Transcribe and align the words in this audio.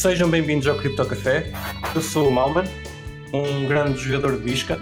Sejam 0.00 0.30
bem-vindos 0.30 0.66
ao 0.66 0.76
Cripto 0.78 1.04
Café. 1.04 1.52
Eu 1.94 2.00
sou 2.00 2.28
o 2.28 2.32
Malman, 2.32 2.64
um 3.34 3.66
grande 3.68 3.98
jogador 3.98 4.38
de 4.38 4.44
bisca. 4.50 4.80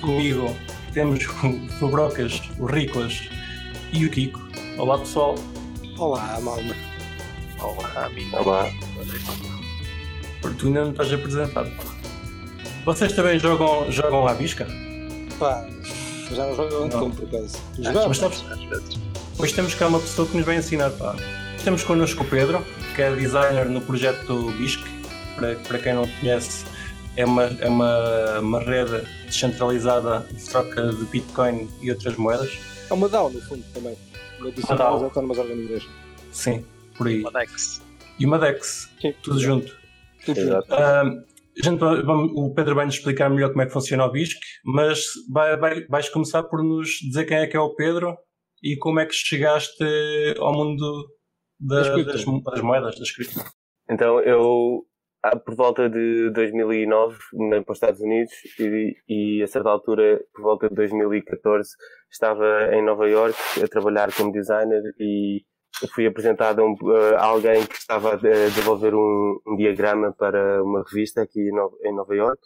Comigo 0.00 0.52
temos 0.92 1.24
o 1.24 1.68
Fubrocas, 1.78 2.42
o 2.58 2.66
Riclas 2.66 3.28
e 3.92 4.04
o 4.04 4.10
Kiko. 4.10 4.40
Olá 4.76 4.98
pessoal. 4.98 5.36
Olá, 5.96 6.40
Malman. 6.40 6.74
Olá, 7.60 8.06
amigo. 8.06 8.36
Olá. 8.36 8.68
Porque 10.42 10.56
tu 10.58 10.66
ainda 10.66 10.82
não 10.86 10.90
estás 10.90 11.12
apresentado. 11.12 11.70
Vocês 12.84 13.12
também 13.12 13.38
jogam, 13.38 13.88
jogam 13.92 14.26
à 14.26 14.34
bisca? 14.34 14.66
Pá, 15.38 15.64
já 16.32 16.52
jogo 16.52 16.88
Não. 16.88 17.12
por 17.12 17.28
acaso. 17.28 17.58
Mas 17.76 17.86
Jogava. 17.86 18.12
sabes, 18.12 18.44
Às 18.50 18.64
vezes. 18.64 18.98
hoje 19.38 19.54
temos 19.54 19.74
cá 19.76 19.86
uma 19.86 20.00
pessoa 20.00 20.26
que 20.26 20.36
nos 20.36 20.44
vai 20.44 20.56
ensinar. 20.56 20.90
Pá. 20.90 21.14
Temos 21.62 21.84
connosco 21.84 22.24
o 22.24 22.26
Pedro, 22.26 22.64
que 22.98 23.02
é 23.02 23.14
designer 23.14 23.66
no 23.66 23.80
projeto 23.80 24.50
BISC. 24.58 24.80
Para, 25.36 25.54
para 25.54 25.78
quem 25.78 25.94
não 25.94 26.04
conhece, 26.18 26.64
é 27.16 27.24
uma, 27.24 27.44
é 27.44 27.68
uma, 27.68 28.40
uma 28.40 28.58
rede 28.58 29.06
descentralizada 29.24 30.26
de 30.32 30.44
troca 30.50 30.88
de 30.92 31.04
Bitcoin 31.04 31.68
e 31.80 31.92
outras 31.92 32.16
moedas. 32.16 32.58
É 32.90 32.92
uma 32.92 33.08
DAO, 33.08 33.30
no 33.30 33.40
fundo, 33.42 33.62
também. 33.72 33.96
Uma 34.40 34.48
Uma 34.48 34.76
das 34.76 34.80
Autónomas 35.02 35.38
Organization. 35.38 35.88
Sim, 36.32 36.64
por 36.96 37.06
aí. 37.06 37.20
Modex. 37.20 37.80
E 38.18 38.26
uma 38.26 38.36
DEX, 38.36 38.90
Sim. 39.00 39.14
tudo 39.22 39.38
junto. 39.38 39.76
Tudo 40.26 40.40
Exato. 40.40 40.66
junto. 40.68 40.74
A 40.82 41.62
gente 41.62 41.78
vamos- 41.78 42.32
o 42.34 42.52
Pedro 42.52 42.74
vai 42.74 42.84
nos 42.86 42.96
explicar 42.96 43.30
melhor 43.30 43.50
como 43.50 43.62
é 43.62 43.66
que 43.66 43.72
funciona 43.72 44.06
o 44.06 44.10
BISC, 44.10 44.36
mas 44.64 45.04
vai, 45.30 45.56
vai- 45.56 45.86
vais 45.86 46.08
começar 46.08 46.42
por 46.42 46.64
nos 46.64 46.88
dizer 47.00 47.26
quem 47.26 47.36
é 47.38 47.46
que 47.46 47.56
é 47.56 47.60
o 47.60 47.76
Pedro 47.76 48.16
e 48.60 48.76
como 48.76 48.98
é 48.98 49.06
que 49.06 49.14
chegaste 49.14 49.84
ao 50.40 50.52
mundo 50.52 51.06
da- 51.60 51.82
Das 51.96 52.06
das, 52.06 52.24
mo- 52.24 52.42
das 52.42 52.60
moedas, 52.60 52.98
das 52.98 53.10
cripto. 53.10 53.40
Então 53.90 54.20
eu, 54.20 54.84
ah, 55.22 55.36
por 55.36 55.54
volta 55.54 55.88
de 55.88 56.30
2009, 56.30 57.18
mudei 57.32 57.62
para 57.62 57.72
os 57.72 57.76
Estados 57.78 58.00
Unidos 58.00 58.32
e, 58.58 58.96
e 59.08 59.42
a 59.42 59.46
certa 59.46 59.70
altura, 59.70 60.20
por 60.34 60.42
volta 60.42 60.68
de 60.68 60.74
2014, 60.74 61.70
estava 62.10 62.70
em 62.74 62.84
Nova 62.84 63.08
York 63.08 63.36
a 63.64 63.68
trabalhar 63.68 64.12
como 64.14 64.32
designer 64.32 64.82
e 65.00 65.42
fui 65.94 66.06
apresentado 66.06 66.60
a, 66.60 66.64
um, 66.64 66.76
a 67.16 67.24
alguém 67.24 67.64
que 67.66 67.74
estava 67.76 68.12
a 68.14 68.16
de- 68.16 68.50
desenvolver 68.50 68.94
um, 68.94 69.40
um 69.46 69.56
diagrama 69.56 70.12
para 70.12 70.62
uma 70.62 70.82
revista 70.82 71.22
aqui 71.22 71.40
em 71.40 71.52
Nova, 71.54 71.76
em 71.84 71.94
Nova 71.94 72.14
York, 72.14 72.40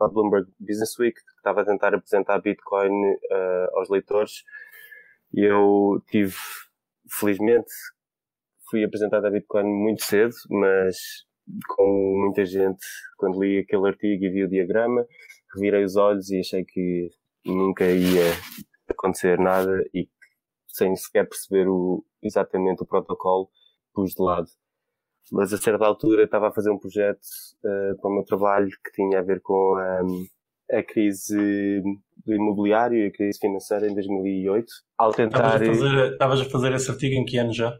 a 0.00 0.08
Bloomberg 0.08 0.46
Business 0.60 0.98
Week, 0.98 1.14
que 1.14 1.32
estava 1.38 1.62
a 1.62 1.64
tentar 1.64 1.94
apresentar 1.94 2.40
Bitcoin 2.40 2.92
ah, 3.30 3.68
aos 3.74 3.88
leitores. 3.90 4.42
E 5.32 5.44
eu 5.44 6.00
tive, 6.10 6.34
felizmente, 7.10 7.70
fui 8.74 8.82
apresentado 8.82 9.24
a 9.24 9.30
Bitcoin 9.30 9.72
muito 9.72 10.02
cedo, 10.02 10.34
mas 10.50 10.96
com 11.68 12.24
muita 12.24 12.44
gente, 12.44 12.84
quando 13.16 13.40
li 13.40 13.58
aquele 13.58 13.86
artigo 13.86 14.24
e 14.24 14.28
vi 14.28 14.42
o 14.42 14.48
diagrama, 14.48 15.06
revirei 15.54 15.84
os 15.84 15.94
olhos 15.94 16.28
e 16.30 16.40
achei 16.40 16.64
que 16.64 17.08
nunca 17.46 17.84
ia 17.84 18.32
acontecer 18.90 19.38
nada 19.38 19.80
e 19.94 20.08
sem 20.66 20.96
sequer 20.96 21.28
perceber 21.28 21.68
o, 21.68 22.04
exatamente 22.20 22.82
o 22.82 22.86
protocolo, 22.86 23.48
pus 23.94 24.10
de 24.12 24.20
lado. 24.20 24.48
Mas 25.30 25.52
a 25.52 25.56
certa 25.56 25.86
altura 25.86 26.24
estava 26.24 26.48
a 26.48 26.52
fazer 26.52 26.72
um 26.72 26.78
projeto 26.78 27.20
eh, 27.64 27.94
para 28.00 28.10
o 28.10 28.14
meu 28.14 28.24
trabalho 28.24 28.68
que 28.84 28.90
tinha 28.90 29.20
a 29.20 29.22
ver 29.22 29.40
com 29.40 29.76
a 30.68 30.82
crise 30.82 31.80
do 32.26 32.34
imobiliário 32.34 32.98
e 32.98 33.06
a 33.06 33.12
crise 33.12 33.38
financeira 33.38 33.86
em 33.86 33.94
2008. 33.94 34.66
Ao 34.98 35.10
Estavas 35.10 35.32
tentar... 35.32 35.46
a, 35.46 35.58
fazer, 35.64 36.12
estavas 36.12 36.40
a 36.40 36.44
fazer 36.50 36.72
esse 36.72 36.90
artigo 36.90 37.14
em 37.14 37.24
que 37.24 37.38
ano 37.38 37.52
já? 37.52 37.78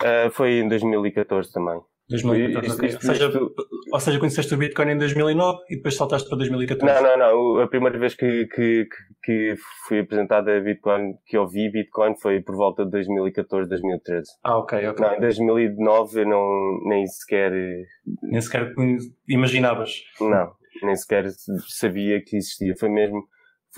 Ah, 0.00 0.30
foi 0.30 0.60
em 0.60 0.68
2014 0.68 1.52
também. 1.52 1.80
2014, 2.10 2.66
Isto- 2.68 2.78
ok. 2.78 2.88
isto- 2.88 3.06
ou, 3.06 3.14
seja, 3.14 3.26
isto- 3.28 3.54
ou 3.92 4.00
seja, 4.00 4.18
conheceste 4.18 4.54
o 4.54 4.56
Bitcoin 4.56 4.92
em 4.92 4.96
2009 4.98 5.58
e 5.68 5.76
depois 5.76 5.94
saltaste 5.94 6.26
para 6.26 6.38
2014. 6.38 7.02
Não, 7.02 7.02
não, 7.02 7.18
não. 7.18 7.60
A 7.60 7.68
primeira 7.68 7.98
vez 7.98 8.14
que, 8.14 8.46
que, 8.46 8.88
que, 9.22 9.54
fui 9.86 10.00
apresentado 10.00 10.48
a 10.48 10.58
Bitcoin, 10.58 11.12
que 11.26 11.36
eu 11.36 11.46
vi 11.46 11.70
Bitcoin, 11.70 12.14
foi 12.18 12.40
por 12.40 12.56
volta 12.56 12.86
de 12.86 12.92
2014, 12.92 13.68
2013. 13.68 14.26
Ah, 14.42 14.56
ok, 14.56 14.86
ok. 14.88 15.06
Não, 15.06 15.16
em 15.16 15.20
2009 15.20 16.20
eu 16.22 16.26
não, 16.26 16.80
nem 16.86 17.06
sequer, 17.06 17.52
Nem 18.22 18.40
sequer 18.40 18.72
imaginavas. 19.28 19.92
não, 20.18 20.52
nem 20.82 20.96
sequer 20.96 21.26
sabia 21.78 22.22
que 22.24 22.36
existia. 22.38 22.74
Foi 22.78 22.88
mesmo, 22.88 23.22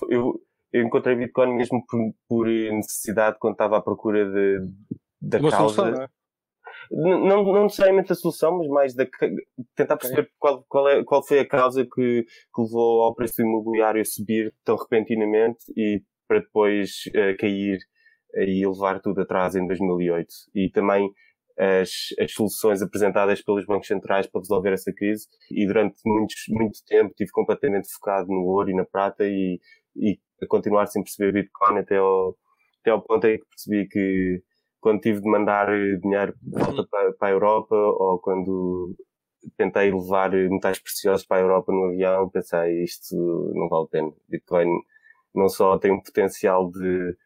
eu, 0.08 0.40
eu 0.72 0.84
encontrei 0.84 1.16
Bitcoin 1.16 1.56
mesmo 1.56 1.84
por, 1.84 1.98
por 2.28 2.46
necessidade 2.46 3.38
quando 3.40 3.54
estava 3.54 3.78
à 3.78 3.82
procura 3.82 4.24
de, 4.24 4.58
da 5.20 5.38
Uma 5.38 5.50
causa. 5.50 5.74
solução, 5.74 5.90
não 5.90 6.02
é? 6.02 6.08
Não, 6.90 7.44
não 7.44 7.62
necessariamente 7.64 8.12
a 8.12 8.16
solução, 8.16 8.58
mas 8.58 8.68
mais 8.68 8.94
da, 8.94 9.06
tentar 9.76 9.96
perceber 9.96 10.28
qual, 10.38 10.64
qual, 10.68 10.88
é, 10.88 11.04
qual 11.04 11.24
foi 11.24 11.38
a 11.38 11.46
causa 11.46 11.84
que, 11.84 12.24
que 12.24 12.62
levou 12.62 13.02
ao 13.02 13.14
preço 13.14 13.36
do 13.36 13.42
imobiliário 13.42 14.00
a 14.00 14.04
subir 14.04 14.52
tão 14.64 14.76
repentinamente 14.76 15.58
e 15.76 16.02
para 16.26 16.40
depois 16.40 17.02
eh, 17.14 17.34
cair 17.34 17.78
e 18.34 18.66
levar 18.66 19.00
tudo 19.00 19.20
atrás 19.20 19.54
em 19.54 19.66
2008. 19.66 20.26
E 20.54 20.70
também 20.70 21.10
as, 21.58 21.90
as 22.18 22.32
soluções 22.32 22.80
apresentadas 22.82 23.42
pelos 23.42 23.66
bancos 23.66 23.86
centrais 23.86 24.26
para 24.26 24.40
resolver 24.40 24.72
essa 24.72 24.92
crise. 24.92 25.26
E 25.50 25.66
durante 25.66 25.96
muitos, 26.04 26.36
muito 26.48 26.78
tempo 26.86 27.10
estive 27.10 27.30
completamente 27.30 27.88
focado 27.92 28.28
no 28.28 28.44
ouro 28.44 28.70
e 28.70 28.74
na 28.74 28.84
prata 28.84 29.24
e, 29.26 29.60
e 29.96 30.18
a 30.42 30.46
continuar 30.46 30.86
sem 30.86 31.02
perceber 31.02 31.32
Bitcoin 31.32 31.78
até 31.78 31.96
ao, 31.96 32.36
até 32.80 32.90
ao 32.90 33.02
ponto 33.02 33.26
em 33.26 33.38
que 33.38 33.46
percebi 33.46 33.88
que 33.88 34.42
quando 34.80 35.00
tive 35.00 35.20
de 35.20 35.28
mandar 35.28 35.68
eh, 35.68 35.96
dinheiro 35.96 36.34
de 36.42 36.58
volta 36.58 36.86
para, 36.90 37.12
para 37.14 37.28
a 37.28 37.30
Europa 37.32 37.74
ou 37.74 38.18
quando 38.20 38.96
tentei 39.56 39.90
levar 39.92 40.34
eh, 40.34 40.48
metais 40.48 40.78
preciosos 40.78 41.26
para 41.26 41.38
a 41.38 41.40
Europa 41.40 41.72
no 41.72 41.86
avião, 41.86 42.30
pensei 42.30 42.82
isto 42.84 43.14
não 43.54 43.68
vale 43.68 43.84
a 43.84 43.88
pena. 43.88 44.12
Bitcoin 44.28 44.68
não 45.34 45.48
só 45.48 45.78
tem 45.78 45.92
um 45.92 46.02
potencial 46.02 46.70
de 46.70 47.16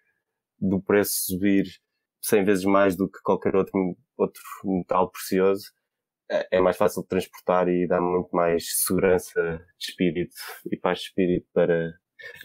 do 0.61 0.81
preço 0.81 1.13
subir 1.27 1.67
100 2.23 2.45
vezes 2.45 2.65
mais 2.65 2.97
do 2.97 3.09
que 3.09 3.21
qualquer 3.23 3.55
outro, 3.57 3.97
outro 4.17 4.43
metal 4.65 5.11
precioso, 5.11 5.73
é 6.31 6.49
é 6.53 6.61
mais 6.61 6.77
fácil 6.77 7.03
de 7.03 7.09
transportar 7.09 7.69
e 7.69 7.87
dá 7.87 8.01
muito 8.01 8.31
mais 8.35 8.85
segurança 8.85 9.41
de 9.79 9.91
espírito 9.91 10.35
e 10.71 10.77
paz 10.77 11.01
de 11.01 11.05
espírito 11.07 11.47
para 11.53 11.93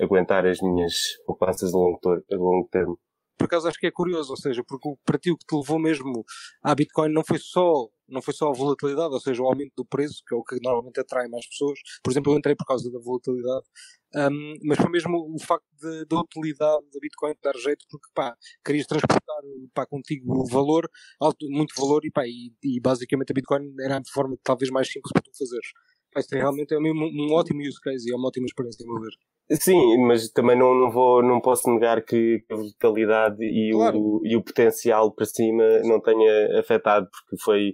aguentar 0.02 0.46
as 0.46 0.59
minhas 0.62 0.96
poupanças 1.25 1.74
a 1.74 1.78
longo, 1.78 2.00
a 2.09 2.36
longo 2.36 2.68
termo. 2.69 3.00
Por 3.40 3.46
acaso 3.46 3.68
acho 3.70 3.80
que 3.80 3.88
é 3.88 3.92
curioso, 3.92 4.32
ou 4.32 4.38
seja, 4.38 4.64
porque 4.64 4.90
para 5.06 5.18
ti 5.18 5.32
o 5.32 5.38
que 5.38 5.46
te 5.46 5.56
levou 5.56 5.80
mesmo 5.80 6.26
à 6.62 6.76
Bitcoin 6.76 7.12
não 7.14 7.24
foi 7.26 7.40
só 7.40 7.88
não 8.12 8.24
foi 8.24 8.34
só 8.34 8.50
a 8.50 8.54
volatilidade, 8.54 9.14
ou 9.14 9.20
seja, 9.20 9.42
o 9.44 9.46
aumento 9.48 9.72
do 9.78 9.86
preço, 9.86 10.24
que 10.28 10.34
é 10.34 10.38
o 10.38 10.44
que 10.44 10.58
normalmente 10.64 11.00
atrai 11.00 11.28
mais 11.28 11.48
pessoas. 11.48 11.80
Por 12.04 12.12
exemplo, 12.12 12.34
eu 12.34 12.38
entrei 12.40 12.56
por 12.56 12.66
causa 12.66 12.92
da 12.92 12.98
volatilidade, 13.00 13.66
Ahm, 14.16 14.56
mas 14.64 14.78
foi 14.80 14.90
mesmo 14.90 15.36
o 15.36 15.40
facto 15.40 15.66
da 16.10 16.20
utilidade 16.22 16.84
da 16.92 17.00
Bitcoin 17.00 17.36
dar 17.44 17.56
jeito, 17.56 17.86
porque 17.90 18.08
pá, 18.14 18.36
querias 18.66 18.88
transportar 18.88 19.38
pá, 19.74 19.86
contigo 19.86 20.46
valor, 20.48 20.90
alto, 21.22 21.46
muito 21.50 21.76
valor, 21.80 22.04
e, 22.04 22.10
pá, 22.12 22.26
e, 22.28 22.52
e 22.64 22.80
basicamente 22.80 23.32
a 23.32 23.36
Bitcoin 23.36 23.72
era 23.80 23.98
a 23.98 24.02
forma 24.12 24.36
talvez 24.44 24.72
mais 24.72 24.88
simples 24.92 25.12
para 25.14 25.22
tu 25.22 25.30
fazeres. 25.38 25.68
Isto 26.18 26.36
é 26.36 26.40
realmente 26.40 26.74
é 26.74 26.80
mesmo 26.80 27.06
um 27.06 27.34
ótimo 27.34 27.62
use 27.62 27.80
case 27.81 28.09
e 28.09 28.14
é 28.14 28.16
uma 28.16 28.28
ótima 28.28 28.46
experiência, 28.46 28.84
a 28.84 28.92
meu 28.92 29.02
ver. 29.02 29.12
Sim, 29.52 30.06
mas 30.06 30.30
também 30.30 30.58
não, 30.58 30.75
não 30.75 30.92
vou, 30.92 31.24
não 31.24 31.42
posso 31.42 31.70
negar 31.72 32.03
que 32.03 32.44
a 32.52 32.56
volatilidade 32.56 33.44
e, 33.44 33.72
Claro. 33.72 33.97
o, 34.00 34.22
e 34.24 34.36
o 34.36 34.44
potencial 34.44 35.12
para 35.12 35.25
cima 35.25 35.64
não 35.84 36.00
tenha 36.00 36.59
afetado, 36.59 37.08
porque 37.09 37.42
foi, 37.44 37.74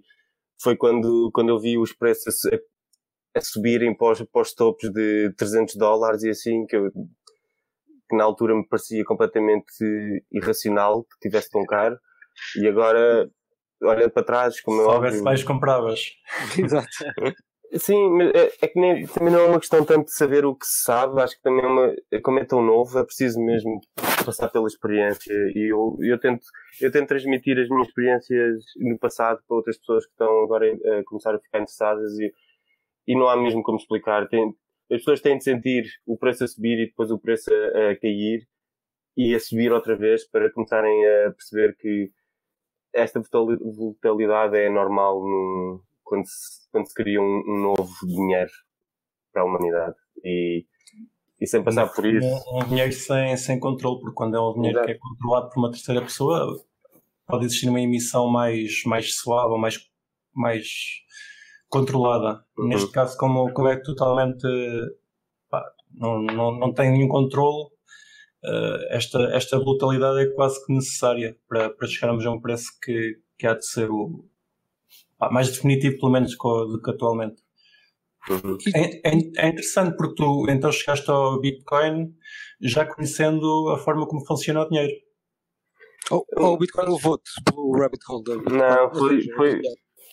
foi 0.61 0.77
quando, 0.77 1.29
quando 1.33 1.49
eu 1.49 1.59
vi 1.59 1.77
os 1.77 1.91
preços 1.93 2.35
a, 2.45 3.39
a 3.39 3.41
subirem 3.41 3.95
para 3.95 4.13
os, 4.13 4.21
para 4.21 4.41
os 4.41 4.53
topos 4.53 4.89
de 4.89 5.33
300 5.37 5.75
dólares 5.75 6.23
e 6.23 6.29
assim, 6.29 6.65
que, 6.65 6.77
eu, 6.77 6.89
que 6.91 8.15
na 8.15 8.23
altura 8.23 8.55
me 8.55 8.65
parecia 8.65 9.03
completamente 9.03 9.83
irracional 10.31 11.03
que 11.03 11.19
tivesse 11.27 11.49
tão 11.49 11.65
caro, 11.65 11.97
e 12.57 12.67
agora, 12.67 13.29
olhando 13.81 14.11
para 14.11 14.23
trás, 14.23 14.61
como 14.61 14.77
Se 14.77 14.83
é 14.83 14.91
houvesse 14.93 15.15
óbvio, 15.15 15.23
mais, 15.25 15.43
compravas. 15.43 16.11
Exato. 16.57 16.87
Sim, 17.73 18.21
é, 18.21 18.51
é 18.61 18.67
que 18.67 18.79
nem, 18.79 19.05
também 19.07 19.33
não 19.33 19.39
é 19.39 19.47
uma 19.47 19.59
questão 19.59 19.83
tanto 19.83 20.05
de 20.05 20.13
saber 20.13 20.45
o 20.45 20.55
que 20.55 20.65
se 20.65 20.83
sabe, 20.83 21.21
acho 21.21 21.35
que 21.35 21.41
também 21.41 21.65
é 21.65 21.67
uma, 21.67 21.93
como 22.23 22.39
é 22.39 22.45
tão 22.45 22.61
novo, 22.61 22.97
é 22.97 23.03
preciso 23.03 23.39
mesmo 23.41 23.81
passar 24.25 24.49
pela 24.49 24.67
experiência 24.67 25.33
e 25.53 25.71
eu, 25.71 25.97
eu 26.01 26.19
tento, 26.19 26.45
eu 26.81 26.91
tento 26.91 27.07
transmitir 27.07 27.59
as 27.59 27.67
minhas 27.67 27.87
experiências 27.87 28.63
no 28.77 28.97
passado 28.97 29.41
para 29.47 29.57
outras 29.57 29.77
pessoas 29.77 30.05
que 30.05 30.11
estão 30.11 30.43
agora 30.43 30.65
a 30.71 31.03
começar 31.05 31.35
a 31.35 31.39
ficar 31.39 31.59
interessadas 31.59 32.17
e, 32.19 32.31
e 33.07 33.15
não 33.15 33.27
há 33.27 33.35
mesmo 33.35 33.61
como 33.61 33.77
explicar. 33.77 34.27
Tem, 34.29 34.47
as 34.91 34.99
pessoas 34.99 35.21
têm 35.21 35.37
de 35.37 35.43
sentir 35.43 35.85
o 36.05 36.17
preço 36.17 36.43
a 36.43 36.47
subir 36.47 36.79
e 36.79 36.87
depois 36.87 37.11
o 37.11 37.19
preço 37.19 37.51
a, 37.53 37.91
a 37.91 37.95
cair 37.99 38.47
e 39.17 39.35
a 39.35 39.39
subir 39.39 39.71
outra 39.71 39.95
vez 39.95 40.27
para 40.29 40.51
começarem 40.51 41.05
a 41.07 41.31
perceber 41.31 41.75
que 41.77 42.09
esta 42.93 43.19
volatil- 43.19 43.97
volatilidade 44.01 44.57
é 44.57 44.69
normal 44.69 45.21
num, 45.21 45.79
quando, 46.05 46.25
se, 46.25 46.69
quando 46.71 46.87
se 46.87 46.93
cria 46.93 47.19
um, 47.19 47.43
um 47.47 47.61
novo 47.61 47.93
dinheiro 48.07 48.51
para 49.33 49.41
a 49.41 49.45
humanidade. 49.45 49.95
E, 50.23 50.65
e 51.41 51.47
sem 51.47 51.61
passar 51.61 51.87
por 51.87 52.05
isso. 52.05 52.25
Um, 52.49 52.59
um 52.59 52.67
dinheiro 52.69 52.93
sem, 52.93 53.35
sem 53.35 53.59
controle, 53.59 53.99
porque 53.99 54.15
quando 54.15 54.37
é 54.37 54.39
um 54.39 54.53
dinheiro 54.53 54.77
Exato. 54.77 54.85
que 54.85 54.93
é 54.93 54.97
controlado 54.97 55.49
por 55.49 55.59
uma 55.59 55.71
terceira 55.71 56.01
pessoa, 56.01 56.63
pode 57.27 57.45
existir 57.45 57.67
uma 57.67 57.81
emissão 57.81 58.27
mais, 58.27 58.83
mais 58.85 59.15
suave 59.15 59.51
ou 59.51 59.57
mais, 59.57 59.89
mais 60.33 60.67
controlada. 61.67 62.45
Uhum. 62.57 62.67
Neste 62.67 62.91
caso, 62.91 63.17
como, 63.17 63.51
como 63.51 63.67
é 63.67 63.75
totalmente 63.75 64.47
pá, 65.49 65.63
não, 65.91 66.21
não, 66.21 66.57
não 66.57 66.73
tem 66.73 66.91
nenhum 66.91 67.07
controle, 67.09 67.65
uh, 68.45 68.85
esta, 68.89 69.19
esta 69.33 69.59
brutalidade 69.59 70.19
é 70.19 70.33
quase 70.33 70.63
que 70.65 70.71
necessária 70.71 71.35
para, 71.49 71.69
para 71.71 71.87
chegarmos 71.87 72.25
a 72.25 72.31
um 72.31 72.39
preço 72.39 72.71
que, 72.81 73.19
que 73.37 73.47
há 73.47 73.53
de 73.53 73.65
ser 73.65 73.89
o 73.89 74.25
mais 75.31 75.51
definitivo, 75.51 75.97
pelo 75.99 76.11
menos, 76.11 76.35
do 76.37 76.81
que 76.81 76.91
atualmente. 76.91 77.43
Uhum. 78.29 78.57
É, 78.75 79.09
é, 79.09 79.11
é, 79.37 79.47
interessante 79.49 79.95
porque 79.95 80.15
tu 80.15 80.47
então 80.49 80.71
chegaste 80.71 81.09
ao 81.11 81.39
Bitcoin 81.39 82.11
já 82.59 82.83
conhecendo 82.83 83.69
a 83.69 83.77
forma 83.77 84.07
como 84.07 84.25
funciona 84.25 84.61
o 84.61 84.69
dinheiro. 84.69 84.93
Ou, 86.09 86.25
ou 86.37 86.53
o 86.53 86.57
Bitcoin 86.57 86.91
levou-te 86.91 87.29
pelo 87.45 87.71
rabbit 87.77 88.03
hole 88.09 88.23
da 88.23 88.37
Bitcoin? 88.37 88.57
Não, 88.57 88.93
foi, 88.93 89.21
foi, 89.35 89.61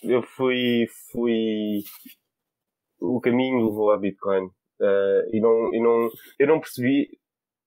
eu 0.02 0.22
fui, 0.22 0.86
fui. 1.10 1.84
O 3.00 3.20
caminho 3.20 3.66
levou 3.66 3.90
a 3.92 3.98
Bitcoin. 3.98 4.46
Uh, 4.80 5.22
e 5.32 5.40
não, 5.40 5.74
e 5.74 5.80
não, 5.80 6.10
eu 6.38 6.46
não 6.48 6.60
percebi, 6.60 7.08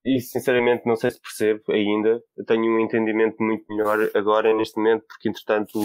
e 0.04 0.20
sinceramente 0.20 0.86
não 0.86 0.96
sei 0.96 1.10
se 1.10 1.20
percebo 1.20 1.62
ainda. 1.70 2.22
Eu 2.36 2.44
tenho 2.44 2.62
um 2.62 2.80
entendimento 2.80 3.42
muito 3.42 3.64
melhor 3.68 4.10
agora, 4.14 4.54
neste 4.54 4.76
momento, 4.76 5.04
porque 5.08 5.28
entretanto 5.28 5.78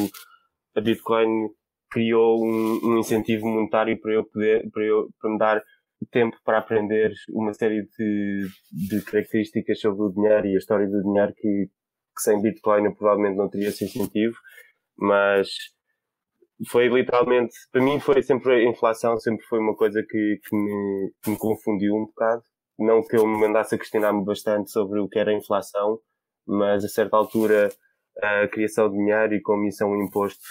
a 0.76 0.82
Bitcoin 0.82 1.50
criou 1.90 2.44
um, 2.44 2.80
um 2.84 3.00
incentivo 3.00 3.48
monetário 3.48 4.00
para 4.00 4.14
eu 4.14 4.26
poder, 4.26 4.70
para, 4.72 4.84
eu, 4.84 5.10
para 5.20 5.32
me 5.32 5.38
dar 5.38 5.64
tempo 6.10 6.36
para 6.44 6.58
aprender 6.58 7.14
uma 7.30 7.54
série 7.54 7.84
de, 7.98 8.48
de 8.72 9.02
características 9.04 9.80
sobre 9.80 10.02
o 10.04 10.12
dinheiro 10.12 10.48
e 10.48 10.56
a 10.56 10.58
história 10.58 10.88
do 10.88 11.04
dinheiro 11.04 11.34
que, 11.36 11.68
que 11.68 12.22
sem 12.22 12.42
Bitcoin 12.42 12.86
eu 12.86 12.96
provavelmente 12.96 13.38
não 13.38 13.50
teria 13.50 13.68
esse 13.68 13.86
incentivo, 13.86 14.36
mas 14.98 15.50
foi 16.70 16.88
literalmente, 16.88 17.54
para 17.72 17.84
mim 17.84 18.00
foi 18.00 18.22
sempre 18.22 18.54
a 18.54 18.70
inflação, 18.70 19.18
sempre 19.20 19.46
foi 19.46 19.60
uma 19.60 19.76
coisa 19.76 20.02
que, 20.02 20.40
que, 20.44 20.56
me, 20.56 21.12
que 21.24 21.32
me 21.32 21.38
confundiu 21.38 21.96
um 21.96 22.06
bocado. 22.06 22.44
Não 22.80 23.02
que 23.02 23.16
eu 23.16 23.28
me 23.28 23.40
mandasse 23.40 23.76
a 23.76 23.78
questionar-me 23.78 24.24
bastante 24.26 24.72
sobre 24.72 25.00
o 25.00 25.08
que 25.08 25.20
era 25.20 25.32
a 25.32 25.36
inflação, 25.36 26.00
mas 26.48 26.84
a 26.84 26.88
certa 26.88 27.18
altura 27.18 27.70
a 28.22 28.48
criação 28.48 28.90
de 28.90 28.98
dinheiro 28.98 29.34
e 29.34 29.42
como 29.42 29.66
isso 29.68 29.84
é 29.84 29.86
um 29.86 30.02
imposto 30.02 30.42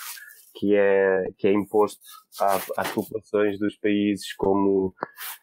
que 0.54 0.74
é, 0.74 1.24
que 1.38 1.48
é 1.48 1.52
imposto 1.52 2.02
às 2.76 2.92
populações 2.92 3.58
dos 3.58 3.76
países 3.78 4.34
como 4.34 4.94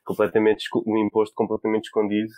completamente, 0.06 0.66
um 0.86 0.98
imposto 0.98 1.34
completamente 1.36 1.86
escondido 1.86 2.30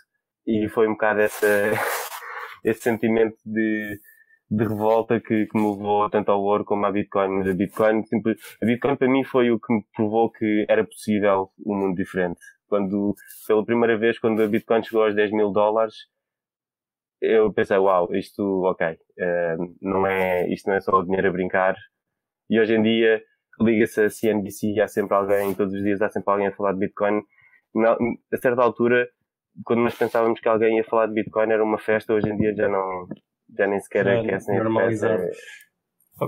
e 0.48 0.68
foi 0.70 0.88
um 0.88 0.92
bocado 0.92 1.22
essa, 1.22 1.46
esse 2.64 2.82
sentimento 2.82 3.38
de, 3.46 4.00
de 4.50 4.64
revolta 4.64 5.20
que, 5.20 5.46
que, 5.46 5.58
me 5.58 5.70
levou 5.70 6.10
tanto 6.10 6.32
ao 6.32 6.42
ouro 6.42 6.66
como 6.66 6.86
à 6.86 6.92
Bitcoin. 6.92 7.40
Mas 7.40 7.48
a 7.50 7.54
Bitcoin, 7.54 8.04
sempre, 8.06 8.38
a 8.62 8.66
Bitcoin 8.66 8.96
para 8.96 9.10
mim 9.10 9.24
foi 9.24 9.52
o 9.52 9.60
que 9.60 9.74
me 9.74 9.84
provou 9.96 10.32
que 10.32 10.66
era 10.68 10.84
possível 10.84 11.52
um 11.66 11.76
mundo 11.76 11.96
diferente. 11.96 12.40
Quando, 12.68 13.16
pela 13.48 13.66
primeira 13.66 13.98
vez, 13.98 14.20
quando 14.20 14.42
a 14.42 14.48
Bitcoin 14.48 14.84
chegou 14.84 15.04
aos 15.04 15.16
10 15.16 15.32
mil 15.32 15.52
dólares, 15.52 15.96
eu 17.22 17.52
pensei, 17.54 17.78
uau, 17.78 18.14
isto, 18.16 18.42
ok, 18.64 18.88
uh, 18.88 19.76
não 19.82 20.08
é, 20.08 20.48
isto 20.52 20.68
não 20.68 20.76
é 20.76 20.82
só 20.82 20.92
o 20.98 21.04
dinheiro 21.04 21.28
a 21.28 21.32
brincar. 21.32 21.76
E 22.50 22.60
hoje 22.60 22.76
em 22.76 22.82
dia, 22.82 23.22
liga-se 23.62 24.02
a 24.02 24.10
CNBC 24.10 24.74
e 24.74 24.82
há 24.82 24.88
sempre 24.88 25.16
alguém, 25.16 25.54
todos 25.54 25.74
os 25.74 25.84
dias 25.84 26.02
há 26.02 26.10
sempre 26.10 26.32
alguém 26.32 26.48
a 26.48 26.56
falar 26.56 26.74
de 26.74 26.80
Bitcoin. 26.80 27.22
Não, 27.76 27.98
a 28.34 28.38
certa 28.38 28.62
altura, 28.62 29.08
quando 29.66 29.82
nós 29.82 29.96
pensávamos 29.96 30.40
que 30.40 30.48
alguém 30.48 30.78
ia 30.78 30.84
falar 30.84 31.08
de 31.08 31.14
Bitcoin 31.14 31.52
era 31.52 31.64
uma 31.64 31.78
festa, 31.78 32.14
hoje 32.14 32.30
em 32.30 32.38
dia 32.38 32.56
já 32.56 32.68
não, 32.70 33.08
já 33.58 33.68
nem 33.68 33.80
sequer 33.80 34.08
é, 34.08 34.20
aquecem 34.20 34.56
é 34.56 34.64
normalizado. 34.64 35.24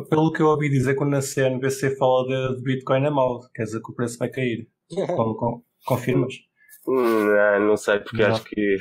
Pelo 0.09 0.31
que 0.31 0.41
eu 0.41 0.47
ouvi 0.47 0.69
dizer, 0.69 0.95
quando 0.95 1.15
a 1.15 1.21
CNBC 1.21 1.95
fala 1.97 2.27
de, 2.27 2.57
de 2.57 2.63
Bitcoin 2.63 3.05
é 3.05 3.09
mau, 3.09 3.39
quer 3.53 3.63
dizer 3.63 3.81
que 3.81 3.91
o 3.91 3.95
preço 3.95 4.17
vai 4.17 4.29
cair. 4.29 4.67
confirmas? 5.85 6.50
Não, 6.87 7.59
não 7.59 7.77
sei, 7.77 7.99
porque 7.99 8.21
não. 8.21 8.29
acho 8.29 8.43
que 8.43 8.77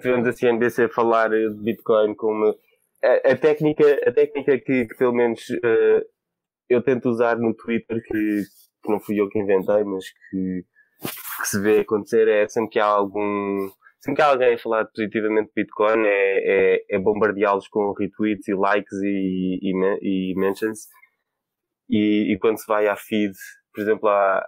tivemos 0.00 0.26
a 0.26 0.32
CNBC 0.32 0.84
a 0.84 0.88
falar 0.88 1.30
de 1.30 1.54
Bitcoin 1.62 2.14
como 2.14 2.56
a, 3.04 3.32
a 3.32 3.36
técnica, 3.36 3.84
a 4.06 4.12
técnica 4.12 4.58
que, 4.58 4.86
que 4.86 4.96
pelo 4.96 5.12
menos 5.12 5.48
uh, 5.50 6.04
eu 6.68 6.82
tento 6.82 7.08
usar 7.08 7.36
no 7.36 7.54
Twitter, 7.54 8.02
que, 8.02 8.42
que, 8.82 8.90
não 8.90 8.98
fui 8.98 9.20
eu 9.20 9.28
que 9.28 9.38
inventei, 9.38 9.84
mas 9.84 10.04
que, 10.30 10.64
que 11.40 11.48
se 11.48 11.60
vê 11.60 11.80
acontecer 11.80 12.26
é 12.26 12.48
sempre 12.48 12.70
que 12.70 12.78
há 12.80 12.86
algum 12.86 13.70
sempre 14.00 14.16
que 14.16 14.22
há 14.22 14.26
alguém 14.26 14.54
a 14.54 14.58
falar 14.58 14.84
positivamente 14.86 15.48
de 15.48 15.62
Bitcoin 15.62 16.04
é, 16.04 16.74
é, 16.76 16.84
é 16.90 16.98
bombardeá-los 16.98 17.68
com 17.68 17.92
retweets 17.92 18.48
e 18.48 18.54
likes 18.54 18.92
e, 19.02 19.58
e, 19.62 20.30
e 20.30 20.34
mentions. 20.36 20.88
E, 21.88 22.32
e, 22.32 22.38
quando 22.38 22.58
se 22.58 22.66
vai 22.66 22.86
à 22.86 22.96
feed, 22.96 23.32
por 23.72 23.82
exemplo, 23.82 24.08
à, 24.08 24.46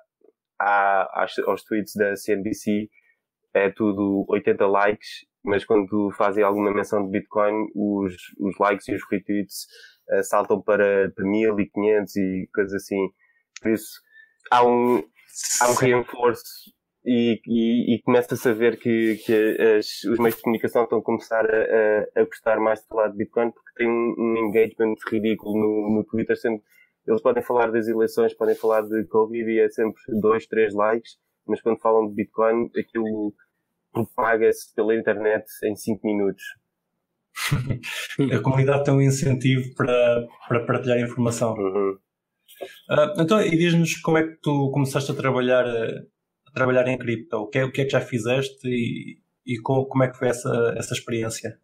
à, 0.58 1.24
aos 1.46 1.64
tweets 1.64 1.94
da 1.94 2.16
CNBC, 2.16 2.88
é 3.54 3.70
tudo 3.70 4.24
80 4.28 4.66
likes, 4.66 5.26
mas 5.44 5.64
quando 5.64 6.10
fazem 6.16 6.44
alguma 6.44 6.72
menção 6.72 7.04
de 7.04 7.10
Bitcoin, 7.10 7.66
os, 7.74 8.14
os 8.38 8.58
likes 8.58 8.88
e 8.88 8.94
os 8.94 9.02
retweets 9.10 9.66
uh, 10.10 10.22
saltam 10.22 10.60
para, 10.60 11.10
para 11.14 11.24
1500 11.24 12.16
e 12.16 12.48
coisas 12.52 12.74
assim. 12.74 13.08
Por 13.62 13.70
isso, 13.70 14.00
há 14.50 14.66
um, 14.66 14.98
há 15.60 15.70
um 15.70 15.74
reforço 15.74 16.74
e, 17.04 17.40
e, 17.46 17.94
e 17.94 18.02
começa-se 18.02 18.48
a 18.48 18.52
ver 18.52 18.78
que, 18.78 19.16
que 19.24 19.56
as, 19.78 20.02
os 20.04 20.18
meios 20.18 20.34
de 20.34 20.42
comunicação 20.42 20.82
estão 20.82 20.98
a 20.98 21.02
começar 21.02 21.46
a, 21.46 21.58
a, 22.18 22.20
a 22.20 22.24
gostar 22.24 22.58
mais 22.58 22.80
de 22.80 22.88
falar 22.88 23.08
de 23.08 23.16
Bitcoin 23.16 23.52
porque 23.52 23.70
tem 23.76 23.88
um, 23.88 24.14
um 24.18 24.36
engagement 24.48 24.94
ridículo 25.08 25.56
no, 25.56 25.96
no 25.96 26.04
Twitter. 26.04 26.36
Sempre, 26.36 26.64
eles 27.06 27.22
podem 27.22 27.42
falar 27.42 27.70
das 27.70 27.86
eleições, 27.88 28.34
podem 28.34 28.54
falar 28.54 28.82
de 28.82 29.04
Covid 29.04 29.50
e 29.50 29.60
é 29.60 29.68
sempre 29.68 30.00
dois, 30.20 30.46
três 30.46 30.74
likes, 30.74 31.16
mas 31.46 31.60
quando 31.60 31.78
falam 31.78 32.08
de 32.08 32.14
Bitcoin, 32.14 32.70
aquilo 32.76 33.32
propaga-se 33.92 34.74
pela 34.74 34.94
internet 34.94 35.44
em 35.64 35.76
5 35.76 36.06
minutos. 36.06 36.42
a 38.34 38.40
comunidade 38.40 38.84
tem 38.84 38.94
um 38.94 39.00
incentivo 39.00 39.74
para, 39.74 40.26
para 40.48 40.66
partilhar 40.66 40.98
informação. 40.98 41.54
Uhum. 41.54 41.98
Uh, 42.90 43.20
então, 43.20 43.40
e 43.40 43.50
diz-nos 43.50 43.96
como 44.00 44.18
é 44.18 44.26
que 44.26 44.36
tu 44.42 44.70
começaste 44.72 45.10
a 45.12 45.14
trabalhar 45.14 45.64
trabalhar 46.56 46.88
em 46.88 46.98
cripto? 46.98 47.36
O 47.36 47.46
que 47.48 47.58
é, 47.58 47.64
o 47.64 47.70
que, 47.70 47.82
é 47.82 47.84
que 47.84 47.90
já 47.90 48.00
fizeste 48.00 48.66
e, 48.66 49.18
e 49.46 49.58
como, 49.60 49.86
como, 49.86 50.02
é 50.02 50.08
que 50.10 50.16
foi 50.16 50.28
essa, 50.28 50.74
essa 50.76 50.94
experiência? 50.94 51.58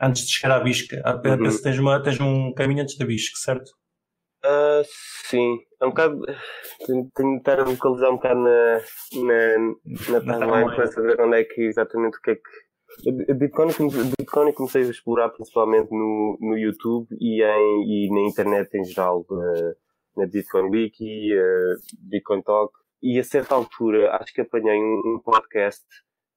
Antes 0.00 0.26
de 0.26 0.32
chegar 0.32 0.56
à 0.56 0.60
Bisca. 0.60 1.00
Ah, 1.04 1.14
uhum. 1.14 1.56
Tens, 1.62 1.78
uma, 1.78 2.02
tens 2.02 2.20
um 2.20 2.52
caminho 2.52 2.82
antes 2.82 2.98
da 2.98 3.06
Bisca, 3.06 3.36
certo? 3.38 3.70
Uh, 4.44 4.84
sim, 5.30 5.58
é 5.80 5.86
um 5.86 5.88
bocado. 5.88 6.20
Tenho, 6.86 7.10
tenho 7.14 7.30
de 7.32 7.38
estar 7.38 7.60
a 7.60 7.64
localizar 7.64 8.10
um 8.10 8.16
bocado 8.16 8.40
na, 8.40 8.80
na, 9.14 9.58
na 10.10 10.20
timeline 10.20 10.74
para 10.76 10.86
saber 10.88 11.18
onde 11.18 11.40
é 11.40 11.44
que 11.44 11.62
exatamente 11.62 12.18
o 12.18 12.20
que 12.20 12.32
é 12.32 12.34
que. 12.34 13.30
A 13.30 13.34
Bitcoin, 13.34 13.68
Bitcoin 14.18 14.52
comecei 14.52 14.82
a 14.82 14.90
explorar 14.90 15.30
principalmente 15.30 15.90
no, 15.90 16.38
no 16.40 16.58
YouTube 16.58 17.08
e, 17.18 17.42
em, 17.42 17.82
e 17.88 18.10
na 18.10 18.20
internet 18.28 18.72
em 18.74 18.84
geral, 18.84 19.24
uh, 19.30 19.74
na 20.16 20.26
Bitcoin 20.26 20.70
Wiki, 20.70 21.30
Bitcoin 21.98 22.42
Talk, 22.42 22.72
e 23.02 23.18
a 23.18 23.24
certa 23.24 23.54
altura 23.54 24.14
acho 24.16 24.32
que 24.32 24.42
apanhei 24.42 24.78
um, 24.78 25.16
um 25.16 25.20
podcast 25.24 25.84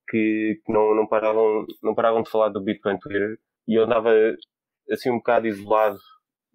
que, 0.09 0.61
que, 0.65 0.73
não, 0.73 0.95
não, 0.95 1.05
paravam, 1.05 1.65
não 1.83 1.93
paravam 1.93 2.23
de 2.23 2.29
falar 2.29 2.49
do 2.49 2.63
Bitcoin 2.63 2.97
Twitter 2.97 3.37
e 3.67 3.75
eu 3.77 3.83
andava 3.83 4.09
assim 4.89 5.11
um 5.11 5.17
bocado 5.17 5.47
isolado 5.47 5.99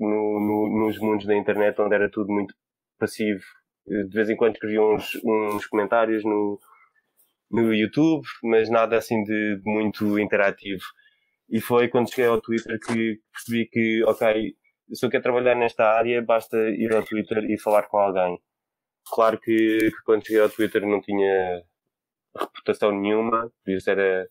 no, 0.03 0.41
no, 0.41 0.87
nos 0.87 0.99
mundos 0.99 1.27
da 1.27 1.37
internet 1.37 1.81
onde 1.81 1.95
era 1.95 2.11
tudo 2.11 2.33
muito 2.33 2.55
passivo. 2.99 3.43
De 3.87 4.15
vez 4.15 4.31
em 4.31 4.37
quando 4.37 4.55
escrevia 4.55 4.83
uns, 4.83 5.19
uns 5.25 5.67
comentários 5.67 6.25
no, 6.25 6.59
no 7.51 7.75
YouTube, 7.75 8.25
mas 8.43 8.71
nada 8.71 8.97
assim 8.97 9.23
de, 9.25 9.57
de 9.57 9.63
muito 9.65 10.19
interativo. 10.19 10.83
E 11.49 11.61
foi 11.61 11.89
quando 11.89 12.09
cheguei 12.09 12.27
ao 12.27 12.41
Twitter 12.41 12.79
que 12.81 13.21
percebi 13.33 13.69
que, 13.69 14.03
ok, 14.05 14.55
se 14.93 15.05
eu 15.05 15.11
quero 15.11 15.23
trabalhar 15.23 15.55
nesta 15.55 15.85
área, 15.85 16.23
basta 16.23 16.57
ir 16.71 16.95
ao 16.95 17.03
Twitter 17.03 17.45
e 17.51 17.59
falar 17.59 17.85
com 17.85 17.99
alguém. 17.99 18.39
Claro 19.13 19.39
que, 19.39 19.79
que, 19.79 20.03
quando 20.05 20.25
cheguei 20.27 20.43
ao 20.43 20.51
Twitter 20.51 20.87
não 20.87 21.01
tinha 21.01 21.63
reputação 22.39 22.93
nenhuma, 22.93 23.53
por 23.65 23.73
isso 23.73 23.91
era, 23.91 24.29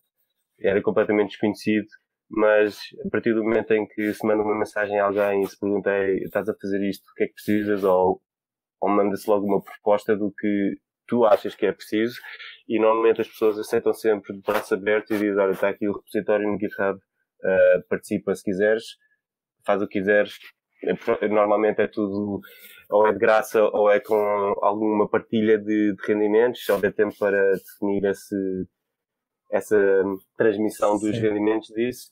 era 0.59 0.81
completamente 0.81 1.31
desconhecido, 1.31 1.87
mas 2.31 2.79
a 3.05 3.09
partir 3.09 3.33
do 3.33 3.43
momento 3.43 3.71
em 3.71 3.85
que 3.85 4.13
se 4.13 4.25
manda 4.25 4.41
uma 4.41 4.57
mensagem 4.57 4.97
a 4.99 5.05
alguém 5.05 5.43
e 5.43 5.47
se 5.47 5.59
pergunta 5.59 5.91
estás 6.23 6.47
a 6.47 6.55
fazer 6.55 6.81
isto, 6.89 7.03
o 7.09 7.13
que 7.13 7.25
é 7.25 7.27
que 7.27 7.33
precisas, 7.33 7.83
ou, 7.83 8.21
ou 8.79 8.89
manda-se 8.89 9.29
logo 9.29 9.45
uma 9.45 9.61
proposta 9.61 10.15
do 10.15 10.31
que 10.31 10.77
tu 11.07 11.25
achas 11.25 11.53
que 11.53 11.65
é 11.65 11.73
preciso, 11.73 12.15
e 12.69 12.79
normalmente 12.79 13.19
as 13.19 13.27
pessoas 13.27 13.59
aceitam 13.59 13.93
sempre 13.93 14.33
de 14.33 14.41
braço 14.41 14.73
aberto 14.73 15.13
e 15.13 15.17
dizem, 15.17 15.37
olha, 15.37 15.51
está 15.51 15.67
aqui 15.67 15.87
o 15.87 15.93
repositório 15.93 16.49
no 16.49 16.57
GitHub, 16.57 16.97
uh, 16.97 17.87
participa 17.89 18.33
se 18.33 18.43
quiseres, 18.43 18.83
faz 19.65 19.81
o 19.81 19.87
que 19.87 19.99
quiseres, 19.99 20.35
normalmente 21.29 21.81
é 21.81 21.87
tudo 21.87 22.39
ou 22.89 23.07
é 23.07 23.13
de 23.13 23.19
graça 23.19 23.61
ou 23.61 23.91
é 23.91 23.99
com 23.99 24.15
alguma 24.61 25.07
partilha 25.07 25.57
de, 25.57 25.93
de 25.95 26.07
rendimentos, 26.07 26.63
só 26.63 26.77
dá 26.77 26.91
tempo 26.91 27.13
para 27.19 27.51
definir 27.53 28.05
esse, 28.05 28.67
essa 29.51 29.77
transmissão 30.37 30.97
dos 30.97 31.15
Sim. 31.15 31.21
rendimentos 31.21 31.67
disso. 31.69 32.09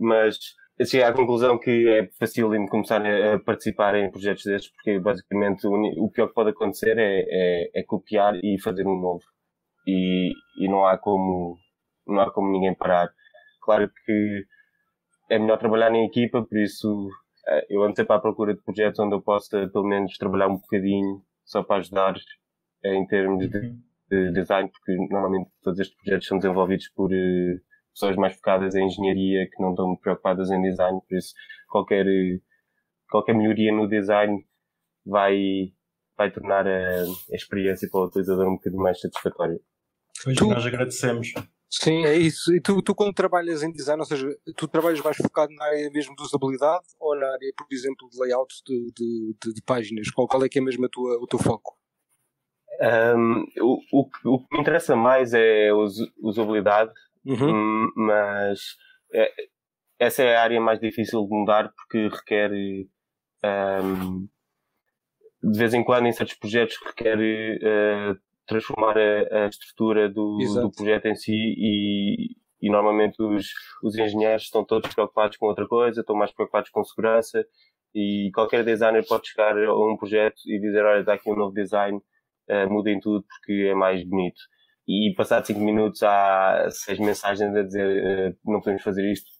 Mas 0.00 0.38
cheguei 0.82 1.02
à 1.02 1.12
conclusão 1.12 1.58
que 1.58 1.88
é 1.88 2.08
fácil 2.18 2.50
de 2.50 2.66
começar 2.68 3.04
a 3.06 3.38
participar 3.38 3.94
em 3.96 4.10
projetos 4.10 4.44
destes, 4.44 4.72
porque 4.72 4.98
basicamente 4.98 5.66
o, 5.66 6.10
pior 6.10 6.28
que 6.28 6.34
pode 6.34 6.50
acontecer 6.50 6.98
é, 6.98 7.24
é, 7.28 7.70
é, 7.74 7.82
copiar 7.84 8.34
e 8.42 8.58
fazer 8.60 8.86
um 8.86 8.98
novo. 8.98 9.24
E, 9.86 10.32
e 10.58 10.68
não 10.68 10.86
há 10.86 10.96
como, 10.96 11.56
não 12.06 12.20
há 12.20 12.32
como 12.32 12.50
ninguém 12.50 12.74
parar. 12.74 13.10
Claro 13.62 13.90
que 14.04 14.44
é 15.28 15.38
melhor 15.38 15.58
trabalhar 15.58 15.92
em 15.94 16.06
equipa, 16.06 16.42
por 16.42 16.58
isso 16.58 17.08
eh, 17.46 17.66
eu 17.70 17.82
ando 17.82 17.96
sempre 17.96 18.14
à 18.14 18.18
procura 18.18 18.54
de 18.54 18.62
projetos 18.62 18.98
onde 19.00 19.14
eu 19.14 19.22
possa 19.22 19.68
pelo 19.68 19.86
menos 19.86 20.16
trabalhar 20.18 20.48
um 20.48 20.56
bocadinho 20.56 21.22
só 21.44 21.62
para 21.62 21.76
ajudar 21.76 22.14
eh, 22.84 22.94
em 22.94 23.06
termos 23.06 23.48
de, 23.48 23.58
Uhum. 23.58 24.32
de 24.32 24.32
design, 24.32 24.68
porque 24.70 24.96
normalmente 25.08 25.50
todos 25.62 25.78
estes 25.80 25.96
projetos 25.96 26.26
são 26.26 26.38
desenvolvidos 26.38 26.88
por 26.88 27.10
uh, 27.12 27.60
pessoas 27.92 28.16
mais 28.16 28.34
focadas 28.34 28.74
em 28.74 28.86
engenharia 28.86 29.48
que 29.50 29.60
não 29.62 29.70
estão 29.70 29.96
preocupadas 29.96 30.50
em 30.50 30.60
design, 30.62 31.00
por 31.08 31.16
isso 31.18 31.34
qualquer, 31.68 32.06
qualquer 33.10 33.34
melhoria 33.34 33.72
no 33.72 33.88
design 33.88 34.44
vai, 35.04 35.72
vai 36.16 36.30
tornar 36.30 36.66
a, 36.66 37.02
a 37.02 37.34
experiência 37.34 37.88
para 37.90 38.00
o 38.00 38.04
utilizador 38.06 38.46
um 38.48 38.54
bocadinho 38.56 38.82
mais 38.82 39.00
satisfatória. 39.00 39.60
Pois 40.22 40.36
Tu- 40.36 40.46
nós 40.48 40.64
agradecemos. 40.66 41.32
Sim, 41.72 42.04
é 42.04 42.16
isso. 42.16 42.52
E 42.52 42.60
tu, 42.60 42.82
tu 42.82 42.94
quando 42.96 43.14
trabalhas 43.14 43.62
em 43.62 43.70
design, 43.70 44.00
ou 44.00 44.06
seja, 44.06 44.26
tu 44.56 44.66
trabalhas 44.66 45.00
mais 45.02 45.16
focado 45.16 45.52
na 45.54 45.64
área 45.66 45.88
mesmo 45.90 46.16
de 46.16 46.22
usabilidade 46.22 46.84
ou 46.98 47.14
na 47.16 47.26
área, 47.26 47.52
por 47.56 47.64
exemplo, 47.70 48.08
de 48.10 48.18
layout 48.20 48.52
de, 48.66 48.92
de, 48.92 49.36
de, 49.40 49.54
de 49.54 49.62
páginas? 49.62 50.10
Qual, 50.10 50.26
qual 50.26 50.44
é 50.44 50.48
que 50.48 50.58
é 50.58 50.62
mesmo 50.62 50.84
a 50.84 50.88
tua, 50.88 51.16
o 51.22 51.26
teu 51.28 51.38
foco? 51.38 51.78
Um, 52.80 53.44
o, 53.60 53.78
o, 53.92 54.04
que- 54.10 54.26
o 54.28 54.38
que 54.40 54.46
me 54.54 54.60
interessa 54.62 54.96
mais 54.96 55.32
é 55.34 55.68
a 55.68 55.76
us- 55.76 56.10
usabilidade, 56.18 56.90
Uhum. 57.24 57.86
Hum, 57.86 57.92
mas 57.96 58.60
é- 59.12 59.32
essa 59.98 60.22
é 60.22 60.36
a 60.36 60.42
área 60.42 60.60
mais 60.60 60.80
difícil 60.80 61.22
de 61.22 61.28
mudar 61.30 61.72
porque 61.74 62.08
requer 62.08 62.50
hum, 62.52 64.28
de 65.42 65.58
vez 65.58 65.74
em 65.74 65.82
quando 65.84 66.06
em 66.06 66.12
certos 66.12 66.36
projetos 66.36 66.76
requer 66.84 67.18
eh, 67.20 68.14
transformar 68.46 68.96
a, 68.98 69.44
a 69.44 69.46
estrutura 69.48 70.08
do, 70.08 70.36
do 70.62 70.70
projeto 70.72 71.06
em 71.06 71.14
si 71.14 71.32
e, 71.32 72.36
e 72.60 72.70
normalmente 72.70 73.22
os, 73.22 73.46
os 73.82 73.96
engenheiros 73.96 74.44
estão 74.44 74.64
todos 74.64 74.92
preocupados 74.92 75.36
com 75.36 75.46
outra 75.46 75.66
coisa, 75.66 76.00
estão 76.00 76.16
mais 76.16 76.32
preocupados 76.32 76.70
com 76.70 76.84
segurança 76.84 77.44
e 77.94 78.30
qualquer 78.34 78.64
designer 78.64 79.06
pode 79.06 79.28
chegar 79.28 79.56
a 79.56 79.74
um 79.74 79.96
projeto 79.96 80.40
e 80.46 80.60
dizer 80.60 80.84
olha, 80.84 81.00
está 81.00 81.14
aqui 81.14 81.30
um 81.30 81.36
novo 81.36 81.54
design, 81.54 82.00
eh, 82.48 82.66
mudem 82.66 83.00
tudo 83.00 83.24
porque 83.26 83.68
é 83.70 83.74
mais 83.74 84.04
bonito 84.04 84.40
e 84.90 85.14
passado 85.14 85.46
5 85.46 85.60
minutos 85.60 86.02
há 86.02 86.68
seis 86.70 86.98
mensagens 86.98 87.54
a 87.54 87.62
dizer 87.62 88.04
eh, 88.04 88.34
não 88.44 88.58
podemos 88.60 88.82
fazer 88.82 89.08
isto 89.12 89.30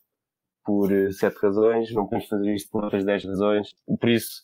por 0.64 0.92
eh, 0.92 1.10
sete 1.10 1.36
razões, 1.42 1.92
não 1.92 2.04
podemos 2.04 2.28
fazer 2.28 2.54
isto 2.54 2.70
por 2.70 2.84
outras 2.84 3.04
10 3.04 3.24
razões. 3.24 3.68
Por 4.00 4.08
isso, 4.08 4.42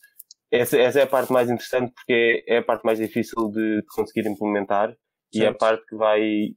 essa, 0.50 0.76
essa 0.78 1.00
é 1.00 1.02
a 1.04 1.06
parte 1.06 1.32
mais 1.32 1.48
interessante 1.48 1.92
porque 1.94 2.44
é, 2.48 2.56
é 2.56 2.58
a 2.58 2.62
parte 2.62 2.84
mais 2.84 2.98
difícil 2.98 3.48
de 3.52 3.84
conseguir 3.94 4.28
implementar 4.28 4.96
e 5.32 5.38
é 5.38 5.42
a 5.42 5.50
Certo. 5.50 5.58
parte 5.58 5.86
que 5.86 5.94
vai 5.94 6.48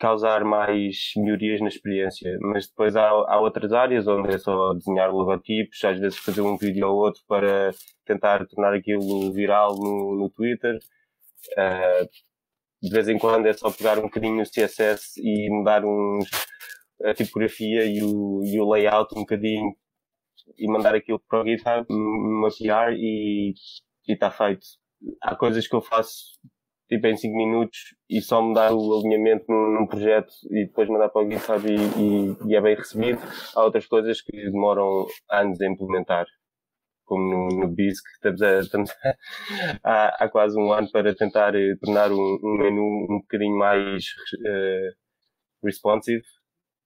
causar 0.00 0.44
mais 0.44 1.12
melhorias 1.16 1.60
na 1.60 1.68
experiência. 1.68 2.36
Mas 2.40 2.66
depois 2.66 2.96
há, 2.96 3.08
há 3.08 3.40
outras 3.40 3.72
áreas 3.72 4.08
onde 4.08 4.34
é 4.34 4.38
só 4.38 4.74
desenhar 4.74 5.12
logotipos, 5.12 5.84
às 5.84 6.00
vezes 6.00 6.18
fazer 6.18 6.40
um 6.40 6.56
vídeo 6.56 6.88
ou 6.88 6.96
outro 6.96 7.22
para 7.28 7.70
tentar 8.04 8.44
tornar 8.46 8.74
aquilo 8.74 9.32
viral 9.32 9.76
no, 9.76 10.16
no 10.16 10.30
Twitter. 10.30 10.78
Ah, 11.56 12.04
de 12.84 12.90
vez 12.90 13.08
em 13.08 13.18
quando 13.18 13.46
é 13.46 13.52
só 13.52 13.70
pegar 13.70 13.98
um 13.98 14.02
bocadinho 14.02 14.36
no 14.36 14.42
CSS 14.42 15.18
e 15.18 15.48
mudar 15.50 15.84
uns, 15.84 16.28
a 17.04 17.14
tipografia 17.14 17.84
e 17.86 18.02
o, 18.02 18.42
e 18.44 18.60
o 18.60 18.70
layout 18.70 19.14
um 19.16 19.20
bocadinho 19.20 19.74
e 20.58 20.68
mandar 20.70 20.94
aquilo 20.94 21.20
para 21.28 21.42
o 21.42 21.46
GitHub, 21.46 21.86
m- 21.90 22.40
mapear 22.42 22.92
e 22.92 23.54
está 24.06 24.30
feito. 24.30 24.66
Há 25.22 25.34
coisas 25.34 25.66
que 25.66 25.74
eu 25.74 25.80
faço 25.80 26.38
tipo 26.88 27.06
em 27.06 27.16
5 27.16 27.34
minutos 27.34 27.78
e 28.10 28.20
só 28.20 28.42
mudar 28.42 28.72
o 28.74 28.98
alinhamento 29.00 29.46
num, 29.48 29.80
num 29.80 29.86
projeto 29.86 30.32
e 30.50 30.66
depois 30.66 30.88
mandar 30.88 31.08
para 31.08 31.26
o 31.26 31.30
GitHub 31.30 31.66
e, 31.66 31.74
e, 31.76 32.50
e 32.50 32.56
é 32.56 32.60
bem 32.60 32.76
recebido. 32.76 33.18
Há 33.54 33.64
outras 33.64 33.86
coisas 33.86 34.20
que 34.20 34.32
demoram 34.50 35.06
anos 35.30 35.60
a 35.60 35.66
implementar. 35.66 36.26
Como 37.04 37.22
no, 37.30 37.48
no 37.60 37.68
BISC, 37.68 38.04
estamos, 38.14 38.42
a, 38.42 38.60
estamos 38.60 38.90
a- 39.04 39.16
há, 39.84 40.24
há 40.24 40.28
quase 40.30 40.58
um 40.58 40.72
ano 40.72 40.90
para 40.90 41.14
tentar 41.14 41.54
eh, 41.54 41.76
tornar 41.82 42.10
um, 42.12 42.38
um 42.42 42.58
menu 42.58 42.82
um 43.10 43.20
bocadinho 43.20 43.56
mais 43.58 44.04
eh, 44.46 44.90
responsive, 45.64 46.22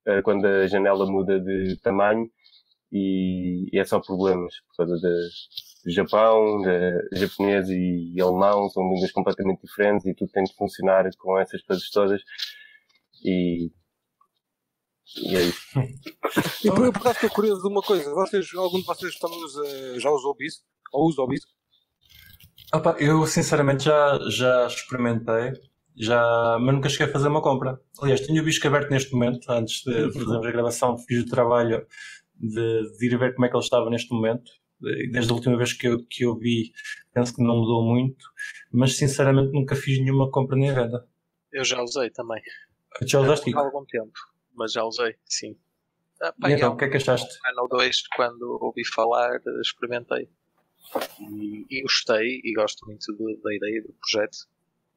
eh, 0.07 0.23
quando 0.23 0.47
a 0.47 0.67
janela 0.67 1.07
muda 1.11 1.41
de 1.41 1.79
tamanho 1.83 2.31
e, 2.93 3.67
e 3.73 3.79
é 3.81 3.85
só 3.85 4.01
problemas 4.01 4.55
por 4.69 4.77
causa 4.87 4.97
do 4.99 5.91
Japão, 5.93 6.63
de, 6.63 7.19
japonês 7.21 7.69
e 7.71 8.15
alemão, 8.21 8.69
são 8.71 8.83
línguas 8.93 9.13
completamente 9.13 9.63
diferentes 9.63 10.07
e 10.07 10.15
tudo 10.15 10.31
tem 10.33 10.45
de 10.45 10.55
funcionar 10.55 11.09
com 11.19 11.39
essas 11.39 11.63
coisas 11.63 11.91
todas 11.91 12.21
e, 13.25 13.71
e 15.17 15.37
é 15.37 15.43
isso. 15.43 15.61
E 16.65 16.71
por, 16.71 16.93
por 16.93 17.01
acaso 17.01 17.15
estou 17.17 17.31
curioso 17.31 17.63
de 17.63 17.69
uma 17.69 17.81
coisa. 17.83 18.11
Vocês, 18.13 18.47
algum 18.55 18.79
de 18.81 18.85
vocês 18.87 19.19
também 19.19 19.43
usa, 19.43 20.01
já 20.01 20.11
usou 20.11 20.33
o 20.33 20.35
BISC? 20.37 20.63
Ou 20.93 21.09
usa 21.09 21.23
o 21.23 21.27
BISC? 21.27 21.47
Opa, 22.75 22.97
eu 22.99 23.25
sinceramente 23.27 23.85
já, 23.85 24.19
já 24.29 24.67
experimentei, 24.67 25.53
já, 25.97 26.59
mas 26.61 26.75
nunca 26.75 26.89
cheguei 26.89 27.07
a 27.07 27.13
fazer 27.13 27.29
uma 27.29 27.41
compra. 27.41 27.81
Aliás, 28.03 28.21
tenho 28.21 28.43
o 28.43 28.45
bisco 28.45 28.67
aberto 28.67 28.91
neste 28.91 29.13
momento, 29.13 29.51
antes 29.51 29.83
de 29.83 30.13
fazermos 30.13 30.47
a 30.47 30.51
gravação, 30.53 30.99
fiz 30.99 31.23
o 31.23 31.27
trabalho 31.27 31.87
de, 32.35 32.83
de 32.99 33.07
ir 33.07 33.19
ver 33.19 33.35
como 33.35 33.47
é 33.47 33.49
que 33.49 33.57
ele 33.57 33.65
estava 33.65 33.89
neste 33.89 34.13
momento. 34.13 34.51
De- 34.81 35.11
Desde 35.11 35.31
a 35.33 35.35
última 35.35 35.57
vez 35.57 35.73
que 35.73 35.89
eu, 35.89 36.05
que 36.07 36.25
eu 36.25 36.37
vi, 36.37 36.71
penso 37.15 37.35
que 37.35 37.43
não 37.43 37.57
mudou 37.57 37.83
muito, 37.83 38.25
mas 38.73 38.97
sinceramente 38.97 39.51
nunca 39.53 39.75
fiz 39.75 39.99
nenhuma 39.99 40.31
compra 40.31 40.57
nem 40.57 40.73
venda. 40.75 41.07
Eu 41.53 41.65
já 41.65 41.81
usei 41.83 42.11
também. 42.11 42.41
Já 43.07 43.21
usaste, 43.21 43.55
Há 43.57 43.61
algum 43.61 43.85
tempo, 43.87 44.13
mas 44.59 44.73
já 44.73 44.85
usei, 44.85 45.15
sim. 45.25 45.57
Ah, 46.21 46.33
pá, 46.39 46.51
E 46.51 46.55
então, 46.55 46.73
um 46.73 46.75
o 46.75 46.77
que 46.77 46.85
é 46.85 46.89
que 46.91 46.97
achaste? 46.99 47.39
ano 47.47 47.63
ou 47.63 47.69
dois, 47.69 48.03
quando 48.17 48.59
ouvi 48.61 48.85
falar, 48.87 49.41
experimentei. 49.63 50.29
E, 51.21 51.67
e 51.71 51.83
gostei 51.83 52.41
e 52.43 52.53
gosto 52.55 52.85
muito 52.87 53.13
do- 53.15 53.41
da 53.43 53.55
ideia 53.55 53.83
do 53.83 53.93
projeto. 53.95 54.37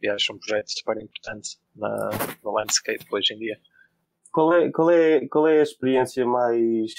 E 0.02 0.10
acho 0.10 0.34
um 0.34 0.40
projeto 0.40 0.70
super 0.72 0.98
importante 1.02 1.58
na, 1.76 2.10
no 2.44 2.52
landscape 2.54 3.06
hoje 3.12 3.34
em 3.34 3.38
dia. 3.38 3.60
Qual 4.32 4.54
é, 4.54 4.72
qual, 4.72 4.90
é, 4.90 5.28
qual 5.28 5.48
é 5.48 5.60
a 5.60 5.64
experiência 5.64 6.26
mais 6.26 6.92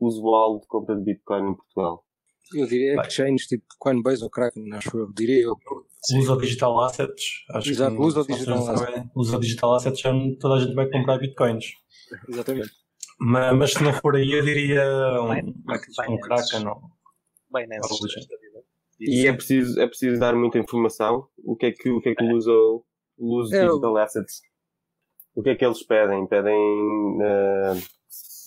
usual 0.00 0.60
de 0.60 0.66
compra 0.66 0.94
de 0.96 1.02
Bitcoin 1.02 1.50
em 1.50 1.54
Portugal? 1.54 2.03
Eu 2.52 2.66
diria 2.66 2.96
Vai. 2.96 3.06
exchange 3.06 3.46
tipo 3.46 3.64
Coinbase 3.78 4.22
ou 4.22 4.30
Kraken, 4.30 4.72
acho 4.74 4.96
eu. 4.96 5.12
Diria 5.12 5.42
eu. 5.44 5.56
Usa 6.18 6.36
digital 6.36 6.80
assets. 6.84 7.24
Acho 7.50 7.70
Exato, 7.70 7.96
que, 7.96 8.02
usa 8.02 8.24
digital 8.24 8.62
sabem, 8.62 9.10
usa 9.14 9.38
digital 9.38 9.74
assets, 9.74 10.00
já 10.00 10.12
toda 10.38 10.54
a 10.56 10.60
gente 10.60 10.74
vai 10.74 10.88
comprar 10.90 11.18
bitcoins. 11.18 11.64
Exatamente. 12.28 12.70
Mas, 13.18 13.56
mas 13.56 13.72
se 13.72 13.82
não 13.82 13.92
for 13.94 14.14
aí, 14.16 14.30
eu 14.32 14.44
diria 14.44 14.82
um, 15.22 15.28
chama? 15.28 16.10
um 16.10 16.16
Binance. 16.16 16.20
Kraken. 16.20 16.68
Ou, 16.68 16.82
Binance. 17.50 18.28
E 19.00 19.26
é 19.26 19.32
preciso, 19.32 19.80
é 19.80 19.86
preciso 19.86 20.20
dar 20.20 20.34
muita 20.34 20.58
informação. 20.58 21.26
O 21.42 21.56
que 21.56 21.66
é 21.66 21.72
que, 21.72 21.90
o 21.90 22.00
que, 22.00 22.10
é 22.10 22.14
que 22.14 22.24
É, 22.24 22.32
o- 22.36 22.84
digital 23.48 23.96
assets? 23.96 24.42
O 25.34 25.42
que 25.42 25.50
é 25.50 25.54
que 25.54 25.64
eles 25.64 25.82
pedem? 25.82 26.26
Pedem 26.26 26.54
eh, 27.22 27.74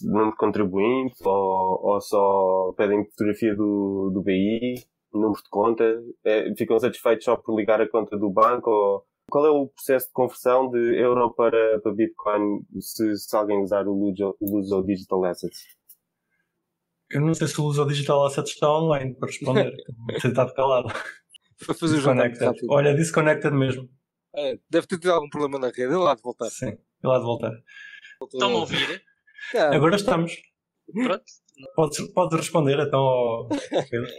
número 0.04 0.32
de 0.32 0.38
contribuinte 0.38 1.16
ou, 1.26 1.80
ou 1.84 2.02
só 2.02 2.74
pedem 2.78 3.06
fotografia 3.06 3.56
do, 3.56 4.12
do 4.14 4.22
BI, 4.22 4.76
número 5.14 5.42
de 5.42 5.50
conta? 5.50 5.84
Eh, 6.26 6.54
ficam 6.58 6.80
satisfeitos 6.80 7.26
só 7.26 7.36
por 7.36 7.56
ligar 7.56 7.82
a 7.82 7.90
conta 7.90 8.18
do 8.18 8.30
banco? 8.30 8.70
Ou, 8.70 9.04
qual 9.30 9.46
é 9.46 9.50
o 9.50 9.68
processo 9.68 10.08
de 10.08 10.14
conversão 10.14 10.70
de 10.70 10.96
euro 11.00 11.34
para, 11.34 11.80
para 11.82 11.94
Bitcoin 11.94 12.62
se, 12.80 13.16
se 13.18 13.36
alguém 13.36 13.62
usar 13.62 13.88
o 13.88 13.94
Luso, 13.94 14.36
o 14.40 14.56
Luso 14.56 14.84
Digital 14.84 15.26
Assets? 15.26 15.78
Eu 17.10 17.22
não 17.22 17.34
sei 17.34 17.48
se 17.48 17.60
o 17.62 17.64
uso 17.64 17.86
digital 17.86 18.26
assets 18.26 18.52
está 18.52 18.70
online 18.70 19.16
para 19.16 19.28
responder. 19.28 19.74
Você 20.20 20.28
está 20.28 20.52
calado. 20.54 20.90
Foi 21.58 21.74
fazer 21.74 21.98
o 21.98 22.14
rápido. 22.14 22.68
Olha, 22.70 22.94
disconnected 22.94 23.54
mesmo. 23.54 23.90
É, 24.36 24.60
deve 24.70 24.88
ter 24.88 25.00
tido 25.00 25.12
algum 25.12 25.30
problema 25.30 25.58
na 25.58 25.68
rede. 25.68 25.84
Ele 25.84 25.96
lá 25.96 26.16
de 26.16 26.22
voltar. 26.22 26.50
Sim, 26.50 26.68
ele 26.68 27.14
há 27.14 27.18
de 27.18 27.24
voltar. 27.24 27.52
Estão 28.22 28.52
a 28.52 28.56
ouvir? 28.60 29.02
Agora 29.74 29.96
estamos. 29.96 30.34
Pronto. 30.94 31.24
Podes, 31.76 32.14
podes 32.14 32.38
responder 32.38 32.80
então 32.80 33.00
ao 33.00 33.50
Pedro. 33.90 34.10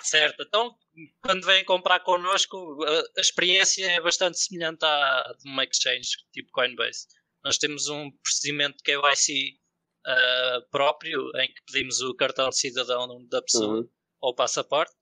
Certo, 0.00 0.42
então 0.42 0.74
quando 1.22 1.46
vêm 1.46 1.64
comprar 1.64 2.00
connosco, 2.00 2.56
a, 2.84 3.18
a 3.18 3.20
experiência 3.20 3.86
é 3.86 4.00
bastante 4.00 4.38
semelhante 4.38 4.84
à 4.84 5.32
de 5.38 5.48
uma 5.48 5.64
exchange 5.64 6.10
tipo 6.32 6.50
Coinbase. 6.52 7.06
Nós 7.44 7.58
temos 7.58 7.88
um 7.88 8.10
procedimento 8.22 8.76
de 8.78 8.82
KYC 8.82 9.58
ah, 10.06 10.60
próprio 10.70 11.30
em 11.36 11.46
que 11.48 11.62
pedimos 11.66 12.00
o 12.00 12.14
cartão 12.14 12.48
de 12.50 12.58
cidadão 12.58 13.26
da 13.28 13.40
pessoa 13.42 13.78
Uhum. 13.78 13.88
ou 14.20 14.32
o 14.32 14.34
passaporte 14.34 14.92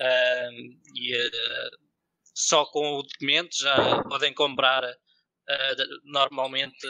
ah, 0.00 0.48
e 0.94 1.14
ah, 1.16 1.70
só 2.34 2.64
com 2.66 2.98
o 2.98 3.02
documento 3.02 3.56
já 3.56 4.02
podem 4.04 4.32
comprar 4.34 4.82
normalmente 6.04 6.86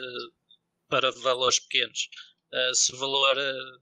para 0.90 1.10
valores 1.22 1.60
pequenos. 1.60 2.08
Uh, 2.52 2.74
se 2.74 2.92
o 2.94 2.98
valor 2.98 3.36
uh, 3.38 3.80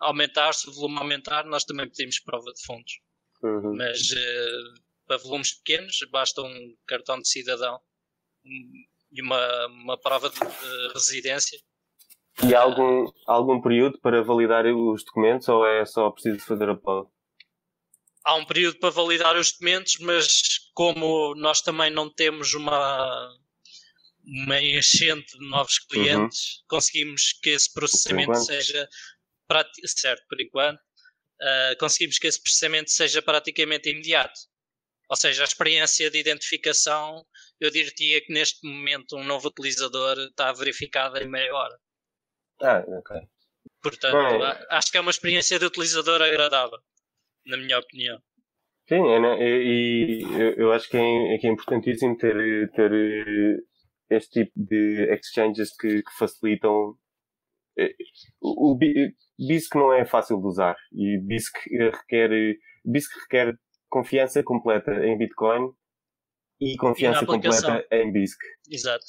aumentar, 0.00 0.52
se 0.54 0.68
o 0.68 0.72
volume 0.72 0.98
aumentar, 0.98 1.44
nós 1.44 1.64
também 1.64 1.88
pedimos 1.88 2.18
prova 2.18 2.52
de 2.52 2.64
fundos. 2.64 3.00
Uhum. 3.42 3.76
Mas 3.76 4.10
uh, 4.10 4.82
para 5.06 5.18
volumes 5.18 5.52
pequenos, 5.52 5.98
basta 6.10 6.42
um 6.42 6.76
cartão 6.86 7.20
de 7.20 7.28
cidadão 7.28 7.80
e 9.12 9.22
uma, 9.22 9.66
uma 9.66 9.98
prova 9.98 10.30
de, 10.30 10.38
de 10.38 10.92
residência. 10.94 11.60
E 12.42 12.54
há 12.54 12.62
algum, 12.62 13.10
algum 13.26 13.60
período 13.60 14.00
para 14.00 14.22
validar 14.22 14.64
os 14.66 15.04
documentos 15.04 15.48
ou 15.48 15.66
é 15.66 15.84
só 15.84 16.10
preciso 16.10 16.40
fazer 16.40 16.70
upload? 16.70 17.08
Há 18.24 18.36
um 18.36 18.44
período 18.44 18.78
para 18.78 18.90
validar 18.90 19.36
os 19.36 19.52
documentos, 19.52 19.98
mas 20.00 20.70
como 20.72 21.34
nós 21.34 21.60
também 21.60 21.90
não 21.90 22.08
temos 22.08 22.54
uma, 22.54 23.28
uma 24.24 24.60
enchente 24.60 25.38
de 25.38 25.48
novos 25.48 25.78
clientes, 25.78 26.56
uhum. 26.56 26.64
conseguimos 26.68 27.32
que 27.42 27.50
esse 27.50 27.72
processamento 27.72 28.36
seja 28.36 28.88
certo 29.86 30.22
por 30.28 30.40
enquanto, 30.40 30.78
uh, 30.78 31.76
conseguimos 31.78 32.18
que 32.18 32.26
esse 32.26 32.42
processamento 32.42 32.90
seja 32.90 33.20
praticamente 33.20 33.90
imediato. 33.90 34.38
Ou 35.08 35.16
seja, 35.16 35.42
a 35.42 35.44
experiência 35.44 36.10
de 36.10 36.18
identificação, 36.18 37.22
eu 37.60 37.70
diria 37.70 38.20
que 38.24 38.32
neste 38.32 38.66
momento 38.66 39.16
um 39.16 39.24
novo 39.24 39.48
utilizador 39.48 40.18
está 40.18 40.52
verificada 40.52 41.22
em 41.22 41.28
meia 41.28 41.54
hora. 41.54 41.78
Ah, 42.62 42.82
ok. 42.86 43.20
Portanto, 43.82 44.14
Bom, 44.14 44.42
acho 44.70 44.90
que 44.90 44.96
é 44.96 45.00
uma 45.00 45.10
experiência 45.10 45.58
de 45.58 45.66
utilizador 45.66 46.22
agradável, 46.22 46.78
na 47.44 47.56
minha 47.56 47.78
opinião. 47.78 48.18
Sim, 48.88 49.06
é, 49.06 49.20
né? 49.20 49.36
e, 49.40 50.22
e 50.22 50.60
eu 50.60 50.72
acho 50.72 50.88
que 50.88 50.96
é, 50.96 51.38
que 51.38 51.46
é 51.46 51.50
importantíssimo 51.50 52.16
ter, 52.16 52.70
ter 52.72 53.62
este 54.16 54.44
tipo 54.44 54.52
de 54.56 55.08
exchanges 55.12 55.74
que, 55.76 56.02
que 56.02 56.12
facilitam. 56.18 56.96
Eh, 57.78 57.94
o, 58.40 58.72
o 58.72 58.78
BISC 58.78 59.74
não 59.74 59.92
é 59.92 60.04
fácil 60.04 60.38
de 60.38 60.46
usar 60.46 60.76
e 60.92 61.18
BISC 61.18 61.52
requer, 61.70 62.58
BISC 62.84 63.10
requer 63.22 63.54
confiança 63.88 64.42
completa 64.42 64.92
em 65.04 65.16
Bitcoin 65.16 65.72
e 66.60 66.76
confiança 66.76 67.24
e 67.24 67.26
completa 67.26 67.86
em 67.90 68.12
BISC. 68.12 68.38
Exato. 68.70 69.04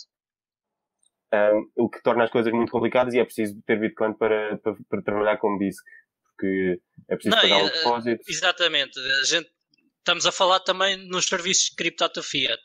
Um, 1.33 1.85
o 1.85 1.89
que 1.89 2.01
torna 2.03 2.25
as 2.25 2.29
coisas 2.29 2.53
muito 2.53 2.71
complicadas 2.71 3.13
e 3.13 3.19
é 3.19 3.25
preciso 3.25 3.59
ter 3.65 3.79
Bitcoin 3.79 4.13
para, 4.13 4.57
para, 4.59 4.75
para 4.87 5.01
trabalhar 5.01 5.37
com 5.37 5.57
BISC, 5.57 5.83
porque 6.25 6.79
é 7.09 7.15
preciso 7.15 7.35
não, 7.35 7.41
pagar 7.41 7.63
o 7.63 7.67
eh, 7.67 7.71
depósito. 7.71 8.23
Exatamente. 8.27 8.99
A 8.99 9.23
gente, 9.25 9.51
estamos 9.97 10.25
a 10.25 10.31
falar 10.31 10.59
também 10.59 10.95
nos 11.07 11.25
serviços 11.25 11.69
de 11.69 11.75
Crypto 11.75 12.09
to 12.09 12.23
Fiat. 12.23 12.61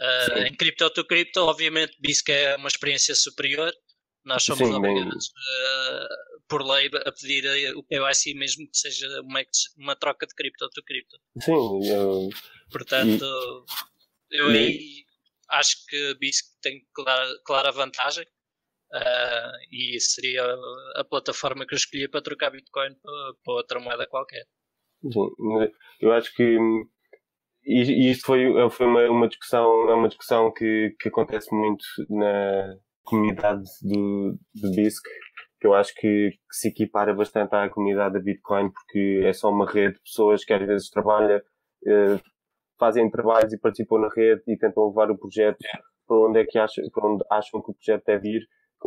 Uh, 0.00 0.46
em 0.46 0.54
Crypto 0.56 0.88
to 0.90 1.04
Crypto, 1.04 1.40
obviamente, 1.42 1.94
BISC 2.00 2.30
é 2.30 2.56
uma 2.56 2.68
experiência 2.68 3.14
superior. 3.14 3.70
Nós 4.24 4.42
somos 4.44 4.66
Sim, 4.66 4.74
obrigados 4.74 5.26
uh, 5.26 6.42
por 6.48 6.62
lei 6.62 6.90
a 7.06 7.12
pedir 7.12 7.44
o 7.76 7.82
KYC 7.82 8.34
mesmo 8.34 8.66
que 8.70 8.78
seja 8.78 9.06
uma, 9.22 9.40
uma 9.78 9.96
troca 9.96 10.26
de 10.26 10.34
cripto 10.34 10.68
to 10.70 10.82
cripto. 10.84 11.16
Sim, 11.40 11.90
eu... 11.90 12.28
portanto, 12.70 13.24
e... 14.30 14.36
eu 14.36 14.46
aí 14.46 15.04
acho 15.50 15.76
que 15.86 16.14
BISC 16.14 16.46
tem 16.62 16.82
clara, 16.94 17.28
clara 17.44 17.72
vantagem 17.72 18.24
uh, 18.24 19.56
e 19.70 20.00
seria 20.00 20.44
a 20.96 21.04
plataforma 21.04 21.66
que 21.66 21.74
eu 21.74 21.78
escolhi 21.78 22.08
para 22.08 22.22
trocar 22.22 22.50
Bitcoin 22.50 22.94
para, 22.94 23.34
para 23.44 23.54
outra 23.54 23.80
moeda 23.80 24.06
qualquer. 24.06 24.46
Sim, 25.02 25.30
eu 26.00 26.12
acho 26.12 26.34
que 26.34 26.56
e, 27.64 28.10
isto 28.10 28.26
foi, 28.26 28.52
foi 28.70 28.86
uma, 28.86 29.10
uma 29.10 29.28
discussão, 29.28 29.90
é 29.90 29.94
uma 29.94 30.08
discussão 30.08 30.52
que, 30.52 30.94
que 30.98 31.08
acontece 31.08 31.54
muito 31.54 31.84
na 32.08 32.74
comunidade 33.04 33.62
do, 33.82 34.38
do 34.54 34.70
BISC, 34.70 35.02
que 35.60 35.66
eu 35.66 35.74
acho 35.74 35.94
que, 35.94 36.30
que, 36.30 36.56
se 36.56 36.68
equipara 36.68 37.12
bastante 37.12 37.54
à 37.54 37.68
comunidade 37.68 38.14
da 38.14 38.20
Bitcoin, 38.20 38.70
porque 38.70 39.22
é 39.24 39.32
só 39.32 39.50
uma 39.50 39.70
rede 39.70 39.94
de 39.94 40.02
pessoas 40.02 40.44
que 40.44 40.52
às 40.52 40.66
vezes 40.66 40.88
trabalham, 40.88 41.40
eh, 41.86 42.18
fazem 42.78 43.10
trabalhos 43.10 43.52
e 43.52 43.58
participam 43.58 43.98
na 43.98 44.08
rede 44.08 44.42
e 44.48 44.56
tentam 44.56 44.88
levar 44.88 45.10
o 45.10 45.18
projeto 45.18 45.58
para 46.06 46.16
onde 46.16 46.40
é 46.40 46.44
que 46.46 46.58
acham, 46.58 46.82
para 46.92 47.06
onde 47.06 47.24
acham 47.30 47.62
que 47.62 47.70
o 47.70 47.74
projeto 47.74 48.04
deve 48.06 48.28
ir, 48.28 48.40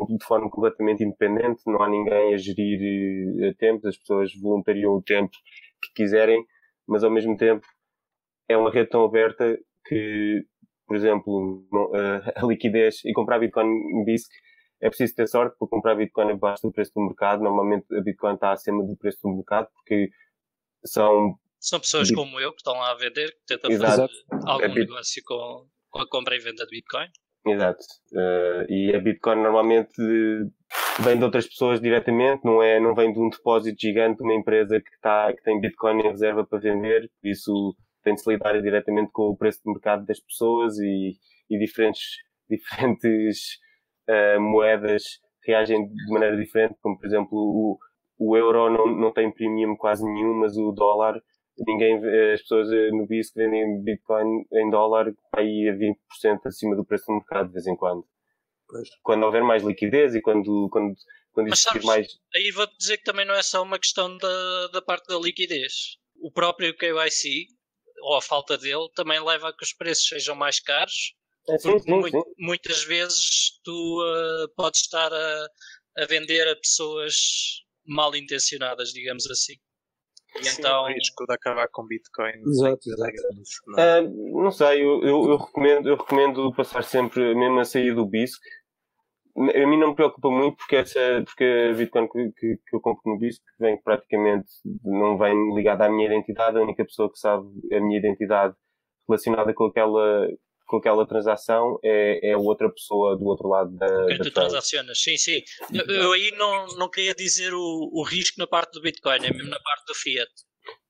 de 0.09 0.25
forma 0.25 0.49
completamente 0.49 1.03
independente, 1.03 1.61
não 1.67 1.81
há 1.81 1.87
ninguém 1.87 2.33
a 2.33 2.37
gerir 2.37 3.43
eh, 3.43 3.53
tempo, 3.59 3.87
as 3.87 3.97
pessoas 3.97 4.31
voluntariam 4.41 4.93
o 4.93 5.01
tempo 5.03 5.31
que 5.81 6.03
quiserem, 6.03 6.43
mas 6.87 7.03
ao 7.03 7.11
mesmo 7.11 7.37
tempo 7.37 7.65
é 8.47 8.57
uma 8.57 8.71
rede 8.71 8.89
tão 8.89 9.03
aberta 9.03 9.57
que, 9.85 10.43
por 10.87 10.95
exemplo, 10.95 11.65
eh, 11.93 12.33
a 12.35 12.45
liquidez 12.45 13.03
e 13.05 13.13
comprar 13.13 13.39
Bitcoin 13.39 13.67
em 13.67 14.03
BISC 14.03 14.29
é 14.81 14.89
preciso 14.89 15.15
ter 15.15 15.27
sorte 15.27 15.55
porque 15.57 15.73
comprar 15.73 15.95
Bitcoin 15.95 16.31
abaixo 16.31 16.67
do 16.67 16.73
preço 16.73 16.91
do 16.93 17.05
mercado. 17.05 17.41
Normalmente 17.41 17.85
a 17.95 18.01
Bitcoin 18.01 18.35
está 18.35 18.51
acima 18.51 18.83
do 18.83 18.97
preço 18.97 19.19
do 19.23 19.33
mercado 19.33 19.69
porque 19.73 20.09
são. 20.85 21.35
São 21.59 21.79
pessoas 21.79 22.11
como 22.11 22.37
eu 22.41 22.51
que 22.51 22.57
estão 22.57 22.73
lá 22.73 22.91
a 22.91 22.95
vender, 22.95 23.31
que 23.31 23.45
tentam 23.47 23.71
Exato. 23.71 23.91
fazer 23.91 24.09
algum 24.45 24.65
é 24.65 24.67
negócio 24.67 25.23
com, 25.25 25.65
com 25.89 26.01
a 26.01 26.09
compra 26.09 26.35
e 26.35 26.39
venda 26.39 26.65
de 26.65 26.71
Bitcoin. 26.71 27.07
Exato. 27.45 27.85
Uh, 28.11 28.69
e 28.69 28.93
a 28.93 28.99
Bitcoin 28.99 29.41
normalmente 29.41 29.93
vem 30.99 31.17
de 31.17 31.23
outras 31.23 31.47
pessoas 31.47 31.79
diretamente, 31.79 32.43
não 32.43 32.61
é, 32.61 32.81
não 32.81 32.93
vem 32.93 33.13
de 33.13 33.19
um 33.19 33.29
depósito 33.29 33.79
gigante 33.79 34.17
de 34.17 34.23
uma 34.23 34.33
empresa 34.33 34.79
que, 34.81 34.99
tá, 35.01 35.31
que 35.33 35.41
tem 35.43 35.61
Bitcoin 35.61 35.99
em 35.99 36.09
reserva 36.09 36.45
para 36.45 36.59
vender, 36.59 37.09
por 37.21 37.29
isso 37.29 37.75
tem 38.03 38.15
de 38.15 38.21
se 38.21 38.29
lidar 38.29 38.61
diretamente 38.61 39.11
com 39.11 39.29
o 39.29 39.37
preço 39.37 39.59
de 39.63 39.71
mercado 39.71 40.05
das 40.05 40.19
pessoas 40.19 40.77
e, 40.79 41.17
e 41.49 41.57
diferentes, 41.57 42.17
diferentes 42.49 43.57
uh, 44.09 44.39
moedas 44.39 45.03
reagem 45.45 45.87
de 45.87 46.11
maneira 46.11 46.37
diferente, 46.37 46.75
como 46.81 46.97
por 46.97 47.05
exemplo 47.05 47.37
o, 47.37 47.79
o 48.17 48.37
euro 48.37 48.69
não, 48.69 48.87
não 48.87 49.13
tem 49.13 49.31
premium 49.31 49.75
quase 49.75 50.05
nenhum, 50.05 50.33
mas 50.33 50.57
o 50.57 50.71
dólar, 50.71 51.21
ninguém, 51.57 51.97
as 52.33 52.41
pessoas 52.41 52.71
eh, 52.71 52.89
no 52.91 53.05
BIS 53.05 53.31
que 53.31 53.39
vendem 53.39 53.83
Bitcoin 53.83 54.45
em 54.53 54.69
dólar 54.69 55.13
aí 55.35 55.69
a 55.69 55.73
20% 55.73 56.39
acima 56.45 56.75
do 56.75 56.85
preço 56.85 57.05
do 57.07 57.15
mercado 57.15 57.47
de 57.47 57.53
vez 57.53 57.67
em 57.67 57.75
quando. 57.75 58.05
Pois. 58.67 58.89
Quando 59.03 59.23
houver 59.23 59.43
mais 59.43 59.63
liquidez 59.63 60.15
e 60.15 60.21
quando, 60.21 60.69
quando, 60.71 60.95
quando 61.31 61.49
Mas 61.49 61.59
sabes, 61.59 61.83
mais. 61.83 62.07
Aí 62.35 62.51
vou-te 62.51 62.77
dizer 62.77 62.97
que 62.97 63.03
também 63.03 63.25
não 63.25 63.35
é 63.35 63.43
só 63.43 63.61
uma 63.61 63.77
questão 63.77 64.17
da, 64.17 64.67
da 64.67 64.81
parte 64.81 65.07
da 65.07 65.19
liquidez. 65.19 65.97
O 66.21 66.31
próprio 66.31 66.75
KYC, 66.75 67.47
ou 68.03 68.17
a 68.17 68.21
falta 68.21 68.57
dele, 68.57 68.89
também 68.95 69.23
leva 69.23 69.49
a 69.49 69.53
que 69.53 69.63
os 69.63 69.73
preços 69.73 70.07
sejam 70.07 70.35
mais 70.35 70.59
caros 70.59 71.13
é, 71.49 71.57
sim, 71.57 71.77
sim, 71.79 72.03
sim. 72.03 72.21
Muitas 72.39 72.83
vezes 72.83 73.59
tu 73.63 74.01
uh, 74.01 74.47
podes 74.55 74.81
estar 74.81 75.11
a, 75.11 75.47
a, 75.97 76.05
vender 76.05 76.47
a 76.47 76.55
pessoas 76.55 77.15
mal 77.85 78.15
intencionadas, 78.15 78.89
digamos 78.89 79.29
assim. 79.29 79.55
E 80.39 80.45
sim, 80.45 80.61
então... 80.61 80.83
o 80.83 80.87
risco 80.87 81.25
de 81.27 81.33
acabar 81.33 81.67
com 81.69 81.85
Bitcoin. 81.85 82.41
Exato, 82.47 82.89
exato. 82.89 83.13
Não, 83.67 83.83
é? 83.83 84.01
uh, 84.01 84.43
não 84.43 84.51
sei, 84.51 84.81
eu, 84.81 85.03
eu, 85.03 85.29
eu, 85.31 85.37
recomendo, 85.37 85.89
eu 85.89 85.97
recomendo 85.97 86.53
passar 86.55 86.83
sempre, 86.83 87.35
mesmo 87.35 87.59
a 87.59 87.65
sair 87.65 87.93
do 87.93 88.05
BISC. 88.05 88.39
A 89.35 89.67
mim 89.67 89.79
não 89.79 89.89
me 89.89 89.95
preocupa 89.95 90.29
muito 90.29 90.57
porque, 90.57 90.75
essa, 90.75 91.23
porque 91.25 91.43
a 91.43 91.73
Bitcoin 91.73 92.07
que, 92.07 92.31
que, 92.37 92.55
que 92.67 92.75
eu 92.75 92.79
compro 92.79 93.01
no 93.11 93.17
BISC 93.17 93.41
vem 93.59 93.81
praticamente, 93.81 94.47
não 94.83 95.17
vem 95.17 95.55
ligada 95.55 95.85
à 95.85 95.89
minha 95.89 96.05
identidade, 96.05 96.57
a 96.57 96.61
única 96.61 96.85
pessoa 96.85 97.11
que 97.11 97.17
sabe 97.17 97.47
a 97.71 97.79
minha 97.79 97.97
identidade 97.97 98.53
relacionada 99.07 99.53
com 99.53 99.65
aquela 99.65 100.27
com 100.65 100.77
aquela 100.77 101.05
transação 101.05 101.77
é, 101.83 102.31
é 102.31 102.37
outra 102.37 102.71
pessoa 102.71 103.17
do 103.17 103.25
outro 103.25 103.47
lado 103.47 103.75
da. 103.77 104.05
Quem 104.07 104.17
tu 104.19 104.31
transacionas, 104.31 105.01
sim, 105.01 105.17
sim. 105.17 105.41
Eu, 105.73 105.85
eu, 105.95 106.11
aí 106.13 106.31
não, 106.37 106.65
não 106.77 106.89
queria 106.89 107.13
dizer 107.13 107.53
o, 107.53 107.89
o 107.91 108.03
risco 108.03 108.39
na 108.39 108.47
parte 108.47 108.71
do 108.73 108.81
Bitcoin, 108.81 109.17
é 109.17 109.31
mesmo 109.31 109.49
na 109.49 109.59
parte 109.59 109.85
do 109.85 109.95
Fiat. 109.95 110.31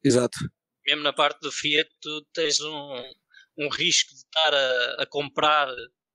Exato. 0.03 0.37
Mesmo 0.85 1.01
na 1.01 1.13
parte 1.13 1.39
do 1.41 1.51
Fiat, 1.51 1.89
tu 2.01 2.25
tens 2.33 2.59
um, 2.61 3.03
um 3.57 3.69
risco 3.69 4.11
de 4.11 4.19
estar 4.19 4.53
a, 4.53 5.03
a 5.03 5.05
comprar, 5.05 5.67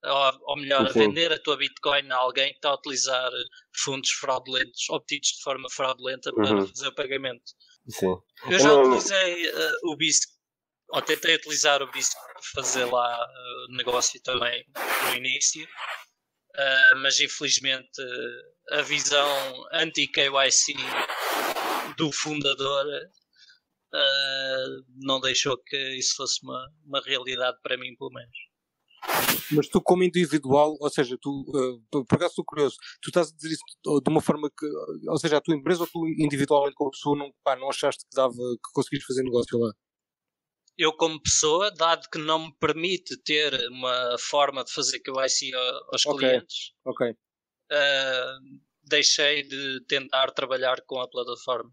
ou, 0.05 0.41
ou 0.43 0.57
melhor, 0.57 0.93
vender 0.93 1.33
a 1.33 1.39
tua 1.39 1.57
Bitcoin 1.57 2.11
a 2.11 2.17
alguém 2.17 2.51
que 2.51 2.59
está 2.59 2.71
a 2.71 2.75
utilizar 2.75 3.31
fundos 3.77 4.11
fraudulentos, 4.11 4.89
obtidos 4.91 5.31
de 5.31 5.43
forma 5.43 5.69
fraudulenta 5.71 6.33
para 6.33 6.55
uhum. 6.55 6.67
fazer 6.69 6.89
o 6.89 6.95
pagamento. 6.95 7.53
Sim. 7.89 8.17
Eu 8.51 8.59
já 8.59 8.75
utilizei 8.75 9.51
uh, 9.51 9.91
o 9.91 9.97
BISC 9.97 10.29
ou 10.91 11.03
tentei 11.03 11.35
utilizar 11.35 11.83
o 11.83 11.91
BISC 11.91 12.13
para 12.13 12.43
fazer 12.55 12.85
lá 12.85 13.25
uh, 13.25 13.77
negócio 13.77 14.21
também 14.23 14.65
no 15.05 15.17
início, 15.17 15.65
uh, 15.65 16.99
mas 16.99 17.21
infelizmente 17.21 18.01
uh, 18.01 18.75
a 18.79 18.83
visão 18.83 19.29
anti-KYC 19.73 20.75
do 21.97 22.13
fundador 22.13 22.87
uh, 23.95 24.85
não 24.97 25.21
deixou 25.21 25.57
que 25.59 25.77
isso 25.97 26.17
fosse 26.17 26.43
uma, 26.43 26.73
uma 26.85 27.01
realidade 27.03 27.59
para 27.63 27.77
mim, 27.77 27.95
pelo 27.97 28.13
menos. 28.13 28.48
Mas 29.53 29.69
tu, 29.69 29.81
como 29.81 30.05
individual, 30.05 30.77
ou 30.81 30.91
seja, 30.91 31.17
tu, 31.21 31.45
uh, 31.49 32.05
por 32.05 32.17
acaso 32.17 32.33
estou 32.33 32.45
curioso, 32.45 32.77
tu 33.01 33.09
estás 33.09 33.31
a 33.31 33.35
dizer 33.35 33.49
isso 33.49 33.63
de 34.03 34.11
uma 34.11 34.21
forma 34.21 34.51
que, 34.51 34.67
ou 35.09 35.19
seja, 35.19 35.39
a 35.39 35.41
tua 35.41 35.55
empresa 35.55 35.83
ou 35.83 35.87
tu 35.87 36.07
individualmente 36.07 36.75
como 36.75 36.91
pessoa 36.91 37.17
não, 37.17 37.33
pá, 37.43 37.57
não 37.57 37.69
achaste 37.69 38.05
que 38.05 38.15
dava, 38.15 38.35
que 38.35 38.73
conseguiste 38.75 39.07
fazer 39.07 39.23
negócio 39.23 39.59
lá? 39.59 39.73
eu 40.79 40.93
como 40.93 41.21
pessoa, 41.21 41.73
dado 41.73 42.09
que 42.09 42.19
não 42.19 42.47
me 42.47 42.55
permite 42.59 43.21
ter 43.25 43.53
uma 43.69 44.17
forma 44.17 44.63
de 44.63 44.73
fazer 44.73 45.01
KYC 45.01 45.53
aos 45.93 46.07
okay. 46.07 46.19
clientes, 46.19 46.73
okay. 46.85 47.11
Uh, 47.11 48.61
deixei 48.85 49.43
de 49.43 49.85
tentar 49.87 50.31
trabalhar 50.31 50.81
com 50.87 51.01
a 51.01 51.09
plataforma. 51.09 51.71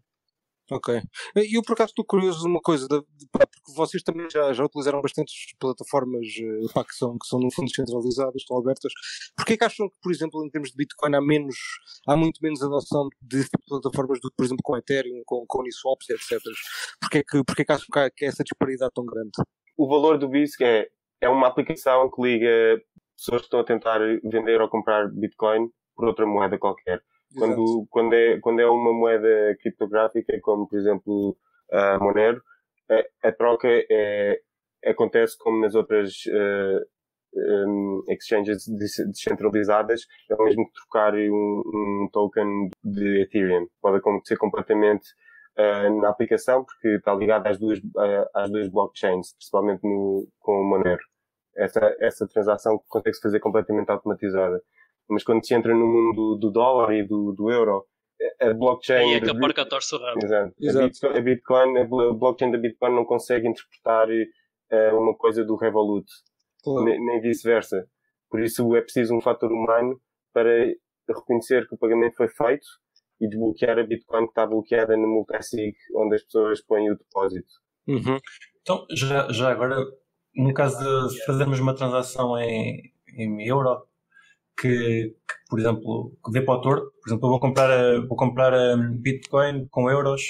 Ok. 0.70 1.00
E 1.36 1.56
eu 1.56 1.62
por 1.62 1.74
acaso 1.74 1.90
estou 1.90 2.04
curioso 2.04 2.40
de 2.40 2.48
uma 2.48 2.60
coisa, 2.60 2.88
de, 2.88 3.00
de, 3.00 3.28
pá, 3.30 3.46
porque 3.46 3.72
vocês 3.76 4.02
também 4.02 4.28
já, 4.28 4.52
já 4.52 4.64
utilizaram 4.64 5.00
bastantes 5.00 5.54
plataformas 5.60 6.26
eh, 6.40 6.72
pá, 6.74 6.84
que, 6.84 6.94
são, 6.94 7.16
que 7.16 7.26
são 7.26 7.38
no 7.38 7.52
fundo 7.52 7.68
descentralizadas, 7.68 8.34
estão 8.36 8.58
abertas. 8.58 8.92
Porquê 9.36 9.52
é 9.52 9.56
que 9.56 9.64
acham 9.64 9.88
que, 9.88 9.96
por 10.02 10.10
exemplo, 10.10 10.44
em 10.44 10.50
termos 10.50 10.70
de 10.70 10.76
Bitcoin 10.76 11.14
há 11.14 11.20
menos, 11.20 11.56
há 12.08 12.16
muito 12.16 12.40
menos 12.42 12.60
adoção 12.62 13.08
de 13.22 13.46
plataformas 13.68 14.18
do 14.20 14.28
que, 14.28 14.36
por 14.36 14.44
exemplo, 14.44 14.62
com 14.64 14.76
Ethereum, 14.76 15.22
com, 15.24 15.44
com 15.46 15.60
Uniswaps, 15.60 16.10
etc. 16.10 16.42
Porquê 17.00 17.18
é 17.18 17.22
que, 17.22 17.44
porquê 17.44 17.62
é 17.62 17.64
que 17.64 17.72
acham 17.72 17.86
que 17.92 18.10
que 18.10 18.24
essa 18.24 18.42
disparidade 18.42 18.92
tão 18.92 19.06
grande? 19.06 19.30
O 19.76 19.88
valor 19.88 20.18
do 20.18 20.28
BISC 20.28 20.62
é, 20.62 20.88
é 21.20 21.28
uma 21.28 21.46
aplicação 21.46 22.10
que 22.10 22.22
liga 22.22 22.82
pessoas 23.16 23.42
que 23.42 23.46
estão 23.46 23.60
a 23.60 23.64
tentar 23.64 24.00
vender 24.24 24.60
ou 24.60 24.68
comprar 24.68 25.08
Bitcoin 25.08 25.70
por 25.94 26.08
outra 26.08 26.26
moeda 26.26 26.58
qualquer. 26.58 27.02
Quando, 27.38 27.86
quando, 27.90 28.12
é, 28.14 28.38
quando 28.40 28.60
é 28.60 28.66
uma 28.66 28.92
moeda 28.92 29.56
criptográfica, 29.60 30.38
como 30.42 30.68
por 30.68 30.78
exemplo 30.78 31.36
a 31.70 31.98
Monero, 31.98 32.40
a, 32.90 33.28
a 33.28 33.32
troca 33.32 33.68
é, 33.68 34.40
acontece 34.84 35.36
como 35.38 35.60
nas 35.60 35.74
outras 35.74 36.12
uh, 36.26 36.86
um, 37.34 38.02
exchanges 38.08 38.64
descentralizadas, 38.66 40.02
é 40.30 40.34
o 40.34 40.44
mesmo 40.44 40.66
que 40.66 40.72
trocar 40.72 41.14
um, 41.14 41.62
um 41.66 42.08
token 42.12 42.70
de 42.84 43.22
Ethereum. 43.22 43.66
Pode 43.80 43.98
acontecer 43.98 44.36
completamente 44.36 45.06
uh, 45.58 46.00
na 46.00 46.08
aplicação, 46.08 46.64
porque 46.64 46.88
está 46.96 47.14
ligado 47.14 47.46
às 47.46 47.58
duas, 47.58 47.78
uh, 47.78 48.28
às 48.34 48.50
duas 48.50 48.68
blockchains, 48.68 49.34
principalmente 49.34 49.82
no, 49.82 50.26
com 50.40 50.52
o 50.60 50.64
Monero. 50.64 51.02
Essa, 51.56 51.96
essa 52.00 52.28
transação 52.28 52.80
consegue-se 52.88 53.22
fazer 53.22 53.40
completamente 53.40 53.90
automatizada. 53.90 54.60
Mas 55.08 55.22
quando 55.22 55.44
se 55.44 55.54
entra 55.54 55.74
no 55.74 55.86
mundo 55.86 56.36
do, 56.36 56.50
dólar 56.50 56.94
e 56.94 57.06
do, 57.06 57.32
do 57.32 57.50
euro, 57.50 57.84
a 58.40 58.52
blockchain. 58.52 59.10
Aí 59.10 59.14
é 59.14 59.20
que 59.20 59.30
a 59.30 59.38
porca 59.38 59.66
torce 59.66 59.94
o 59.94 59.98
rabo. 59.98 60.18
Exato. 60.22 60.54
Exato. 60.60 61.06
A, 61.06 61.20
Bitcoin, 61.20 61.78
a 61.78 61.84
blockchain 61.84 62.50
da 62.50 62.58
Bitcoin 62.58 62.94
não 62.94 63.04
consegue 63.04 63.46
interpretar 63.46 64.08
uh, 64.08 64.98
uma 64.98 65.14
coisa 65.16 65.44
do 65.44 65.56
Revolut, 65.56 66.06
claro. 66.62 66.84
nem, 66.84 67.04
nem 67.04 67.20
vice-versa. 67.20 67.86
Por 68.30 68.40
isso 68.40 68.74
é 68.74 68.80
preciso 68.80 69.14
um 69.14 69.20
fator 69.20 69.52
humano 69.52 70.00
para 70.32 70.50
reconhecer 71.08 71.66
que 71.68 71.74
o 71.74 71.78
pagamento 71.78 72.16
foi 72.16 72.28
feito 72.28 72.66
e 73.20 73.28
desbloquear 73.28 73.78
a 73.78 73.84
Bitcoin 73.84 74.24
que 74.24 74.30
está 74.30 74.46
bloqueada 74.46 74.96
no 74.96 75.08
multisig, 75.08 75.74
onde 75.94 76.16
as 76.16 76.22
pessoas 76.24 76.60
põem 76.62 76.90
o 76.90 76.96
depósito. 76.96 77.48
Uhum. 77.86 78.18
Então, 78.60 78.84
já, 78.90 79.30
já 79.32 79.50
agora, 79.50 79.76
no 80.34 80.52
caso 80.52 81.08
de 81.08 81.24
fazermos 81.24 81.60
uma 81.60 81.74
transação 81.74 82.36
em, 82.38 82.92
em 83.16 83.46
euro, 83.46 83.86
que, 84.56 85.14
que, 85.28 85.34
por 85.48 85.60
exemplo, 85.60 86.12
que 86.24 86.32
vê 86.32 86.40
para 86.40 86.54
o 86.54 86.60
torto. 86.60 86.92
Por 87.02 87.08
exemplo, 87.08 87.26
eu 87.26 87.30
vou 87.30 87.40
comprar, 87.40 88.00
vou 88.06 88.16
comprar 88.16 88.52
Bitcoin 88.98 89.66
com 89.68 89.90
euros 89.90 90.22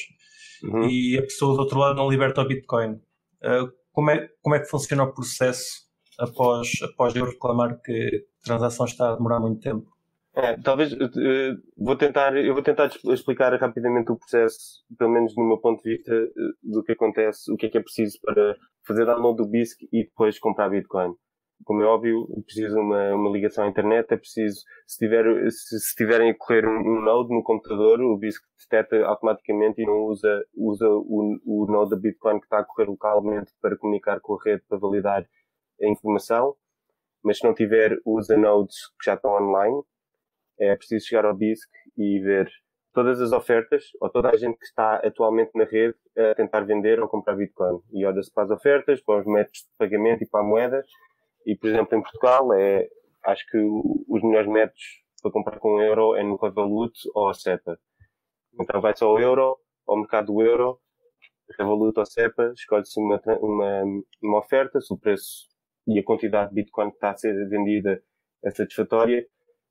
uhum. 0.63 0.89
e 0.89 1.19
a 1.19 1.23
pessoa 1.23 1.55
do 1.55 1.61
outro 1.61 1.79
lado 1.79 1.97
não 1.97 2.11
liberta 2.11 2.43
o 2.43 2.49
Bitcoin. 2.49 2.95
Uh, 3.43 3.71
como, 3.93 4.11
é, 4.11 4.29
como 4.43 4.55
é 4.55 4.61
que 4.61 4.69
funciona 4.69 5.05
o 5.05 5.13
processo 5.13 5.87
após, 6.19 6.71
após 6.83 7.15
eu 7.15 7.25
reclamar 7.25 7.81
que 7.81 8.27
a 8.43 8.45
transação 8.45 8.87
está 8.87 9.11
a 9.11 9.17
demorar 9.17 9.41
muito 9.41 9.61
tempo? 9.61 9.87
É, 10.35 10.55
talvez 10.59 10.93
uh, 10.93 10.99
vou 11.79 11.97
tentar, 11.97 12.37
eu 12.37 12.53
vou 12.53 12.63
tentar 12.63 12.91
explicar 13.05 13.59
rapidamente 13.59 14.13
o 14.13 14.19
processo, 14.19 14.85
pelo 14.99 15.11
menos 15.11 15.35
no 15.35 15.49
meu 15.49 15.57
ponto 15.59 15.83
de 15.83 15.97
vista, 15.97 16.13
uh, 16.15 16.73
do 16.73 16.83
que 16.83 16.93
acontece, 16.93 17.51
o 17.51 17.57
que 17.57 17.67
é 17.67 17.69
que 17.71 17.79
é 17.79 17.83
preciso 17.83 18.19
para 18.21 18.55
fazer 18.87 19.07
download 19.07 19.39
do 19.39 19.49
BISC 19.49 19.89
e 19.91 20.05
depois 20.05 20.39
comprar 20.39 20.69
Bitcoin 20.69 21.15
como 21.65 21.83
é 21.83 21.87
óbvio, 21.87 22.27
precisa 22.45 22.75
de 22.75 22.81
uma, 22.81 23.15
uma 23.15 23.31
ligação 23.31 23.65
à 23.65 23.69
internet, 23.69 24.13
é 24.13 24.17
preciso, 24.17 24.61
se, 24.87 24.99
tiver, 24.99 25.51
se, 25.51 25.81
se 25.81 25.95
tiverem 25.95 26.31
a 26.31 26.35
correr 26.35 26.67
um, 26.67 26.79
um, 26.79 27.01
node 27.01 27.35
no 27.35 27.43
computador, 27.43 28.01
o 28.01 28.17
BISC 28.17 28.43
detecta 28.59 29.05
automaticamente 29.05 29.81
e 29.81 29.87
não 29.87 30.05
usa, 30.05 30.45
usa 30.55 30.89
o, 30.89 31.39
o 31.45 31.67
node 31.67 31.91
da 31.91 31.97
Bitcoin 31.97 32.39
que 32.39 32.47
está 32.47 32.61
a 32.61 32.65
correr 32.65 32.89
localmente 32.89 33.53
para 33.61 33.77
comunicar 33.77 34.21
com 34.21 34.35
a 34.35 34.39
rede 34.45 34.63
para 34.69 34.79
validar 34.79 35.27
a 35.83 35.89
informação. 35.89 36.55
Mas 37.23 37.39
se 37.39 37.45
não 37.45 37.55
tiver, 37.55 37.99
usa 38.05 38.37
nodes 38.37 38.77
que 39.01 39.07
já 39.07 39.15
estão 39.15 39.33
online. 39.33 39.83
É 40.61 40.77
preciso 40.77 41.07
chegar 41.07 41.25
ao 41.25 41.35
BISC 41.35 41.69
e 41.97 42.21
ver 42.21 42.49
todas 42.93 43.21
as 43.21 43.33
ofertas, 43.33 43.85
ou 44.01 44.09
toda 44.09 44.31
a 44.31 44.37
gente 44.37 44.57
que 44.57 44.65
está 44.65 44.97
atualmente 44.97 45.51
na 45.55 45.65
rede 45.65 45.95
a 46.17 46.35
tentar 46.35 46.61
vender 46.61 46.99
ou 46.99 47.09
comprar 47.09 47.37
Bitcoin. 47.37 47.81
E 47.93 48.07
olha-se 48.07 48.33
para 48.33 48.45
as 48.45 48.51
ofertas, 48.51 49.03
para 49.03 49.21
os 49.21 49.27
métodos 49.27 49.61
de 49.61 49.69
pagamento 49.77 50.23
e 50.23 50.27
para 50.27 50.41
a 50.41 50.45
moeda, 50.45 50.83
e, 51.47 51.57
por 51.57 51.71
exemplo, 51.71 51.97
em 51.97 52.03
Portugal, 52.03 52.53
é, 52.53 52.89
acho 53.25 53.47
que 53.49 53.57
os 53.57 54.23
melhores 54.23 54.51
métodos 54.51 54.83
para 55.23 55.31
comprar 55.31 55.59
com 55.59 55.81
euro 55.81 56.17
é 56.17 56.23
no 56.23 56.37
Revolut 56.37 56.93
ou 57.15 57.29
a 57.29 57.35
SEPA. 57.35 57.79
Então 58.61 58.81
vai 58.81 58.97
só 58.97 59.09
ao 59.09 59.21
euro, 59.21 59.57
ao 59.87 59.97
mercado 59.97 60.33
do 60.33 60.43
euro, 60.43 60.81
Revolut 61.57 61.99
ou 61.99 62.05
SEPA, 62.05 62.53
escolhe-se 62.55 62.99
uma, 62.99 63.21
uma, 63.41 63.83
uma 64.21 64.39
oferta, 64.39 64.81
se 64.81 64.93
o 64.93 64.99
preço 64.99 65.47
e 65.87 65.99
a 66.01 66.05
quantidade 66.05 66.49
de 66.49 66.57
Bitcoin 66.57 66.91
que 66.91 66.97
está 66.97 67.11
a 67.11 67.17
ser 67.17 67.49
vendida 67.49 68.03
é 68.45 68.51
satisfatória, 68.51 69.25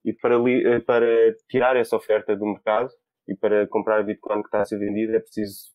e 0.06 0.14
para, 0.14 0.38
li, 0.38 0.80
para 0.82 1.06
tirar 1.50 1.76
essa 1.76 1.96
oferta 1.96 2.36
do 2.38 2.46
mercado 2.46 2.90
e 3.28 3.36
para 3.36 3.68
comprar 3.68 4.04
Bitcoin 4.04 4.42
que 4.42 4.48
está 4.48 4.62
a 4.62 4.66
ser 4.66 4.78
vendida 4.78 5.18
é 5.18 5.20
preciso 5.20 5.74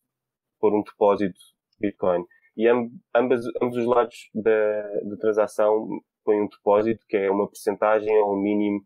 pôr 0.59 0.73
um 0.73 0.83
depósito 0.83 1.39
de 1.73 1.89
Bitcoin 1.89 2.25
e 2.57 2.69
ambas, 2.69 3.45
ambos 3.63 3.77
os 3.77 3.87
lados 3.87 4.31
da, 4.35 4.83
da 5.03 5.17
transação 5.19 5.89
põem 6.25 6.43
um 6.43 6.49
depósito 6.49 7.05
que 7.09 7.17
é 7.17 7.31
uma 7.31 7.49
percentagem 7.49 8.15
ou 8.19 8.35
um 8.35 8.43
mínimo 8.43 8.81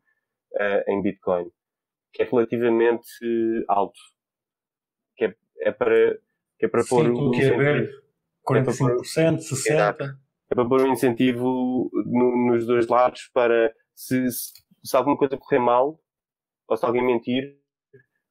uh, 0.54 0.90
em 0.90 1.02
Bitcoin, 1.02 1.50
que 2.12 2.22
é 2.22 2.26
relativamente 2.26 3.06
alto, 3.68 3.98
que 5.16 5.24
é, 5.24 5.34
é 5.60 5.72
para 5.72 6.18
que 6.58 6.66
é 6.66 6.68
para 6.68 6.84
pôr 6.88 7.10
um 7.10 7.30
que 7.32 7.42
é 7.42 7.56
ver 7.56 7.90
45%, 8.46 9.38
60%. 9.38 10.16
É 10.50 10.54
para 10.54 10.68
pôr 10.68 10.82
um 10.82 10.92
incentivo 10.92 11.90
no, 12.06 12.52
nos 12.52 12.66
dois 12.66 12.86
lados 12.86 13.28
para 13.32 13.74
se, 13.94 14.30
se, 14.30 14.52
se 14.84 14.96
alguma 14.96 15.16
coisa 15.16 15.36
correr 15.36 15.58
mal 15.58 15.98
ou 16.68 16.76
se 16.76 16.84
alguém 16.84 17.04
mentir, 17.04 17.58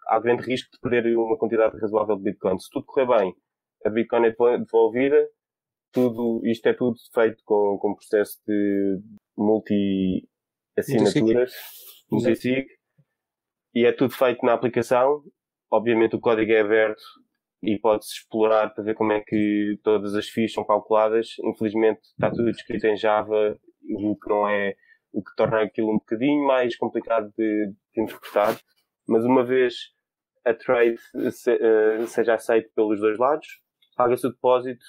há 0.08 0.20
grande 0.20 0.44
risco 0.44 0.72
de 0.72 0.80
perder 0.80 1.18
uma 1.18 1.38
quantidade 1.38 1.78
razoável 1.80 2.16
de 2.16 2.24
Bitcoin. 2.24 2.60
Se 2.60 2.70
tudo 2.72 2.86
correr 2.86 3.08
bem, 3.08 3.36
a 3.86 3.90
Bitcoin 3.90 4.26
é 4.26 4.34
devolvida, 4.58 5.30
tudo, 5.92 6.42
isto 6.46 6.66
é 6.68 6.74
tudo 6.74 6.96
feito 7.14 7.44
com, 7.46 7.78
com 7.78 7.94
processo 7.94 8.40
de 8.48 9.00
multi-assinaturas, 9.38 11.54
multi-sig, 12.12 12.66
e 13.76 13.86
é 13.86 13.92
tudo 13.92 14.14
feito 14.14 14.46
na 14.46 14.54
aplicação. 14.54 15.22
Obviamente 15.72 16.16
o 16.16 16.20
código 16.20 16.52
é 16.52 16.62
aberto 16.62 17.02
e 17.62 17.78
pode-se 17.80 18.14
explorar 18.14 18.74
para 18.74 18.84
ver 18.84 18.96
como 18.96 19.14
é 19.14 19.22
que 19.22 19.80
todas 19.84 20.16
as 20.16 20.28
FIIs 20.28 20.54
são 20.54 20.66
calculadas. 20.66 21.36
Infelizmente 21.44 22.02
está 22.02 22.30
tudo 22.30 22.50
escrito 22.50 22.86
em 22.86 22.98
Java, 22.98 23.58
o 23.96 24.18
que 24.18 24.30
não 24.30 24.50
é, 24.50 24.76
o 25.12 25.24
que 25.24 25.36
torna 25.36 25.62
aquilo 25.62 25.92
um 25.92 25.98
bocadinho 25.98 26.46
mais 26.46 26.76
complicado 26.76 27.32
de, 27.38 27.74
de 27.94 28.02
interpretar. 28.02 28.60
Mas 29.08 29.26
uma 29.26 29.44
vez 29.44 29.94
a 30.46 30.54
trade 30.54 30.98
se, 31.32 31.52
uh, 31.52 32.08
seja 32.08 32.34
aceita 32.34 32.70
pelos 32.76 33.00
dois 33.00 33.18
lados, 33.18 33.48
paga-se 33.96 34.28
o 34.28 34.32
depósito, 34.32 34.84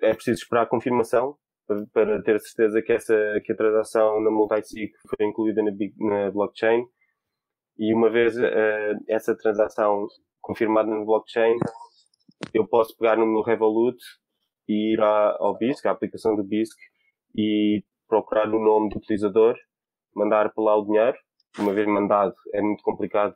é 0.00 0.14
preciso 0.14 0.42
esperar 0.42 0.62
a 0.62 0.66
confirmação 0.66 1.36
para, 1.92 2.22
ter 2.22 2.40
certeza 2.40 2.82
que, 2.82 2.92
essa, 2.92 3.14
que 3.44 3.52
a 3.52 3.56
transação 3.56 4.20
na 4.20 4.30
multisig 4.30 4.92
foi 5.08 5.26
incluída 5.26 5.62
na, 5.62 5.70
na 5.98 6.30
blockchain 6.30 6.84
e 7.78 7.94
uma 7.94 8.10
vez 8.10 8.36
uh, 8.36 9.04
essa 9.08 9.34
transação 9.34 10.06
confirmada 10.42 10.90
na 10.90 11.02
blockchain, 11.02 11.56
eu 12.52 12.66
posso 12.66 12.94
pegar 12.96 13.16
no 13.16 13.26
meu 13.26 13.40
Revolut 13.40 13.96
e 14.68 14.92
ir 14.92 15.00
à, 15.00 15.36
ao 15.38 15.56
BISC, 15.56 15.86
à 15.86 15.90
aplicação 15.90 16.36
do 16.36 16.44
BISC, 16.44 16.76
e 17.34 17.82
procurar 18.06 18.46
o 18.48 18.62
nome 18.62 18.90
do 18.90 18.98
utilizador, 18.98 19.56
mandar 20.14 20.52
para 20.52 20.62
lá 20.62 20.76
o 20.76 20.84
dinheiro. 20.84 21.16
Uma 21.58 21.72
vez 21.72 21.86
mandado, 21.86 22.34
é 22.52 22.60
muito 22.60 22.82
complicado 22.82 23.34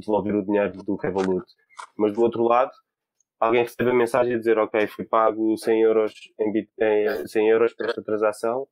devolver 0.00 0.36
o 0.36 0.44
dinheiro 0.44 0.72
do 0.84 0.94
Revolut. 0.94 1.44
Mas 1.96 2.12
do 2.12 2.22
outro 2.22 2.44
lado, 2.44 2.70
alguém 3.40 3.62
recebe 3.62 3.90
a 3.90 3.94
mensagem 3.94 4.34
a 4.34 4.38
dizer, 4.38 4.58
ok, 4.58 4.86
fui 4.88 5.04
pago 5.04 5.56
100 5.56 5.82
euros, 5.82 6.12
em, 6.40 6.68
em 6.80 7.26
100 7.26 7.48
euros 7.48 7.74
por 7.74 7.86
esta 7.86 8.02
transação, 8.02 8.66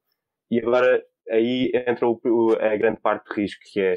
e 0.50 0.60
agora 0.60 1.04
aí 1.30 1.70
entra 1.74 2.06
o, 2.08 2.52
a 2.60 2.76
grande 2.76 3.00
parte 3.00 3.28
de 3.28 3.42
risco, 3.42 3.62
que 3.72 3.80
é 3.80 3.96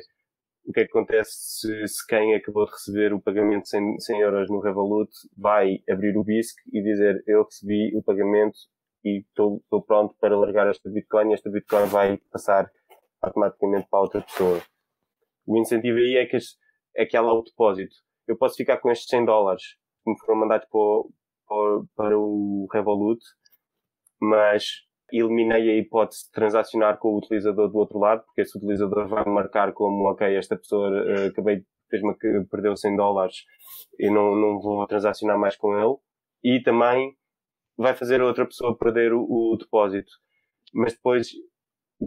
o 0.65 0.71
é 0.71 0.73
que 0.73 0.81
acontece 0.81 1.31
se, 1.31 1.87
se, 1.87 2.07
quem 2.07 2.35
acabou 2.35 2.65
de 2.65 2.71
receber 2.71 3.11
o 3.11 3.21
pagamento 3.21 3.63
de 3.63 3.69
100, 3.69 3.99
100 3.99 4.19
euros 4.19 4.49
no 4.49 4.59
Revolut 4.59 5.09
vai 5.35 5.79
abrir 5.89 6.15
o 6.15 6.23
BISC 6.23 6.55
e 6.71 6.83
dizer, 6.83 7.23
eu 7.25 7.43
recebi 7.43 7.95
o 7.97 8.03
pagamento 8.03 8.57
e 9.03 9.21
estou 9.21 9.81
pronto 9.87 10.15
para 10.19 10.37
largar 10.37 10.67
esta 10.67 10.89
Bitcoin 10.89 11.31
e 11.31 11.33
esta 11.33 11.49
Bitcoin 11.49 11.85
vai 11.85 12.17
passar 12.31 12.69
automaticamente 13.21 13.87
para 13.89 14.01
outra 14.01 14.21
pessoa. 14.21 14.61
O 15.47 15.57
incentivo 15.57 15.97
aí 15.97 16.17
é 16.17 16.25
que, 16.27 16.37
é 16.95 17.05
que 17.05 17.17
lá 17.17 17.33
o 17.33 17.41
depósito. 17.41 17.95
Eu 18.27 18.37
posso 18.37 18.55
ficar 18.55 18.77
com 18.77 18.91
estes 18.91 19.09
100 19.09 19.25
dólares 19.25 19.63
me 20.09 20.19
foram 20.19 20.39
mandados 20.39 20.67
para 20.69 20.79
o, 20.79 21.85
para, 21.95 22.17
o 22.17 22.67
Revolut, 22.71 23.21
mas 24.21 24.65
eliminei 25.11 25.69
a 25.69 25.77
hipótese 25.77 26.25
de 26.25 26.31
transacionar 26.31 26.97
com 26.99 27.09
o 27.09 27.17
utilizador 27.17 27.69
do 27.69 27.77
outro 27.77 27.99
lado, 27.99 28.23
porque 28.25 28.41
esse 28.41 28.57
utilizador 28.57 29.07
vai 29.07 29.25
marcar 29.25 29.73
como, 29.73 30.09
ok, 30.09 30.35
esta 30.35 30.55
pessoa 30.57 30.89
uh, 30.89 31.27
acabei, 31.27 31.63
fez-me 31.89 32.15
que 32.15 32.45
perdeu 32.49 32.75
100 32.75 32.95
dólares 32.95 33.37
e 33.99 34.09
não, 34.09 34.35
não 34.35 34.59
vou 34.59 34.85
transacionar 34.87 35.37
mais 35.39 35.55
com 35.55 35.77
ele. 35.77 35.97
E 36.43 36.61
também 36.61 37.15
vai 37.77 37.95
fazer 37.95 38.21
a 38.21 38.25
outra 38.25 38.45
pessoa 38.45 38.77
perder 38.77 39.13
o, 39.13 39.21
o 39.21 39.57
depósito. 39.57 40.11
Mas 40.73 40.93
depois, 40.93 41.29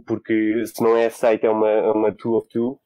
porque 0.05 0.65
se 0.65 0.81
não 0.81 0.95
é 0.95 1.07
aceito, 1.07 1.45
é 1.45 1.49
uma, 1.49 1.69
é 1.69 1.91
uma 1.91 2.15
two 2.15 2.35
of 2.35 2.47
two, 2.47 2.79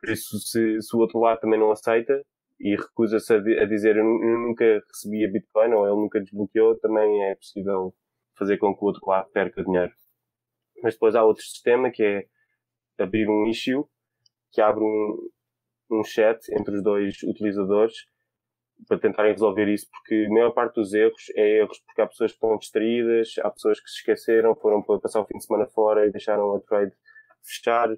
por 0.00 0.10
isso 0.10 0.36
se, 0.38 0.82
se 0.82 0.96
o 0.96 0.98
outro 0.98 1.20
lado 1.20 1.40
também 1.40 1.60
não 1.60 1.70
aceita, 1.70 2.20
e 2.62 2.76
recusa-se 2.76 3.34
a, 3.34 3.36
a, 3.36 3.64
dizer 3.66 3.96
eu, 3.96 4.04
nunca 4.04 4.64
recebi 4.88 5.24
a 5.24 5.30
Bitcoin 5.30 5.74
ou 5.74 5.84
ele 5.84 5.96
nunca 5.96 6.20
desbloqueou, 6.20 6.78
também 6.78 7.24
é 7.24 7.34
possível 7.34 7.92
fazer 8.38 8.56
com 8.58 8.72
que 8.72 8.84
o 8.84 8.86
outro 8.86 9.02
lado 9.04 9.28
perca 9.30 9.64
dinheiro. 9.64 9.92
Mas 10.80 10.94
depois 10.94 11.16
há 11.16 11.24
outro 11.24 11.42
sistema 11.42 11.90
que 11.90 12.04
é 12.04 12.24
abrir 13.02 13.28
um 13.28 13.46
issue 13.48 13.84
que 14.52 14.60
abre 14.60 14.84
um, 14.84 15.28
um 15.90 16.04
chat 16.04 16.38
entre 16.52 16.76
os 16.76 16.84
dois 16.84 17.20
utilizadores 17.24 17.94
para 18.86 18.98
tentarem 18.98 19.32
resolver 19.32 19.68
isso, 19.68 19.88
porque 19.90 20.26
a 20.28 20.32
maior 20.32 20.52
parte 20.52 20.74
dos 20.74 20.94
erros 20.94 21.30
é 21.34 21.58
erros 21.58 21.80
porque 21.80 22.00
há 22.00 22.06
pessoas 22.06 22.30
que 22.30 22.36
estão 22.36 22.56
distraídas, 22.58 23.34
há 23.40 23.50
pessoas 23.50 23.80
que 23.80 23.90
se 23.90 23.98
esqueceram, 23.98 24.54
foram 24.54 24.82
para 24.82 25.00
passar 25.00 25.20
o 25.20 25.26
fim 25.26 25.36
de 25.36 25.44
semana 25.44 25.66
fora 25.66 26.06
e 26.06 26.12
deixaram 26.12 26.54
a 26.54 26.60
trade 26.60 26.92
fechar, 27.42 27.88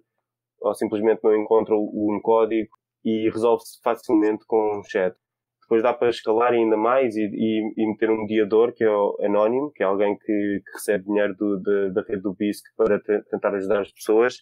ou 0.61 0.75
simplesmente 0.75 1.21
não 1.23 1.37
encontram 1.37 1.79
um 1.79 2.19
código 2.23 2.71
e 3.05 3.29
resolve-se 3.29 3.81
facilmente 3.83 4.45
com 4.47 4.79
um 4.79 4.83
chat. 4.85 5.15
Depois 5.63 5.83
dá 5.83 5.95
para 5.95 6.11
escalar 6.11 6.53
ainda 6.53 6.77
mais 6.77 7.17
e, 7.17 7.23
e, 7.23 7.75
e, 7.77 7.87
meter 7.87 8.11
um 8.11 8.23
mediador 8.23 8.73
que 8.73 8.85
é 8.85 8.91
o 8.91 9.17
anónimo, 9.23 9.73
que 9.73 9.83
é 9.83 9.87
alguém 9.87 10.17
que, 10.19 10.63
que 10.65 10.73
recebe 10.75 11.05
dinheiro 11.05 11.35
do, 11.37 11.59
de, 11.59 11.91
da 11.93 12.03
rede 12.03 12.23
do 12.23 12.35
BISC 12.35 12.65
para 12.77 13.01
tentar 13.01 13.55
ajudar 13.55 13.81
as 13.81 13.93
pessoas. 13.93 14.37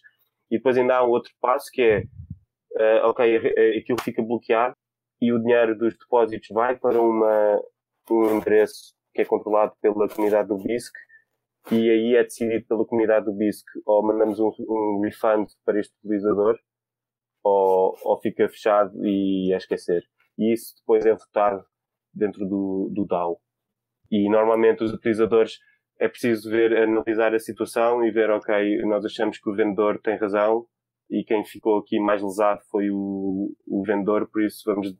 E 0.51 0.57
depois 0.57 0.77
ainda 0.77 0.97
há 0.97 1.05
um 1.05 1.09
outro 1.09 1.31
passo 1.39 1.69
que 1.71 1.81
é, 1.81 1.99
uh, 3.03 3.07
ok, 3.07 3.37
aquilo 3.79 4.01
fica 4.01 4.21
bloqueado 4.21 4.75
e 5.21 5.31
o 5.31 5.39
dinheiro 5.39 5.77
dos 5.77 5.97
depósitos 5.97 6.49
vai 6.51 6.77
para 6.77 7.01
uma, 7.01 7.61
um 8.11 8.37
endereço 8.37 8.93
que 9.13 9.21
é 9.21 9.25
controlado 9.25 9.73
pela 9.81 10.09
comunidade 10.09 10.49
do 10.49 10.57
BISC 10.57 10.93
e 11.71 11.89
aí 11.89 12.15
é 12.15 12.23
decidido 12.23 12.65
pela 12.67 12.85
comunidade 12.85 13.25
do 13.25 13.33
BISC 13.33 13.65
ou 13.85 14.05
mandamos 14.05 14.39
um, 14.39 14.51
um 14.67 15.01
refund 15.01 15.47
para 15.65 15.79
este 15.79 15.95
utilizador 16.03 16.59
ou, 17.43 17.95
ou 18.03 18.19
fica 18.21 18.47
fechado 18.47 19.05
e 19.05 19.53
é 19.53 19.57
esquecer. 19.57 20.03
E 20.37 20.53
isso 20.53 20.75
depois 20.79 21.05
é 21.05 21.13
votado 21.13 21.63
dentro 22.13 22.45
do, 22.45 22.89
do 22.93 23.05
DAO. 23.05 23.39
E 24.11 24.29
normalmente 24.29 24.83
os 24.83 24.93
utilizadores 24.93 25.57
é 25.99 26.07
preciso 26.07 26.49
ver, 26.49 26.75
analisar 26.75 27.33
a 27.33 27.39
situação 27.39 28.03
e 28.03 28.11
ver, 28.11 28.29
ok, 28.29 28.81
nós 28.83 29.05
achamos 29.05 29.37
que 29.37 29.49
o 29.49 29.55
vendedor 29.55 29.99
tem 30.01 30.17
razão 30.17 30.65
e 31.09 31.23
quem 31.23 31.45
ficou 31.45 31.79
aqui 31.79 31.99
mais 31.99 32.21
lesado 32.21 32.61
foi 32.69 32.89
o, 32.89 33.53
o 33.67 33.83
vendedor, 33.85 34.29
por 34.31 34.43
isso 34.43 34.63
vamos, 34.65 34.95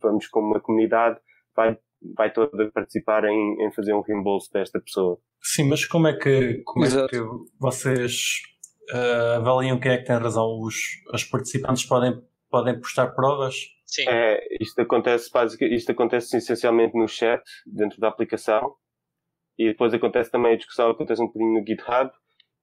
vamos 0.00 0.28
como 0.28 0.48
uma 0.48 0.60
comunidade, 0.60 1.18
vai, 1.56 1.78
vai 2.16 2.32
toda 2.32 2.70
participar 2.70 3.24
em, 3.24 3.66
em 3.66 3.72
fazer 3.72 3.94
um 3.94 4.02
reembolso 4.02 4.50
desta 4.52 4.80
pessoa. 4.80 5.18
Sim, 5.42 5.68
mas 5.68 5.86
como 5.86 6.06
é 6.06 6.16
que, 6.16 6.62
como 6.64 6.84
é 6.84 7.08
que 7.08 7.18
vocês 7.58 8.40
uh, 8.92 9.36
avaliam 9.36 9.78
quem 9.78 9.92
é 9.92 9.98
que 9.98 10.04
tem 10.04 10.16
razão. 10.16 10.60
Os, 10.60 10.74
os 11.12 11.24
participantes 11.24 11.84
podem, 11.86 12.20
podem 12.50 12.78
postar 12.80 13.08
provas? 13.08 13.54
Sim. 13.86 14.08
É, 14.08 14.40
isto, 14.60 14.80
acontece, 14.80 15.30
isto 15.70 15.92
acontece 15.92 16.36
essencialmente 16.36 16.98
no 16.98 17.06
chat, 17.06 17.42
dentro 17.66 18.00
da 18.00 18.08
aplicação, 18.08 18.74
e 19.58 19.68
depois 19.68 19.94
acontece 19.94 20.30
também 20.30 20.54
a 20.54 20.56
discussão, 20.56 20.90
acontece 20.90 21.22
um 21.22 21.26
bocadinho 21.26 21.60
no 21.60 21.66
GitHub, 21.66 22.10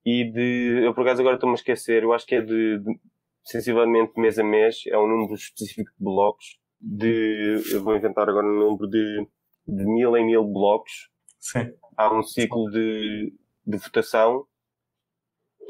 e 0.06 0.30
de, 0.32 0.84
eu 0.84 0.94
por 0.94 1.02
acaso 1.02 1.22
agora 1.22 1.36
estou-me 1.36 1.54
a 1.54 1.56
esquecer, 1.56 2.04
eu 2.04 2.12
acho 2.12 2.26
que 2.26 2.36
é 2.36 2.42
de, 2.42 2.80
de 2.80 3.00
sensivelmente 3.46 4.20
mês 4.20 4.38
a 4.38 4.44
mês, 4.44 4.82
é 4.88 4.98
um 4.98 5.08
número 5.08 5.36
específico 5.36 5.90
de 5.92 6.04
blocos, 6.04 6.60
de, 6.82 7.62
eu 7.72 7.84
vou 7.84 7.96
inventar 7.96 8.28
agora 8.28 8.46
um 8.46 8.60
número 8.60 8.90
de, 8.90 9.28
de 9.68 9.86
mil 9.86 10.18
em 10.18 10.26
mil 10.26 10.44
blocos. 10.44 11.10
Sim. 11.40 11.72
Há 11.96 12.14
um 12.14 12.24
ciclo 12.24 12.70
de, 12.72 13.34
de 13.66 13.78
votação 13.78 14.46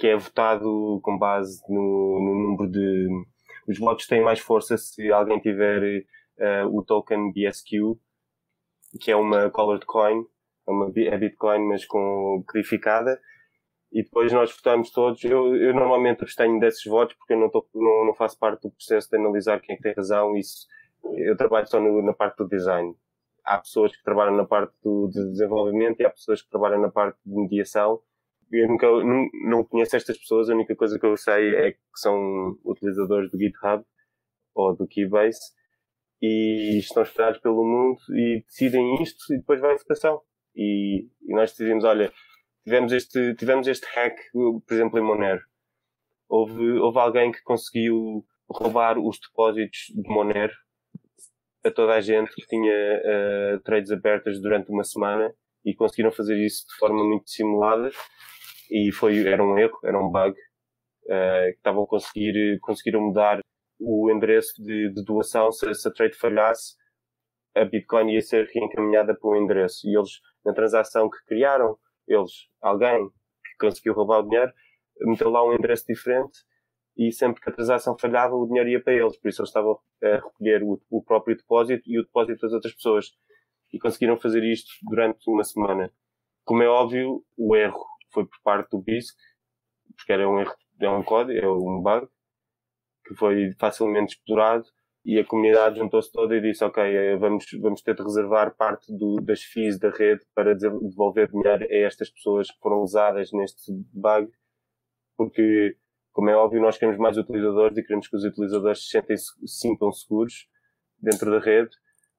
que 0.02 0.08
é 0.08 0.18
votado 0.18 1.00
com 1.04 1.16
base 1.16 1.62
no, 1.70 2.20
no 2.20 2.34
número 2.34 2.72
de. 2.72 3.08
Os 3.68 3.78
votos 3.78 4.08
têm 4.08 4.20
mais 4.20 4.40
força 4.40 4.76
se 4.76 5.12
alguém 5.12 5.40
tiver 5.40 6.04
uh, 6.40 6.76
o 6.76 6.84
token 6.84 7.32
BSQ, 7.32 7.78
que 9.00 9.12
é 9.12 9.16
uma 9.16 9.52
colored 9.52 9.86
coin, 9.86 10.26
é 10.68 10.72
uma 10.72 10.92
é 10.96 11.18
Bitcoin, 11.20 11.68
mas 11.68 11.86
com 11.86 12.44
codificada. 12.48 13.22
E 13.92 14.02
depois 14.02 14.34
nós 14.34 14.52
votamos 14.52 14.90
todos. 14.90 15.24
Eu, 15.24 15.56
eu 15.56 15.72
normalmente 15.76 16.24
abstenho 16.24 16.60
desses 16.60 16.84
votos 16.86 17.16
porque 17.16 17.34
eu 17.34 17.40
não, 17.40 17.52
tô, 17.52 17.64
não, 17.76 18.08
não 18.08 18.16
faço 18.16 18.40
parte 18.40 18.64
do 18.64 18.72
processo 18.72 19.08
de 19.08 19.18
analisar 19.18 19.62
quem 19.62 19.76
é 19.76 19.78
que 19.78 19.84
tem 19.84 19.94
razão. 19.94 20.36
Isso, 20.36 20.66
eu 21.14 21.38
trabalho 21.38 21.68
só 21.68 21.80
no, 21.80 22.02
na 22.02 22.14
parte 22.14 22.38
do 22.38 22.48
design. 22.48 22.96
Há 23.46 23.60
pessoas 23.60 23.96
que 23.96 24.04
trabalham 24.04 24.36
na 24.36 24.46
parte 24.46 24.74
do 24.84 25.08
de 25.10 25.30
desenvolvimento 25.30 26.00
e 26.00 26.06
há 26.08 26.10
pessoas 26.10 26.42
que 26.42 26.50
trabalham 26.50 26.82
na 26.82 26.90
parte 26.90 27.20
de 27.24 27.36
mediação 27.36 28.02
eu 28.52 28.68
nunca 28.68 28.88
não, 29.48 29.64
conheço 29.64 29.96
estas 29.96 30.18
pessoas, 30.18 30.50
a 30.50 30.54
única 30.54 30.76
coisa 30.76 31.00
que 31.00 31.06
eu 31.06 31.16
sei 31.16 31.56
é 31.56 31.72
que 31.72 31.80
são 31.96 32.58
utilizadores 32.66 33.32
do 33.32 33.38
GitHub 33.38 33.84
ou 34.54 34.76
do 34.76 34.88
Keybase 34.88 35.40
e 36.22 36.78
estão 36.78 37.04
espalhados 37.04 37.40
pelo 37.40 37.64
mundo 37.66 38.00
e 38.10 38.44
decidem 38.46 39.02
isto 39.02 39.34
e 39.34 39.38
depois 39.38 39.60
vai 39.62 39.74
a 39.74 39.78
votação. 39.78 40.22
E, 40.56 41.08
e, 41.22 41.34
nós 41.34 41.52
decidimos, 41.52 41.84
olha, 41.84 42.12
tivemos 42.64 42.92
este, 42.92 43.36
tivemos 43.36 43.68
este 43.68 43.88
hack, 43.96 44.18
por 44.34 44.74
exemplo, 44.74 45.00
em 45.00 45.04
Monero. 45.04 45.42
Houve, 46.28 46.80
houve 46.80 47.00
alguém 47.00 47.32
que 47.32 47.42
conseguiu 47.44 48.26
roubar 48.50 49.00
os 49.00 49.20
depósitos 49.20 49.92
de 49.96 50.10
Monero 50.10 50.54
a 51.64 51.72
toda 51.72 51.94
a 51.94 52.02
gente 52.02 52.34
que 52.36 52.48
tinha 52.48 52.74
uh, 52.74 53.60
trades 53.62 53.92
abertas 53.92 54.42
durante 54.42 54.70
uma 54.70 54.84
semana 54.84 55.34
e 55.64 55.74
conseguiram 55.74 56.12
fazer 56.12 56.38
isso 56.44 56.66
de 56.68 56.76
forma 56.76 57.04
muito 57.04 57.26
dissimulada 57.26 57.92
e 58.72 58.90
foi, 58.94 59.28
era 59.28 59.44
um 59.44 59.58
erro, 59.58 59.78
era 59.84 60.00
um 60.00 60.10
bug, 60.10 60.32
uh, 60.32 61.52
que 61.52 61.58
estavam 61.58 61.84
a 61.84 61.88
conseguir, 61.88 62.58
conseguiram 62.62 63.02
mudar 63.02 63.42
o 63.78 64.10
endereço 64.10 64.64
de, 64.64 64.94
de 64.94 65.04
doação, 65.04 65.52
se, 65.52 65.74
se 65.74 65.88
a 65.88 65.92
trade 65.92 66.16
falhasse, 66.16 66.76
a 67.54 67.66
Bitcoin 67.66 68.14
ia 68.14 68.22
ser 68.22 68.48
reencaminhada 68.48 69.14
para 69.14 69.30
o 69.30 69.36
endereço. 69.36 69.86
E 69.86 69.98
eles, 69.98 70.22
na 70.46 70.54
transação 70.54 71.10
que 71.10 71.18
criaram, 71.26 71.78
eles, 72.08 72.32
alguém 72.62 73.10
que 73.10 73.58
conseguiu 73.60 73.94
roubar 73.94 74.20
o 74.20 74.30
dinheiro, 74.30 74.54
meteu 75.02 75.30
lá 75.30 75.44
um 75.44 75.54
endereço 75.54 75.86
diferente 75.86 76.40
e 76.96 77.12
sempre 77.12 77.42
que 77.42 77.50
a 77.50 77.54
transação 77.54 77.98
falhava, 77.98 78.36
o 78.36 78.46
dinheiro 78.46 78.70
ia 78.70 78.82
para 78.82 78.94
eles. 78.94 79.18
Por 79.18 79.28
isso 79.28 79.42
eles 79.42 79.50
estavam 79.50 79.80
a 80.02 80.16
recolher 80.16 80.64
o, 80.64 80.82
o 80.90 81.04
próprio 81.04 81.36
depósito 81.36 81.84
e 81.88 82.00
o 82.00 82.04
depósito 82.04 82.42
das 82.42 82.54
outras 82.54 82.74
pessoas. 82.74 83.12
E 83.74 83.80
conseguiram 83.80 84.18
fazer 84.18 84.44
isto 84.44 84.70
durante 84.84 85.30
uma 85.30 85.44
semana. 85.44 85.92
Como 86.46 86.64
é 86.64 86.68
óbvio, 86.68 87.24
o 87.38 87.56
erro 87.56 87.91
foi 88.12 88.26
por 88.26 88.40
parte 88.44 88.70
do 88.72 88.82
BISC, 88.82 89.16
porque 89.96 90.14
era 90.14 90.30
um 90.30 90.40
erro, 90.40 90.56
é 90.80 90.90
um 90.90 91.04
código, 91.04 91.40
é 91.40 91.50
um 91.50 91.82
bug, 91.82 92.08
que 93.06 93.16
foi 93.16 93.54
facilmente 93.60 94.16
explorado 94.16 94.66
e 95.04 95.20
a 95.20 95.26
comunidade 95.26 95.80
juntou-se 95.80 96.12
toda 96.12 96.36
e 96.36 96.42
disse, 96.42 96.64
ok, 96.64 96.84
eh, 96.84 97.18
vamos, 97.18 97.46
vamos 97.60 97.82
ter 97.82 97.96
de 97.96 98.04
reservar 98.04 98.56
parte 98.56 98.96
do, 98.96 99.16
das 99.16 99.42
FIIs 99.42 99.80
da 99.80 99.90
rede 99.90 100.22
para 100.36 100.56
devolver 100.56 101.30
dinheiro 101.30 101.66
a 101.66 101.76
estas 101.88 102.10
pessoas 102.10 102.52
que 102.52 102.60
foram 102.60 102.82
usadas 102.82 103.32
neste 103.32 103.72
bug, 103.94 104.32
porque, 105.18 105.76
como 106.12 106.30
é 106.30 106.36
óbvio, 106.36 106.62
nós 106.62 106.78
queremos 106.78 107.00
mais 107.00 107.18
utilizadores 107.18 107.78
e 107.78 107.82
queremos 107.82 108.08
que 108.08 108.16
os 108.16 108.24
utilizadores 108.24 108.84
se 108.84 108.90
sentem, 108.90 109.18
sintam 109.46 109.92
seguros 109.92 110.48
dentro 111.00 111.32
da 111.32 111.40
rede 111.40 111.72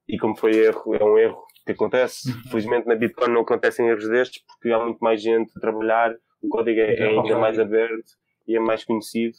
e 0.09 0.18
como 0.18 0.37
foi 0.37 0.57
erro, 0.57 0.94
é 0.94 1.05
um 1.05 1.16
erro 1.16 1.44
que 1.64 1.72
acontece. 1.72 2.31
Uhum. 2.31 2.42
Felizmente 2.51 2.87
na 2.87 2.94
Bitcoin 2.94 3.33
não 3.33 3.42
acontecem 3.42 3.88
erros 3.88 4.09
destes 4.09 4.42
porque 4.46 4.70
há 4.70 4.79
muito 4.79 4.98
mais 4.98 5.22
gente 5.22 5.53
a 5.57 5.61
trabalhar, 5.61 6.14
o 6.40 6.48
código 6.48 6.81
é, 6.81 6.94
é 6.94 7.09
ainda 7.09 7.38
mais 7.38 7.59
aberto 7.59 8.12
e 8.46 8.57
é 8.57 8.61
mais 8.61 8.85
conhecido 8.85 9.37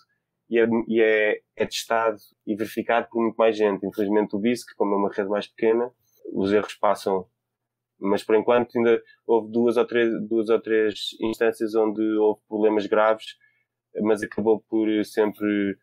e, 0.49 0.59
é, 0.59 0.67
e 0.87 1.01
é, 1.01 1.41
é, 1.55 1.65
testado 1.65 2.17
e 2.45 2.55
verificado 2.55 3.07
por 3.09 3.21
muito 3.21 3.35
mais 3.35 3.57
gente. 3.57 3.85
Infelizmente 3.85 4.35
o 4.35 4.39
BISC, 4.39 4.73
como 4.75 4.93
é 4.93 4.97
uma 4.97 5.11
rede 5.11 5.29
mais 5.29 5.47
pequena, 5.47 5.91
os 6.31 6.51
erros 6.51 6.75
passam. 6.75 7.27
Mas 7.99 8.23
por 8.23 8.35
enquanto 8.35 8.77
ainda 8.77 9.01
houve 9.25 9.51
duas 9.51 9.77
ou 9.77 9.85
três, 9.85 10.09
duas 10.27 10.49
ou 10.49 10.59
três 10.59 11.09
instâncias 11.21 11.75
onde 11.75 12.01
houve 12.17 12.41
problemas 12.47 12.85
graves, 12.85 13.37
mas 14.01 14.23
acabou 14.23 14.63
por 14.69 14.87
sempre 15.05 15.77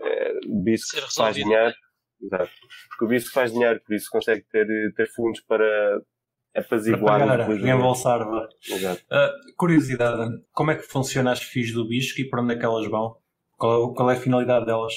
é, 0.00 0.38
o 0.46 0.60
BISC 0.62 1.00
faz 1.14 1.36
dinheiro 1.36 1.74
Exato. 2.24 2.50
Porque 2.88 3.04
o 3.04 3.08
BISC 3.08 3.32
faz 3.32 3.52
dinheiro, 3.52 3.80
por 3.84 3.94
isso 3.94 4.08
consegue 4.10 4.44
ter, 4.50 4.66
ter 4.94 5.06
fundos 5.08 5.40
para 5.40 6.00
apaziguar. 6.54 7.26
Para 7.26 7.46
reembolsar. 7.46 8.20
Exato. 8.68 9.02
Uh, 9.04 9.54
curiosidade, 9.56 10.42
como 10.52 10.70
é 10.70 10.76
que 10.76 10.82
funciona 10.82 11.32
as 11.32 11.42
FIIs 11.42 11.72
do 11.72 11.86
BISC 11.86 12.20
e 12.20 12.28
para 12.28 12.42
onde 12.42 12.54
é 12.54 12.58
que 12.58 12.64
elas 12.64 12.86
vão? 12.88 13.16
Qual, 13.56 13.94
qual 13.94 14.10
é 14.10 14.14
a 14.14 14.20
finalidade 14.20 14.66
delas? 14.66 14.94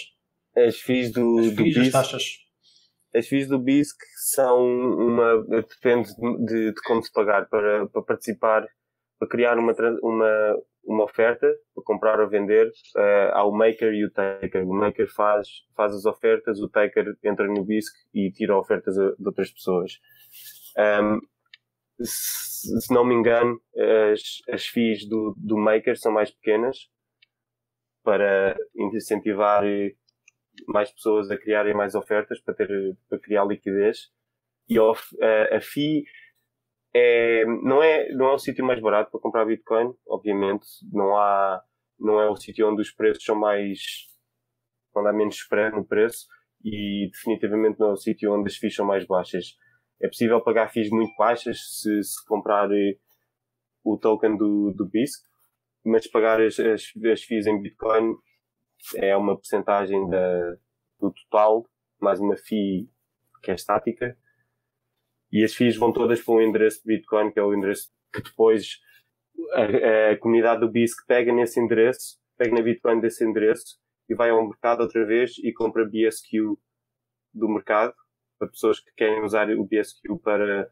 As 0.56 0.78
FIIs 0.78 1.12
do, 1.12 1.40
as 1.40 1.52
do 1.52 1.56
FIIs, 1.56 1.76
BISC. 1.76 1.88
As 1.88 1.92
taxas. 1.92 2.24
As 3.16 3.28
FIIs 3.28 3.48
do 3.48 3.60
BISC 3.60 3.98
são 4.34 4.64
uma. 4.64 5.44
depende 5.48 6.10
de, 6.46 6.72
de 6.72 6.82
como 6.86 7.04
se 7.04 7.12
pagar. 7.12 7.48
Para, 7.48 7.88
para 7.88 8.02
participar 8.02 8.68
para 9.20 9.28
criar 9.28 9.58
uma, 9.58 9.74
uma, 10.02 10.64
uma 10.84 11.04
oferta 11.04 11.48
para 11.74 11.84
comprar 11.84 12.20
ou 12.20 12.30
vender, 12.30 12.68
uh, 12.68 13.32
há 13.34 13.44
o 13.46 13.52
maker 13.52 13.94
e 13.94 14.06
o 14.06 14.12
taker. 14.12 14.68
O 14.68 14.74
maker 14.74 15.08
faz, 15.14 15.48
faz 15.76 15.94
as 15.94 16.06
ofertas, 16.06 16.60
o 16.60 16.70
taker 16.70 17.16
entra 17.24 17.48
no 17.48 17.64
BISC 17.64 17.94
e 18.14 18.32
tira 18.32 18.58
ofertas 18.58 18.96
de 18.96 19.26
outras 19.26 19.52
pessoas. 19.52 20.00
Um, 20.78 21.20
se, 22.00 22.82
se, 22.82 22.94
não 22.94 23.04
me 23.04 23.16
engano, 23.16 23.60
as, 24.14 24.42
as 24.54 24.68
fees 24.68 25.08
do, 25.08 25.34
do 25.38 25.58
maker 25.58 25.98
são 25.98 26.12
mais 26.12 26.30
pequenas 26.30 26.90
para 28.04 28.56
incentivar 28.76 29.64
mais 30.68 30.92
pessoas 30.92 31.30
a 31.30 31.38
criarem 31.38 31.74
mais 31.74 31.94
ofertas 31.94 32.40
para 32.40 32.54
ter 32.54 32.96
para 33.10 33.20
criar 33.20 33.46
liquidez 33.46 34.10
e 34.70 34.78
a, 34.80 34.84
a 35.56 35.62
FI 35.62 36.04
é, 36.98 37.46
não 37.46 37.82
é 37.84 38.10
não 38.14 38.28
é 38.28 38.34
o 38.34 38.40
sítio 38.40 38.66
mais 38.66 38.82
barato 38.82 39.12
para 39.12 39.20
comprar 39.20 39.46
Bitcoin 39.46 39.94
obviamente. 40.08 40.66
Não 40.92 41.16
há 41.18 41.62
não 42.00 42.22
é 42.22 42.30
o 42.30 42.36
sítio 42.36 42.70
onde 42.70 42.82
os 42.82 42.92
preços 42.92 43.24
são 43.24 43.36
mais 43.36 43.80
onde 44.96 45.10
há 45.10 45.14
menos 45.14 45.36
spread 45.36 45.76
no 45.76 45.86
preço 45.86 46.28
e 46.64 47.10
definitivamente 47.12 47.80
não 47.80 47.90
é 47.90 47.94
o 47.94 47.98
sítio 47.98 48.34
onde 48.34 48.50
as 48.50 48.56
FIIs 48.56 48.76
são 48.76 48.86
mais 48.86 49.06
baixas. 49.06 49.56
É 50.02 50.08
possível 50.08 50.42
pagar 50.42 50.70
FIIs 50.70 50.90
muito 50.90 51.16
baixas 51.18 51.58
se, 51.82 52.04
se 52.04 52.26
comprar 52.26 52.70
o 53.84 53.98
token 53.98 54.38
do, 54.38 54.72
do 54.72 54.88
BISC 54.88 55.28
mas 55.88 56.06
pagar 56.08 56.42
as, 56.42 56.60
as, 56.60 56.84
as 57.12 57.22
FIIs 57.24 57.48
em 57.48 57.62
Bitcoin 57.62 58.16
é 58.98 59.16
uma 59.16 59.36
porcentagem 59.36 60.08
da, 60.10 60.56
do 61.00 61.14
total, 61.14 61.66
mais 62.00 62.20
uma 62.20 62.36
FII 62.36 62.90
que 63.42 63.52
é 63.52 63.56
estática, 63.56 64.18
e 65.32 65.44
as 65.44 65.54
FIIs 65.54 65.78
vão 65.78 65.92
todas 65.92 66.22
para 66.24 66.34
um 66.36 66.42
endereço 66.42 66.82
de 66.84 66.96
Bitcoin, 66.96 67.32
que 67.32 67.40
é 67.40 67.44
o 67.44 67.54
endereço 67.54 67.90
que 68.14 68.22
depois 68.22 68.80
a, 69.54 70.12
a 70.12 70.18
comunidade 70.18 70.62
do 70.62 70.72
BISC 70.72 71.06
pega 71.08 71.34
nesse 71.34 71.60
endereço, 71.60 72.18
pega 72.38 72.56
na 72.56 72.62
Bitcoin 72.62 73.00
desse 73.00 73.26
endereço 73.26 73.78
e 74.10 74.16
vai 74.16 74.30
ao 74.30 74.48
mercado 74.48 74.82
outra 74.82 75.06
vez 75.06 75.38
e 75.44 75.52
compra 75.54 75.86
BSQ 75.86 76.56
do 77.34 77.50
mercado, 77.50 77.94
para 78.40 78.48
pessoas 78.48 78.80
que 78.80 78.92
querem 78.96 79.24
usar 79.24 79.50
o 79.50 79.66
BSQ 79.66 80.20
para 80.24 80.70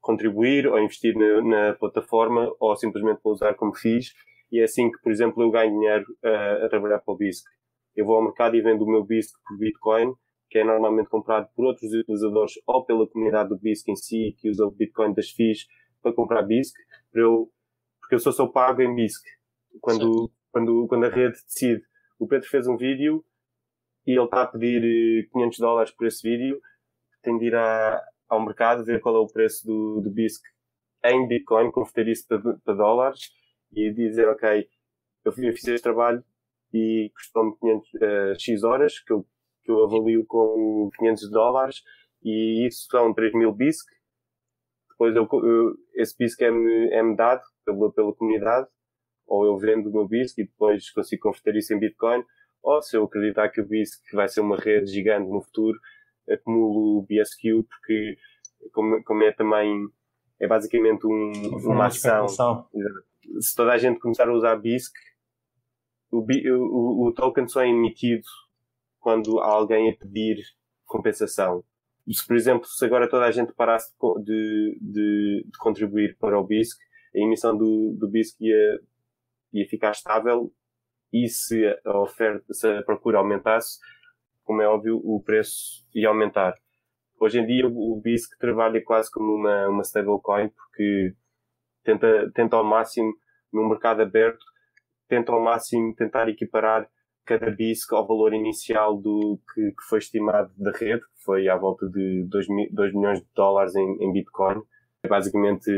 contribuir 0.00 0.66
ou 0.66 0.78
investir 0.78 1.14
na, 1.16 1.42
na 1.42 1.74
plataforma 1.74 2.50
ou 2.58 2.76
simplesmente 2.76 3.20
para 3.20 3.32
usar 3.32 3.54
como 3.54 3.74
FIIs 3.74 4.14
e 4.50 4.60
é 4.60 4.64
assim 4.64 4.90
que, 4.90 4.98
por 5.02 5.12
exemplo, 5.12 5.42
eu 5.42 5.50
ganho 5.50 5.72
dinheiro 5.72 6.06
uh, 6.24 6.64
a 6.64 6.68
trabalhar 6.68 7.00
para 7.00 7.14
o 7.14 7.16
BISC. 7.16 7.44
Eu 7.94 8.06
vou 8.06 8.16
ao 8.16 8.24
mercado 8.24 8.56
e 8.56 8.62
vendo 8.62 8.82
o 8.82 8.90
meu 8.90 9.04
BISC 9.04 9.32
por 9.46 9.58
Bitcoin, 9.58 10.14
que 10.48 10.58
é 10.58 10.64
normalmente 10.64 11.08
comprado 11.08 11.48
por 11.54 11.66
outros 11.66 11.92
utilizadores 11.92 12.54
ou 12.66 12.84
pela 12.84 13.06
comunidade 13.06 13.50
do 13.50 13.58
BISC 13.58 13.88
em 13.88 13.96
si, 13.96 14.36
que 14.38 14.48
usa 14.48 14.64
o 14.64 14.70
Bitcoin 14.70 15.12
das 15.14 15.30
FIIs 15.30 15.66
para 16.02 16.12
comprar 16.12 16.42
BISC, 16.42 16.74
para 17.12 17.22
eu, 17.22 17.50
porque 18.00 18.14
eu 18.14 18.18
só 18.18 18.32
sou 18.32 18.50
pago 18.50 18.80
em 18.82 18.94
BISC. 18.94 19.24
Quando, 19.80 20.30
quando, 20.50 20.86
quando 20.88 21.04
a 21.04 21.08
rede 21.08 21.34
decide, 21.44 21.82
o 22.18 22.26
Pedro 22.26 22.48
fez 22.48 22.66
um 22.66 22.76
vídeo 22.76 23.24
e 24.06 24.12
ele 24.12 24.24
está 24.24 24.42
a 24.42 24.46
pedir 24.46 25.28
500 25.32 25.58
eh, 25.58 25.62
dólares 25.62 25.90
por 25.92 26.06
esse 26.06 26.22
vídeo, 26.28 26.60
tem 27.22 27.36
de 27.38 27.46
ir 27.46 27.54
à, 27.54 28.02
ao 28.28 28.44
mercado, 28.44 28.84
ver 28.84 29.00
qual 29.00 29.16
é 29.16 29.18
o 29.18 29.26
preço 29.26 29.66
do, 29.66 30.00
do 30.00 30.10
BISC 30.10 30.42
em 31.04 31.28
Bitcoin, 31.28 31.70
converter 31.70 32.08
isso 32.08 32.26
para, 32.26 32.40
para 32.40 32.74
dólares 32.74 33.30
e 33.72 33.92
dizer, 33.92 34.28
ok, 34.28 34.68
eu 35.24 35.32
fiz 35.32 35.68
este 35.68 35.82
trabalho 35.82 36.24
e 36.72 37.10
custou-me 37.14 37.56
500 37.58 37.94
uh, 37.94 38.40
X 38.40 38.64
horas, 38.64 38.98
que 39.00 39.12
eu, 39.12 39.26
que 39.68 39.72
eu 39.72 39.84
avalio 39.84 40.24
com 40.26 40.88
500 40.98 41.30
dólares, 41.30 41.82
e 42.22 42.66
isso 42.66 42.86
são 42.90 43.12
3 43.12 43.34
mil 43.34 43.52
BISC. 43.52 43.86
Depois 44.90 45.14
eu, 45.14 45.28
eu, 45.30 45.74
esse 45.94 46.16
BISC 46.16 46.40
é-me 46.40 46.88
é 46.90 47.14
dado 47.14 47.42
pela, 47.66 47.92
pela 47.92 48.14
comunidade, 48.14 48.66
ou 49.26 49.44
eu 49.44 49.58
vendo 49.58 49.90
o 49.90 49.92
meu 49.92 50.08
BISC 50.08 50.38
e 50.38 50.46
depois 50.46 50.90
consigo 50.90 51.24
converter 51.24 51.54
isso 51.56 51.74
em 51.74 51.78
Bitcoin, 51.78 52.24
ou 52.62 52.80
se 52.80 52.96
eu 52.96 53.04
acreditar 53.04 53.50
que 53.50 53.60
o 53.60 53.66
BISC 53.66 54.00
vai 54.14 54.26
ser 54.26 54.40
uma 54.40 54.56
rede 54.56 54.90
gigante 54.90 55.28
no 55.28 55.42
futuro, 55.42 55.78
acumulo 56.28 56.98
o 56.98 57.06
BSQ, 57.06 57.62
porque 57.68 58.16
como, 58.72 59.02
como 59.04 59.22
é 59.22 59.32
também, 59.32 59.86
é 60.40 60.48
basicamente 60.48 61.06
um, 61.06 61.32
uma 61.66 61.86
ação. 61.86 62.26
Se 63.40 63.54
toda 63.54 63.72
a 63.72 63.78
gente 63.78 64.00
começar 64.00 64.28
a 64.28 64.34
usar 64.34 64.56
BISC, 64.56 64.92
o, 66.10 66.24
o, 66.24 67.08
o 67.08 67.12
token 67.12 67.46
só 67.46 67.60
é 67.60 67.68
emitido 67.68 68.24
quando 68.98 69.38
há 69.40 69.46
alguém 69.46 69.90
a 69.90 69.96
pedir 69.96 70.36
compensação. 70.86 71.64
Se, 72.10 72.26
por 72.26 72.36
exemplo, 72.36 72.66
se 72.66 72.84
agora 72.84 73.08
toda 73.08 73.26
a 73.26 73.30
gente 73.30 73.52
parasse 73.52 73.92
de, 74.24 74.78
de, 74.80 75.44
de 75.46 75.58
contribuir 75.58 76.16
para 76.18 76.38
o 76.38 76.44
BISC, 76.44 76.78
a 77.14 77.18
emissão 77.18 77.56
do, 77.56 77.94
do 77.98 78.08
BISC 78.08 78.40
ia, 78.40 78.80
ia 79.52 79.68
ficar 79.68 79.90
estável 79.90 80.50
e 81.12 81.28
se 81.28 81.66
a 81.84 82.00
oferta, 82.00 82.44
se 82.52 82.66
a 82.66 82.82
procura 82.82 83.18
aumentasse, 83.18 83.78
como 84.44 84.62
é 84.62 84.68
óbvio, 84.68 85.00
o 85.04 85.22
preço 85.22 85.86
ia 85.94 86.08
aumentar. 86.08 86.54
Hoje 87.20 87.40
em 87.40 87.46
dia 87.46 87.66
o 87.66 88.00
BISC 88.02 88.38
trabalha 88.38 88.82
quase 88.82 89.10
como 89.10 89.34
uma, 89.34 89.68
uma 89.68 89.82
stablecoin 89.82 90.48
porque 90.48 91.14
tenta, 91.84 92.30
tenta 92.32 92.56
ao 92.56 92.64
máximo 92.64 93.12
no 93.52 93.68
mercado 93.68 94.02
aberto 94.02 94.44
tenta 95.08 95.32
ao 95.32 95.42
máximo 95.42 95.94
tentar 95.94 96.28
equiparar 96.28 96.88
cada 97.28 97.50
BISC 97.50 97.92
ao 97.92 98.06
valor 98.06 98.32
inicial 98.32 98.96
do 98.96 99.38
que, 99.52 99.60
que, 99.60 99.82
foi 99.86 99.98
estimado 99.98 100.50
da 100.56 100.70
rede, 100.70 101.02
que 101.02 101.24
foi 101.24 101.46
à 101.46 101.56
volta 101.56 101.86
de 101.86 102.26
2, 102.26 102.46
2 102.72 102.94
milhões 102.94 103.20
de 103.20 103.26
dólares 103.34 103.74
em, 103.76 104.02
em 104.02 104.12
Bitcoin. 104.14 104.62
É 105.02 105.08
basicamente 105.08 105.70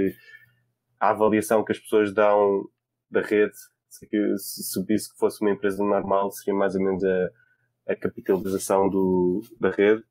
a 1.01 1.11
avaliação 1.11 1.65
que 1.65 1.73
as 1.73 1.79
pessoas 1.81 2.15
dão 2.15 2.65
da 3.11 3.21
rede, 3.21 3.53
se, 3.89 4.07
se 4.39 4.79
o 4.79 4.85
BISC 4.85 5.19
fosse 5.19 5.41
uma 5.43 5.51
empresa 5.51 5.85
normal, 5.85 6.31
seria 6.31 6.57
mais 6.57 6.77
ou 6.77 6.83
menos 6.83 7.03
a, 7.03 7.31
a 7.89 7.97
capitalização 7.97 8.89
do, 8.89 9.41
da 9.59 9.71
rede. 9.71 10.05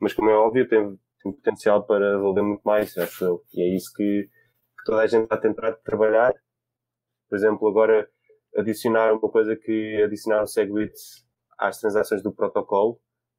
Mas 0.00 0.12
como 0.12 0.28
é 0.28 0.34
óbvio, 0.34 0.68
tem, 0.68 0.98
tem 1.22 1.32
potencial 1.32 1.86
para 1.86 2.18
valer 2.18 2.42
muito 2.42 2.62
mais, 2.64 2.98
acho 2.98 3.24
eu. 3.24 3.44
E 3.54 3.62
é 3.62 3.76
isso 3.76 3.92
que, 3.94 4.28
que 4.76 4.84
toda 4.84 5.02
a 5.02 5.06
gente 5.06 5.22
está 5.22 5.36
a 5.36 5.40
tentar 5.40 5.72
trabalhar. 5.84 6.34
Por 7.28 7.36
exemplo, 7.36 7.68
agora 7.68 8.08
adicionar 8.56 9.12
uma 9.12 9.30
coisa 9.30 9.56
que 9.56 10.02
adicionar 10.02 10.42
o 10.42 10.46
Segwit 10.46 10.94
às 11.58 11.78
transações 11.78 12.22
do 12.22 12.32
protocolo, 12.32 12.96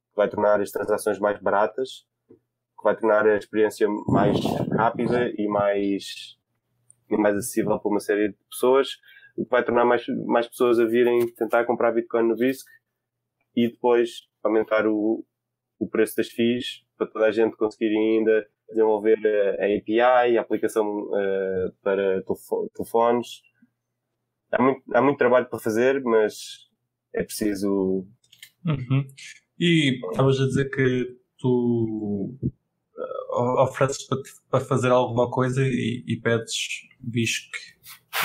que 0.09 0.15
vai 0.15 0.29
tornar 0.29 0.61
as 0.61 0.71
transações 0.71 1.19
mais 1.19 1.39
baratas, 1.41 2.05
que 2.27 2.83
vai 2.83 2.95
tornar 2.95 3.25
a 3.25 3.37
experiência 3.37 3.87
mais 4.07 4.39
rápida 4.77 5.31
e 5.37 5.47
mais, 5.47 6.37
e 7.09 7.17
mais 7.17 7.35
acessível 7.35 7.79
para 7.79 7.89
uma 7.89 7.99
série 7.99 8.29
de 8.29 8.37
pessoas, 8.49 8.89
o 9.37 9.43
que 9.43 9.49
vai 9.49 9.63
tornar 9.63 9.85
mais, 9.85 10.05
mais 10.25 10.47
pessoas 10.47 10.79
a 10.79 10.85
virem 10.85 11.19
tentar 11.33 11.65
comprar 11.65 11.91
Bitcoin 11.91 12.29
no 12.29 12.35
BISC 12.35 12.65
e 13.55 13.69
depois 13.69 14.27
aumentar 14.43 14.87
o, 14.87 15.25
o 15.79 15.89
preço 15.89 16.15
das 16.17 16.27
FIIs 16.27 16.85
para 16.97 17.07
toda 17.07 17.25
a 17.25 17.31
gente 17.31 17.55
conseguir 17.57 17.95
ainda 17.95 18.47
desenvolver 18.69 19.17
a, 19.59 19.65
API, 19.65 20.37
a 20.37 20.41
aplicação 20.41 20.85
uh, 21.03 21.71
para 21.83 22.23
telefones, 22.73 23.41
há 24.55 24.63
muito, 24.63 24.81
há 24.93 25.01
muito 25.01 25.17
trabalho 25.17 25.47
para 25.47 25.59
fazer, 25.59 26.01
mas 26.03 26.35
é 27.13 27.23
preciso. 27.23 28.05
Uhum. 28.65 29.05
E 29.59 29.99
estavas 30.09 30.39
a 30.39 30.45
dizer 30.45 30.69
que 30.69 31.17
tu 31.37 32.37
uh, 33.29 33.63
ofereces 33.63 34.05
para, 34.07 34.17
para, 34.49 34.59
fazer 34.65 34.91
alguma 34.91 35.29
coisa 35.29 35.61
e, 35.61 36.03
e 36.07 36.17
pedes 36.17 36.87
BISC 36.99 37.49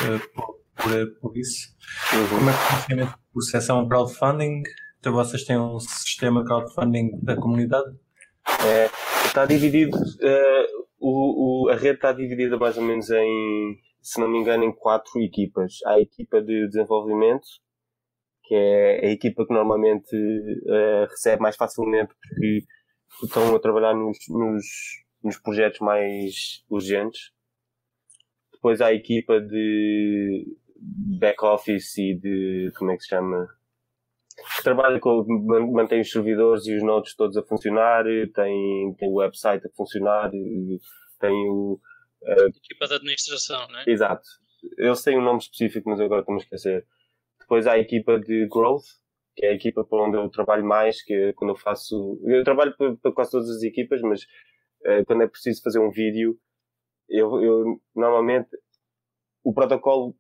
uh, 0.03 0.35
por, 0.35 0.61
por, 0.77 1.21
por, 1.21 1.37
isso. 1.37 1.75
Uhum. 2.15 2.39
Como 2.39 2.51
é 2.51 2.53
que 2.53 2.75
funciona 2.75 3.05
o 3.05 3.33
processo? 3.33 3.73
É 3.73 3.75
um 3.75 3.89
crowdfunding? 3.89 4.63
Então 4.99 5.13
vocês 5.13 5.45
têm 5.45 5.59
um 5.59 5.79
sistema 5.79 6.45
crowdfunding 6.45 7.11
da 7.23 7.37
comunidade? 7.37 7.95
É, 8.67 8.91
está 9.27 9.47
dividido, 9.47 9.97
uh, 9.97 10.87
o, 10.99 11.67
o, 11.67 11.69
a 11.69 11.75
rede 11.75 11.97
está 11.97 12.13
dividida 12.13 12.59
mais 12.59 12.77
ou 12.77 12.83
menos 12.83 13.11
em 13.11 13.79
se 14.03 14.21
não 14.21 14.29
me 14.29 14.39
engano, 14.39 14.65
em 14.65 14.73
quatro 14.73 15.21
equipas. 15.21 15.79
Há 15.85 15.95
a 15.95 16.01
equipa 16.01 16.41
de 16.41 16.67
desenvolvimento, 16.69 17.47
que 18.45 18.55
é 18.55 19.07
a 19.07 19.11
equipa 19.11 19.47
que 19.47 19.55
normalmente 19.55 20.15
uh, 20.17 21.07
recebe 21.09 21.43
mais 21.43 21.57
facilmente 21.57 22.13
porque 22.15 22.65
estão 23.23 23.55
a 23.55 23.61
trabalhar 23.61 23.95
nos, 23.95 24.19
nos, 24.29 24.65
nos 25.23 25.39
projetos 25.39 25.81
mais 25.81 26.65
urgentes. 26.69 27.33
Depois 28.53 28.81
há 28.81 28.87
a 28.87 28.95
equipa 28.95 29.41
de 29.41 30.47
back-office 31.19 31.99
e 31.99 32.15
de, 32.15 32.73
como 32.77 32.91
é 32.91 32.97
que 32.97 33.03
se 33.03 33.09
chama? 33.09 33.47
Que 34.57 34.63
trabalha 34.63 34.99
com, 34.99 35.25
mantém 35.73 36.01
os 36.01 36.11
servidores 36.11 36.67
e 36.67 36.75
os 36.75 36.83
nodes 36.83 37.15
todos 37.15 37.37
a 37.37 37.43
funcionar, 37.43 38.05
tem, 38.35 38.95
tem 38.99 39.09
o 39.09 39.17
website 39.17 39.67
a 39.67 39.71
funcionar, 39.77 40.31
tem 40.31 41.49
o, 41.51 41.79
equipa 42.23 42.87
de 42.87 42.95
administração, 42.95 43.67
né? 43.69 43.85
Exato. 43.87 44.27
Eles 44.79 45.03
têm 45.03 45.19
um 45.19 45.23
nome 45.23 45.39
específico, 45.39 45.89
mas 45.89 46.01
agora 46.01 46.21
estou-me 46.21 46.41
a 46.41 46.45
esquecer. 46.45 46.87
Depois 47.41 47.67
há 47.67 47.73
a 47.73 47.79
equipa 47.79 48.19
de 48.19 48.47
Growth, 48.47 48.85
que 49.35 49.47
é 49.47 49.51
a 49.51 49.55
equipa 49.55 49.85
para 49.85 50.03
onde 50.03 50.17
eu 50.17 50.29
trabalho 50.29 50.65
mais, 50.65 51.03
que 51.03 51.13
é 51.13 51.33
quando 51.33 51.51
eu 51.51 51.57
faço. 51.57 52.21
Eu 52.25 52.45
trabalho 52.45 52.77
para, 52.77 52.95
para 52.97 53.13
quase 53.13 53.31
todas 53.31 53.49
as 53.49 53.63
equipas, 53.63 54.01
mas 54.03 54.23
uh, 54.23 55.05
quando 55.07 55.23
é 55.23 55.29
preciso 55.29 55.63
fazer 55.63 55.79
um 55.79 55.91
vídeo, 55.91 56.39
eu, 57.09 57.43
eu 57.43 57.81
normalmente 57.95 58.49
o 59.43 59.53
protocolo 59.53 60.15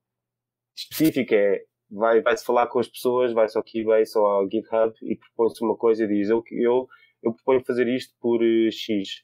específico 0.76 1.34
é 1.34 1.62
vai, 1.90 2.20
vai-se 2.22 2.44
falar 2.44 2.66
com 2.68 2.78
as 2.78 2.88
pessoas, 2.88 3.32
vai-se 3.32 3.56
ao 3.56 3.64
Keybase 3.64 4.16
ou 4.16 4.26
ao 4.26 4.50
GitHub 4.50 4.94
e 5.02 5.16
propõe-se 5.16 5.64
uma 5.64 5.76
coisa 5.76 6.04
e 6.04 6.08
diz 6.08 6.28
eu, 6.30 6.42
eu, 6.52 6.88
eu 7.22 7.34
proponho 7.34 7.64
fazer 7.64 7.88
isto 7.88 8.14
por 8.20 8.42
uh, 8.42 8.72
X. 8.72 9.22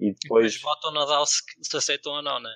E 0.00 0.14
depois, 0.14 0.54
e 0.54 0.58
depois 0.58 0.62
votam 0.62 0.92
na 0.92 1.04
DAO 1.04 1.26
se, 1.26 1.42
se 1.60 1.76
aceitam 1.76 2.12
ou 2.14 2.22
não, 2.22 2.40
né? 2.40 2.50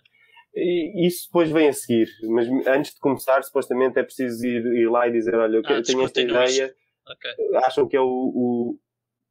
E 0.56 1.06
isso 1.06 1.26
depois 1.26 1.50
vem 1.50 1.68
a 1.68 1.72
seguir, 1.72 2.08
mas 2.28 2.48
antes 2.68 2.94
de 2.94 3.00
começar, 3.00 3.42
supostamente 3.42 3.98
é 3.98 4.04
preciso 4.04 4.46
ir, 4.46 4.64
ir 4.64 4.88
lá 4.88 5.08
e 5.08 5.12
dizer: 5.12 5.34
Olha, 5.34 5.56
eu, 5.56 5.62
ah, 5.64 5.82
tenho 5.82 6.04
esta 6.04 6.20
ideia, 6.20 6.74
okay. 7.10 7.56
acham 7.56 7.88
que 7.88 7.96
é 7.96 8.00
o, 8.00 8.06
o, 8.06 8.78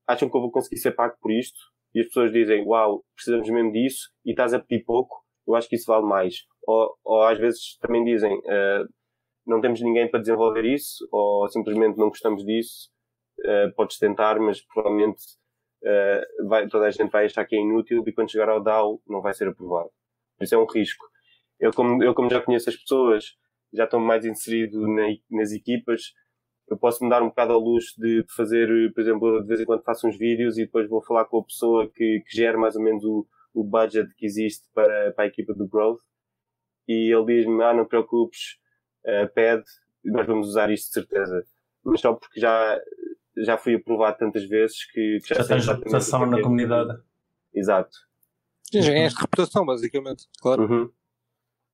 acham 0.05 0.29
que 0.29 0.35
eu 0.35 0.41
vou 0.41 0.51
conseguir 0.51 0.77
ser 0.77 0.91
pago 0.91 1.15
por 1.21 1.31
isto? 1.31 1.57
E 1.95 2.01
as 2.01 2.07
pessoas 2.07 2.31
dizem: 2.33 2.65
Uau, 2.65 3.05
precisamos 3.15 3.49
mesmo 3.49 3.71
disso, 3.71 4.09
e 4.25 4.31
estás 4.31 4.53
a 4.53 4.59
pedir 4.59 4.83
pouco, 4.83 5.23
eu 5.47 5.55
acho 5.55 5.69
que 5.69 5.77
isso 5.77 5.87
vale 5.87 6.05
mais. 6.05 6.35
Ou, 6.67 6.93
ou 7.05 7.23
às 7.23 7.39
vezes 7.39 7.77
também 7.79 8.03
dizem: 8.03 8.37
uh, 8.37 8.85
Não 9.47 9.61
temos 9.61 9.79
ninguém 9.79 10.11
para 10.11 10.19
desenvolver 10.19 10.65
isso, 10.65 11.07
ou 11.09 11.47
simplesmente 11.47 11.97
não 11.97 12.09
gostamos 12.09 12.43
disso, 12.43 12.89
uh, 13.45 13.73
podes 13.75 13.97
tentar, 13.97 14.37
mas 14.41 14.61
provavelmente 14.61 15.21
uh, 15.83 16.47
vai, 16.47 16.67
toda 16.67 16.85
a 16.85 16.91
gente 16.91 17.11
vai 17.11 17.25
achar 17.25 17.45
que 17.45 17.55
é 17.55 17.59
inútil 17.59 18.03
e 18.05 18.13
quando 18.13 18.31
chegar 18.31 18.49
ao 18.49 18.61
DAO 18.63 19.01
não 19.07 19.21
vai 19.21 19.33
ser 19.33 19.47
aprovado. 19.47 19.89
Isso 20.41 20.55
é 20.55 20.57
um 20.57 20.65
risco 20.65 21.05
eu 21.63 21.71
como, 21.71 22.03
eu 22.03 22.13
como 22.13 22.29
já 22.29 22.41
conheço 22.41 22.69
as 22.69 22.75
pessoas, 22.75 23.37
já 23.73 23.85
estou 23.85 23.99
mais 23.99 24.25
inserido 24.25 24.85
na, 24.85 25.07
nas 25.31 25.53
equipas, 25.53 26.13
eu 26.67 26.77
posso 26.77 27.03
me 27.03 27.09
dar 27.09 27.23
um 27.23 27.29
bocado 27.29 27.53
à 27.53 27.57
luz 27.57 27.85
de, 27.97 28.23
de, 28.23 28.33
fazer, 28.33 28.67
por 28.93 29.01
exemplo, 29.01 29.41
de 29.41 29.47
vez 29.47 29.61
em 29.61 29.65
quando 29.65 29.83
faço 29.83 30.07
uns 30.07 30.17
vídeos 30.17 30.57
e 30.57 30.65
depois 30.65 30.89
vou 30.89 31.01
falar 31.01 31.25
com 31.25 31.39
a 31.39 31.43
pessoa 31.43 31.89
que, 31.89 32.21
que 32.27 32.35
gera 32.35 32.57
mais 32.57 32.75
ou 32.75 32.83
menos 32.83 33.03
o, 33.05 33.25
o 33.53 33.63
budget 33.63 34.13
que 34.15 34.25
existe 34.25 34.67
para, 34.73 35.13
para 35.13 35.23
a 35.23 35.27
equipa 35.27 35.53
do 35.53 35.67
Growth 35.67 36.01
e 36.85 37.13
ele 37.13 37.25
diz-me, 37.25 37.63
ah, 37.63 37.73
não 37.73 37.85
te 37.85 37.89
preocupes, 37.89 38.57
uh, 39.05 39.33
pede, 39.33 39.63
nós 40.03 40.27
vamos 40.27 40.49
usar 40.49 40.69
isto 40.69 40.87
de 40.87 40.93
certeza. 40.93 41.43
Mas 41.81 42.01
só 42.01 42.13
porque 42.13 42.41
já, 42.41 42.77
já 43.37 43.57
fui 43.57 43.75
aprovado 43.75 44.17
tantas 44.17 44.45
vezes 44.45 44.85
que, 44.91 45.19
que 45.21 45.29
já, 45.29 45.41
já 45.41 45.47
tens 45.47 45.67
reputação 45.67 46.25
na 46.25 46.39
é 46.39 46.41
comunidade. 46.41 46.99
Exato. 47.53 47.97
Já 48.73 48.91
ganhaste 48.91 49.19
reputação, 49.19 49.65
basicamente, 49.65 50.27
claro. 50.41 50.63
Uhum. 50.63 50.91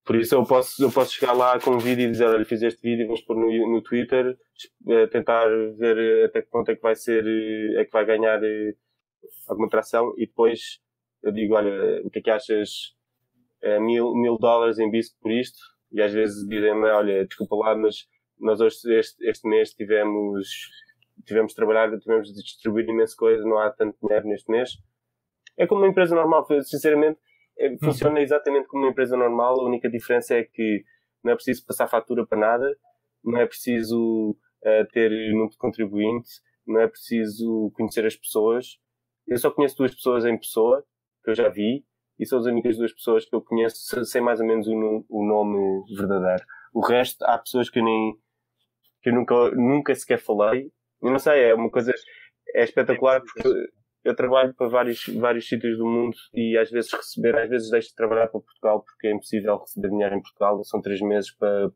Por 0.10 0.16
isso 0.16 0.34
eu 0.34 0.44
posso, 0.44 0.84
eu 0.84 0.92
posso 0.92 1.14
chegar 1.14 1.34
lá 1.34 1.60
com 1.60 1.72
um 1.72 1.78
vídeo 1.78 2.08
e 2.08 2.12
dizer, 2.12 2.26
olha, 2.26 2.44
fiz 2.44 2.62
este 2.64 2.82
vídeo, 2.82 3.06
vamos 3.06 3.22
pôr 3.22 3.38
no, 3.38 3.72
no 3.72 3.82
Twitter, 3.82 4.38
eh, 4.88 5.08
tentar 5.08 5.48
ver 5.78 6.26
até 6.26 6.42
que 6.42 6.50
ponto 6.50 6.70
é 6.72 6.76
que 6.76 6.82
vai 6.82 6.96
ser, 6.96 7.24
eh, 7.28 7.82
é 7.82 7.86
que 7.86 7.92
vai 7.92 8.06
ganhar 8.06 8.44
eh, 8.44 8.74
alguma 9.48 9.70
tração 9.70 10.14
e 10.18 10.26
depois 10.26 10.80
eu 11.22 11.32
digo, 11.32 11.54
olha, 11.54 12.02
o 12.04 12.10
que 12.10 12.20
é 12.20 12.22
que 12.24 12.32
achas 12.32 12.96
mil, 13.82 14.16
mil 14.16 14.38
dólares 14.38 14.80
em 14.80 14.90
bisco 14.90 15.16
por 15.22 15.32
isto? 15.32 15.60
E 15.92 16.02
às 16.02 16.14
vezes 16.14 16.48
dizem-me, 16.48 16.90
olha, 16.90 17.26
desculpa 17.28 17.56
lá, 17.58 17.76
mas 17.76 18.08
nós 18.40 18.62
hoje, 18.62 18.78
este, 18.98 19.24
este 19.28 19.48
mês 19.48 19.74
tivemos, 19.74 20.48
tivemos 21.30 21.52
de 21.52 21.56
trabalhar, 21.56 21.98
tivemos 22.00 22.28
de 22.28 22.42
distribuir 22.42 22.90
imensa 22.90 23.16
coisa, 23.16 23.44
não 23.44 23.58
há 23.58 23.72
tanto 23.72 23.98
dinheiro 24.02 24.28
neste 24.28 24.52
mês. 24.52 24.72
É 25.58 25.66
como 25.66 25.82
uma 25.82 25.88
empresa 25.88 26.16
normal, 26.16 26.46
sinceramente, 26.64 27.20
é, 27.58 27.78
funciona 27.78 28.20
exatamente 28.22 28.68
como 28.68 28.84
uma 28.84 28.92
empresa 28.92 29.16
normal, 29.16 29.60
a 29.60 29.66
única 29.66 29.90
diferença 29.90 30.36
é 30.36 30.44
que 30.44 30.84
não 31.24 31.34
é 31.34 31.36
preciso 31.36 31.66
passar 31.66 31.88
fatura 31.88 32.26
para 32.26 32.38
nada, 32.38 32.78
não 33.24 33.38
é 33.38 33.46
preciso 33.46 34.32
uh, 34.32 34.86
ter 34.92 35.10
número 35.32 35.50
de 35.50 35.58
contribuinte, 35.58 36.30
não 36.66 36.80
é 36.80 36.88
preciso 36.88 37.72
conhecer 37.76 38.06
as 38.06 38.16
pessoas. 38.16 38.80
Eu 39.28 39.38
só 39.38 39.52
conheço 39.52 39.78
duas 39.78 39.94
pessoas 39.94 40.26
em 40.26 40.38
pessoa, 40.38 40.84
que 41.24 41.32
eu 41.32 41.36
já 41.36 41.50
vi, 41.50 41.86
e 42.18 42.26
são 42.26 42.40
as 42.40 42.46
únicas 42.46 42.78
duas 42.78 42.94
pessoas 42.94 43.26
que 43.26 43.36
eu 43.36 43.42
conheço 43.42 44.06
sem 44.06 44.22
mais 44.22 44.40
ou 44.40 44.48
menos 44.48 44.68
o, 44.68 45.06
o 45.10 45.26
nome 45.26 45.84
verdadeiro. 45.96 46.44
O 46.74 46.82
resto, 46.82 47.24
há 47.24 47.38
pessoas 47.38 47.70
que 47.70 47.80
eu 47.80 47.84
nem, 47.84 48.16
que 49.02 49.10
eu 49.10 49.14
nunca, 49.14 49.52
nunca 49.52 49.96
sequer 49.96 50.20
falei. 50.20 50.72
Eu 51.02 51.12
não 51.12 51.20
sei, 51.20 51.46
é 51.46 51.54
uma 51.54 51.70
coisa, 51.70 51.94
é 52.56 52.64
espetacular 52.64 53.22
porque 53.22 53.70
eu 54.04 54.16
trabalho 54.16 54.54
para 54.56 54.68
vários, 54.68 55.06
vários 55.08 55.48
sítios 55.48 55.78
do 55.78 55.86
mundo 55.86 56.16
e 56.34 56.58
às 56.58 56.70
vezes 56.70 56.92
receber, 56.92 57.38
às 57.38 57.50
vezes 57.50 57.70
deixo 57.70 57.90
de 57.90 57.96
trabalhar 57.96 58.28
para 58.28 58.40
Portugal 58.40 58.84
porque 58.84 59.08
é 59.08 59.12
impossível 59.12 59.58
receber 59.58 59.90
dinheiro 59.90 60.16
em 60.16 60.22
Portugal. 60.22 60.64
São 60.64 60.82
três 60.82 61.02
meses 61.02 61.32
para 61.36 61.70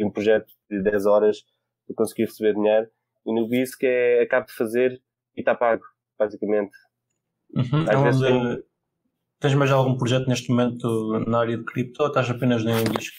um 0.00 0.10
projeto 0.10 0.46
de 0.70 0.82
10 0.82 1.06
horas 1.06 1.38
para 1.86 1.96
conseguir 1.96 2.24
receber 2.24 2.54
dinheiro. 2.54 2.86
E 3.26 3.34
no 3.34 3.48
BISC 3.48 3.82
é, 3.82 4.22
acabo 4.22 4.46
de 4.46 4.52
fazer 4.52 5.00
e 5.36 5.40
está 5.40 5.54
pago, 5.54 5.82
basicamente. 6.18 6.72
Uhum. 7.54 7.84
Às 7.88 8.02
vezes 8.02 8.20
tem... 8.20 8.62
Tens 9.38 9.54
mais 9.54 9.70
algum 9.70 9.98
projeto 9.98 10.28
neste 10.28 10.48
momento 10.48 11.20
na 11.26 11.40
área 11.40 11.58
de 11.58 11.64
cripto 11.64 12.02
ou 12.02 12.08
estás 12.08 12.30
apenas 12.30 12.64
no 12.64 12.72
BISC? 12.90 13.12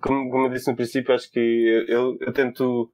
Como, 0.00 0.30
como 0.30 0.46
eu 0.46 0.50
disse 0.50 0.70
no 0.70 0.76
princípio, 0.76 1.14
acho 1.14 1.30
que 1.30 1.84
eu, 1.88 2.16
eu 2.20 2.32
tento. 2.32 2.90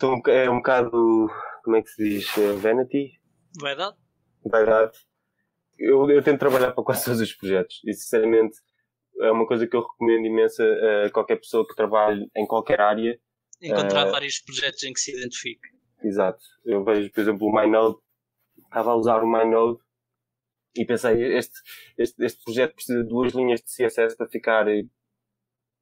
Estou, 0.00 0.22
é 0.28 0.48
um 0.48 0.58
bocado. 0.58 1.28
Como 1.64 1.76
é 1.76 1.82
que 1.82 1.88
se 1.88 2.04
diz? 2.04 2.38
É 2.38 2.52
vanity? 2.52 3.20
Vaidade? 3.60 3.96
Vaidade. 4.44 4.96
Eu, 5.76 6.08
eu 6.08 6.22
tento 6.22 6.38
trabalhar 6.38 6.70
para 6.70 6.84
quase 6.84 7.04
todos 7.04 7.20
os 7.20 7.32
projetos 7.32 7.80
e, 7.84 7.92
sinceramente, 7.92 8.56
é 9.20 9.32
uma 9.32 9.44
coisa 9.44 9.66
que 9.66 9.74
eu 9.74 9.80
recomendo 9.80 10.24
imenso 10.24 10.62
a 10.62 11.10
qualquer 11.10 11.34
pessoa 11.34 11.66
que 11.66 11.74
trabalhe 11.74 12.30
em 12.36 12.46
qualquer 12.46 12.80
área. 12.80 13.18
Encontrar 13.60 14.06
uh, 14.06 14.12
vários 14.12 14.38
projetos 14.38 14.84
em 14.84 14.92
que 14.92 15.00
se 15.00 15.16
identifique. 15.16 15.68
Exato. 16.04 16.44
Eu 16.64 16.84
vejo, 16.84 17.10
por 17.10 17.20
exemplo, 17.20 17.48
o 17.48 17.52
MyNode. 17.52 17.98
Estava 18.56 18.92
a 18.92 18.94
usar 18.94 19.24
o 19.24 19.26
MyNode 19.26 19.80
e 20.76 20.84
pensei, 20.84 21.36
este, 21.36 21.58
este, 21.98 22.24
este 22.24 22.44
projeto 22.44 22.74
precisa 22.76 23.02
de 23.02 23.08
duas 23.08 23.32
linhas 23.32 23.60
de 23.60 23.66
CSS 23.66 24.16
para 24.16 24.28
ficar 24.28 24.64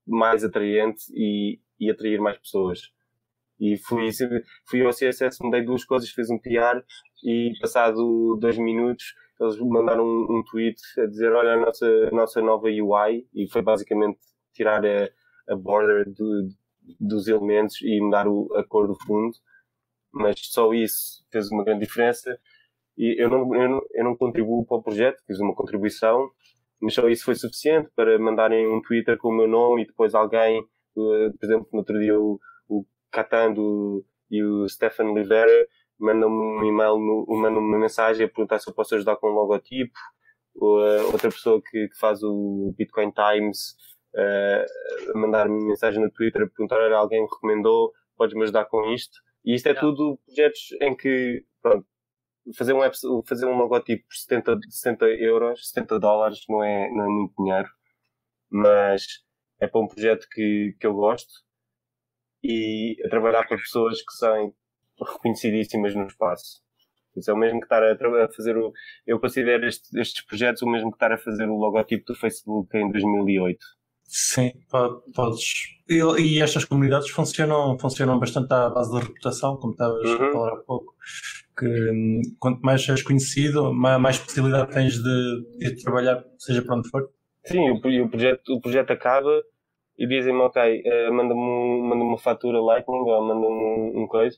mais 0.06 0.42
atraente 0.42 1.04
e, 1.12 1.60
e 1.78 1.90
atrair 1.90 2.18
mais 2.18 2.38
pessoas. 2.38 2.95
E 3.58 3.76
fui, 3.78 4.10
fui 4.68 4.84
ao 4.84 4.90
CSS, 4.90 5.42
mudei 5.42 5.62
duas 5.62 5.84
coisas, 5.84 6.10
fiz 6.10 6.28
um 6.30 6.38
PR 6.38 6.82
e 7.24 7.52
passado 7.60 8.36
dois 8.38 8.58
minutos 8.58 9.14
eles 9.40 9.58
mandaram 9.58 10.04
um, 10.04 10.38
um 10.38 10.42
tweet 10.50 10.80
a 10.98 11.06
dizer 11.06 11.32
olha 11.32 11.54
a 11.54 11.60
nossa, 11.60 11.86
a 11.86 12.10
nossa 12.10 12.40
nova 12.40 12.68
UI 12.68 13.26
e 13.34 13.46
foi 13.50 13.62
basicamente 13.62 14.18
tirar 14.54 14.84
a, 14.84 15.08
a 15.48 15.56
border 15.56 16.10
do, 16.10 16.48
dos 16.98 17.28
elementos 17.28 17.80
e 17.82 18.00
mudar 18.00 18.26
o, 18.26 18.48
a 18.56 18.64
cor 18.64 18.86
do 18.86 18.96
fundo. 19.06 19.36
Mas 20.12 20.40
só 20.40 20.72
isso 20.72 21.22
fez 21.30 21.50
uma 21.50 21.64
grande 21.64 21.84
diferença. 21.84 22.38
E 22.96 23.22
eu 23.22 23.28
não, 23.28 23.54
eu 23.54 23.68
não, 23.68 23.80
eu 23.92 24.04
não 24.04 24.16
contribuo 24.16 24.64
para 24.64 24.78
o 24.78 24.82
projeto, 24.82 25.22
fiz 25.26 25.38
uma 25.38 25.54
contribuição 25.54 26.30
mas 26.80 26.94
só 26.94 27.08
isso 27.08 27.24
foi 27.24 27.34
suficiente 27.34 27.88
para 27.96 28.18
mandarem 28.18 28.66
um 28.68 28.80
Twitter 28.82 29.16
com 29.18 29.28
o 29.28 29.36
meu 29.36 29.48
nome 29.48 29.82
e 29.82 29.86
depois 29.86 30.14
alguém, 30.14 30.58
eh, 30.58 31.30
por 31.38 31.44
exemplo, 31.44 31.68
no 31.72 31.78
outro 31.78 31.98
dia 31.98 32.18
o, 32.18 32.38
o 33.16 33.24
Catan 33.24 33.54
e 34.30 34.42
o 34.42 34.68
Stefan 34.68 35.10
Oliveira 35.10 35.66
mandam-me 35.98 36.36
um 36.36 36.64
e-mail, 36.64 36.98
mandam-me 36.98 37.68
uma 37.68 37.78
mensagem 37.78 38.26
a 38.26 38.28
perguntar 38.28 38.58
se 38.58 38.68
eu 38.68 38.74
posso 38.74 38.94
ajudar 38.94 39.16
com 39.16 39.30
um 39.30 39.34
logotipo. 39.34 39.98
Ou, 40.54 40.80
uh, 40.80 41.06
outra 41.12 41.30
pessoa 41.30 41.60
que, 41.62 41.88
que, 41.88 41.98
faz 41.98 42.22
o 42.22 42.74
Bitcoin 42.76 43.12
Times 43.12 43.74
uh, 44.14 45.18
mandar-me 45.18 45.66
mensagem 45.66 46.02
no 46.02 46.10
Twitter 46.10 46.42
a 46.42 46.46
perguntar 46.46 46.76
se 46.86 46.94
alguém 46.94 47.22
me 47.22 47.28
recomendou, 47.30 47.92
podes-me 48.16 48.42
ajudar 48.44 48.64
com 48.66 48.92
isto. 48.92 49.18
E 49.44 49.54
isto 49.54 49.66
é 49.66 49.70
yeah. 49.70 49.86
tudo 49.86 50.18
projetos 50.26 50.72
em 50.80 50.96
que, 50.96 51.44
pronto, 51.62 51.86
fazer 52.56 52.72
um, 52.72 52.82
app, 52.82 52.96
fazer 53.26 53.46
um 53.46 53.56
logotipo 53.56 54.04
por 54.06 54.14
70, 54.14 54.58
70 54.68 55.06
euros, 55.06 55.68
70 55.68 55.98
dólares 55.98 56.40
não 56.48 56.62
é, 56.62 56.90
não 56.90 57.04
é 57.04 57.08
muito 57.08 57.34
dinheiro, 57.38 57.68
mas 58.50 59.04
é 59.60 59.66
para 59.66 59.80
um 59.80 59.88
projeto 59.88 60.26
que, 60.30 60.74
que 60.80 60.86
eu 60.86 60.94
gosto 60.94 61.45
e 62.46 62.96
a 63.04 63.08
trabalhar 63.08 63.46
para 63.46 63.56
pessoas 63.56 64.00
que 64.00 64.12
são 64.12 64.52
reconhecidíssimas 65.00 65.94
no 65.94 66.06
espaço. 66.06 66.62
Isso 67.16 67.30
é 67.30 67.34
o 67.34 67.36
mesmo 67.36 67.60
que 67.60 67.66
estar 67.66 67.82
a, 67.82 68.28
fazer 68.28 68.56
o. 68.56 68.72
Eu 69.06 69.18
considero 69.18 69.66
este, 69.66 69.98
estes 69.98 70.24
projetos 70.24 70.62
o 70.62 70.68
mesmo 70.68 70.90
que 70.90 70.96
estar 70.96 71.12
a 71.12 71.18
fazer 71.18 71.48
o 71.48 71.56
logotipo 71.56 72.04
do 72.06 72.14
Facebook 72.14 72.76
em 72.76 72.90
2008. 72.90 73.58
Sim, 74.04 74.52
podes. 75.14 75.44
E, 75.88 76.00
e, 76.20 76.42
estas 76.42 76.64
comunidades 76.64 77.10
funcionam, 77.10 77.76
funcionam 77.78 78.18
bastante 78.18 78.52
à 78.52 78.68
base 78.68 78.92
da 78.92 79.00
reputação, 79.00 79.56
como 79.56 79.72
estavas 79.72 80.08
uhum. 80.08 80.28
a 80.28 80.32
falar 80.32 80.52
há 80.52 80.56
pouco. 80.58 80.94
Que 81.58 81.66
hum, 81.66 82.20
quanto 82.38 82.60
mais 82.60 82.86
és 82.88 83.02
conhecido, 83.02 83.72
mais, 83.72 84.00
mais 84.00 84.18
possibilidade 84.18 84.72
tens 84.72 85.02
de, 85.02 85.58
de 85.58 85.82
trabalhar, 85.82 86.22
seja 86.38 86.62
para 86.62 86.76
onde 86.76 86.88
for. 86.88 87.10
Sim, 87.46 87.70
o, 87.70 87.76
o, 87.76 88.08
projeto, 88.08 88.54
o 88.54 88.60
projeto 88.60 88.90
acaba 88.92 89.42
e 89.98 90.06
dizem-me, 90.06 90.40
ok, 90.40 90.82
uh, 90.82 91.12
manda-me 91.12 91.82
manda 91.88 92.04
uma 92.04 92.18
fatura 92.18 92.60
Lightning 92.60 92.98
ou 92.98 93.22
manda-me 93.22 93.46
um, 93.46 94.02
um 94.02 94.06
coisa 94.06 94.36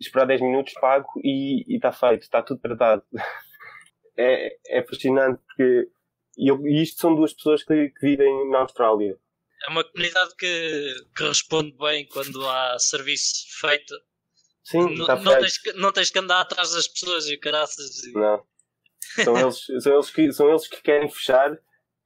esperar 0.00 0.26
10 0.26 0.40
minutos, 0.42 0.72
pago 0.74 1.08
e 1.22 1.64
está 1.74 1.92
feito, 1.92 2.22
está 2.22 2.42
tudo 2.42 2.60
tratado. 2.60 3.02
é, 4.16 4.56
é 4.68 4.82
fascinante 4.84 5.40
porque 5.46 5.88
eu, 6.38 6.66
e 6.66 6.82
isto 6.82 7.00
são 7.00 7.14
duas 7.14 7.32
pessoas 7.32 7.64
que, 7.64 7.88
que, 7.90 8.00
vivem 8.00 8.50
na 8.50 8.60
Austrália. 8.60 9.18
É 9.66 9.70
uma 9.70 9.82
comunidade 9.82 10.34
que, 10.36 10.94
que 11.16 11.24
responde 11.24 11.76
bem 11.76 12.06
quando 12.06 12.46
há 12.46 12.78
serviço 12.78 13.46
feito. 13.60 13.94
Sim, 14.62 14.92
está 14.92 15.16
não, 15.16 15.22
feito. 15.22 15.40
Tens, 15.40 15.76
não 15.76 15.92
tens 15.92 16.10
que 16.10 16.18
andar 16.18 16.40
atrás 16.42 16.72
das 16.72 16.86
pessoas 16.86 17.26
e 17.26 17.36
caraças. 17.36 18.04
E... 18.04 18.12
Não. 18.12 18.44
São 19.24 19.34
eles, 19.38 19.66
são, 19.82 19.94
eles 19.94 20.10
que, 20.10 20.32
são 20.32 20.48
eles 20.48 20.68
que 20.68 20.80
querem 20.80 21.08
fechar 21.08 21.58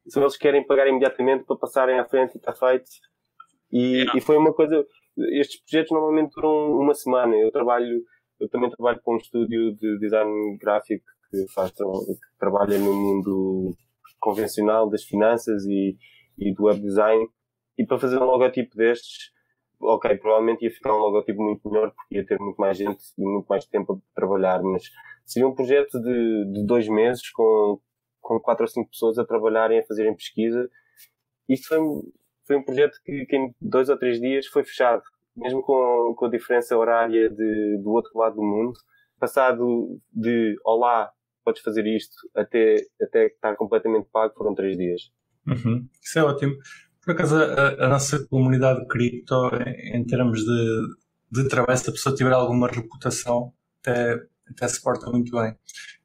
são 0.09 0.23
eles 0.23 0.37
que 0.37 0.43
querem 0.43 0.67
pagar 0.67 0.89
imediatamente 0.89 1.45
para 1.45 1.57
passarem 1.57 1.99
à 1.99 2.05
frente 2.05 2.35
e 2.35 2.39
está 2.39 2.53
feito. 2.53 2.91
E, 3.71 4.05
e 4.15 4.21
foi 4.21 4.37
uma 4.37 4.53
coisa, 4.53 4.85
estes 5.33 5.63
projetos 5.63 5.93
normalmente 5.93 6.33
duram 6.35 6.79
uma 6.79 6.95
semana. 6.95 7.35
Eu 7.37 7.51
trabalho, 7.51 8.03
eu 8.41 8.49
também 8.49 8.71
trabalho 8.71 9.01
com 9.03 9.15
um 9.15 9.19
estúdio 9.19 9.75
de 9.75 9.99
design 9.99 10.57
gráfico 10.59 11.05
que 11.31 11.47
faz, 11.53 11.71
que 11.71 11.85
trabalha 12.39 12.79
no 12.79 12.93
mundo 12.93 13.75
convencional 14.21 14.89
das 14.89 15.05
finanças 15.05 15.65
e, 15.65 15.97
e 16.39 16.53
do 16.53 16.65
web 16.65 16.81
design. 16.81 17.27
E 17.79 17.87
para 17.87 17.99
fazer 17.99 18.19
um 18.19 18.25
logotipo 18.25 18.77
destes, 18.77 19.33
ok, 19.81 20.17
provavelmente 20.17 20.65
ia 20.65 20.71
ficar 20.71 20.95
um 20.95 20.99
logotipo 20.99 21.43
muito 21.43 21.69
melhor 21.69 21.93
porque 21.93 22.17
ia 22.17 22.27
ter 22.27 22.39
muito 22.39 22.57
mais 22.57 22.77
gente 22.77 23.03
e 23.19 23.23
muito 23.23 23.47
mais 23.47 23.65
tempo 23.67 23.95
a 23.95 24.15
trabalhar, 24.15 24.63
mas 24.63 24.83
seria 25.25 25.49
um 25.49 25.55
projeto 25.55 26.01
de, 26.01 26.53
de 26.53 26.67
dois 26.67 26.87
meses 26.89 27.31
com, 27.31 27.81
com 28.23 28.41
quatro 28.41 28.65
ou 28.65 28.69
cinco 28.69 28.91
pessoas 28.91 29.19
a 29.19 29.25
trabalharem, 29.27 29.81
a 29.81 29.85
fazerem 29.85 30.15
pesquisa. 30.15 30.71
Isto 31.49 31.69
foi, 31.69 31.79
foi 32.47 32.57
um 32.57 32.65
projeto 32.65 32.97
que, 33.05 33.27
que 33.27 33.37
em 33.37 33.55
dois 33.61 33.91
ou 33.91 33.99
três 33.99 34.19
dias 34.19 34.47
foi 34.47 34.65
fechado, 34.65 35.03
mesmo 35.37 35.61
com, 35.63 36.15
com 36.17 36.27
a 36.27 36.31
diferença 36.31 36.79
horária 36.79 37.29
de, 37.29 37.79
do 37.83 37.91
outro 37.91 38.17
lado 38.19 38.37
do 38.37 38.43
mundo. 38.43 38.73
Passado 39.19 40.01
de 40.13 40.57
olá, 40.65 41.11
podes 41.45 41.63
fazer 41.63 41.87
isto, 41.87 42.15
até, 42.35 42.77
até 43.01 43.27
estar 43.27 43.57
completamente 43.57 44.09
pago, 44.11 44.35
foram 44.35 44.55
três 44.55 44.77
dias. 44.77 45.03
Uhum. 45.47 45.87
Isso 46.01 46.19
é 46.19 46.25
ótimo. 46.25 46.57
Por 47.05 47.13
acaso, 47.13 47.37
a, 47.37 47.85
a 47.85 47.89
nossa 47.89 48.27
comunidade 48.29 48.87
cripto, 48.87 49.35
em, 49.67 49.97
em 49.99 50.07
termos 50.07 50.41
de, 50.45 50.81
de 51.31 51.49
trabalho, 51.49 51.79
se 51.79 51.91
a 51.91 51.93
pessoa 51.93 52.15
tiver 52.15 52.33
alguma 52.33 52.69
reputação, 52.69 53.53
até, 53.81 54.21
até 54.49 54.69
se 54.69 54.81
porta 54.81 55.11
muito 55.11 55.33
bem. 55.33 55.57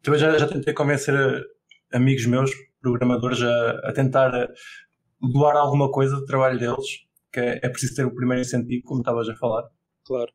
Também 0.02 0.20
já, 0.20 0.38
já 0.38 0.48
tentei 0.48 0.74
convencer 0.74 1.14
eh, 1.14 1.44
amigos 1.94 2.26
meus, 2.26 2.52
programadores, 2.82 3.42
a, 3.42 3.72
a 3.90 3.94
tentar 3.94 4.32
doar 5.20 5.56
alguma 5.56 5.92
coisa 5.92 6.16
do 6.16 6.26
trabalho 6.26 6.60
deles, 6.60 6.86
que 7.32 7.40
é, 7.40 7.60
é 7.64 7.70
preciso 7.70 7.96
ter 7.96 8.06
o 8.06 8.14
primeiro 8.16 8.42
incentivo, 8.42 8.84
como 8.86 9.02
estavas 9.02 9.28
a 9.30 9.36
falar. 9.36 9.64
Claro. 10.06 10.32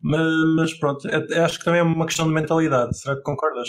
Mas, 0.00 0.26
mas 0.56 0.74
pronto, 0.78 1.06
é- 1.08 1.26
é- 1.36 1.40
acho 1.40 1.58
que 1.58 1.64
também 1.64 1.80
é 1.80 1.82
uma 1.82 2.06
questão 2.06 2.26
de 2.26 2.32
mentalidade. 2.32 2.98
Será 2.98 3.16
que 3.16 3.22
concordas? 3.22 3.68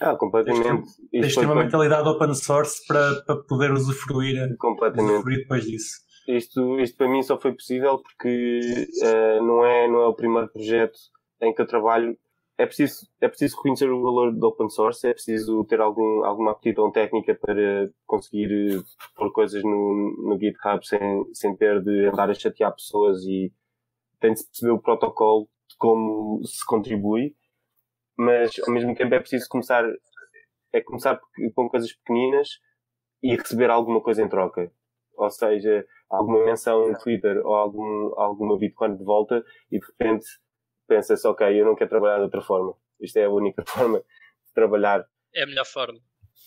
Ah, 0.00 0.16
completamente. 0.16 0.84
Tens 1.10 1.28
de 1.28 1.34
foi 1.34 1.42
ter 1.42 1.46
uma 1.46 1.54
feito 1.54 1.64
mentalidade 1.66 2.08
open 2.08 2.34
source 2.34 2.84
para, 2.86 3.22
para 3.24 3.36
poder 3.44 3.70
usufruir, 3.72 4.56
completamente. 4.58 5.12
usufruir 5.12 5.38
depois 5.38 5.64
disso. 5.64 6.00
Isto, 6.28 6.78
isto 6.80 6.96
para 6.96 7.08
mim 7.08 7.22
só 7.22 7.40
foi 7.40 7.52
possível 7.52 7.98
porque 7.98 8.60
eh, 9.02 9.40
não, 9.40 9.64
é, 9.64 9.88
não 9.88 10.02
é 10.02 10.06
o 10.06 10.14
primeiro 10.14 10.48
projeto 10.48 10.98
em 11.40 11.52
que 11.54 11.62
eu 11.62 11.66
trabalho. 11.66 12.16
É 12.58 12.66
preciso, 12.66 13.06
é 13.20 13.28
preciso 13.28 13.56
reconhecer 13.56 13.90
o 13.90 14.02
valor 14.02 14.32
do 14.32 14.46
open 14.46 14.68
source, 14.68 15.06
é 15.06 15.12
preciso 15.12 15.64
ter 15.64 15.80
algum, 15.80 16.24
alguma 16.24 16.52
aptidão 16.52 16.92
técnica 16.92 17.34
para 17.34 17.90
conseguir 18.06 18.76
eh, 18.76 18.82
pôr 19.16 19.32
coisas 19.32 19.62
no, 19.62 20.28
no 20.28 20.38
GitHub 20.38 20.86
sem, 20.86 21.24
sem 21.32 21.56
ter 21.56 21.82
de 21.82 22.08
andar 22.08 22.30
a 22.30 22.34
chatear 22.34 22.74
pessoas 22.74 23.24
e 23.24 23.52
tem 24.20 24.32
de 24.32 24.40
se 24.40 24.46
perceber 24.46 24.72
o 24.72 24.80
protocolo 24.80 25.48
de 25.68 25.76
como 25.78 26.44
se 26.44 26.64
contribui, 26.64 27.34
mas 28.16 28.52
ao 28.66 28.72
mesmo 28.72 28.94
tempo 28.94 29.14
é 29.14 29.20
preciso 29.20 29.48
começar, 29.48 29.84
é 30.72 30.80
começar 30.80 31.20
com 31.54 31.68
coisas 31.68 31.92
pequeninas 31.92 32.60
e 33.22 33.34
receber 33.34 33.70
alguma 33.70 34.00
coisa 34.00 34.22
em 34.22 34.28
troca. 34.28 34.70
Ou 35.16 35.30
seja, 35.30 35.86
alguma 36.08 36.44
menção 36.44 36.88
no 36.88 36.98
Twitter 36.98 37.40
ou 37.44 37.54
algum, 37.54 38.20
alguma 38.20 38.58
Bitcoin 38.58 38.96
de 38.96 39.04
volta 39.04 39.42
e 39.70 39.78
de 39.78 39.86
repente 39.86 40.26
pensa-se, 40.92 41.26
ok, 41.26 41.60
eu 41.60 41.64
não 41.64 41.74
quero 41.74 41.90
trabalhar 41.90 42.16
de 42.16 42.24
outra 42.24 42.42
forma. 42.42 42.74
Isto 43.00 43.18
é 43.18 43.24
a 43.24 43.30
única 43.30 43.64
forma 43.66 43.98
de 44.00 44.52
trabalhar. 44.54 45.04
É 45.34 45.44
a 45.44 45.46
melhor 45.46 45.64
forma. 45.64 45.98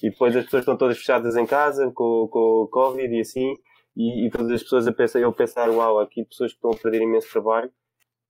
E 0.04 0.10
depois 0.10 0.36
as 0.36 0.46
pessoas 0.46 0.62
estão 0.62 0.78
todas 0.78 0.98
fechadas 0.98 1.36
em 1.36 1.46
casa 1.46 1.91
com, 1.93 2.28
com 2.30 2.64
o 2.64 2.68
Covid 2.68 3.16
e 3.16 3.22
assim, 3.22 3.54
e, 3.96 4.28
e 4.28 4.30
todas 4.30 4.52
as 4.52 4.64
pessoas 4.64 4.88
a 4.88 4.93
pensar, 4.93 5.20
eu 5.20 5.34
pensar, 5.34 5.70
uau, 5.70 6.00
aqui 6.00 6.26
pessoas 6.26 6.52
que 6.52 6.58
estão 6.58 6.72
a 6.72 6.78
perder 6.78 7.02
imenso 7.02 7.32
trabalho. 7.32 7.72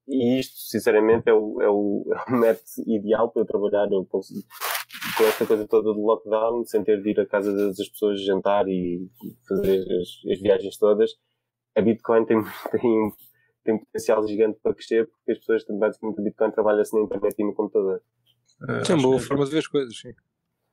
E 0.07 0.39
isto, 0.39 0.55
sinceramente, 0.55 1.28
é 1.28 1.34
o, 1.34 1.61
é 1.61 1.70
o, 1.70 2.05
é 2.13 2.32
o 2.32 2.38
método 2.38 2.70
ideal 2.88 3.30
para 3.32 3.41
eu 3.41 3.45
trabalhar. 3.45 3.88
Eu 3.91 4.05
com 4.05 5.24
esta 5.24 5.45
coisa 5.45 5.68
toda 5.68 5.93
do 5.93 6.01
lockdown, 6.01 6.66
sem 6.66 6.84
ter 6.84 7.01
de 7.01 7.09
ir 7.09 7.20
à 7.20 7.26
casa 7.26 7.51
das 7.51 7.78
das 7.78 7.89
pessoas 7.89 8.24
jantar 8.24 8.68
e 8.68 9.09
fazer 9.47 9.80
as, 9.80 10.32
as 10.32 10.41
viagens 10.41 10.78
todas, 10.78 11.11
a 11.76 11.82
Bitcoin 11.82 12.26
tem, 12.26 12.38
tem, 12.72 13.11
tem 13.66 13.76
um 13.76 13.80
potencial 13.80 14.26
gigante 14.28 14.57
para 14.63 14.74
crescer, 14.74 15.07
porque 15.07 15.32
as 15.34 15.39
pessoas, 15.39 15.66
basicamente, 15.78 16.20
a 16.20 16.24
Bitcoin 16.24 16.51
trabalha-se 16.51 16.95
na 16.95 17.03
internet 17.03 17.36
e 17.38 17.43
no 17.43 17.53
computador. 17.53 18.01
Isso 18.45 18.63
é 18.63 18.66
uma 18.66 18.80
acho 18.95 19.01
boa 19.01 19.18
que- 19.20 19.24
forma 19.26 19.45
de 19.45 19.51
ver 19.51 19.57
as 19.59 19.68
coisas, 19.68 19.97
sim. 19.97 20.13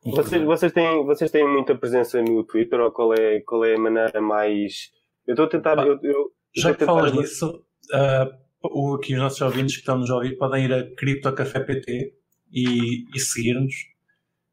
Vocês, 0.04 0.42
vocês, 0.44 0.72
têm, 0.72 1.04
vocês 1.06 1.30
têm 1.30 1.48
muita 1.48 1.74
presença 1.76 2.20
no 2.22 2.44
Twitter 2.44 2.80
ou 2.80 2.90
qual 2.90 3.14
é, 3.14 3.40
qual 3.40 3.64
é 3.64 3.74
a 3.74 3.78
maneira 3.78 4.20
mais. 4.20 4.90
Eu 5.26 5.32
estou 5.34 5.46
a 5.46 5.48
tentar. 5.48 5.78
Eu, 5.86 5.98
eu, 6.02 6.32
Já 6.56 6.74
que 6.74 6.82
a 6.82 6.86
falas 6.86 7.10
tentar- 7.12 7.22
nisso, 7.22 7.64
ah, 7.92 8.38
o, 8.64 8.94
aqui 8.96 9.14
os 9.14 9.20
nossos 9.20 9.40
ouvintes 9.40 9.74
que 9.76 9.80
estão 9.80 9.98
nos 9.98 10.10
a 10.10 10.16
ouvir 10.16 10.36
podem 10.36 10.64
ir 10.64 10.72
a 10.72 10.94
Cripto 10.96 11.32
Café 11.32 11.60
PT 11.60 12.14
e, 12.52 13.04
e 13.14 13.20
seguir-nos. 13.20 13.72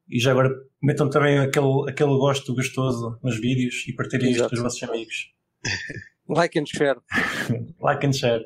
E 0.08 0.20
já 0.20 0.32
agora 0.32 0.50
metam 0.82 1.10
também 1.10 1.40
aquele, 1.40 1.90
aquele 1.90 2.12
gosto 2.18 2.54
gostoso 2.54 3.20
nos 3.24 3.40
vídeos 3.40 3.88
e 3.88 3.94
partilhem 3.94 4.32
isto 4.32 4.48
com 4.50 4.56
os 4.56 4.62
vossos 4.62 4.84
amigos. 4.84 5.34
Like 6.30 6.60
and 6.60 6.68
share. 6.68 6.98
Like 7.82 8.06
and 8.06 8.14
share. 8.14 8.46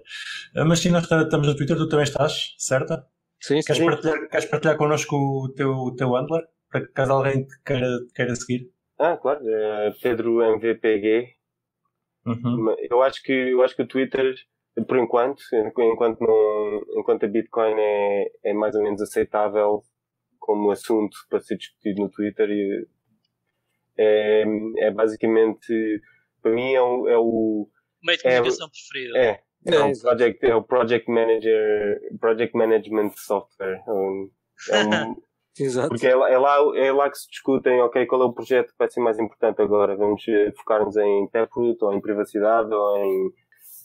Ah, 0.55 0.63
mas 0.63 0.79
sim, 0.79 0.89
nós 0.89 1.03
estamos 1.03 1.47
no 1.47 1.55
Twitter, 1.55 1.75
tu 1.75 1.89
também 1.89 2.05
estás, 2.05 2.55
certo? 2.57 2.93
Sim, 3.41 3.61
sim. 3.61 3.67
Queres 3.67 3.77
Sim. 3.77 3.85
partilhar, 3.85 4.29
queres 4.29 4.45
partilhar 4.45 4.77
connosco 4.77 5.15
o 5.15 5.53
teu, 5.53 5.71
o 5.71 5.93
teu 5.93 6.15
handler? 6.15 6.43
Para 6.71 6.81
que 6.81 6.93
caso 6.93 7.11
alguém 7.11 7.45
te 7.45 7.61
queira, 7.65 7.99
te 8.07 8.13
queira 8.13 8.35
seguir? 8.35 8.71
Ah, 8.97 9.17
claro, 9.17 9.41
é 9.45 9.91
Pedro 10.01 10.41
MVPG. 10.41 11.35
Uhum. 12.25 12.73
Eu 12.89 13.01
acho 13.01 13.21
que 13.21 13.33
eu 13.33 13.61
acho 13.61 13.75
que 13.75 13.81
o 13.81 13.87
Twitter, 13.87 14.33
por 14.87 14.97
enquanto, 14.97 15.43
enquanto 15.77 16.21
não, 16.21 16.81
enquanto 16.97 17.25
a 17.25 17.27
Bitcoin 17.27 17.75
é, 17.77 18.31
é 18.45 18.53
mais 18.53 18.75
ou 18.75 18.81
menos 18.81 19.01
aceitável 19.01 19.83
como 20.39 20.71
assunto 20.71 21.17
para 21.29 21.41
ser 21.41 21.57
discutido 21.57 22.01
no 22.01 22.09
Twitter, 22.09 22.49
é, 23.97 24.45
é 24.79 24.91
basicamente 24.91 26.01
para 26.43 26.51
mim 26.51 26.73
é 26.73 26.81
o, 26.81 27.07
é 27.07 27.17
o 27.17 27.69
Meio 28.03 28.17
de 28.17 28.27
É, 28.27 28.35
comunicação 28.37 28.69
preferido. 28.69 29.17
é, 29.17 29.41
é, 29.65 29.75
É, 29.75 29.79
o 29.83 29.87
exato. 29.87 30.01
project, 30.17 30.45
é 30.45 30.55
o 30.55 30.63
project 30.63 31.11
manager, 31.11 32.01
project 32.19 32.57
management 32.57 33.11
software. 33.15 33.81
Um, 33.87 34.29
é 34.69 34.85
um, 34.85 35.15
Exato. 35.59 35.89
Porque 35.89 36.07
é 36.07 36.15
lá, 36.15 36.29
é, 36.31 36.37
lá, 36.37 36.57
é 36.75 36.91
lá 36.91 37.09
que 37.11 37.17
se 37.17 37.27
discutem, 37.29 37.79
ok, 37.79 38.07
qual 38.07 38.23
é 38.23 38.25
o 38.25 38.33
projeto 38.33 38.69
que 38.71 38.77
vai 38.79 38.89
ser 38.89 39.01
mais 39.01 39.19
importante 39.19 39.61
agora? 39.61 39.95
Vamos 39.95 40.27
eh, 40.27 40.51
focar-nos 40.57 40.97
em 40.97 41.27
Taproot 41.27 41.77
ou 41.83 41.93
em 41.93 42.01
privacidade 42.01 42.73
ou 42.73 42.97
em 42.97 43.31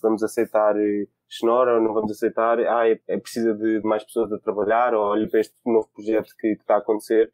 vamos 0.02 0.22
aceitar 0.22 0.74
eh, 0.78 1.04
Schnorr 1.28 1.68
ou 1.68 1.82
não 1.82 1.92
vamos 1.92 2.10
aceitar? 2.10 2.58
Ah, 2.60 2.88
é, 2.88 2.98
é 3.06 3.18
precisa 3.18 3.52
de, 3.52 3.82
mais 3.82 4.02
pessoas 4.02 4.32
a 4.32 4.38
trabalhar 4.38 4.94
ou 4.94 5.02
olha 5.08 5.28
para 5.28 5.40
este 5.40 5.54
novo 5.66 5.90
projeto 5.94 6.34
que, 6.40 6.54
que 6.54 6.62
está 6.62 6.76
a 6.76 6.78
acontecer. 6.78 7.30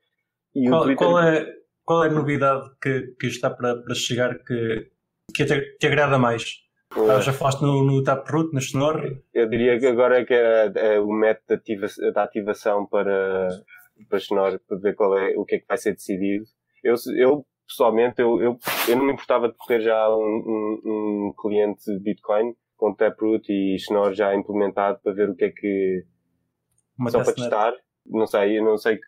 E 0.52 0.66
o 0.68 0.72
Qual, 0.72 0.82
Twitter, 0.82 1.06
qual 1.06 1.18
é, 1.22 1.54
qual 1.84 2.04
é 2.04 2.08
a 2.08 2.12
novidade 2.12 2.68
que, 2.82 3.14
que 3.20 3.28
está 3.28 3.50
para, 3.50 3.76
para 3.82 3.94
chegar 3.94 4.36
que, 4.42 4.90
que 5.32 5.44
te, 5.44 5.76
te 5.78 5.86
agrada 5.86 6.18
mais? 6.18 6.56
Eh, 6.96 7.10
Ah, 7.10 7.20
já 7.20 7.32
falaste 7.32 7.62
no, 7.62 7.84
no 7.84 8.02
Taproot, 8.02 8.52
no 8.54 8.60
Schnorr? 8.60 9.18
eu 9.32 9.48
diria 9.48 9.78
que 9.78 9.86
agora 9.86 10.20
é 10.20 10.24
que 10.24 10.34
é, 10.34 10.72
é 10.74 11.00
o 11.00 11.12
método 11.12 11.46
de 11.48 11.54
ativa- 11.74 12.12
da 12.12 12.22
ativação 12.24 12.86
para, 12.86 13.48
para 14.08 14.18
Schnorr, 14.18 14.58
para 14.66 14.78
ver 14.78 14.94
qual 14.94 15.16
é, 15.18 15.34
o 15.36 15.44
que 15.44 15.56
é 15.56 15.58
que 15.58 15.66
vai 15.66 15.76
ser 15.78 15.92
decidido. 15.92 16.44
Eu, 16.82 16.94
eu 17.16 17.46
pessoalmente, 17.66 18.20
eu, 18.20 18.40
eu, 18.42 18.58
eu 18.88 18.96
não 18.96 19.04
me 19.06 19.12
importava 19.12 19.48
de 19.48 19.54
ter 19.66 19.80
já 19.80 20.08
um, 20.10 20.20
um, 20.22 20.80
um 21.28 21.34
cliente 21.40 21.84
de 21.86 21.98
Bitcoin 21.98 22.54
com 22.76 22.94
Taproot 22.94 23.50
e 23.50 23.78
Schnorr 23.78 24.12
já 24.14 24.34
implementado 24.34 24.98
para 25.02 25.12
ver 25.12 25.30
o 25.30 25.34
que 25.34 25.44
é 25.44 25.50
que, 25.50 26.04
Uma 26.98 27.10
só 27.10 27.22
para 27.22 27.32
testar. 27.32 27.72
Não 28.06 28.26
sei, 28.26 28.58
eu 28.58 28.64
não 28.64 28.76
sei 28.76 28.96
que 28.96 29.06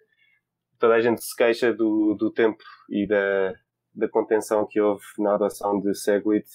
toda 0.78 0.95
a 0.95 1.01
gente 1.01 1.22
se 1.22 1.37
queixa 1.37 1.72
do, 1.74 2.14
do 2.18 2.32
tempo 2.32 2.62
e 2.89 3.07
da, 3.07 3.53
da 3.95 4.09
contenção 4.09 4.66
que 4.66 4.80
houve 4.80 5.03
na 5.18 5.34
adoção 5.34 5.78
de 5.80 5.95
Segwit. 5.95 6.47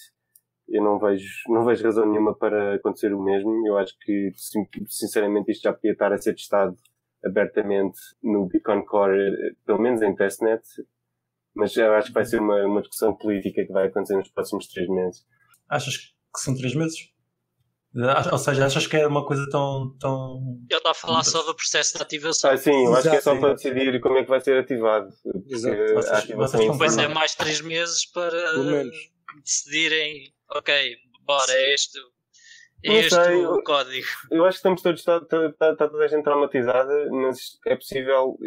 Eu 0.71 0.83
não 0.83 0.97
vejo, 0.99 1.27
não 1.49 1.65
vejo 1.65 1.83
razão 1.83 2.05
nenhuma 2.09 2.35
para 2.35 2.75
acontecer 2.75 3.13
o 3.13 3.21
mesmo. 3.23 3.67
Eu 3.67 3.77
acho 3.77 3.93
que, 3.99 4.31
sinceramente, 4.87 5.51
isto 5.51 5.63
já 5.63 5.73
podia 5.73 5.91
estar 5.91 6.11
a 6.13 6.17
ser 6.17 6.33
testado 6.33 6.75
abertamente 7.23 7.99
no 8.23 8.47
Bitcoin 8.47 8.83
Core, 8.85 9.55
pelo 9.65 9.79
menos 9.79 10.01
em 10.01 10.15
testnet. 10.15 10.61
Mas 11.53 11.75
eu 11.75 11.93
acho 11.93 12.07
que 12.07 12.13
vai 12.13 12.25
ser 12.25 12.39
uma, 12.39 12.55
uma 12.65 12.81
discussão 12.81 13.13
política 13.15 13.65
que 13.65 13.73
vai 13.73 13.87
acontecer 13.87 14.15
nos 14.15 14.29
próximos 14.29 14.67
três 14.67 14.87
meses. 14.87 15.25
Achas 15.69 15.97
que 15.97 16.39
são 16.39 16.55
três 16.55 16.73
meses? 16.73 17.09
Ou 18.31 18.37
seja, 18.37 18.65
achas 18.65 18.87
que 18.87 18.95
é 18.95 19.05
uma 19.05 19.25
coisa 19.25 19.45
tão. 19.51 19.93
tão... 19.99 20.39
Eu 20.69 20.77
estava 20.77 20.91
a 20.91 20.99
falar 20.99 21.23
só 21.25 21.43
do 21.43 21.53
processo 21.53 21.97
de 21.97 22.01
ativação. 22.01 22.49
Ah, 22.51 22.55
sim, 22.57 22.85
eu 22.85 22.95
acho 22.95 23.09
que 23.09 23.15
é 23.17 23.21
só 23.21 23.37
para 23.37 23.53
decidir 23.53 23.99
como 23.99 24.17
é 24.17 24.23
que 24.23 24.29
vai 24.29 24.39
ser 24.39 24.59
ativado. 24.59 25.09
Exato. 25.49 25.93
Vocês- 25.93 26.27
vocês 26.37 26.71
Depois 26.71 26.97
é 26.97 27.07
mais 27.09 27.35
três 27.35 27.59
meses 27.59 28.05
para 28.05 28.53
decidirem, 29.43 30.33
ok, 30.55 30.97
bora, 31.21 31.51
é 31.53 31.73
este, 31.73 31.99
é 32.83 32.93
este 32.93 33.15
sei, 33.15 33.45
o 33.45 33.61
código. 33.63 34.07
Eu 34.31 34.45
acho 34.45 34.55
que 34.55 34.59
estamos 34.59 34.81
todos, 34.81 34.99
está, 34.99 35.17
está, 35.17 35.71
está 35.71 35.89
toda 35.89 36.03
a 36.03 36.07
gente 36.07 36.23
traumatizada, 36.23 37.09
mas 37.11 37.59
é 37.65 37.75
possível. 37.75 38.37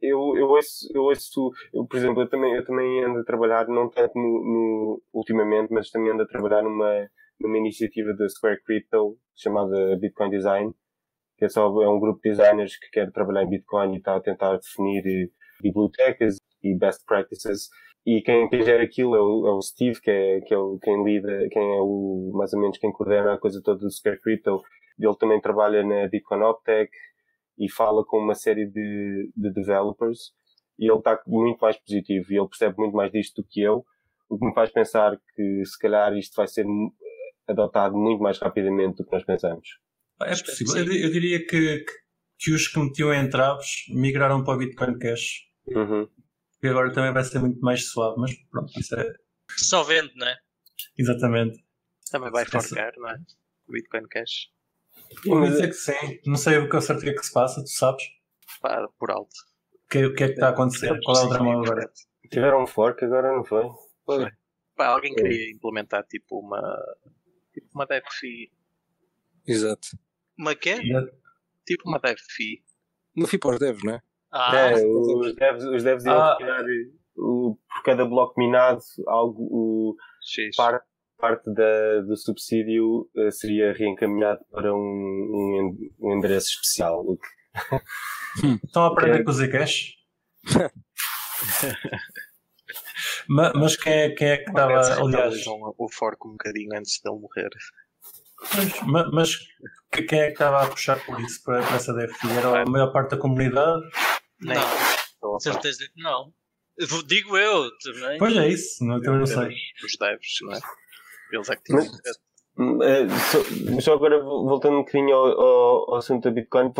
eu, 0.00 0.36
eu 0.36 0.48
ouço, 0.48 0.88
eu 0.94 1.02
ouço 1.04 1.50
eu, 1.72 1.86
por 1.86 1.96
exemplo, 1.96 2.22
eu 2.22 2.28
também, 2.28 2.54
eu 2.54 2.64
também 2.64 3.04
ando 3.04 3.20
a 3.20 3.24
trabalhar, 3.24 3.66
não 3.68 3.88
tanto 3.88 4.12
no, 4.14 4.22
no, 4.22 5.02
ultimamente, 5.12 5.72
mas 5.72 5.90
também 5.90 6.12
ando 6.12 6.22
a 6.22 6.26
trabalhar 6.26 6.62
numa, 6.62 7.08
numa 7.40 7.58
iniciativa 7.58 8.12
da 8.14 8.28
Square 8.28 8.62
Crypto 8.64 9.18
chamada 9.34 9.96
Bitcoin 9.96 10.30
Design, 10.30 10.72
que 11.38 11.46
é 11.46 11.48
só 11.48 11.66
é 11.82 11.88
um 11.88 11.98
grupo 11.98 12.20
de 12.22 12.30
designers 12.30 12.76
que 12.76 12.90
quer 12.90 13.10
trabalhar 13.10 13.42
em 13.42 13.48
Bitcoin 13.48 13.94
e 13.94 13.98
está 13.98 14.16
a 14.16 14.20
tentar 14.20 14.56
definir 14.58 15.02
eh, 15.06 15.28
bibliotecas 15.60 16.36
e 16.62 16.76
best 16.76 17.04
practices. 17.06 17.68
E 18.04 18.20
quem, 18.22 18.48
quem 18.48 18.62
gera 18.62 18.82
aquilo 18.82 19.14
é 19.14 19.20
o, 19.20 19.46
é 19.46 19.50
o 19.52 19.62
Steve, 19.62 20.00
que 20.00 20.10
é, 20.10 20.40
que 20.40 20.52
é 20.52 20.58
o, 20.58 20.78
quem 20.82 21.04
lida, 21.04 21.48
quem 21.50 21.62
é 21.62 21.80
o, 21.80 22.32
mais 22.34 22.52
ou 22.52 22.60
menos 22.60 22.78
quem 22.78 22.92
coordena 22.92 23.34
a 23.34 23.38
coisa 23.38 23.60
toda 23.62 23.78
do 23.78 23.90
Square 23.90 24.20
Crypto. 24.20 24.60
Ele 24.98 25.16
também 25.16 25.40
trabalha 25.40 25.82
na 25.84 26.08
Bitcoin 26.08 26.42
Optech 26.42 26.90
e 27.58 27.70
fala 27.70 28.04
com 28.04 28.18
uma 28.18 28.34
série 28.34 28.66
de, 28.66 29.30
de 29.36 29.52
developers 29.52 30.32
e 30.78 30.90
ele 30.90 30.98
está 30.98 31.20
muito 31.26 31.60
mais 31.60 31.76
positivo 31.78 32.32
e 32.32 32.38
ele 32.38 32.48
percebe 32.48 32.76
muito 32.76 32.96
mais 32.96 33.12
disto 33.12 33.42
do 33.42 33.48
que 33.48 33.62
eu, 33.62 33.84
o 34.28 34.38
que 34.38 34.46
me 34.46 34.54
faz 34.54 34.70
pensar 34.70 35.16
que 35.34 35.64
se 35.64 35.78
calhar 35.78 36.16
isto 36.16 36.34
vai 36.34 36.48
ser 36.48 36.64
adotado 37.46 37.96
muito 37.96 38.22
mais 38.22 38.38
rapidamente 38.38 38.96
do 38.96 39.04
que 39.04 39.12
nós 39.12 39.24
pensamos. 39.24 39.68
É 40.22 40.30
possível. 40.30 40.86
Eu, 40.86 41.02
eu 41.04 41.12
diria 41.12 41.44
que, 41.44 41.84
que, 42.38 42.52
os 42.52 42.68
que 42.68 42.78
metiam 42.78 43.14
entraves 43.14 43.84
migraram 43.90 44.42
para 44.42 44.54
o 44.54 44.58
Bitcoin 44.58 44.98
Cash. 44.98 45.46
Uhum. 45.68 46.08
E 46.62 46.68
agora 46.68 46.92
também 46.92 47.12
vai 47.12 47.24
ser 47.24 47.40
muito 47.40 47.60
mais 47.60 47.90
suave, 47.90 48.20
mas 48.20 48.34
pronto, 48.50 48.72
isso 48.78 48.94
é. 48.94 49.12
Só 49.56 49.82
vende, 49.82 50.12
não 50.14 50.26
é? 50.26 50.36
Exatamente. 50.96 51.64
Também 52.10 52.30
vai 52.30 52.44
forcar, 52.44 52.92
não 52.96 53.10
é? 53.10 53.18
O 53.66 53.72
Bitcoin 53.72 54.06
Cash. 54.08 54.50
Vou 55.24 55.42
dizer 55.42 55.68
que 55.68 55.74
sim. 55.74 56.20
Não 56.26 56.36
sei 56.36 56.58
o 56.58 56.68
que 56.68 56.76
é 56.76 56.80
certo 56.80 57.02
que 57.02 57.10
é 57.10 57.14
que 57.14 57.24
se 57.26 57.32
passa, 57.32 57.62
tu 57.62 57.68
sabes? 57.68 58.04
Pá, 58.60 58.86
por 58.98 59.10
alto. 59.10 59.34
O 59.72 59.88
que, 59.88 60.06
o 60.06 60.14
que 60.14 60.24
é 60.24 60.28
que 60.28 60.34
está 60.34 60.48
a 60.48 60.50
acontecer? 60.50 60.98
Qual 61.02 61.16
é 61.16 61.24
o 61.24 61.28
drama 61.28 61.52
agora? 61.52 61.92
Tiveram 62.30 62.62
um 62.62 62.66
fork 62.66 63.04
agora, 63.04 63.36
não 63.36 63.44
foi? 63.44 63.64
Foi. 64.04 64.30
Pá, 64.76 64.86
alguém 64.86 65.14
queria 65.14 65.50
implementar 65.50 66.04
tipo 66.04 66.38
uma. 66.38 66.62
Tipo 67.52 67.68
uma 67.74 67.86
dev 67.86 68.04
fee. 68.10 68.50
Exato. 69.46 69.88
Uma 70.38 70.54
quê? 70.54 70.80
Tipo 71.66 71.88
uma 71.88 71.98
dev 71.98 72.18
fee. 72.18 72.62
Uma 73.16 73.26
fee 73.26 73.38
para 73.38 73.54
os 73.54 73.58
devs, 73.58 73.82
não 73.82 73.94
é? 73.94 74.02
Ah, 74.32 74.56
é, 74.56 74.74
os 74.86 75.34
devs, 75.36 75.64
os 75.64 75.82
devs 75.82 76.04
iam 76.06 76.18
Ah. 76.20 76.36
criar 76.38 76.62
o, 77.16 77.58
por 77.68 77.82
cada 77.84 78.04
bloco 78.06 78.34
minado 78.40 78.80
algo, 79.06 79.42
o, 79.50 79.96
parte, 80.56 80.86
parte 81.18 81.52
da, 81.52 82.00
do 82.00 82.16
subsídio 82.16 83.08
eh, 83.16 83.30
seria 83.30 83.72
reencaminhado 83.74 84.40
para 84.50 84.74
um, 84.74 84.78
um, 84.78 85.90
um 86.00 86.16
endereço 86.16 86.48
especial. 86.54 87.04
Estão 88.64 88.84
a 88.84 88.86
aprender 88.88 89.20
Ok. 89.20 89.24
com 89.24 89.30
o 89.30 89.34
Zcash? 89.34 89.92
Ma- 93.28 93.52
mas 93.54 93.76
quem 93.76 93.92
é, 93.92 94.10
quem 94.10 94.28
é 94.28 94.36
que 94.38 94.50
estava, 94.50 94.80
aliás, 95.00 95.46
o 95.46 95.88
fork 95.92 96.26
um 96.26 96.32
bocadinho 96.32 96.70
antes 96.76 97.00
dele 97.02 97.18
morrer. 97.20 97.50
mas, 98.54 98.80
ma- 98.82 99.10
mas 99.12 99.36
que- 99.92 100.02
quem 100.02 100.20
é 100.20 100.26
que 100.26 100.32
estava 100.32 100.62
a 100.64 100.68
puxar 100.68 101.04
por 101.04 101.20
isso, 101.20 101.42
para, 101.44 101.62
para 101.62 101.76
essa 101.76 101.92
DFI? 101.92 102.30
Era 102.38 102.62
a 102.62 102.66
maior 102.66 102.92
parte 102.92 103.10
da 103.10 103.16
comunidade? 103.18 103.82
Nem 104.42 104.56
não, 105.22 105.38
certeza 105.40 105.84
que 105.94 106.02
não. 106.02 106.32
Digo 107.06 107.36
eu 107.36 107.70
também. 107.78 108.18
Pois 108.18 108.36
é 108.36 108.48
isso, 108.48 108.84
não, 108.84 108.96
eu 108.96 109.02
também 109.02 109.18
não 109.20 109.26
sei. 109.26 109.54
Os 109.84 109.96
devs, 109.98 110.38
não 110.42 110.52
é? 110.52 110.58
Eles 111.32 111.48
é 111.50 111.56
que 111.56 111.62
tinham. 111.64 111.78
Mas- 111.80 112.22
Eh, 112.58 113.08
só- 113.08 113.80
só 113.80 113.92
agora 113.94 114.22
vo- 114.22 114.44
voltando 114.46 114.76
um 114.76 114.80
bocadinho 114.84 115.14
ao, 115.16 115.26
ao, 115.40 115.90
ao 115.90 115.94
assunto 115.96 116.24
da 116.24 116.30
Bitcoin, 116.30 116.70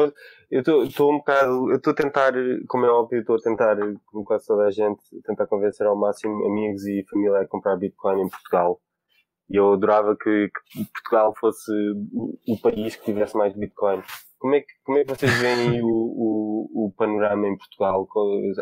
eu 0.50 0.60
estou 0.60 1.10
um 1.10 1.16
bocado, 1.16 1.70
eu 1.70 1.76
estou 1.78 1.92
a 1.92 1.96
tentar, 1.96 2.32
como 2.68 2.84
é 2.84 2.90
óbvio, 2.90 3.20
estou 3.20 3.36
a 3.36 3.40
tentar, 3.40 3.78
como 4.04 4.22
quase 4.22 4.46
toda 4.46 4.64
a 4.64 4.70
gente, 4.70 5.00
tentar 5.24 5.46
convencer 5.46 5.86
ao 5.86 5.96
máximo 5.96 6.44
amigos 6.46 6.84
e 6.86 7.06
família 7.08 7.38
a 7.40 7.48
comprar 7.48 7.76
Bitcoin 7.78 8.20
em 8.20 8.28
Portugal. 8.28 8.82
E 9.48 9.56
eu 9.56 9.72
adorava 9.72 10.14
que, 10.14 10.50
que 10.72 10.84
Portugal 10.92 11.34
fosse 11.40 11.72
o 12.46 12.58
país 12.60 12.94
que 12.96 13.06
tivesse 13.06 13.34
mais 13.34 13.54
Bitcoin. 13.54 14.02
Como 14.42 14.56
é 14.56 14.60
que, 14.60 14.66
como 14.84 14.98
é 14.98 15.04
que 15.04 15.08
vocês 15.10 15.32
veem 15.40 15.80
o, 15.82 15.86
o, 15.86 16.86
o 16.86 16.92
panorama 16.98 17.46
em 17.46 17.56
Portugal? 17.56 18.06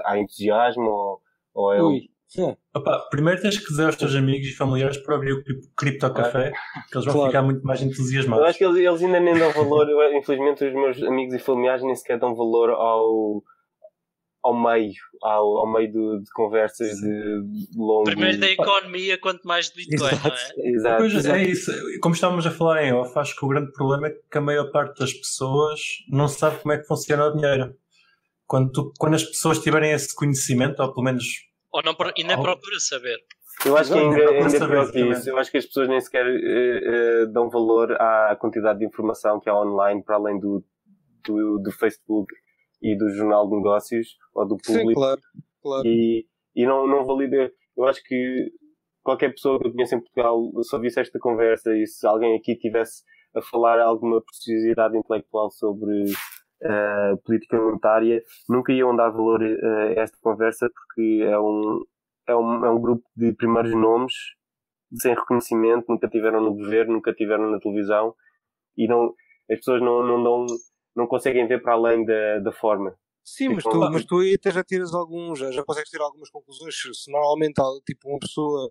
Há 0.05 0.19
entusiasmo 0.19 0.85
ou, 0.85 1.21
ou 1.55 1.73
é 1.73 1.83
Ui. 1.83 2.01
Sim. 2.29 2.55
Opa, 2.77 3.09
primeiro 3.11 3.41
tens 3.41 3.59
que 3.59 3.67
dizer 3.67 3.87
aos 3.87 3.97
teus 3.97 4.15
amigos 4.15 4.47
e 4.47 4.55
familiares 4.55 4.99
para 4.99 5.17
abrir 5.17 5.33
o 5.33 5.43
Cri- 5.43 5.61
Cripto 5.77 6.13
Café, 6.15 6.53
que 6.89 6.97
eles 6.97 7.05
vão 7.07 7.15
Claro. 7.15 7.31
ficar 7.31 7.43
muito 7.43 7.67
mais 7.67 7.81
Eu 7.81 7.89
entusiasmados. 7.89 8.47
acho 8.47 8.59
que 8.59 8.65
eles, 8.65 8.77
eles 8.77 9.03
ainda 9.03 9.19
nem 9.19 9.37
dão 9.37 9.51
valor, 9.53 9.89
eu, 9.89 10.17
infelizmente 10.17 10.65
os 10.65 10.73
meus 10.73 11.03
amigos 11.03 11.35
e 11.35 11.39
familiares 11.41 11.83
nem 11.83 11.97
sequer 11.97 12.21
dão 12.21 12.33
valor 12.37 12.71
ao, 12.71 13.43
ao 14.43 14.59
meio, 14.59 14.93
ao, 15.23 15.59
ao 15.59 15.73
meio 15.73 15.93
de, 15.93 16.25
de 16.25 16.31
conversas 16.33 16.97
de, 16.97 17.43
de 17.43 17.79
longo. 17.79 18.05
Primeiro 18.05 18.41
da 18.41 18.51
economia, 18.51 19.19
quanto 19.19 19.47
mais 19.47 19.71
de 19.71 19.77
Bitcoin, 19.77 20.11
não 20.11 20.31
é? 20.33 20.69
Exato. 20.69 20.97
Pois 20.99 21.15
exato. 21.15 21.37
é 21.37 21.43
isso, 21.45 21.73
como 22.01 22.15
estávamos 22.15 22.47
a 22.47 22.51
falar 22.51 22.83
em 22.85 22.93
off, 22.93 23.19
acho 23.19 23.37
que 23.37 23.45
o 23.45 23.49
grande 23.49 23.71
problema 23.73 24.09
é 24.09 24.17
que 24.31 24.39
a 24.39 24.41
maior 24.41 24.71
parte 24.71 24.99
das 24.99 25.13
pessoas 25.13 25.81
não 26.11 26.27
sabe 26.27 26.59
como 26.59 26.73
é 26.73 26.79
que 26.79 26.87
funciona 26.87 27.27
o 27.27 27.33
dinheiro. 27.33 27.75
Quando, 28.47 28.73
tu- 28.73 28.93
quando 28.99 29.15
as 29.15 29.25
pessoas 29.25 29.59
tiverem 29.59 29.93
esse 29.93 30.15
conhecimento, 30.15 30.81
ou 30.83 30.93
pelo 30.93 31.05
menos 31.05 31.25
Ou 31.73 31.83
não, 31.83 31.95
e 32.17 32.25
nem 32.25 32.41
procura 32.41 32.81
saber. 32.81 33.19
Eu 33.65 33.77
acho 33.77 33.93
que 33.93 33.99
Exato, 33.99 34.17
ainda, 34.17 34.31
ainda 34.31 34.57
é 34.57 34.69
pior 34.69 34.91
que 34.91 35.01
isso. 35.01 35.29
Eu 35.29 35.37
acho 35.37 35.51
que 35.51 35.59
as 35.59 35.67
pessoas 35.67 35.89
nem 35.89 36.01
sequer 36.01 36.27
eh, 36.27 36.81
eh, 36.83 37.27
dão 37.27 37.51
valor 37.51 37.93
à 37.93 38.35
quantidade 38.41 38.79
de 38.79 38.87
informação 38.87 39.39
que 39.39 39.51
há 39.51 39.55
online, 39.55 40.03
para 40.03 40.17
além 40.17 40.41
do, 40.41 40.65
do, 41.27 41.59
do 41.59 41.71
Facebook 41.71 42.35
e 42.83 42.97
do 42.97 43.09
Jornal 43.11 43.49
de 43.49 43.57
Negócios 43.57 44.17
ou 44.35 44.47
do 44.47 44.57
Sim, 44.63 44.79
público. 44.79 45.01
claro. 45.01 45.21
claro. 45.63 45.87
e, 45.87 46.27
e 46.55 46.67
não, 46.67 46.87
não 46.87 47.05
valida. 47.05 47.53
Eu 47.77 47.85
acho 47.85 48.03
que 48.05 48.51
qualquer 49.03 49.31
pessoa 49.31 49.59
que 49.59 49.69
eu 49.69 49.73
conheço 49.73 49.95
em 49.95 50.01
Portugal, 50.01 50.41
se 50.63 50.75
ouvisse 50.75 51.01
esta 51.01 51.19
conversa 51.19 51.77
e 51.77 51.87
se 51.87 52.07
alguém 52.07 52.37
aqui 52.37 52.57
tivesse 52.57 53.03
a 53.35 53.41
falar 53.43 53.81
alguma 53.81 54.21
preciosidade 54.23 54.97
intelectual 54.97 55.51
sobre 55.51 56.05
eh, 56.63 57.17
política 57.25 57.57
monetária, 57.57 58.23
nunca 58.49 58.73
iam 58.73 58.95
dar 58.95 59.11
valor 59.11 59.43
eh, 59.43 59.99
a 59.99 60.03
esta 60.03 60.19
conversa 60.21 60.69
porque 60.69 61.23
é 61.23 61.39
um, 61.39 61.83
é 62.29 62.37
um, 62.37 62.65
é 62.67 62.71
um 62.71 62.81
grupo 62.81 63.03
de 63.17 63.33
primeiros 63.33 63.75
nomes 63.75 64.13
sem 64.95 65.15
reconhecimento, 65.15 65.87
nunca 65.89 66.09
tiveram 66.09 66.43
no 66.43 66.55
governo, 66.55 66.95
nunca 66.95 67.13
tiveram 67.13 67.51
na 67.51 67.61
televisão 67.61 68.15
e 68.77 68.89
não, 68.89 69.15
as 69.51 69.59
pessoas 69.59 69.81
não, 69.81 70.07
não, 70.07 70.23
dão, 70.23 70.47
não 71.01 71.07
conseguem 71.07 71.47
ver 71.47 71.63
para 71.63 71.73
além 71.75 72.05
da, 72.05 72.39
da 72.39 72.53
forma. 72.53 72.95
Sim, 73.25 73.51
mas 73.51 73.65
tu, 73.65 73.79
mas 73.79 74.05
tu 74.05 74.19
aí 74.19 74.35
até 74.35 74.51
já 74.51 74.65
tiras 74.65 74.95
alguns, 74.95 75.39
já, 75.39 75.51
já 75.51 75.63
consegues 75.63 75.91
tirar 75.91 76.05
algumas 76.05 76.31
conclusões. 76.31 76.75
Se 76.75 77.11
normalmente 77.11 77.61
tipo, 77.85 78.09
uma 78.09 78.19
pessoa 78.19 78.71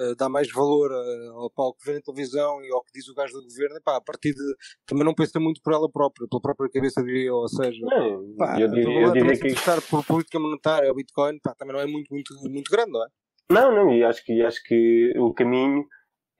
eh, 0.00 0.14
dá 0.16 0.28
mais 0.28 0.50
valor 0.50 0.90
eh, 0.90 1.28
ao, 1.28 1.52
ao 1.54 1.74
que 1.74 1.84
vê 1.84 1.94
na 1.94 2.00
televisão 2.00 2.62
e 2.64 2.72
ao 2.72 2.82
que 2.82 2.92
diz 2.94 3.06
o 3.08 3.14
gajo 3.14 3.34
do 3.34 3.42
governo, 3.42 3.76
epá, 3.76 3.96
a 3.96 4.00
partir 4.00 4.32
de. 4.32 4.54
também 4.86 5.04
não 5.04 5.14
pensa 5.14 5.38
muito 5.38 5.60
por 5.62 5.74
ela 5.74 5.90
própria, 5.90 6.26
pela 6.26 6.40
própria 6.40 6.70
cabeça, 6.70 7.02
diria 7.02 7.26
eu. 7.26 7.34
Ou 7.34 7.48
seja, 7.48 7.78
Não, 7.82 8.34
pá, 8.36 8.58
eu 8.58 8.68
diria, 8.68 9.00
eu 9.00 9.12
diria 9.12 9.38
que 9.38 9.48
interessar 9.48 9.82
por 9.82 10.04
política 10.04 10.38
monetária, 10.38 10.90
o 10.90 10.94
Bitcoin, 10.94 11.38
pá, 11.40 11.54
também 11.54 11.74
não 11.74 11.82
é 11.82 11.86
muito, 11.86 12.12
muito, 12.12 12.34
muito 12.48 12.70
grande, 12.70 12.92
não 12.92 13.04
é? 13.04 13.08
Não, 13.50 13.74
não, 13.74 13.92
e 13.92 14.02
acho 14.02 14.24
que, 14.24 14.40
acho 14.42 14.62
que 14.62 15.12
o 15.18 15.34
caminho 15.34 15.84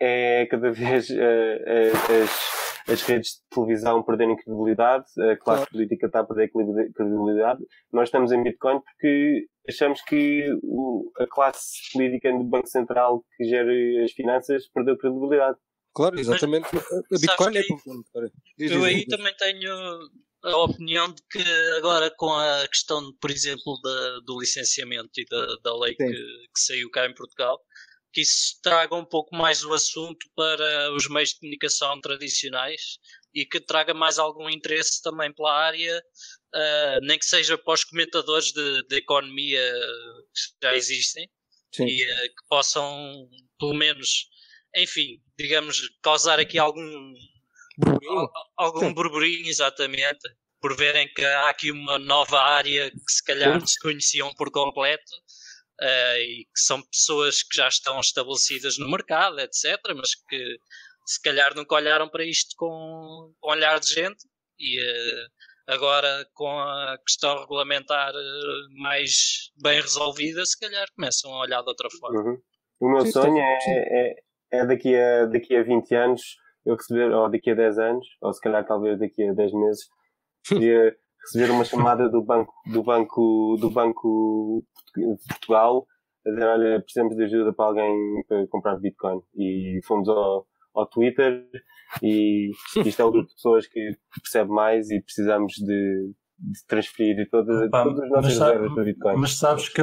é 0.00 0.46
cada 0.46 0.70
vez 0.70 1.10
eh, 1.10 1.62
eh, 1.66 1.92
as, 2.22 2.59
as 2.88 3.02
redes 3.02 3.30
de 3.32 3.54
televisão 3.54 4.02
perderem 4.02 4.36
credibilidade, 4.36 5.04
a 5.18 5.36
classe 5.36 5.40
Claro. 5.62 5.70
política 5.70 6.06
está 6.06 6.20
a 6.20 6.24
perder 6.24 6.50
credi- 6.50 6.92
credibilidade. 6.92 7.60
Nós 7.92 8.08
estamos 8.08 8.32
em 8.32 8.42
Bitcoin 8.42 8.80
porque 8.80 9.46
achamos 9.68 10.00
que 10.02 10.44
o- 10.62 11.10
a 11.18 11.26
classe 11.26 11.90
política 11.92 12.32
do 12.32 12.44
Banco 12.44 12.68
Central 12.68 13.24
que 13.36 13.44
gera 13.44 13.70
as 14.04 14.12
finanças 14.12 14.68
perdeu 14.72 14.96
credibilidade. 14.96 15.56
Claro, 15.94 16.18
exatamente. 16.18 16.66
a 16.66 17.18
Bitcoin 17.20 17.56
é 17.56 17.60
Eu 17.60 18.28
diz, 18.58 18.72
aí 18.84 18.94
diz. 18.96 19.06
também 19.06 19.34
tenho 19.36 19.72
a 20.42 20.56
opinião 20.64 21.08
de 21.12 21.20
que 21.30 21.42
agora 21.76 22.10
com 22.16 22.30
a 22.32 22.66
questão, 22.68 23.02
por 23.20 23.30
exemplo, 23.30 23.78
da- 23.82 24.20
do 24.24 24.40
licenciamento 24.40 25.10
e 25.18 25.24
da, 25.26 25.46
da 25.64 25.76
lei 25.78 25.94
que, 25.94 26.06
que 26.06 26.60
saiu 26.60 26.90
cá 26.90 27.06
em 27.06 27.14
Portugal, 27.14 27.60
que 28.12 28.20
isso 28.22 28.60
traga 28.62 28.94
um 28.94 29.04
pouco 29.04 29.34
mais 29.36 29.64
o 29.64 29.72
assunto 29.72 30.26
para 30.34 30.92
os 30.94 31.08
meios 31.08 31.30
de 31.30 31.38
comunicação 31.40 32.00
tradicionais 32.00 32.98
e 33.34 33.46
que 33.46 33.60
traga 33.60 33.94
mais 33.94 34.18
algum 34.18 34.50
interesse 34.50 35.00
também 35.02 35.32
pela 35.32 35.52
área, 35.52 36.02
ah, 36.54 36.98
nem 37.02 37.18
que 37.18 37.24
seja 37.24 37.56
para 37.56 37.74
os 37.74 37.84
comentadores 37.84 38.52
de, 38.52 38.82
de 38.88 38.96
economia 38.96 39.72
que 40.34 40.66
já 40.66 40.74
existem 40.74 41.30
Sim. 41.72 41.86
e 41.86 42.02
eh, 42.02 42.28
que 42.28 42.46
possam, 42.48 43.28
pelo 43.58 43.74
menos, 43.74 44.26
enfim, 44.76 45.22
digamos, 45.38 45.88
causar 46.02 46.40
aqui 46.40 46.58
algum 46.58 47.14
Burburinho. 47.78 48.12
Al- 48.18 48.32
algum 48.58 48.80
Sim. 48.88 48.94
burburinho, 48.94 49.48
exatamente, 49.48 50.28
por 50.60 50.76
verem 50.76 51.08
que 51.14 51.24
há 51.24 51.48
aqui 51.48 51.70
uma 51.72 51.98
nova 51.98 52.38
área 52.40 52.90
que 52.90 53.12
se 53.12 53.24
calhar 53.24 53.58
desconheciam 53.58 54.32
por 54.34 54.50
completo 54.50 55.10
eh, 55.80 56.22
e 56.22 56.44
que 56.44 56.60
são 56.60 56.82
pessoas 56.82 57.42
que 57.42 57.56
já 57.56 57.68
estão 57.68 57.98
estabelecidas 58.00 58.78
no 58.78 58.90
mercado, 58.90 59.38
etc., 59.40 59.78
mas 59.96 60.14
que 60.28 60.56
se 61.06 61.20
calhar 61.22 61.54
nunca 61.54 61.74
olharam 61.74 62.08
para 62.08 62.24
isto 62.24 62.54
com, 62.56 63.32
com 63.40 63.50
olhar 63.50 63.80
de 63.80 63.92
gente 63.92 64.24
e 64.58 64.78
eh, 64.80 65.26
Agora, 65.70 66.26
com 66.34 66.48
a 66.48 66.98
questão 67.06 67.38
regulamentar 67.42 68.10
eh, 68.12 68.80
mais 68.82 69.52
bem 69.62 69.80
resolvida, 69.80 70.44
se 70.44 70.58
calhar 70.58 70.84
começam 70.96 71.32
a 71.32 71.42
olhar 71.42 71.62
de 71.62 71.68
outra 71.68 71.88
forma. 72.00 72.20
Uhum. 72.20 72.38
O 72.80 72.88
meu 72.90 73.02
Sim, 73.02 73.12
sonho 73.12 73.34
sim, 73.34 73.70
é, 73.70 74.10
é, 74.10 74.14
é 74.50 74.66
daqui, 74.66 74.96
a, 74.96 75.26
daqui 75.26 75.54
a 75.54 75.62
20 75.62 75.94
anos 75.94 76.22
eu 76.66 76.74
receber, 76.74 77.12
ou 77.12 77.30
daqui 77.30 77.50
a 77.50 77.54
10 77.54 77.78
anos, 77.78 78.06
ou 78.20 78.32
se 78.32 78.40
calhar 78.40 78.66
talvez 78.66 78.98
daqui 78.98 79.22
a 79.22 79.32
10 79.32 79.52
meses, 79.52 79.84
receber 81.22 81.50
uma 81.52 81.64
chamada 81.64 82.08
do 82.08 82.20
banco, 82.20 82.52
do 82.66 82.82
banco, 82.82 83.56
do 83.60 83.70
banco 83.70 84.64
Portugal 85.28 85.86
a 86.26 86.30
dizer, 86.30 86.44
olha, 86.44 86.80
precisamos 86.80 87.16
de 87.16 87.24
ajuda 87.24 87.52
para 87.52 87.64
alguém 87.66 88.24
para 88.28 88.46
comprar 88.48 88.76
Bitcoin. 88.78 89.20
E 89.34 89.80
fomos 89.84 90.08
ao, 90.08 90.46
ao 90.74 90.86
Twitter 90.86 91.46
e 92.02 92.50
isto 92.84 93.02
é 93.02 93.04
um 93.04 93.10
grupo 93.10 93.28
de 93.28 93.34
pessoas 93.34 93.66
que 93.66 93.90
percebe 94.22 94.50
mais 94.50 94.90
e 94.90 95.00
precisamos 95.00 95.54
de, 95.54 96.12
de 96.42 96.66
transferir 96.66 97.28
todas, 97.30 97.68
Pá, 97.70 97.84
todas 97.84 98.00
as 98.04 98.10
nossas 98.10 98.34
sabe- 98.34 98.50
reservas 98.52 98.74
para 98.74 98.84
Bitcoin. 98.84 99.16
Mas 99.16 99.36
sabes 99.36 99.68
que, 99.68 99.82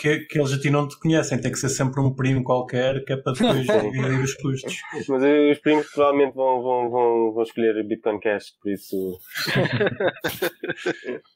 que, 0.00 0.18
que 0.26 0.38
eles 0.38 0.52
a 0.52 0.58
ti 0.60 0.68
não 0.70 0.86
te 0.86 0.98
conhecem, 1.00 1.40
tem 1.40 1.50
que 1.50 1.58
ser 1.58 1.70
sempre 1.70 2.00
um 2.00 2.14
primo 2.14 2.44
qualquer 2.44 3.02
que 3.04 3.12
é 3.14 3.16
para 3.16 3.32
depois 3.32 3.66
dividir 3.92 4.20
os 4.22 4.34
custos. 4.34 4.76
Mas 5.08 5.22
os 5.52 5.58
primos 5.60 5.86
provavelmente 5.92 6.34
vão, 6.34 6.62
vão, 6.62 6.90
vão, 6.90 7.32
vão 7.32 7.42
escolher 7.42 7.82
Bitcoin 7.86 8.20
Cash, 8.20 8.50
por 8.62 8.70
isso 8.70 9.18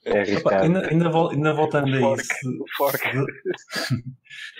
é 0.05 0.37
Opa, 0.39 0.61
ainda, 0.62 0.87
ainda, 0.89 1.09
vol- 1.09 1.31
ainda 1.31 1.53
voltando 1.55 1.95
a 1.97 2.01
Fork, 2.01 2.23
isso, 2.23 2.64
fork. 2.77 2.99
de- 3.11 4.03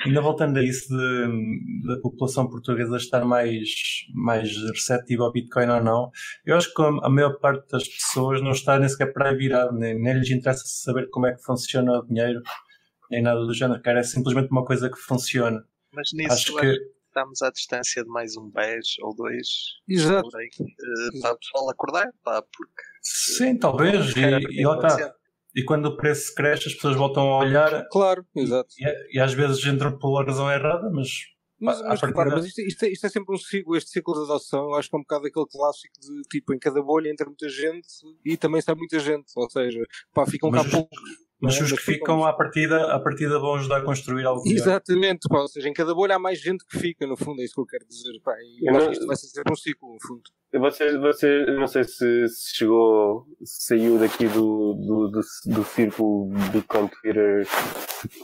ainda 0.07 0.21
voltando 0.21 0.59
a 0.59 0.63
isso 0.63 0.89
de- 0.89 1.87
da 1.87 2.01
população 2.01 2.49
portuguesa 2.49 2.97
estar 2.97 3.25
mais, 3.25 3.69
mais 4.15 4.51
receptiva 4.73 5.25
ao 5.25 5.33
Bitcoin 5.33 5.69
ou 5.69 5.83
não, 5.83 6.11
eu 6.47 6.57
acho 6.57 6.73
que 6.73 6.83
a, 6.83 6.87
a 7.03 7.11
maior 7.11 7.39
parte 7.41 7.71
das 7.71 7.87
pessoas 7.89 8.41
não 8.43 8.51
está 8.53 8.79
nem 8.79 8.89
sequer 8.89 9.13
para 9.13 9.31
aí 9.31 9.37
virado, 9.37 9.73
nem, 9.77 9.98
nem 9.99 10.15
lhes 10.15 10.31
interessa 10.31 10.65
saber 10.67 11.09
como 11.11 11.27
é 11.27 11.35
que 11.35 11.43
funciona 11.43 11.99
o 11.99 12.07
dinheiro, 12.07 12.43
nem 13.11 13.23
nada 13.23 13.41
do 13.41 13.55
género, 13.55 13.83
cara, 13.83 14.01
é 14.01 14.03
simplesmente 14.03 14.51
uma 14.51 14.65
coisa 14.65 14.91
que 14.91 14.97
funciona. 14.99 15.65
Mas 15.93 16.13
nisso 16.13 16.33
Acho 16.33 16.57
que 16.57 16.79
estamos 17.09 17.43
à 17.43 17.51
distância 17.51 18.03
de 18.05 18.09
mais 18.09 18.37
um 18.37 18.51
BES 18.51 18.99
ou 19.01 19.15
dois. 19.15 19.49
Exato. 19.89 20.37
aí, 20.37 20.49
eh, 20.61 21.21
para 21.21 21.33
o 21.35 21.39
pessoal 21.39 21.71
acordar, 21.71 22.13
pá, 22.23 22.43
porque 22.43 22.83
sim, 23.03 23.59
talvez, 23.59 24.15
e, 24.17 24.21
e 24.61 24.67
lá 24.67 24.75
está. 24.77 24.89
acontecendo. 24.89 25.19
E 25.57 25.65
quando 25.65 25.87
o 25.87 25.97
preço 25.97 26.35
cresce, 26.35 26.69
as 26.69 26.75
pessoas 26.75 26.95
voltam 26.95 27.33
a 27.33 27.39
olhar 27.39 27.85
Claro, 27.91 28.25
exato. 28.37 28.69
e, 28.79 29.17
e 29.17 29.21
às 29.21 29.33
vezes 29.33 29.65
entram 29.67 29.99
pela 29.99 30.25
razão 30.25 30.51
errada, 30.53 30.89
mas 30.91 31.09
Mas, 31.61 31.81
mas 31.83 32.01
repara, 32.01 32.31
mas 32.31 32.47
isto, 32.47 32.61
isto 32.61 32.85
é, 32.85 32.89
isto 32.89 33.07
é 33.07 33.09
sempre 33.09 33.35
um 33.35 33.39
ciclo, 33.39 33.77
este 33.77 33.91
ciclo 33.91 34.15
de 34.15 34.21
adoção, 34.21 34.65
eu 34.71 34.75
acho 34.75 34.89
que 34.89 34.95
é 34.95 34.99
um 34.99 35.03
bocado 35.03 35.27
aquele 35.27 35.47
clássico 35.47 35.95
de 36.01 36.23
tipo, 36.31 36.55
em 36.55 36.59
cada 36.59 36.81
bolha 36.83 37.11
entra 37.11 37.27
muita 37.27 37.49
gente 37.49 37.89
e 38.25 38.37
também 38.37 38.61
sai 38.61 38.75
muita 38.77 38.99
gente, 39.01 39.33
ou 39.37 39.51
seja, 39.51 39.81
pá, 40.15 40.25
ficam 40.27 40.51
cá 40.51 40.59
Mas 40.59 40.67
os- 40.67 40.73
poucos. 40.73 40.99
Mas 41.41 41.57
é? 41.57 41.63
os 41.63 41.71
que 41.71 41.77
ficam 41.79 42.25
à 42.25 42.33
partida, 42.33 42.93
à 42.93 42.99
partida 42.99 43.39
vão 43.39 43.55
ajudar 43.55 43.77
a 43.79 43.85
construir 43.85 44.25
algo 44.27 44.43
melhor. 44.43 44.57
Exatamente, 44.61 45.29
pá, 45.29 45.41
ou 45.41 45.47
seja, 45.49 45.69
em 45.69 45.73
cada 45.73 45.95
bolha 45.95 46.17
há 46.17 46.19
mais 46.19 46.41
gente 46.41 46.65
que 46.67 46.77
fica, 46.79 47.07
no 47.07 47.17
fundo, 47.17 47.41
é 47.41 47.45
isso 47.45 47.55
que 47.55 47.61
eu 47.61 47.67
quero 47.67 47.87
dizer. 47.87 48.21
Pá, 48.25 48.33
e 48.41 48.67
eu 48.69 48.71
acho 48.75 48.79
não- 48.81 48.87
que 48.89 48.93
isto 48.95 49.07
vai 49.07 49.17
ser 49.17 49.27
sempre 49.29 49.53
um 49.53 49.57
ciclo, 49.57 49.93
no 49.95 49.99
fundo. 50.05 50.23
Você, 50.53 50.99
você, 50.99 51.45
não 51.59 51.67
sei 51.69 51.85
se, 51.85 52.27
se 52.29 52.57
chegou, 52.57 53.25
se 53.45 53.67
saiu 53.67 53.99
daqui 54.01 54.27
do, 54.27 54.75
do, 54.75 55.09
do, 55.11 55.21
do 55.55 55.65
círculo 55.65 56.27
Bitcoin 56.51 56.89
Twitter, 56.89 57.47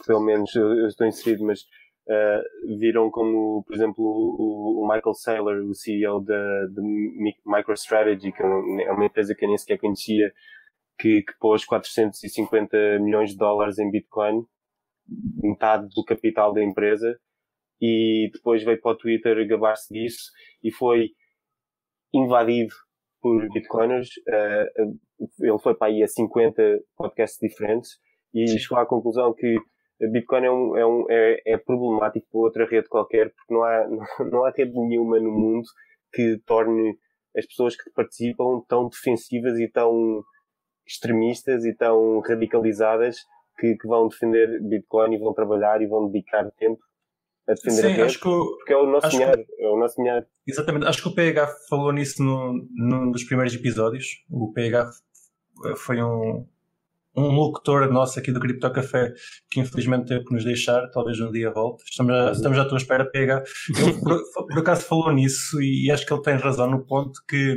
pelo 0.06 0.20
menos 0.24 0.52
eu, 0.56 0.72
eu 0.72 0.88
estou 0.88 1.06
inserido, 1.06 1.44
mas 1.44 1.60
eh, 2.08 2.42
viram 2.78 3.10
como, 3.10 3.64
por 3.64 3.74
exemplo, 3.74 4.04
o, 4.04 4.82
o 4.84 4.88
Michael 4.88 5.14
Saylor, 5.14 5.64
o 5.64 5.74
CEO 5.74 6.20
da, 6.20 6.66
da 6.66 6.82
Mi- 6.82 7.36
MicroStrategy, 7.46 8.32
que 8.32 8.42
é 8.42 8.46
uma 8.46 8.82
é 8.82 8.92
uma 8.92 9.06
empresa 9.06 9.34
que 9.34 9.44
eu 9.44 9.48
nem 9.48 9.58
sequer 9.58 9.78
conhecia, 9.78 10.32
que, 10.98 11.22
que 11.22 11.32
pôs 11.40 11.64
450 11.64 12.98
milhões 13.00 13.30
de 13.30 13.36
dólares 13.38 13.78
em 13.78 13.90
Bitcoin, 13.90 14.44
metade 15.42 15.88
do 15.94 16.04
capital 16.04 16.52
da 16.52 16.62
empresa, 16.62 17.18
e 17.80 18.30
depois 18.32 18.62
veio 18.64 18.80
para 18.80 18.92
o 18.92 18.96
Twitter 18.96 19.46
gabar-se 19.48 19.92
disso 19.92 20.30
e 20.62 20.72
foi 20.72 21.10
invadido 22.12 22.74
por 23.20 23.48
bitcoiners. 23.52 24.08
eh, 24.28 24.66
ele 25.40 25.58
foi 25.58 25.74
para 25.74 25.88
aí 25.88 26.02
a 26.02 26.08
50 26.08 26.62
podcasts 26.96 27.38
diferentes 27.40 27.90
e 28.34 28.46
chegou 28.58 28.78
à 28.78 28.86
conclusão 28.86 29.32
que 29.32 29.56
Bitcoin 30.00 30.44
é, 30.44 30.50
um, 30.50 30.76
é, 30.76 30.86
um, 30.86 31.06
é, 31.08 31.42
é 31.46 31.56
problemático 31.56 32.26
para 32.30 32.40
outra 32.40 32.66
rede 32.66 32.88
qualquer 32.88 33.32
porque 33.32 33.54
não 33.54 33.62
há, 33.62 33.88
não 34.30 34.44
há 34.44 34.50
rede 34.50 34.72
nenhuma 34.78 35.18
no 35.20 35.30
mundo 35.30 35.64
que 36.12 36.38
torne 36.46 36.96
as 37.36 37.46
pessoas 37.46 37.76
que 37.76 37.90
participam 37.90 38.60
tão 38.68 38.88
defensivas 38.88 39.58
e 39.58 39.68
tão 39.68 40.22
extremistas 40.86 41.64
e 41.64 41.74
tão 41.74 42.20
radicalizadas 42.20 43.16
que, 43.58 43.76
que 43.76 43.88
vão 43.88 44.08
defender 44.08 44.60
Bitcoin 44.62 45.14
e 45.14 45.18
vão 45.18 45.32
trabalhar 45.32 45.80
e 45.80 45.86
vão 45.86 46.08
dedicar 46.10 46.50
tempo 46.58 46.78
a 47.48 47.52
defender 47.54 47.78
a 47.78 47.82
Sim, 47.82 47.88
rede 47.88 48.02
acho 48.02 48.20
que 48.20 48.28
o, 48.28 48.56
porque 48.56 48.72
é 48.72 48.76
o 48.76 48.86
nosso 48.86 49.06
acho 49.06 49.16
que- 49.18 49.22
dinheiro, 49.24 49.46
é 49.58 49.68
o 49.68 49.76
nosso 49.78 49.96
dinheiro. 49.96 50.26
exatamente, 50.46 50.86
acho 50.86 51.02
que 51.02 51.08
o 51.08 51.14
PH 51.14 51.46
falou 51.68 51.92
nisso 51.92 52.22
num 52.22 53.10
dos 53.10 53.24
primeiros 53.24 53.54
episódios. 53.54 54.06
O 54.30 54.52
PH 54.52 54.90
foi 55.76 56.02
um, 56.02 56.46
um 57.16 57.28
locutor 57.30 57.90
nosso 57.92 58.18
aqui 58.18 58.32
do 58.32 58.40
Cripto 58.40 58.70
Café 58.72 59.12
que 59.50 59.60
infelizmente 59.60 60.06
teve 60.06 60.24
que 60.24 60.32
nos 60.34 60.44
deixar, 60.44 60.88
talvez 60.90 61.20
um 61.20 61.30
dia 61.30 61.50
volte. 61.50 61.84
Estamos, 61.88 62.12
a, 62.12 62.32
estamos 62.32 62.58
à 62.58 62.64
tua 62.64 62.78
espera, 62.78 63.04
PH. 63.08 63.44
Ele 63.78 63.92
por, 64.00 64.20
por 64.32 64.58
acaso 64.58 64.82
falou 64.82 65.12
nisso 65.12 65.60
e 65.62 65.90
acho 65.90 66.04
que 66.06 66.12
ele 66.12 66.22
tem 66.22 66.36
razão 66.36 66.70
no 66.70 66.84
ponto 66.84 67.20
que 67.28 67.56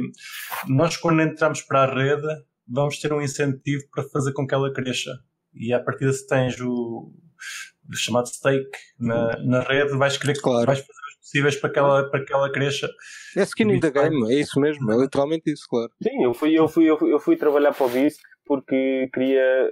nós 0.67 0.97
quando 0.97 1.21
entramos 1.21 1.61
para 1.61 1.83
a 1.83 1.93
rede 1.93 2.27
vamos 2.67 2.99
ter 2.99 3.11
um 3.13 3.21
incentivo 3.21 3.83
para 3.91 4.03
fazer 4.03 4.33
com 4.33 4.45
que 4.45 4.53
ela 4.53 4.71
cresça. 4.71 5.11
E 5.53 5.73
a 5.73 5.79
partir 5.79 6.11
se 6.13 6.27
tens 6.27 6.59
o, 6.61 7.11
o 7.89 7.95
chamado 7.95 8.27
stake 8.27 8.69
na, 8.99 9.37
na 9.43 9.61
rede, 9.61 9.97
vais 9.97 10.17
querer 10.17 10.39
Claro. 10.39 10.65
vais 10.67 10.79
fazer 10.79 10.91
os 10.91 11.15
possíveis 11.21 11.55
para 11.55 11.69
que 11.71 11.79
ela, 11.79 12.09
para 12.09 12.23
que 12.23 12.33
ela 12.33 12.51
cresça. 12.51 12.89
É 13.35 13.43
skin 13.43 13.71
in 13.71 13.79
the 13.79 13.89
game, 13.89 14.31
é 14.31 14.39
isso 14.39 14.59
mesmo, 14.59 14.91
é 14.91 14.97
literalmente 14.97 15.51
isso, 15.51 15.65
claro. 15.69 15.91
Sim, 16.03 16.23
eu 16.23 16.33
fui, 16.33 16.53
eu 16.53 16.67
fui, 16.67 16.85
eu 16.85 16.97
fui, 16.97 17.13
eu 17.13 17.19
fui 17.19 17.35
trabalhar 17.35 17.73
para 17.73 17.85
o 17.85 17.89
BISC 17.89 18.19
porque 18.47 19.09
queria 19.13 19.71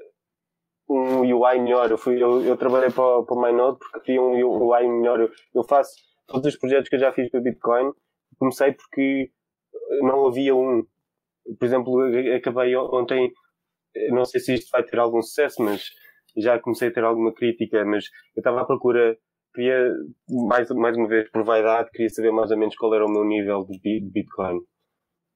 um 0.89 1.21
UI 1.21 1.59
melhor. 1.59 1.89
Eu, 1.89 1.97
fui, 1.97 2.21
eu, 2.21 2.43
eu 2.43 2.57
trabalhei 2.57 2.89
para, 2.91 3.23
para 3.23 3.36
o 3.36 3.41
MyNode 3.41 3.80
porque 3.80 3.99
queria 4.01 4.21
um 4.21 4.34
UI 4.34 4.88
melhor. 4.88 5.19
Eu, 5.19 5.30
eu 5.53 5.63
faço 5.63 5.91
todos 6.28 6.53
os 6.53 6.59
projetos 6.59 6.89
que 6.89 6.95
eu 6.95 6.99
já 6.99 7.11
fiz 7.11 7.30
para 7.30 7.41
Bitcoin. 7.41 7.91
Comecei 8.38 8.73
porque 8.73 9.32
não 10.01 10.28
havia 10.28 10.55
um. 10.55 10.84
Por 11.59 11.65
exemplo, 11.65 12.01
acabei 12.36 12.76
ontem, 12.76 13.32
não 14.09 14.26
sei 14.26 14.41
se 14.41 14.55
isto 14.55 14.69
vai 14.71 14.84
ter 14.84 14.97
algum 14.99 15.21
sucesso, 15.21 15.61
mas 15.61 15.91
já 16.36 16.59
comecei 16.59 16.89
a 16.89 16.93
ter 16.93 17.03
alguma 17.03 17.34
crítica, 17.34 17.86
mas 17.86 18.05
eu 18.36 18.41
estava 18.41 18.61
à 18.61 18.65
procura, 18.65 19.15
queria, 19.53 19.93
mais, 20.28 20.69
mais 20.71 20.97
uma 20.97 21.07
vez, 21.07 21.30
por 21.30 21.43
vaidade, 21.43 21.91
queria 21.91 22.09
saber 22.09 22.32
mais 22.32 22.49
ou 22.49 22.57
menos 22.57 22.76
qual 22.76 22.93
era 22.95 23.05
o 23.05 23.11
meu 23.11 23.23
nível 23.23 23.63
de 23.63 24.01
Bitcoin 24.11 24.59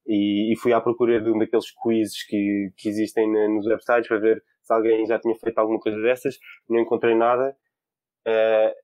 e, 0.09 0.53
e 0.53 0.57
fui 0.57 0.73
à 0.73 0.81
procura 0.81 1.21
de 1.21 1.31
um 1.31 1.39
daqueles 1.39 1.67
quizzes 1.83 2.25
que, 2.27 2.71
que 2.77 2.89
existem 2.89 3.31
na- 3.31 3.47
nos 3.49 3.67
websites 3.67 4.07
para 4.09 4.19
ver 4.19 4.43
se 4.63 4.73
alguém 4.73 5.05
já 5.05 5.19
tinha 5.19 5.35
feito 5.35 5.57
alguma 5.59 5.79
coisa 5.79 6.01
dessas. 6.01 6.37
Não 6.69 6.79
encontrei 6.81 7.15
nada. 7.15 7.55
eh, 8.27 8.75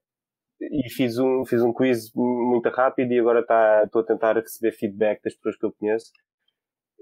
e 0.61 0.89
fiz 0.89 1.17
um, 1.19 1.45
fiz 1.45 1.61
um 1.61 1.73
quiz 1.73 2.11
muito 2.15 2.69
rápido 2.69 3.11
e 3.13 3.19
agora 3.19 3.45
tá- 3.45 3.83
estou 3.85 4.01
a 4.01 4.05
tentar 4.05 4.35
receber 4.37 4.71
feedback 4.73 5.21
das 5.23 5.35
pessoas 5.35 5.57
que 5.57 5.65
eu 5.65 5.73
conheço. 5.73 6.11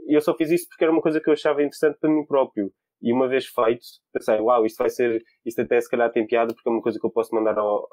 E 0.08 0.16
eu 0.18 0.22
só 0.22 0.36
fiz 0.36 0.50
isso 0.52 0.68
porque 0.70 0.84
era 0.84 0.92
uma 0.94 1.02
coisa 1.02 1.22
que 1.22 1.30
eu 1.30 1.34
achava 1.34 1.62
interessante 1.64 1.98
para 2.00 2.10
mim 2.10 2.26
próprio. 2.26 2.72
E 3.02 3.12
uma 3.14 3.28
vez 3.28 3.46
feito, 3.48 3.82
pensei, 4.14 4.40
uau, 4.40 4.66
isto 4.66 4.78
vai 4.78 4.90
ser, 4.90 5.22
isto 5.46 5.62
até 5.62 5.80
se 5.82 5.90
calhar 5.90 6.12
tem 6.12 6.26
piada 6.28 6.54
porque 6.54 6.68
é 6.70 6.72
uma 6.72 6.82
coisa 6.82 7.00
que 7.00 7.06
eu 7.06 7.12
posso 7.12 7.34
mandar 7.36 7.58
ao- 7.58 7.88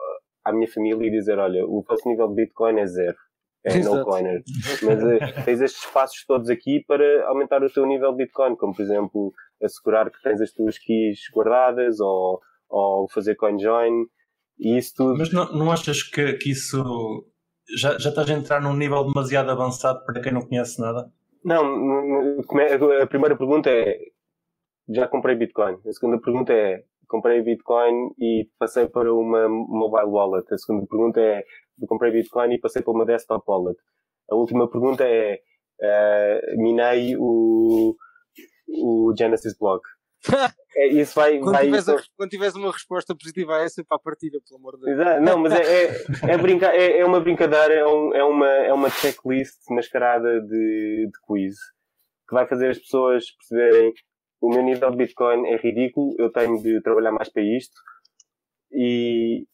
à 0.44 0.52
minha 0.52 0.68
família 0.68 1.06
e 1.06 1.10
dizer, 1.10 1.38
olha, 1.38 1.64
o 1.66 1.82
vosso 1.82 2.08
nível 2.08 2.28
de 2.28 2.34
Bitcoin 2.36 2.78
é 2.80 2.86
zero. 2.86 3.16
É 3.64 3.74
no 3.74 3.80
Exato. 3.80 4.04
coiner. 4.04 4.42
Mas 4.82 5.04
eh, 5.04 5.42
tens 5.44 5.60
estes 5.60 5.84
passos 5.86 6.24
todos 6.26 6.48
aqui 6.48 6.82
para 6.86 7.28
aumentar 7.28 7.62
o 7.62 7.70
teu 7.70 7.84
nível 7.84 8.12
de 8.12 8.24
Bitcoin, 8.24 8.56
como 8.56 8.74
por 8.74 8.82
exemplo 8.82 9.32
assegurar 9.62 10.10
que 10.10 10.22
tens 10.22 10.40
as 10.40 10.52
tuas 10.52 10.78
keys 10.78 11.20
guardadas 11.34 12.00
ou, 12.00 12.40
ou 12.70 13.08
fazer 13.10 13.34
CoinJoin 13.34 14.06
e 14.58 14.78
isso 14.78 14.94
tudo. 14.96 15.18
Mas 15.18 15.32
não, 15.32 15.52
não 15.52 15.70
achas 15.70 16.02
que, 16.02 16.34
que 16.34 16.50
isso 16.50 17.26
já, 17.76 17.98
já 17.98 18.08
estás 18.08 18.30
a 18.30 18.34
entrar 18.34 18.62
num 18.62 18.74
nível 18.74 19.04
demasiado 19.04 19.50
avançado 19.50 20.04
para 20.04 20.20
quem 20.20 20.32
não 20.32 20.46
conhece 20.46 20.80
nada? 20.80 21.12
Não, 21.44 22.40
a 23.02 23.06
primeira 23.06 23.36
pergunta 23.36 23.68
é 23.70 23.98
já 24.88 25.06
comprei 25.06 25.36
Bitcoin. 25.36 25.76
A 25.86 25.92
segunda 25.92 26.20
pergunta 26.20 26.52
é 26.52 26.82
comprei 27.06 27.42
Bitcoin 27.42 28.12
e 28.18 28.48
passei 28.58 28.86
para 28.88 29.12
uma 29.12 29.48
mobile 29.48 30.06
wallet. 30.06 30.52
A 30.52 30.58
segunda 30.58 30.86
pergunta 30.86 31.20
é 31.20 31.44
eu 31.80 31.86
comprei 31.88 32.12
Bitcoin 32.12 32.52
e 32.54 32.58
passei 32.60 32.82
para 32.82 32.92
uma 32.92 33.06
desktop 33.06 33.44
wallet. 33.48 33.78
A 34.30 34.34
última 34.34 34.68
pergunta 34.70 35.04
é 35.04 35.40
eh, 35.80 36.54
minei 36.56 37.16
o, 37.18 37.96
o 38.68 39.14
Genesis 39.16 39.56
Block. 39.58 39.82
É, 40.76 40.86
isso 40.86 41.16
vai, 41.16 41.36
Quando 41.40 41.52
vai 41.52 41.64
tiveres, 41.64 41.88
a- 41.88 42.02
quando 42.16 42.30
tiveres 42.30 42.54
uma 42.54 42.70
resposta 42.70 43.12
positiva 43.14 43.56
a 43.56 43.64
essa, 43.64 43.82
para 43.84 43.96
a 43.96 44.00
partilha, 44.00 44.38
pelo 44.48 44.60
amor 44.60 44.76
de 44.78 44.84
Deus. 44.84 45.00
Exato. 45.00 45.20
Não, 45.20 45.36
mas 45.36 45.52
é, 45.52 45.86
é, 45.86 46.04
é, 46.32 46.38
brinca 46.38 46.66
é, 46.68 46.98
é 47.00 47.04
uma 47.04 47.18
brincadeira, 47.20 47.74
é, 47.74 47.84
um- 47.84 48.14
é 48.14 48.22
uma, 48.22 48.46
é 48.46 48.72
uma 48.72 48.88
checklist 48.88 49.56
mascarada 49.68 50.40
de, 50.40 51.06
de 51.06 51.20
quiz 51.26 51.56
que 52.28 52.34
vai 52.34 52.46
fazer 52.46 52.68
as 52.70 52.78
pessoas 52.78 53.24
perceberem 53.32 53.92
o 54.40 54.48
meu 54.48 54.62
nível 54.62 54.92
de 54.92 54.96
Bitcoin 54.98 55.44
é 55.48 55.56
ridículo, 55.56 56.14
eu 56.20 56.30
tenho 56.30 56.62
de 56.62 56.80
trabalhar 56.82 57.10
mais 57.10 57.28
para 57.28 57.42
isto 57.42 57.74
e, 58.70 59.44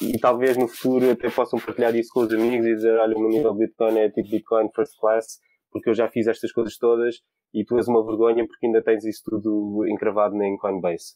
e 0.00 0.18
talvez 0.18 0.56
no 0.56 0.68
futuro 0.68 1.10
até 1.10 1.30
possam 1.30 1.58
partilhar 1.58 1.94
isso 1.96 2.10
com 2.12 2.20
os 2.20 2.32
amigos 2.32 2.66
e 2.66 2.74
dizer, 2.74 2.98
olha, 2.98 3.16
o 3.16 3.20
meu 3.20 3.28
nível 3.30 3.52
de 3.52 3.66
Bitcoin 3.66 3.98
é 3.98 4.10
tipo 4.10 4.28
Bitcoin 4.30 4.68
first 4.74 4.92
class, 5.00 5.38
porque 5.70 5.90
eu 5.90 5.94
já 5.94 6.08
fiz 6.08 6.26
estas 6.26 6.52
coisas 6.52 6.76
todas 6.76 7.16
e 7.54 7.64
tu 7.64 7.76
és 7.76 7.88
uma 7.88 8.04
vergonha 8.04 8.46
porque 8.46 8.66
ainda 8.66 8.82
tens 8.82 9.04
isso 9.04 9.22
tudo 9.24 9.84
encravado 9.88 10.40
em 10.42 10.56
Coinbase. 10.58 11.14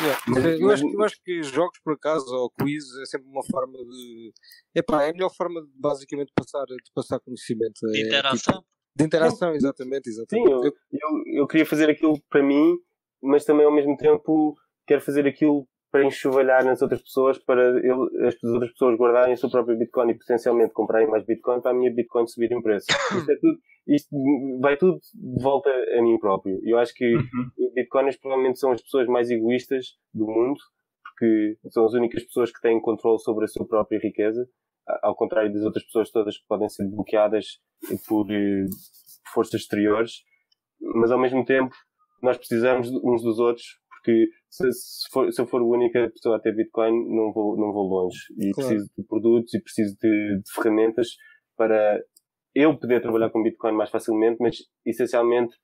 Yeah. 0.00 0.20
Mas- 0.28 0.60
eu, 0.60 0.70
acho, 0.70 0.88
eu 0.88 1.02
acho 1.02 1.22
que 1.22 1.42
jogos, 1.42 1.78
por 1.84 1.94
acaso, 1.94 2.26
ou 2.34 2.50
quiz, 2.50 2.84
é 3.02 3.04
sempre 3.06 3.28
uma 3.28 3.42
forma 3.44 3.76
de. 3.84 4.32
Epá, 4.74 5.02
é 5.02 5.10
a 5.10 5.12
melhor 5.12 5.30
forma 5.34 5.60
de 5.60 5.68
basicamente 5.74 6.32
passar, 6.34 6.64
de 6.64 6.76
passar 6.94 7.20
conhecimento. 7.20 7.80
De 7.90 7.98
É, 8.02 8.06
interação. 8.06 8.54
tipo, 8.54 8.66
de 8.96 9.04
interação, 9.04 9.52
exatamente, 9.54 10.10
Sim, 10.10 10.20
exatamente. 10.22 10.50
eu, 10.52 10.62
eu, 10.92 11.40
eu 11.40 11.46
queria 11.46 11.66
fazer 11.66 11.90
aquilo 11.90 12.14
para 12.30 12.42
mim, 12.42 12.76
mas 13.22 13.44
também 13.44 13.66
ao 13.66 13.74
mesmo 13.74 13.96
tempo 13.96 14.54
quero 14.86 15.02
fazer 15.02 15.26
aquilo 15.26 15.66
para 15.94 16.04
enxovalhar 16.04 16.64
nas 16.64 16.82
outras 16.82 17.00
pessoas, 17.02 17.38
para 17.38 17.62
eu- 17.86 18.08
as 18.26 18.34
outras 18.42 18.72
pessoas 18.72 18.98
guardarem 18.98 19.34
o 19.34 19.36
seu 19.36 19.48
próprio 19.48 19.78
Bitcoin 19.78 20.10
e 20.10 20.18
potencialmente 20.18 20.72
comprarem 20.72 21.06
mais 21.08 21.24
Bitcoin 21.24 21.60
para 21.60 21.70
a 21.70 21.74
minha 21.74 21.94
Bitcoin 21.94 22.26
subir 22.26 22.50
em 22.50 22.60
preço. 22.60 22.86
Isto, 23.16 23.30
é 23.30 23.36
tudo, 23.36 23.58
isto 23.86 24.16
vai 24.60 24.76
tudo 24.76 24.98
de 25.14 25.40
volta 25.40 25.70
a 25.70 26.02
mim 26.02 26.18
próprio. 26.18 26.58
Eu 26.64 26.78
acho 26.78 26.92
que 26.94 27.14
Uhum. 27.14 27.70
Bitcoiners 27.76 28.16
provavelmente 28.18 28.58
são 28.58 28.72
as 28.72 28.82
pessoas 28.82 29.06
mais 29.06 29.30
egoístas 29.30 29.86
do 30.12 30.26
mundo, 30.26 30.58
porque 31.04 31.56
são 31.70 31.84
as 31.84 31.92
únicas 31.92 32.24
pessoas 32.24 32.50
que 32.50 32.60
têm 32.60 32.80
controle 32.80 33.20
sobre 33.20 33.44
a 33.44 33.48
sua 33.48 33.64
própria 33.64 34.00
riqueza, 34.02 34.48
ao 35.00 35.14
contrário 35.14 35.52
das 35.52 35.62
outras 35.62 35.84
pessoas 35.84 36.10
todas 36.10 36.36
que 36.36 36.44
podem 36.48 36.68
ser 36.68 36.88
bloqueadas 36.88 37.60
por 38.08 38.26
eh, 38.32 38.66
forças 39.32 39.60
exteriores. 39.60 40.24
Mas 40.80 41.12
ao 41.12 41.20
mesmo 41.20 41.44
tempo, 41.44 41.72
nós 42.20 42.36
precisamos 42.36 42.90
uns 42.90 43.22
dos 43.22 43.38
outros, 43.38 43.64
porque 43.90 44.26
se, 44.56 44.72
se 44.72 45.08
for- 45.10 45.32
se 45.32 45.40
eu 45.40 45.46
for 45.46 45.60
a 45.60 45.64
única 45.64 46.08
pessoa 46.10 46.36
a 46.36 46.40
ter 46.40 46.54
Bitcoin, 46.54 46.92
não 47.14 47.32
vou, 47.32 47.56
não 47.56 47.72
vou 47.72 47.84
longe. 47.88 48.18
E 48.38 48.50
Claro. 48.52 48.68
preciso 48.68 48.90
de 48.96 49.04
produtos 49.04 49.54
e 49.54 49.60
preciso 49.62 49.96
de, 50.00 50.38
de 50.42 50.52
ferramentas 50.54 51.08
para 51.56 52.00
eu 52.54 52.78
poder 52.78 53.02
trabalhar 53.02 53.30
com 53.30 53.42
Bitcoin 53.42 53.72
mais 53.72 53.90
facilmente, 53.90 54.36
mas 54.40 54.56
essencialmente 54.86 55.56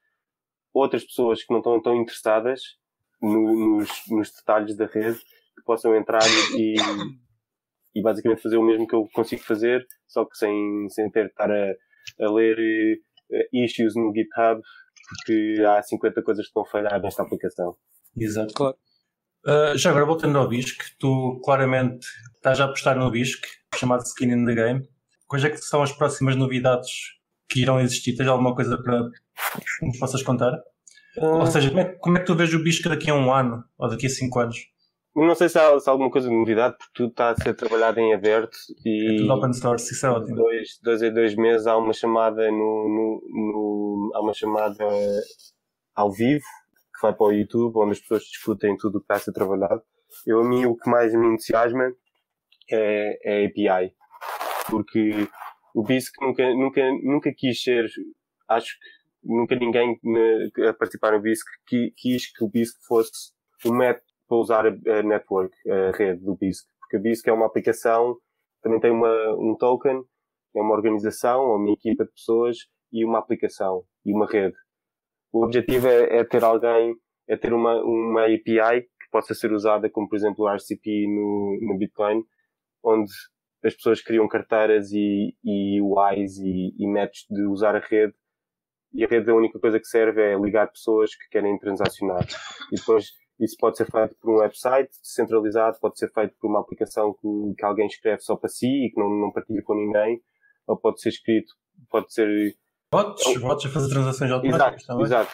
outras 0.74 1.04
pessoas 1.04 1.42
que 1.44 1.52
não 1.52 1.58
estão 1.60 1.80
tão 1.80 1.94
interessadas 1.96 2.60
no- 3.22 3.76
nos, 3.76 3.90
nos 4.10 4.30
detalhes 4.32 4.76
da 4.76 4.86
rede 4.86 5.18
que 5.18 5.62
possam 5.64 5.94
entrar 5.94 6.22
e, 6.56 6.74
e 7.94 8.02
basicamente 8.02 8.42
fazer 8.42 8.56
o 8.56 8.62
mesmo 8.64 8.86
que 8.88 8.94
eu 8.94 9.06
consigo 9.14 9.42
fazer, 9.42 9.84
só 10.08 10.24
que 10.24 10.36
sem, 10.36 10.88
sem 10.88 11.10
ter 11.10 11.24
de 11.26 11.30
estar 11.30 11.50
a, 11.50 11.74
a 12.26 12.32
ler 12.32 12.56
eh, 13.32 13.48
issues 13.52 13.94
no 13.94 14.12
GitHub, 14.12 14.60
porque 15.08 15.62
há 15.64 15.80
50 15.82 16.22
coisas 16.22 16.44
que 16.44 16.48
estão 16.48 16.62
a 16.62 16.66
falhar 16.66 17.00
nesta 17.00 17.22
aplicação. 17.22 17.76
Exato. 18.16 18.52
Claro. 18.54 18.76
Uh, 19.46 19.76
já 19.76 19.90
agora 19.90 20.04
voltando 20.04 20.38
ao 20.38 20.48
BISC, 20.48 20.76
tu 20.98 21.40
claramente 21.44 22.06
estás 22.36 22.60
a 22.60 22.64
apostar 22.64 22.96
no 22.98 23.10
BISC, 23.10 23.40
chamado 23.74 24.02
Skin 24.04 24.30
in 24.32 24.44
the 24.44 24.54
Game. 24.54 24.88
Quais 25.26 25.44
é 25.44 25.50
que 25.50 25.56
são 25.58 25.82
as 25.82 25.92
próximas 25.92 26.36
novidades 26.36 26.90
que 27.48 27.62
irão 27.62 27.80
existir? 27.80 28.16
Tens 28.16 28.28
alguma 28.28 28.54
coisa 28.54 28.76
para 28.82 29.02
que 29.80 29.86
nos 29.86 29.98
possas 29.98 30.22
contar? 30.22 30.52
Ou 31.16 31.46
seja, 31.46 31.68
como 31.70 31.80
é, 31.80 31.84
como 31.84 32.16
é 32.18 32.20
que 32.20 32.26
tu 32.26 32.34
vês 32.34 32.52
o 32.52 32.62
BISC 32.62 32.88
daqui 32.88 33.10
a 33.10 33.14
um 33.14 33.32
ano 33.32 33.64
ou 33.78 33.88
daqui 33.88 34.06
a 34.06 34.10
cinco 34.10 34.38
anos? 34.40 34.56
Não 35.16 35.34
sei 35.34 35.48
se 35.48 35.58
há, 35.58 35.78
se 35.80 35.88
há 35.88 35.92
alguma 35.92 36.10
coisa 36.10 36.28
de 36.28 36.34
novidade, 36.36 36.76
porque 36.78 36.92
tudo 36.94 37.10
está 37.10 37.30
a 37.30 37.36
ser 37.36 37.54
trabalhado 37.54 37.98
em 37.98 38.14
aberto 38.14 38.56
É 38.86 38.88
e 38.88 39.16
tudo 39.18 39.32
open 39.32 39.52
source, 39.52 39.92
isso 39.92 40.06
é 40.06 40.10
ótimo. 40.10 40.36
dois, 40.36 40.78
dois 40.82 41.02
a 41.02 41.10
dois 41.10 41.34
meses 41.34 41.66
há 41.66 41.76
uma 41.76 41.92
chamada 41.92 42.48
no, 42.50 42.56
no, 42.56 43.20
no- 43.28 44.12
há 44.14 44.20
uma 44.20 44.32
chamada 44.32 44.84
ao 45.96 46.12
vivo 46.12 46.44
que 47.00 47.06
vai 47.06 47.14
para 47.14 47.26
o 47.26 47.32
YouTube 47.32 47.76
onde 47.78 47.92
as 47.92 48.00
pessoas 48.00 48.22
discutem 48.24 48.76
tudo 48.76 48.96
o 48.96 49.00
que 49.00 49.04
está 49.04 49.14
a 49.14 49.18
ser 49.18 49.32
trabalhado. 49.32 49.82
Eu 50.26 50.40
a 50.40 50.44
mim 50.44 50.66
o 50.66 50.76
que 50.76 50.90
mais 50.90 51.14
me 51.14 51.26
entusiasma 51.26 51.92
é, 52.70 53.18
é 53.42 53.46
API 53.46 53.94
porque 54.70 55.28
o 55.74 55.82
BISC 55.82 56.12
nunca, 56.20 56.54
nunca, 56.54 56.82
nunca 57.02 57.32
quis 57.36 57.62
ser 57.62 57.86
acho 58.48 58.74
que 58.78 59.28
nunca 59.28 59.54
ninguém 59.56 59.98
né, 60.02 60.48
a 60.68 60.74
participar 60.74 61.12
no 61.12 61.20
BISC 61.20 61.44
qui- 61.68 61.92
quis 61.96 62.32
que 62.32 62.44
o 62.44 62.48
BISC 62.48 62.76
fosse 62.86 63.32
um 63.66 63.72
método 63.74 64.04
para 64.28 64.36
usar 64.38 64.66
a, 64.66 64.68
a 64.68 65.02
network, 65.02 65.54
a 65.68 65.96
rede 65.96 66.22
do 66.24 66.36
BISC 66.36 66.66
porque 66.80 66.96
a 66.96 67.00
BISC 67.00 67.28
é 67.28 67.32
uma 67.32 67.46
aplicação 67.46 68.16
também 68.62 68.78
tem 68.80 68.90
uma, 68.90 69.08
um 69.38 69.56
token, 69.58 70.02
é 70.54 70.60
uma 70.60 70.74
organização, 70.74 71.46
ou 71.46 71.56
uma 71.56 71.70
equipa 71.70 72.04
de 72.04 72.12
pessoas 72.12 72.58
e 72.92 73.04
uma 73.04 73.18
aplicação 73.18 73.84
e 74.04 74.12
uma 74.12 74.26
rede. 74.26 74.54
O 75.32 75.44
objetivo 75.44 75.88
é, 75.88 76.18
é 76.18 76.24
ter 76.24 76.42
alguém, 76.42 76.94
é 77.28 77.36
ter 77.36 77.52
uma, 77.52 77.82
uma 77.82 78.24
API 78.24 78.82
que 78.82 79.10
possa 79.10 79.34
ser 79.34 79.52
usada 79.52 79.88
como, 79.90 80.08
por 80.08 80.16
exemplo, 80.16 80.44
o 80.44 80.48
RCP 80.48 81.06
no, 81.06 81.58
no 81.62 81.78
Bitcoin, 81.78 82.22
onde 82.82 83.12
as 83.64 83.74
pessoas 83.74 84.02
criam 84.02 84.26
carteiras 84.26 84.90
e, 84.92 85.36
e 85.44 85.80
UIs 85.80 86.38
e, 86.38 86.74
e 86.78 86.86
métodos 86.88 87.26
de 87.30 87.42
usar 87.46 87.76
a 87.76 87.80
rede 87.80 88.14
e 88.92 89.04
a 89.04 89.08
rede 89.08 89.30
a 89.30 89.34
única 89.34 89.58
coisa 89.58 89.78
que 89.78 89.86
serve 89.86 90.20
é 90.20 90.36
ligar 90.36 90.70
pessoas 90.70 91.14
que 91.14 91.28
querem 91.30 91.56
transacionar. 91.58 92.26
E 92.72 92.76
depois 92.76 93.12
isso 93.38 93.56
pode 93.58 93.76
ser 93.76 93.90
feito 93.90 94.16
por 94.20 94.34
um 94.34 94.38
website 94.38 94.90
descentralizado, 95.00 95.78
pode 95.80 95.98
ser 95.98 96.10
feito 96.12 96.34
por 96.40 96.48
uma 96.48 96.60
aplicação 96.60 97.14
que, 97.14 97.54
que 97.56 97.64
alguém 97.64 97.86
escreve 97.86 98.20
só 98.20 98.36
para 98.36 98.48
si 98.48 98.66
e 98.66 98.90
que 98.90 99.00
não, 99.00 99.08
não 99.08 99.32
partilha 99.32 99.62
com 99.62 99.74
ninguém, 99.74 100.20
ou 100.66 100.76
pode 100.76 101.00
ser 101.00 101.10
escrito, 101.10 101.52
pode 101.88 102.12
ser. 102.12 102.28
Bots, 102.92 103.38
bots 103.38 103.66
a 103.66 103.68
fazer 103.68 103.88
transações 103.88 104.30
automáticas 104.32 104.82
Exato, 104.82 105.02
exato. 105.02 105.32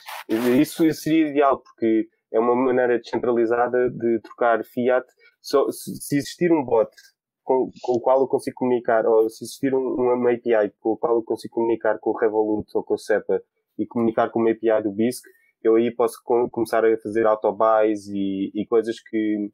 Isso 0.60 0.92
seria 0.92 1.28
ideal, 1.28 1.58
porque 1.58 2.06
é 2.30 2.38
uma 2.38 2.54
maneira 2.54 2.98
descentralizada 2.98 3.88
de 3.90 4.20
trocar 4.20 4.62
fiat. 4.64 5.06
Só, 5.40 5.66
se, 5.70 6.16
existir 6.16 6.52
um 6.52 6.62
bot 6.62 6.90
com, 7.42 7.70
com 7.80 7.92
o 7.94 8.00
qual 8.00 8.20
eu 8.20 8.28
consigo 8.28 8.56
comunicar, 8.56 9.06
ou 9.06 9.30
se 9.30 9.44
existir 9.44 9.74
um, 9.74 9.78
uma 9.78 10.32
API 10.32 10.70
com 10.80 10.90
o 10.90 10.96
qual 10.98 11.16
eu 11.16 11.22
consigo 11.22 11.54
comunicar 11.54 11.98
com 11.98 12.10
o 12.10 12.18
Revolut 12.18 12.68
ou 12.74 12.84
com 12.84 12.94
o 12.94 12.98
SEPA 12.98 13.40
e 13.78 13.86
comunicar 13.86 14.30
com 14.30 14.40
uma 14.40 14.50
API 14.50 14.82
do 14.82 14.92
BISC, 14.92 15.22
eu 15.62 15.76
aí 15.76 15.90
posso 15.94 16.20
com- 16.24 16.50
começar 16.50 16.84
a 16.84 16.98
fazer 16.98 17.26
autobuys 17.26 18.06
e, 18.08 18.50
e 18.54 18.66
coisas 18.66 18.96
que, 19.00 19.50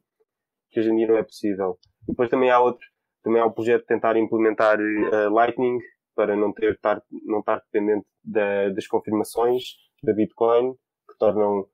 que 0.71 0.81
hoje 0.81 0.91
em 0.91 0.97
dia 0.97 1.07
não 1.07 1.19
é 1.19 1.23
possível. 1.23 1.79
Depois 2.09 2.29
também 2.29 2.51
há 2.51 2.59
outro, 2.59 2.85
também 3.23 3.41
há 3.41 3.47
o 3.47 3.53
projeto 3.53 3.83
de 3.83 3.87
tentar 3.87 4.17
implementar 4.17 4.79
eh, 4.81 5.29
Lightning 5.29 5.79
para 6.15 6.37
não 6.37 6.53
ter, 6.53 6.73
estar, 6.75 7.03
não 7.25 7.41
estar 7.41 7.61
dependente 7.73 8.07
da- 8.25 8.69
das 8.71 8.87
confirmações 8.87 9.63
da 10.03 10.13
Bitcoin, 10.13 10.73
que 11.09 11.19
tornam 11.19 11.67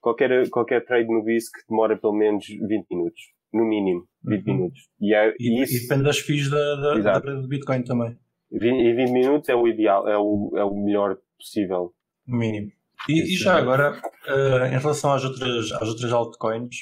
qualquer, 0.00 0.48
qualquer 0.50 0.84
trade 0.84 1.08
no 1.08 1.22
BISC 1.24 1.52
demora 1.68 1.96
pelo 1.96 2.12
menos 2.14 2.46
20 2.46 2.86
minutos. 2.90 3.20
No 3.52 3.64
mínimo, 3.64 4.06
20 4.24 4.46
Uhum. 4.48 4.54
minutos. 4.56 4.80
E, 5.00 5.14
é, 5.14 5.32
E, 5.38 5.62
isso, 5.62 5.82
depende 5.82 6.02
das 6.04 6.18
fees 6.18 6.50
da, 6.50 6.74
da, 6.76 7.18
da 7.20 7.40
de 7.40 7.46
Bitcoin 7.46 7.82
também, 7.84 8.18
e 8.50 8.58
20 8.58 9.10
minutos 9.12 9.48
é 9.48 9.54
o 9.54 9.68
ideal, 9.68 10.08
é 10.08 10.18
o, 10.18 10.52
é 10.56 10.64
o 10.64 10.74
melhor 10.74 11.16
possível. 11.38 11.94
no 12.26 12.36
mínimo. 12.38 12.72
E, 13.08 13.34
e 13.34 13.36
já 13.36 13.56
é. 13.56 13.60
agora, 13.60 14.00
eh, 14.26 14.68
em 14.74 14.78
relação 14.78 15.12
às 15.12 15.22
outras, 15.24 15.70
às 15.72 15.88
outras 15.88 16.10
altcoins, 16.12 16.74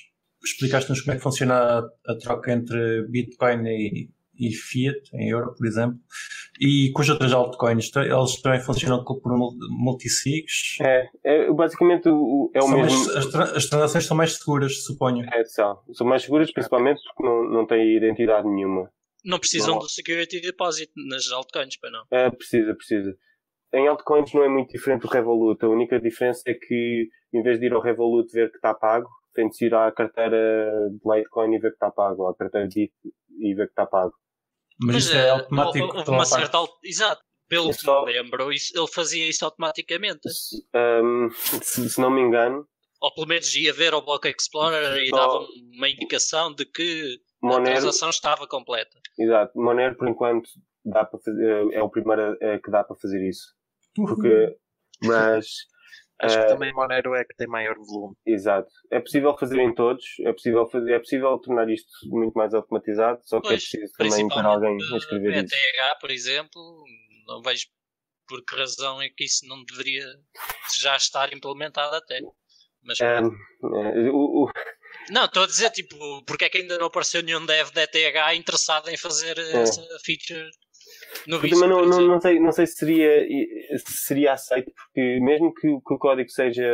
explicaste-nos 0.45 1.01
como 1.03 1.13
é 1.13 1.17
que 1.17 1.23
funciona 1.23 1.55
a, 1.55 1.79
a 2.07 2.17
troca 2.19 2.53
entre 2.53 3.07
Bitcoin 3.09 3.67
e, 3.69 4.11
e 4.39 4.53
Fiat, 4.53 5.11
em 5.15 5.29
euro, 5.31 5.55
por 5.55 5.67
exemplo, 5.67 5.99
e 6.61 6.91
com 6.93 7.03
as 7.03 7.09
outras 7.09 7.33
altcoins, 7.33 7.91
eles 7.97 8.41
também 8.43 8.61
funcionam 8.61 9.05
por 9.05 9.21
mul- 9.37 9.57
multisigs? 9.71 10.77
É, 10.81 11.09
é 11.25 11.53
basicamente 11.53 12.09
o, 12.09 12.51
é 12.55 12.59
o 12.59 12.63
São 12.63 12.71
mesmo. 12.79 12.99
mais- 13.05 13.17
as, 13.17 13.27
tra- 13.27 13.57
as 13.57 13.67
transações 13.67 14.07
são 14.07 14.17
mais 14.17 14.37
seguras, 14.37 14.85
suponho. 14.85 15.25
É, 15.33 15.45
são. 15.45 15.79
São 15.93 16.07
mais 16.07 16.23
seguras, 16.23 16.53
principalmente 16.53 17.01
porque 17.05 17.23
não, 17.23 17.45
não 17.51 17.67
têm 17.67 17.97
identidade 17.97 18.47
nenhuma. 18.49 18.91
Não 19.25 19.39
precisam 19.39 19.75
Não. 19.75 19.79
do 19.81 19.89
security 19.89 20.41
deposit 20.41 20.91
nas 20.97 21.31
altcoins, 21.31 21.77
para 21.79 21.91
não. 21.91 22.03
É, 22.11 22.29
precisa, 22.31 22.75
precisa. 22.75 23.17
Em 23.73 23.87
altcoins 23.89 24.33
não 24.35 24.43
é 24.45 24.49
muito 24.49 24.71
diferente 24.73 25.03
do 25.03 25.09
Revolut. 25.09 25.65
A 25.65 25.69
única 25.69 26.01
diferença 26.01 26.43
é 26.47 26.55
que, 26.55 27.09
em 27.33 27.43
vez 27.43 27.59
de 27.61 27.67
ir 27.67 27.73
ao 27.73 27.81
Revolut 27.81 28.31
ver 28.33 28.51
que 28.51 28.57
está 28.57 28.75
pago, 28.75 29.09
tem 29.35 29.49
de 29.49 29.65
ir 29.65 29.73
à 29.75 29.91
carteira 29.93 30.71
de 30.91 30.99
Litecoin 31.11 31.55
e 31.55 31.59
ver 31.59 31.69
que 31.71 31.77
está 31.77 31.91
pago, 31.91 32.23
ou 32.25 32.29
à 32.29 32.35
carteira 32.37 32.69
de 32.69 32.91
e 33.41 33.55
ver 33.55 33.67
que 33.67 33.73
está 33.73 33.87
pago. 33.87 34.13
Mas, 34.87 34.97
isso 35.05 35.15
é 35.15 35.27
eh, 35.27 35.31
automático. 35.31 35.97
houve 35.97 36.11
uma 36.11 36.25
certa. 36.27 36.57
al- 36.59 36.79
Exato. 36.85 37.23
Pelo 37.49 37.69
que 37.69 37.75
só- 37.83 38.05
me 38.07 38.13
lembro, 38.13 38.51
isso- 38.53 38.73
ele 38.77 38.87
fazia 38.89 39.29
isso 39.29 39.45
automaticamente. 39.45 40.29
Se, 40.31 40.57
ahm, 40.75 41.29
se, 41.63 41.89
se 41.91 42.01
não 42.01 42.11
me 42.11 42.21
engano, 42.23 42.67
Ou 43.01 43.13
pelo 43.15 43.27
menos 43.27 43.55
ia 43.57 43.73
ver 43.73 43.93
ao 43.93 44.01
Block 44.05 44.27
Explorer 44.29 45.05
e 45.05 45.11
dava 45.11 45.41
uma 45.75 45.89
indicação 45.89 46.55
de 46.55 46.65
que 46.65 47.19
a 47.43 47.47
Monero, 47.47 47.65
transação 47.81 48.09
estava 48.11 48.47
completa. 48.47 48.97
exato, 49.19 49.59
Monero 49.59 49.97
por 49.97 50.09
enquanto 50.09 50.49
dá 50.85 51.05
para 51.05 51.19
fazer, 51.19 51.73
é 51.73 51.83
o 51.83 51.91
primeiro 51.91 52.37
eh, 52.41 52.59
que 52.59 52.71
dá 52.71 52.83
para 52.85 52.97
fazer 52.97 53.21
isso. 53.29 53.49
Porque, 53.95 54.57
mas, 55.03 55.47
Acho 56.23 56.39
Eh, 56.39 56.43
que 56.45 56.49
também 56.55 56.73
Monero 56.73 57.15
é 57.15 57.25
que 57.25 57.35
tem 57.35 57.47
maior 57.49 57.77
volume. 57.77 58.15
exato, 58.25 58.71
é 58.91 59.01
possível 59.01 59.37
fazer 59.37 59.61
em 59.61 59.75
todos, 59.75 60.05
é 60.21 60.33
possível 60.33 60.67
fazer, 60.69 60.93
é 60.93 60.99
possível 60.99 61.37
tornar 61.39 61.69
isto 61.69 61.91
muito 62.07 62.35
mais 62.35 62.55
automatizado, 62.55 63.21
só 63.25 63.41
que 63.41 63.49
é 63.49 63.51
Pois, 63.51 63.63
preciso 63.69 63.93
também 63.97 64.29
ter 64.29 64.45
alguém 64.45 64.79
a 64.93 64.97
escrever 64.97 65.35
a 65.35 65.43
isso. 65.43 65.55
ETH, 65.55 65.99
por 66.01 66.11
exemplo, 66.11 66.85
não 67.27 67.43
vejo 67.43 67.67
por 68.29 68.45
que 68.45 68.55
razão 68.55 69.03
é 69.03 69.09
que 69.11 69.25
isso 69.25 69.47
não 69.47 69.65
deveria 69.65 70.07
já 70.81 70.97
estar 70.97 71.33
implementado 71.33 71.97
até. 71.97 72.21
Mas, 72.83 73.01
É, 73.01 73.19
é, 73.19 74.11
o, 74.11 74.45
o- 74.45 74.51
Não, 75.11 75.25
estou 75.25 75.43
a 75.43 75.47
dizer, 75.47 75.71
tipo, 75.71 76.25
porque 76.25 76.45
é 76.45 76.49
que 76.49 76.59
ainda 76.59 76.79
não 76.79 76.87
apareceu 76.87 77.23
nenhum 77.23 77.45
dev 77.45 77.71
da 77.73 77.83
ETH 77.83 78.35
interessado 78.37 78.89
em 78.89 78.97
fazer 78.97 79.37
essa 79.39 79.83
feature 80.05 80.49
no 81.27 81.37
eu 81.37 81.41
Visco, 81.41 81.61
também 81.61 81.71
não, 81.71 81.85
não, 81.87 82.01
não 82.09 82.21
sei, 82.21 82.41
não 82.41 82.53
sei 82.53 82.67
se 82.67 82.75
seria, 82.77 83.27
se 83.79 83.93
seria 84.05 84.33
aceito, 84.33 84.73
porque 84.75 85.19
mesmo 85.21 85.53
que, 85.55 85.69
o- 85.69 85.81
que 85.81 85.95
o 85.95 85.99
código 85.99 86.29
seja 86.31 86.65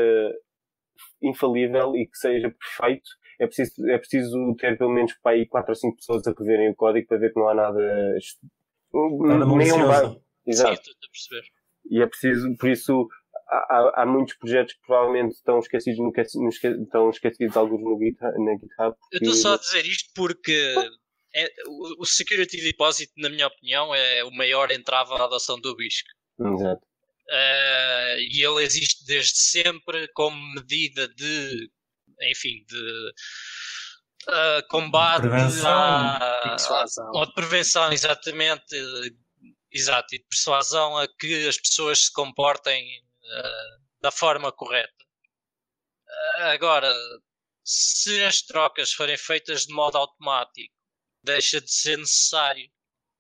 infalível 1.23 1.97
e 1.97 2.07
que 2.07 2.17
seja 2.17 2.51
perfeito, 2.51 3.09
é 3.41 3.47
preciso, 3.47 3.89
é 3.89 3.99
preciso 3.99 4.55
ter 4.57 4.77
pelo 4.79 4.91
menos 4.91 5.13
para 5.23 5.33
aí 5.33 5.47
4 5.47 5.71
ou 5.71 5.75
5 5.77 5.97
pessoas 5.97 6.27
a 6.27 6.33
reverem 6.37 6.71
o 6.71 6.75
código 6.75 7.07
para 7.09 7.19
ver 7.19 7.33
que 7.33 7.39
não 7.41 7.49
há 7.49 7.55
nada. 7.55 8.15
Nada 8.93 9.47
nem 9.57 9.73
um 9.73 9.87
bug. 9.87 10.21
Exato. 10.47 10.75
Sim, 10.77 10.81
estou 10.91 11.09
a 11.09 11.11
perceber. 11.13 11.47
E 11.91 12.03
é 12.03 12.07
preciso, 12.07 12.57
por 12.59 12.69
isso, 12.69 13.09
há, 13.49 14.03
há- 14.03 14.07
muitos 14.07 14.35
projetos 14.35 14.75
que 14.75 14.81
provavelmente 14.87 15.33
estão 15.35 15.59
esquecidos, 15.59 15.99
no, 15.99 16.13
no 16.43 16.49
estão 16.49 17.11
esquecidos 17.11 17.57
alguns 17.57 17.81
no 17.83 17.99
GitHub, 17.99 18.45
na 18.45 18.53
GitHub. 18.55 18.69
Eu 18.79 18.95
porque- 18.95 19.17
estou 19.19 19.35
só 19.35 19.55
a 19.55 19.59
dizer 19.59 19.87
isto 19.87 20.11
porque 20.15 20.75
é- 21.35 21.53
o, 21.67 22.03
o 22.03 22.07
Security 22.07 22.61
Deposit, 22.61 23.11
na 23.17 23.29
minha 23.29 23.47
opinião, 23.47 23.95
é 23.95 24.25
o 24.25 24.31
maior 24.31 24.71
entrave 24.71 25.13
à 25.15 25.25
adoção 25.25 25.61
do 25.61 25.75
BISC. 25.77 26.05
Exato. 26.41 26.83
Eh, 27.31 28.17
e 28.31 28.43
ele 28.45 28.63
existe 28.65 29.05
desde 29.05 29.37
sempre 29.39 30.09
como 30.15 30.37
medida 30.55 31.07
de, 31.09 31.71
enfim, 32.31 32.65
de 32.67 33.13
eh, 34.29 34.63
combate 34.71 35.23
Prevenção, 35.23 35.71
à, 35.71 36.41
Persuasão. 36.45 37.11
ou 37.15 37.27
de 37.27 37.35
prevenção, 37.35 37.93
exatamente, 37.93 38.75
eh, 38.75 39.11
exato, 39.71 40.15
e 40.15 40.19
de 40.19 40.25
persuasão 40.25 40.97
a 40.97 41.07
que 41.07 41.47
as 41.49 41.59
pessoas 41.59 42.07
se 42.07 42.13
comportem 42.13 42.83
eh, 43.25 43.77
da 44.01 44.11
forma 44.11 44.51
correta. 44.53 44.93
Agora, 46.37 46.91
se 47.65 48.23
as 48.25 48.41
trocas 48.43 48.93
forem 48.93 49.17
feitas 49.19 49.67
de 49.67 49.75
modo 49.75 49.99
automático, 49.99 50.75
deixa 51.33 51.61
de 51.61 51.71
ser 51.73 51.99
necessário, 51.99 52.65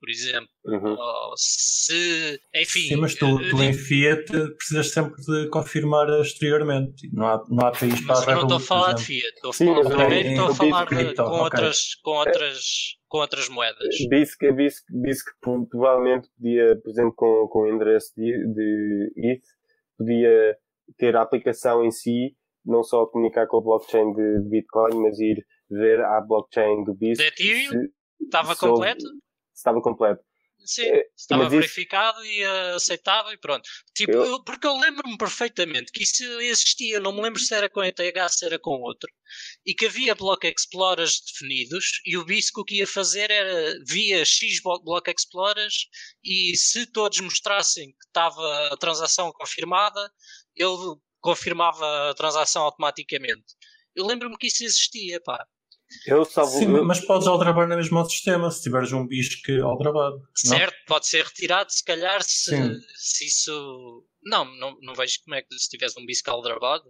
por 0.01 0.09
exemplo. 0.11 0.49
Uhum. 0.65 0.97
Ou 0.99 1.35
se, 1.37 2.41
enfim, 2.55 2.81
Sim, 2.89 2.97
mas 2.97 3.15
tu, 3.15 3.27
eh, 3.41 3.51
tu 3.51 3.63
em 3.63 3.73
Fiat 3.73 4.25
precisas 4.57 4.91
sempre 4.91 5.21
de 5.23 5.49
confirmar 5.49 6.09
exteriormente. 6.21 7.09
Não 7.13 7.27
há, 7.27 7.45
não 7.49 7.67
há 7.67 7.71
país 7.73 8.01
para 8.07 8.15
Mas 8.17 8.27
eu 8.29 8.35
não 8.35 8.43
estou 8.43 8.57
a 8.57 8.61
falar 8.61 8.93
de. 8.95 9.05
Fiat, 9.05 9.35
estou 9.35 9.51
a 9.51 9.55
falar, 9.55 10.07
primeiro 10.07 10.29
estou 10.31 10.47
a 10.47 10.55
falar 10.55 10.87
que- 10.87 10.95
de- 10.97 11.15
com, 11.15 11.23
ok. 11.23 11.41
outras, 11.41 11.95
com, 11.97 12.11
outras, 12.11 12.61
com 13.09 13.19
outras 13.19 13.49
moedas. 13.49 13.89
Bisque, 14.09 14.47
a 14.47 14.53
Bisque, 14.53 14.87
Bisque 15.03 15.31
pro- 15.41 15.67
provavelmente 15.69 16.29
podia, 16.37 16.77
por 16.83 16.91
exemplo, 16.91 17.15
com, 17.17 17.49
com 17.49 17.59
o 17.63 17.69
endereço 17.75 18.13
de, 18.17 18.55
de 18.55 19.13
ETH, 19.17 19.43
podia 19.97 20.57
ter 20.97 21.17
a 21.17 21.23
aplicação 21.23 21.85
em 21.85 21.91
si, 21.91 22.37
não 22.65 22.83
só 22.83 23.05
comunicar 23.07 23.47
com 23.47 23.59
a 23.59 23.61
blockchain 23.63 24.13
de, 24.15 24.43
de 24.43 24.49
Bitcoin, 24.49 25.03
mas 25.03 25.19
ir 25.19 25.45
ver 25.71 26.01
a 26.01 26.21
blockchain 26.21 26.85
do 26.85 26.95
Bisque. 26.95 27.23
De 27.25 27.29
Ethereum? 27.29 27.89
Estava 28.21 28.55
completo? 28.57 29.05
estava 29.55 29.81
completo. 29.83 30.23
Sim, 30.65 30.83
É, 30.83 31.09
estava 31.17 31.45
mas 31.45 31.53
isso- 31.53 31.61
verificado 31.63 32.25
e 32.27 32.43
eh, 32.43 32.71
aceitável 32.75 33.33
e 33.33 33.39
pronto. 33.39 33.67
Tipo, 33.95 34.13
Eu- 34.13 34.25
eu- 34.27 34.45
porque 34.45 34.67
eu 34.67 34.77
lembro-me 34.77 35.17
perfeitamente 35.17 35.91
que 35.93 36.03
isso 36.03 36.23
existia, 36.41 37.01
não 37.01 37.13
me 37.13 37.23
lembro 37.23 37.41
se 37.41 37.55
era 37.55 37.71
com 37.71 37.83
ETH, 37.83 38.29
se 38.29 38.45
era 38.45 38.59
com 38.59 38.73
outro, 38.83 39.09
e 39.65 39.73
que 39.73 39.87
havia 39.87 40.15
block 40.15 40.47
explorers 40.47 41.21
definidos 41.25 42.01
e 42.05 42.17
o 42.19 42.25
BISC 42.25 42.59
o 42.61 42.65
que 42.65 42.77
ia 42.79 42.87
fazer 42.87 43.31
era 43.31 43.73
via 43.87 44.25
X 44.25 44.61
blo- 44.63 44.83
block 44.83 45.09
explorers 45.11 45.87
e 46.23 46.55
se 46.57 46.87
todos 46.87 47.19
mostrassem 47.21 47.91
que 47.93 48.05
estava 48.07 48.69
a 48.73 48.77
transação 48.77 49.33
confirmada, 49.33 50.13
ele 50.57 50.97
confirmava 51.21 52.11
a 52.11 52.15
transação 52.15 52.63
automaticamente. 52.65 53.55
Eu 53.95 54.05
lembro-me 54.07 54.37
que 54.37 54.49
isso 54.49 54.65
existia, 54.65 55.21
pá. 55.23 55.47
Eu 56.07 56.25
salvo. 56.25 56.51
Sim, 56.59 56.75
eu- 56.77 56.85
mas 56.85 57.01
podes 57.01 57.27
aldrabar 57.27 57.67
no 57.67 57.77
mesmo 57.77 58.05
sistema 58.05 58.51
se 58.51 58.63
tiveres 58.63 58.93
um 58.93 59.07
bisque 59.07 59.59
aldrabado. 59.61 60.17
não? 60.19 60.27
Certo, 60.59 60.77
pode 60.87 61.07
ser 61.07 61.25
retirado, 61.25 61.73
se 61.73 61.83
calhar, 61.85 62.23
se, 62.23 62.51
Sim. 62.57 62.75
se 62.97 63.27
isso. 63.27 64.05
Não, 64.25 64.45
não, 64.57 64.77
não 64.83 64.95
vejo 64.95 65.19
como 65.25 65.35
é 65.37 65.43
que 65.43 65.49
se 65.59 65.69
tivesse 65.71 65.99
um 66.01 66.05
bisco 66.05 66.31
aldrabado. 66.31 66.85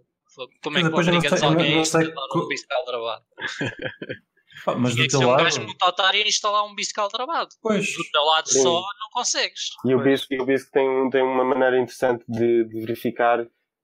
Como 0.61 0.77
é 0.77 0.81
que 0.83 0.89
não 0.89 0.99
obrigas 0.99 1.39
sei- 1.39 1.47
alguém 1.47 1.71
não 1.71 1.79
a 1.79 1.81
instalar 1.81 2.13
um 2.35 2.47
bisco 2.47 2.73
aldrabado? 2.73 3.25
Pá, 4.65 4.75
Mas 4.75 4.93
Tinha 4.93 5.03
do 5.03 5.07
que 5.07 5.11
teu 5.11 5.19
ser 5.19 5.25
um 5.25 5.29
lado, 5.29 5.43
gajo 5.43 5.61
muito 5.63 5.83
otário 5.83 6.21
a 6.23 6.27
instalar 6.27 6.65
um 6.65 6.75
bisco 6.75 6.99
aldrabado. 6.99 7.49
pois, 7.61 7.85
Do 7.95 8.03
teu 8.11 8.21
lado 8.23 8.49
Sim. 8.49 8.61
só 8.61 8.73
não 8.73 9.09
consegues. 9.13 9.61
E 9.85 9.95
o 9.95 10.03
BISC, 10.03 10.27
e 10.33 10.41
o 10.41 10.45
BISC 10.45 10.69
tem, 10.71 11.09
tem 11.09 11.21
uma 11.23 11.45
maneira 11.45 11.77
interessante 11.79 12.25
de, 12.27 12.65
de 12.65 12.79
verificar 12.81 13.39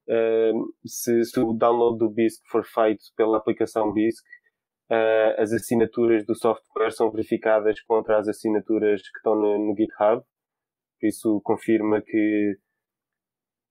eh, 0.08 0.52
se, 0.84 1.24
se 1.24 1.40
o 1.40 1.52
download 1.54 1.98
do 1.98 2.10
BISC 2.10 2.42
for 2.50 2.62
feito 2.64 3.04
pela 3.16 3.38
aplicação 3.38 3.90
BISC, 3.92 4.22
eh, 4.90 5.36
as 5.38 5.52
assinaturas 5.52 6.24
do 6.24 6.34
software 6.34 6.90
são 6.92 7.10
verificadas 7.10 7.80
contra 7.82 8.18
as 8.18 8.28
assinaturas 8.28 9.02
que 9.02 9.18
estão 9.18 9.34
no, 9.34 9.58
no 9.58 9.76
GitHub. 9.76 10.22
Isso 11.02 11.40
confirma 11.42 12.00
que 12.00 12.56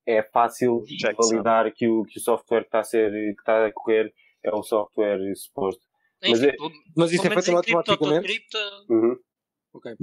é 0.05 0.21
fácil 0.23 0.83
validar 1.17 1.71
que 1.73 1.87
o, 1.87 2.03
que 2.03 2.19
o 2.19 2.21
software 2.21 2.61
que 2.61 2.67
está 2.67 2.79
a, 2.79 2.83
ser, 2.83 3.11
que 3.11 3.39
está 3.41 3.65
a 3.65 3.71
correr 3.71 4.13
é 4.43 4.51
o 4.53 4.61
software 4.61 5.19
suposto. 5.35 5.81
Mas 6.21 6.39
Enfim, 6.39 6.49
é- 6.49 6.55
pelo- 6.55 6.71
Mas 6.95 7.11
isso 7.11 7.25
é 7.27 7.29
feito 7.41 7.55
automaticamente? 7.55 8.25
cripto- 8.27 8.57
Uhum. 8.89 9.15
Ok, 9.73 9.93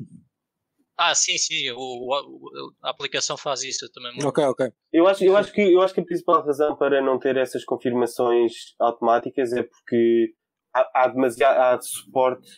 Ah, 0.96 1.14
sim, 1.14 1.38
sim. 1.38 1.70
O, 1.70 1.78
o- 1.78 2.72
a 2.82 2.90
aplicação 2.90 3.36
faz 3.36 3.62
isso 3.62 3.90
também. 3.92 4.12
muito. 4.12 4.26
ok, 4.28 4.44
ok. 4.44 4.72
Eu 4.92 5.06
acho, 5.08 5.24
eu, 5.24 5.36
acho 5.36 5.52
que, 5.52 5.62
eu 5.62 5.80
acho 5.80 5.94
que 5.94 6.00
a 6.00 6.04
principal 6.04 6.44
razão 6.44 6.76
para 6.76 7.00
não 7.00 7.18
ter 7.18 7.36
essas 7.36 7.64
confirmações 7.64 8.52
automáticas 8.78 9.52
é 9.52 9.62
porque 9.62 10.34
há, 10.74 10.90
há, 10.94 11.08
demasiado, 11.08 11.58
há 11.58 11.80
suporte 11.80 12.48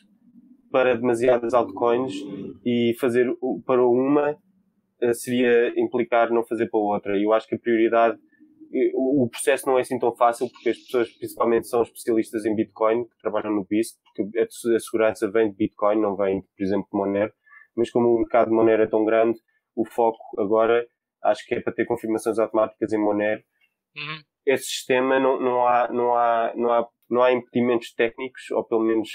para 0.70 0.96
demasiadas 0.96 1.54
altcoins 1.54 2.12
e 2.64 2.94
fazer 2.98 3.32
para 3.64 3.86
uma 3.86 4.36
eh, 5.00 5.14
seria 5.14 5.72
implicar 5.78 6.30
não 6.30 6.44
fazer 6.44 6.68
para 6.68 6.80
outra. 6.80 7.18
Eu 7.18 7.32
acho 7.32 7.46
que 7.46 7.54
a 7.54 7.58
prioridade, 7.58 8.18
o 8.94 9.28
processo 9.30 9.66
não 9.66 9.78
é 9.78 9.82
assim 9.82 9.98
tão 9.98 10.14
fácil 10.16 10.50
porque 10.50 10.70
as 10.70 10.78
pessoas 10.78 11.10
principalmente 11.10 11.68
são 11.68 11.82
especialistas 11.82 12.44
em 12.44 12.56
Bitcoin, 12.56 13.04
que 13.04 13.18
trabalham 13.20 13.54
no 13.54 13.64
BISC, 13.64 13.96
porque 14.04 14.38
a, 14.38 14.42
a 14.42 14.80
segurança 14.80 15.30
vem 15.30 15.50
de 15.50 15.56
Bitcoin, 15.56 16.00
não 16.00 16.16
vem, 16.16 16.42
por 16.42 16.64
exemplo, 16.64 16.88
de 16.90 16.98
Monero. 16.98 17.32
Mas 17.76 17.90
como 17.90 18.08
o 18.08 18.18
mercado 18.18 18.48
de 18.48 18.54
Monero 18.54 18.82
é 18.82 18.86
tão 18.86 19.04
grande, 19.04 19.38
o 19.76 19.84
foco 19.84 20.18
agora 20.38 20.86
acho 21.22 21.44
que 21.46 21.54
é 21.54 21.60
para 21.60 21.72
ter 21.72 21.86
confirmações 21.86 22.38
automáticas 22.38 22.92
em 22.92 22.98
Monero. 22.98 23.42
Uhum. 23.96 24.22
Esse 24.46 24.64
sistema 24.64 25.18
não, 25.18 25.40
não, 25.40 25.66
há, 25.66 25.88
não, 25.88 26.14
há, 26.14 26.52
não, 26.54 26.72
há, 26.72 26.88
não 27.09 27.22
há 27.22 27.32
impedimentos 27.32 27.92
técnicos, 27.92 28.50
ou 28.50 28.64
pelo 28.64 28.82
menos, 28.82 29.09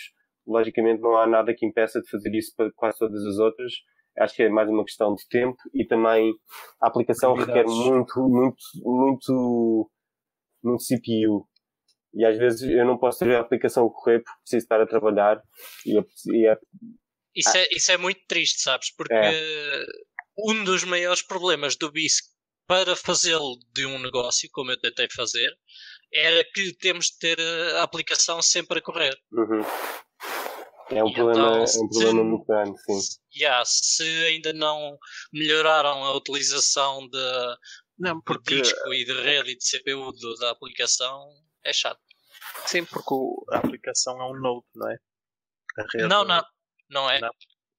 logicamente, 0.45 1.01
não 1.01 1.15
há 1.17 1.27
nada 1.27 1.53
que 1.53 1.65
impeça 1.65 2.01
de 2.01 2.09
fazer 2.09 2.33
isso 2.35 2.53
para 2.55 2.71
quase 2.75 2.97
todas 2.97 3.23
as 3.25 3.37
outras. 3.37 3.73
Acho 4.17 4.35
que 4.35 4.43
é 4.43 4.49
mais 4.49 4.69
uma 4.69 4.83
questão 4.83 5.15
de 5.15 5.27
tempo 5.29 5.57
e 5.73 5.85
também 5.85 6.33
a 6.81 6.87
aplicação 6.87 7.33
requer 7.33 7.65
muito, 7.65 8.19
muito, 8.27 8.61
muito, 8.83 9.91
muito 10.63 10.83
CPU. 10.83 11.47
E 12.13 12.25
às 12.25 12.37
vezes 12.37 12.69
eu 12.69 12.85
não 12.85 12.97
posso 12.97 13.19
ter 13.19 13.35
a 13.35 13.39
aplicação 13.39 13.85
a 13.85 13.89
correr 13.89 14.19
porque 14.19 14.39
preciso 14.41 14.63
estar 14.65 14.81
a 14.81 14.87
trabalhar 14.87 15.41
e 15.85 15.97
é, 15.97 16.03
e 16.27 16.47
é 16.47 16.57
Isso, 17.35 17.55
é, 17.55 17.67
isso 17.71 17.91
é 17.91 17.97
muito 17.97 18.19
triste, 18.27 18.61
sabes? 18.61 18.93
Porque 18.95 19.13
É. 19.13 19.85
um 20.37 20.63
dos 20.63 20.83
maiores 20.83 21.21
problemas 21.21 21.75
do 21.75 21.91
BISC 21.91 22.25
para 22.67 22.95
fazê-lo 22.95 23.57
de 23.73 23.85
um 23.85 23.99
negócio, 23.99 24.49
como 24.51 24.71
eu 24.71 24.79
tentei 24.79 25.07
fazer, 25.09 25.49
era 26.13 26.43
que 26.53 26.73
temos 26.77 27.07
de 27.07 27.19
ter 27.19 27.39
a 27.75 27.83
aplicação 27.83 28.41
sempre 28.41 28.79
a 28.79 28.81
correr. 28.81 29.17
Uhum. 29.31 29.61
É 30.91 31.03
um, 31.03 31.07
E 31.09 31.13
problema, 31.13 31.47
então, 31.47 31.55
é 31.59 31.61
um 31.61 31.67
se- 31.67 31.89
problema 31.89 32.23
muito 32.23 32.45
grande, 32.45 32.81
sim. 32.81 32.99
Yeah, 33.35 33.63
se 33.65 34.03
ainda 34.25 34.51
não 34.53 34.97
melhoraram 35.31 36.03
a 36.03 36.15
utilização 36.15 37.07
de, 37.07 37.57
Não, 37.99 38.15
de 38.17 38.23
porque 38.23 38.59
disco 38.59 38.91
e 38.93 39.05
de 39.05 39.13
rede 39.21 39.51
e 39.51 39.55
de 39.57 39.63
CPU 39.63 40.11
do- 40.13 40.35
da 40.37 40.49
aplicação, 40.49 41.29
é 41.63 41.71
chato. 41.71 41.99
sim, 42.65 42.83
porque 42.85 43.13
a 43.51 43.57
aplicação 43.59 44.19
é 44.19 44.25
um 44.31 44.39
node, 44.39 44.65
não 44.73 44.89
é? 44.89 44.97
A 45.77 45.81
rede, 45.93 46.07
Não, 46.07 46.23
não, 46.25 46.43
não 46.89 47.09
é. 47.09 47.19
Não. 47.19 47.29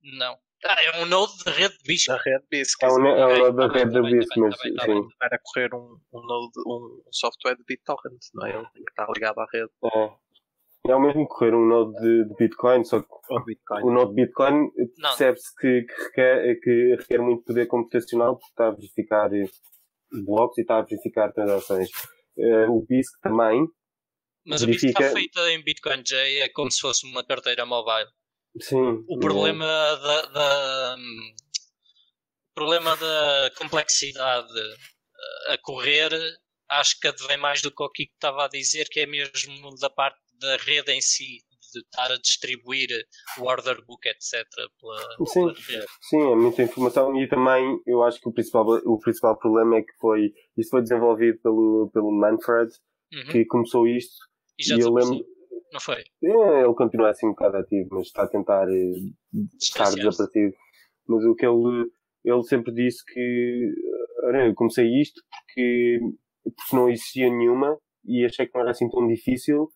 Não. 0.03 0.39
Ah, 0.67 0.77
é 0.85 1.03
um 1.03 1.07
node 1.07 1.33
de 1.45 1.51
rede 1.51 1.77
de 1.79 1.85
bisco. 1.85 2.13
Da 2.13 2.19
rede 2.23 2.45
BISC. 2.51 2.83
É 2.85 2.89
um, 2.89 3.07
é 3.07 3.49
um 3.51 3.55
da 3.55 3.69
rede 3.69 3.93
da 3.93 4.03
BISC, 4.03 4.37
mas 4.39 4.59
sim. 4.61 5.09
Para 5.19 5.39
correr 5.43 5.75
um, 5.75 5.99
um, 6.13 6.21
node, 6.27 6.51
um, 6.67 7.03
software 7.11 7.57
de 7.57 7.65
BitTorrent, 7.67 8.19
não 8.35 8.47
é? 8.47 8.51
Ele 8.57 8.67
tem 8.75 8.85
que 8.85 8.91
estar 8.91 9.07
ligado 9.15 9.39
à 9.41 9.47
rede 9.53 9.71
É. 9.85 10.11
É 10.89 10.95
o 10.95 11.01
mesmo 11.01 11.27
correr 11.29 11.55
um 11.55 11.67
node 11.67 11.93
de, 12.01 12.25
de 12.29 12.35
Bitcoin, 12.39 12.85
só 12.85 13.01
que 13.03 13.09
ou 13.29 13.45
Bitcoin. 13.45 13.83
o 13.85 13.91
node 13.91 14.11
de 14.15 14.23
Bitcoin 14.23 14.71
Não. 14.99 15.11
percebe-se 15.11 15.55
que, 15.61 15.83
que, 15.83 16.03
requer, 16.05 16.61
que 16.61 16.97
requer 16.99 17.19
muito 17.21 17.45
poder 17.45 17.67
computacional 17.67 18.37
porque 18.39 18.51
está 18.51 18.69
a 18.69 18.71
verificar 18.71 19.33
eh, 19.35 19.45
blocos 20.25 20.57
e 20.57 20.63
está 20.63 20.79
a 20.79 20.83
verificar 20.83 21.31
transações. 21.33 21.89
Eh, 22.39 22.67
o 22.67 22.81
BISC 22.89 23.13
também, 23.23 23.67
Mas 24.47 24.63
o 24.63 24.67
bisco 24.67 24.87
está 24.87 25.01
verifica- 25.01 25.21
feito 25.21 25.39
em 25.51 25.63
Bitcoin 25.63 26.03
J, 26.03 26.17
é 26.41 26.49
como 26.49 26.71
se 26.71 26.81
fosse 26.81 27.07
uma 27.07 27.23
carteira 27.25 27.67
mobile. 27.67 28.09
Sim. 28.61 29.05
O 29.09 29.19
problema 29.19 29.65
da, 29.67 30.23
da- 30.27 30.97
o 32.51 32.55
problema 32.55 32.97
da 32.97 33.51
complexidade 33.57 34.53
a 35.49 35.59
correr 35.59 36.11
acho 36.69 36.99
que 37.01 37.09
advém 37.09 37.37
mais 37.37 37.63
do 37.63 37.71
que 37.71 37.83
o 37.83 37.91
Kiko 37.91 38.13
estava 38.15 38.45
a 38.45 38.49
dizer, 38.49 38.89
que 38.89 39.01
é 39.01 39.07
mesmo 39.07 39.75
da 39.81 39.91
parte 39.91 40.19
da 40.39 40.57
rede 40.59 40.93
em 40.93 41.01
si, 41.01 41.39
de 41.73 41.81
estar 41.81 42.11
a 42.13 42.17
distribuir 42.19 42.89
o 43.39 43.45
order 43.45 43.85
book, 43.85 44.07
etc. 44.09 44.45
Pela, 44.81 45.27
Sim. 45.27 45.53
pela. 45.67 45.87
Sim, 46.03 46.33
é 46.33 46.37
muita 46.37 46.63
informação 46.63 47.17
e 47.21 47.29
também 47.29 47.81
eu 47.87 48.03
acho 48.03 48.21
que 48.21 48.29
o 48.29 48.33
principal, 48.33 48.67
o 48.85 48.99
principal 49.01 49.37
problema 49.39 49.77
é 49.79 49.83
que 49.83 49.93
foi, 50.01 50.33
isso 50.57 50.71
foi 50.71 50.83
desenvolvido 50.83 51.39
pelo, 51.43 51.91
pelo 51.93 52.11
Manfred, 52.13 52.71
Uhum. 53.13 53.27
que 53.27 53.45
começou 53.47 53.89
isto 53.89 54.15
E 54.57 54.63
já 54.65 54.77
e 54.77 54.81
eu 54.81 54.93
lembro, 54.95 55.25
não 55.73 55.81
foi? 55.81 56.03
É, 56.23 56.65
ele 56.65 56.75
continua 56.75 57.11
assim 57.11 57.27
um 57.27 57.31
bocado 57.31 57.59
ativo, 57.59 57.89
mas 57.93 58.07
está 58.07 58.25
a 58.25 58.29
tentar 58.29 58.69
eh, 58.69 59.13
estar 59.61 59.91
desaparecido. 59.95 60.55
Mas 61.09 61.25
o 61.25 61.35
que 61.35 61.47
ele, 61.47 61.91
ele 62.25 62.43
sempre 62.43 62.73
disse 62.73 63.05
que 63.05 63.73
"Ora, 64.25 64.47
eu 64.47 64.55
comecei 64.55 64.87
isto 65.01 65.21
porque, 65.31 66.01
porque 66.45 66.77
não 66.77 66.89
existia 66.89 67.29
nenhuma 67.31 67.79
e 68.05 68.25
achei 68.25 68.47
que 68.47 68.55
não 68.55 68.63
era 68.63 68.71
assim 68.71 68.89
tão 68.89 69.07
difícil. 69.07 69.69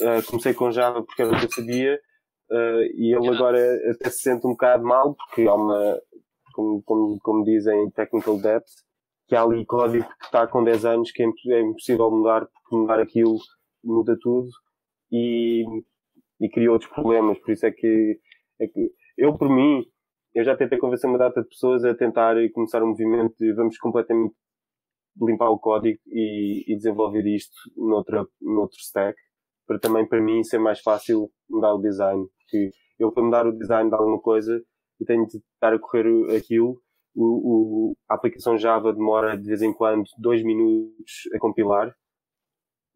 Ah, 0.00 0.22
comecei 0.26 0.54
com 0.54 0.70
Java 0.70 1.02
porque 1.04 1.22
era 1.22 1.30
o 1.32 1.38
que 1.38 1.46
eu 1.46 1.52
sabia 1.52 2.00
ah, 2.50 2.80
e 2.94 3.14
ele 3.14 3.28
agora 3.28 3.58
até 3.90 4.10
se 4.10 4.22
sente 4.22 4.46
um 4.46 4.50
bocado 4.50 4.84
mal 4.84 5.14
porque 5.14 5.42
há 5.46 5.54
uma, 5.54 6.00
como, 6.54 6.82
como, 6.82 7.18
como 7.20 7.44
dizem, 7.44 7.90
technical 7.92 8.38
debt, 8.40 8.64
que 9.28 9.36
há 9.36 9.42
ali 9.42 9.64
código 9.66 10.06
que 10.18 10.24
está 10.24 10.46
com 10.46 10.64
10 10.64 10.84
anos 10.84 11.12
que 11.12 11.22
é 11.22 11.26
é 11.26 11.60
impossível 11.60 12.10
mudar 12.10 12.46
porque 12.46 12.76
mudar 12.76 13.00
aquilo 13.00 13.38
muda 13.84 14.16
tudo 14.20 14.48
e, 15.12 15.64
e 16.40 16.48
cria 16.50 16.72
outros 16.72 16.90
problemas. 16.92 17.38
Por 17.40 17.52
isso 17.52 17.66
é 17.66 17.72
que, 17.72 18.18
é 18.60 18.66
que 18.68 18.90
eu, 19.18 19.36
por 19.38 19.48
mim, 19.50 19.84
eu 20.34 20.44
já 20.44 20.56
tentei 20.56 20.78
convencer 20.78 21.08
uma 21.10 21.18
data 21.18 21.42
de 21.42 21.48
pessoas 21.48 21.84
a 21.84 21.94
tentar 21.94 22.36
começar 22.54 22.82
um 22.82 22.88
movimento 22.88 23.34
de 23.38 23.52
vamos 23.54 23.78
completamente 23.78 24.34
limpar 25.20 25.50
o 25.50 25.58
código 25.58 25.98
e, 26.06 26.64
e 26.72 26.76
desenvolver 26.76 27.24
isto 27.26 27.54
noutra, 27.76 28.26
noutro 28.40 28.78
stack, 28.78 29.16
para 29.66 29.78
também 29.78 30.06
para 30.08 30.20
mim 30.20 30.42
ser 30.42 30.58
mais 30.58 30.80
fácil 30.80 31.30
mudar 31.48 31.74
o 31.74 31.80
design. 31.82 32.26
Porque 32.38 32.70
eu, 32.98 33.12
para 33.12 33.22
mudar 33.24 33.46
o 33.46 33.52
design 33.56 33.90
de 33.90 33.96
alguma 33.96 34.20
coisa, 34.20 34.62
eu 35.00 35.06
tenho 35.06 35.26
de 35.26 35.38
estar 35.38 35.72
a 35.74 35.78
correr 35.78 36.06
aquilo. 36.36 36.80
O, 37.14 37.90
o- 37.90 37.96
a 38.08 38.14
aplicação 38.14 38.56
Java 38.56 38.92
demora 38.92 39.36
de 39.36 39.46
vez 39.46 39.60
em 39.62 39.72
quando 39.72 40.04
dois 40.18 40.42
minutos 40.42 41.28
a 41.34 41.38
compilar. 41.38 41.94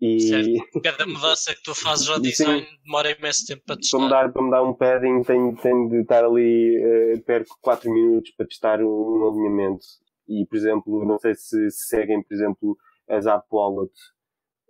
E, 0.01 0.21
Certo. 0.21 0.51
Cada 0.85 1.07
mudança 1.07 1.55
que 1.55 1.63
tu 1.63 1.75
fazes 1.75 2.09
ao 2.09 2.17
Sim. 2.17 2.23
design 2.23 2.67
demora 2.85 3.11
imenso 3.19 3.47
tempo 3.47 3.63
para 3.67 3.77
para 3.77 3.81
testar. 3.81 3.99
me 3.99 4.11
dar, 4.11 4.33
para 4.33 4.43
me 4.43 4.51
dar 4.51 4.63
um 4.63 4.75
padding 4.75 5.23
tenho, 5.23 5.57
tenho 5.57 5.89
de 5.89 6.01
estar 6.03 6.25
ali, 6.25 6.77
eh, 6.77 7.17
perco 7.25 7.57
4 7.63 7.91
minutos 7.91 8.31
para 8.37 8.47
testar 8.47 8.81
um, 8.83 8.87
um 8.87 9.29
alinhamento. 9.31 9.85
E, 10.29 10.45
por 10.47 10.57
exemplo, 10.57 11.05
não 11.05 11.19
sei 11.19 11.35
se, 11.35 11.71
se 11.71 11.87
seguem, 11.89 12.23
por 12.23 12.35
exemplo, 12.35 12.77
a 13.09 13.21
Zap 13.21 13.47
Wallet 13.51 13.93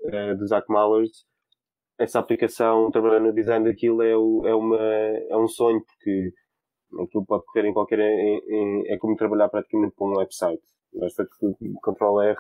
eh, 0.05 0.35
do 0.35 0.47
Zach 0.47 0.67
Mallard. 0.69 1.11
Essa 1.99 2.19
aplicação, 2.19 2.91
trabalhar 2.91 3.21
no 3.21 3.33
design 3.33 3.65
daquilo 3.65 4.03
é, 4.03 4.15
o- 4.17 4.47
é, 4.47 4.55
uma, 4.55 4.79
é 4.79 5.37
um 5.37 5.49
sonho, 5.49 5.83
porque 5.83 6.31
aquilo 7.03 7.25
pode 7.27 7.43
correr 7.47 7.67
em 7.67 7.73
qualquer. 7.73 7.99
em- 8.01 8.43
em- 8.49 8.89
é 8.93 8.99
como 8.99 9.17
trabalhar 9.17 9.49
praticamente 9.49 9.95
para 9.97 10.07
um 10.07 10.17
website. 10.19 10.63
Basta 10.93 11.25
que 11.25 11.55
Ctrl 11.83 12.21
R 12.21 12.37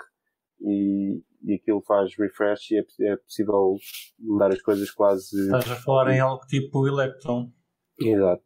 e, 0.61 1.21
e 1.45 1.55
aquilo 1.55 1.83
faz 1.87 2.11
refresh 2.19 2.71
e 2.73 2.77
é, 2.79 3.13
é 3.13 3.17
possível 3.17 3.75
mudar 4.19 4.49
as 4.53 4.61
coisas 4.63 4.91
quase. 4.91 5.37
Estás 5.45 5.71
a 5.71 5.77
falar 5.77 6.13
em 6.15 6.21
algo 6.21 6.45
tipo 6.47 6.87
Electron. 6.87 7.51
Exato. 8.01 8.43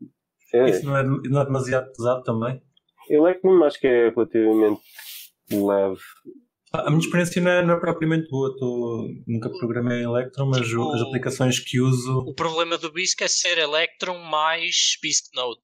É, 0.54 0.70
Isso 0.70 0.84
não 0.86 0.96
é, 0.96 1.02
não 1.04 1.40
é 1.40 1.44
demasiado 1.44 1.92
pesado 1.92 2.22
também? 2.24 2.60
Electrum 3.08 3.62
acho 3.64 3.78
que 3.80 3.86
é 3.86 4.10
relativamente 4.10 4.80
leve. 5.52 6.00
A 6.72 6.88
minha 6.88 7.00
experiência 7.00 7.42
não 7.42 7.50
é, 7.50 7.64
não 7.66 7.74
é 7.74 7.80
propriamente 7.80 8.28
boa. 8.30 8.54
Tô, 8.56 9.08
nunca 9.26 9.50
programei 9.58 9.98
em 10.00 10.04
Electron, 10.04 10.46
mas 10.46 10.66
Tipo- 10.68 10.82
o- 10.82 10.92
as 10.94 11.00
aplicações 11.02 11.58
que 11.58 11.80
uso. 11.80 12.18
O 12.28 12.34
problema 12.34 12.78
do 12.78 12.92
BISC 12.92 13.22
é 13.22 13.28
ser 13.28 13.58
Electron 13.58 14.18
mais 14.18 14.96
BISC 15.02 15.34
Node. 15.34 15.60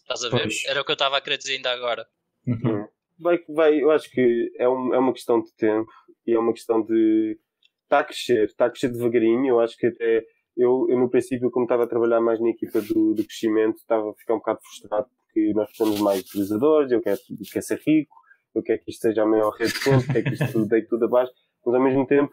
Estás 0.00 0.24
a 0.24 0.30
ver? 0.30 0.42
Pois. 0.44 0.64
Era 0.66 0.80
o 0.80 0.84
que 0.84 0.90
eu 0.90 0.94
estava 0.94 1.16
a 1.18 1.20
querer 1.20 1.36
dizer 1.38 1.56
ainda 1.56 1.70
agora. 1.72 2.06
Uhum. 2.46 2.81
Vai, 3.22 3.38
vai, 3.48 3.80
eu 3.80 3.90
acho 3.92 4.10
que 4.10 4.52
é, 4.58 4.68
um, 4.68 4.92
é 4.92 4.98
uma 4.98 5.12
questão 5.12 5.40
de 5.40 5.54
tempo 5.54 5.90
e 6.26 6.32
é 6.32 6.38
uma 6.38 6.52
questão 6.52 6.82
de. 6.82 7.38
Está 7.84 8.00
a 8.00 8.04
crescer, 8.04 8.46
está 8.46 8.66
a 8.66 8.70
crescer 8.70 8.88
devagarinho. 8.88 9.46
Eu 9.46 9.60
acho 9.60 9.76
que 9.76 9.86
até. 9.86 10.24
Eu, 10.56 10.86
eu 10.90 10.98
no 10.98 11.08
princípio, 11.08 11.50
como 11.50 11.64
estava 11.64 11.84
a 11.84 11.86
trabalhar 11.86 12.20
mais 12.20 12.40
na 12.40 12.50
equipa 12.50 12.80
do, 12.82 13.14
do 13.14 13.24
crescimento, 13.24 13.76
estava 13.76 14.10
a 14.10 14.14
ficar 14.14 14.34
um 14.34 14.38
bocado 14.38 14.60
frustrado 14.62 15.08
porque 15.32 15.52
nós 15.54 15.66
precisamos 15.68 16.00
mais 16.00 16.20
utilizadores, 16.20 16.92
eu 16.92 17.00
quero, 17.00 17.18
eu 17.30 17.36
quero 17.50 17.64
ser 17.64 17.80
rico, 17.86 18.14
eu 18.54 18.62
quero 18.62 18.80
que 18.82 18.90
isto 18.90 19.00
seja 19.00 19.22
a 19.22 19.26
maior 19.26 19.50
rede 19.52 19.72
de 19.72 19.78
sempre, 19.78 20.12
quero 20.12 20.24
que 20.24 20.44
isto 20.44 20.66
deite 20.68 20.88
tudo 20.88 21.06
abaixo, 21.06 21.32
mas 21.64 21.74
ao 21.74 21.82
mesmo 21.82 22.06
tempo, 22.06 22.30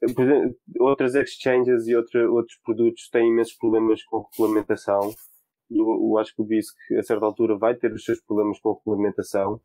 exemplo, 0.00 0.56
outras 0.78 1.14
exchanges 1.16 1.88
e 1.88 1.96
outra, 1.96 2.30
outros 2.30 2.56
produtos 2.64 3.08
têm 3.10 3.28
imensos 3.28 3.56
problemas 3.56 4.02
com 4.04 4.24
regulamentação. 4.30 5.12
Eu, 5.68 5.86
eu 5.86 6.18
acho 6.18 6.34
que 6.36 6.42
o 6.42 6.44
BISC, 6.44 6.76
a 6.96 7.02
certa 7.02 7.26
altura, 7.26 7.58
vai 7.58 7.74
ter 7.74 7.92
os 7.92 8.04
seus 8.04 8.20
problemas 8.20 8.60
com 8.60 8.74
regulamentação 8.74 9.60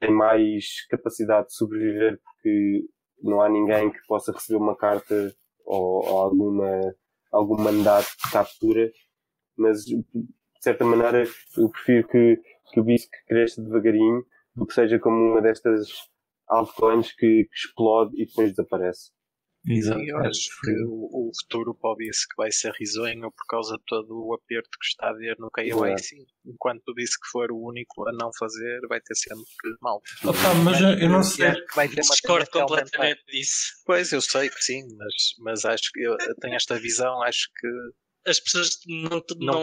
tem 0.00 0.10
mais 0.10 0.86
capacidade 0.88 1.48
de 1.48 1.54
sobreviver 1.54 2.20
porque 2.22 2.84
não 3.22 3.40
há 3.40 3.48
ninguém 3.48 3.90
que 3.90 3.98
possa 4.06 4.32
receber 4.32 4.58
uma 4.58 4.76
carta 4.76 5.34
ou, 5.64 6.04
ou 6.06 6.18
alguma, 6.18 6.94
algum 7.32 7.60
mandato 7.60 8.08
de 8.24 8.30
captura, 8.30 8.90
mas 9.56 9.84
de 9.84 10.04
certa 10.60 10.84
maneira 10.84 11.24
eu 11.56 11.68
prefiro 11.70 12.08
que, 12.08 12.40
que 12.72 12.80
o 12.80 12.84
BISC 12.84 13.08
cresça 13.26 13.62
devagarinho 13.62 14.24
do 14.54 14.66
que 14.66 14.74
seja 14.74 14.98
como 14.98 15.16
uma 15.16 15.42
destas 15.42 15.88
altcoins 16.46 17.12
que, 17.12 17.44
que 17.44 17.54
explode 17.54 18.20
e 18.20 18.26
depois 18.26 18.50
desaparece. 18.50 19.10
Exato. 19.66 20.00
Eu 20.00 20.18
acho 20.18 20.50
que 20.60 20.70
o, 20.84 21.28
o 21.28 21.30
futuro 21.40 21.74
para 21.74 21.90
o 21.90 21.96
BISC 21.96 22.28
vai 22.36 22.52
ser 22.52 22.72
risonho 22.78 23.30
por 23.32 23.46
causa 23.48 23.76
de 23.78 23.82
todo 23.86 24.26
o 24.26 24.34
aperto 24.34 24.68
que 24.78 24.86
está 24.86 25.06
a 25.06 25.10
haver 25.10 25.36
no 25.38 25.50
KYC. 25.50 26.26
Enquanto 26.44 26.88
o 26.88 26.94
BISC 26.94 27.18
for 27.32 27.50
o 27.50 27.58
único 27.58 28.06
a 28.08 28.12
não 28.12 28.30
fazer, 28.38 28.80
vai 28.88 29.00
ter 29.00 29.14
sempre 29.14 29.44
mal. 29.80 30.02
Opa, 30.22 30.54
mas 30.64 30.80
eu, 30.80 30.88
eu 30.90 31.08
não 31.08 31.22
sei. 31.22 31.52
Que 31.52 31.76
vai 31.76 31.88
ter 31.88 32.02
uma 32.02 32.14
Discordo 32.14 32.50
completamente 32.50 33.24
disso. 33.26 33.72
Pois, 33.86 34.12
eu 34.12 34.20
sei 34.20 34.50
que 34.50 34.62
sim, 34.62 34.82
mas, 34.96 35.14
mas 35.38 35.64
acho 35.64 35.90
que 35.92 36.02
eu, 36.02 36.16
tenho 36.40 36.54
esta 36.56 36.78
visão, 36.78 37.22
acho 37.22 37.48
que 37.58 38.30
As 38.30 38.40
pessoas 38.40 38.78
não, 38.86 39.22
não, 39.38 39.62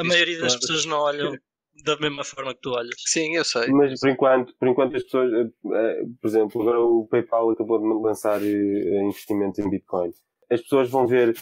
a 0.00 0.04
maioria 0.04 0.38
das 0.40 0.56
pessoas 0.56 0.84
não 0.84 0.98
olham 0.98 1.36
da 1.84 1.96
mesma 1.98 2.24
forma 2.24 2.54
que 2.54 2.60
tu 2.60 2.70
olhas. 2.70 2.94
Sim, 3.06 3.36
eu 3.36 3.44
sei. 3.44 3.68
Mas 3.68 3.98
por 4.00 4.08
enquanto, 4.08 4.54
por 4.58 4.68
enquanto 4.68 4.96
as 4.96 5.02
pessoas, 5.02 5.32
eh, 5.32 5.50
eh, 5.74 6.02
por 6.20 6.28
exemplo, 6.28 6.62
agora 6.62 6.80
o 6.80 7.06
PayPal 7.08 7.50
acabou 7.50 7.78
de 7.78 8.02
lançar 8.06 8.40
eh, 8.42 9.02
investimentos 9.04 9.58
em 9.58 9.68
Bitcoin. 9.68 10.10
As 10.50 10.60
pessoas 10.62 10.90
vão 10.90 11.06
ver, 11.06 11.34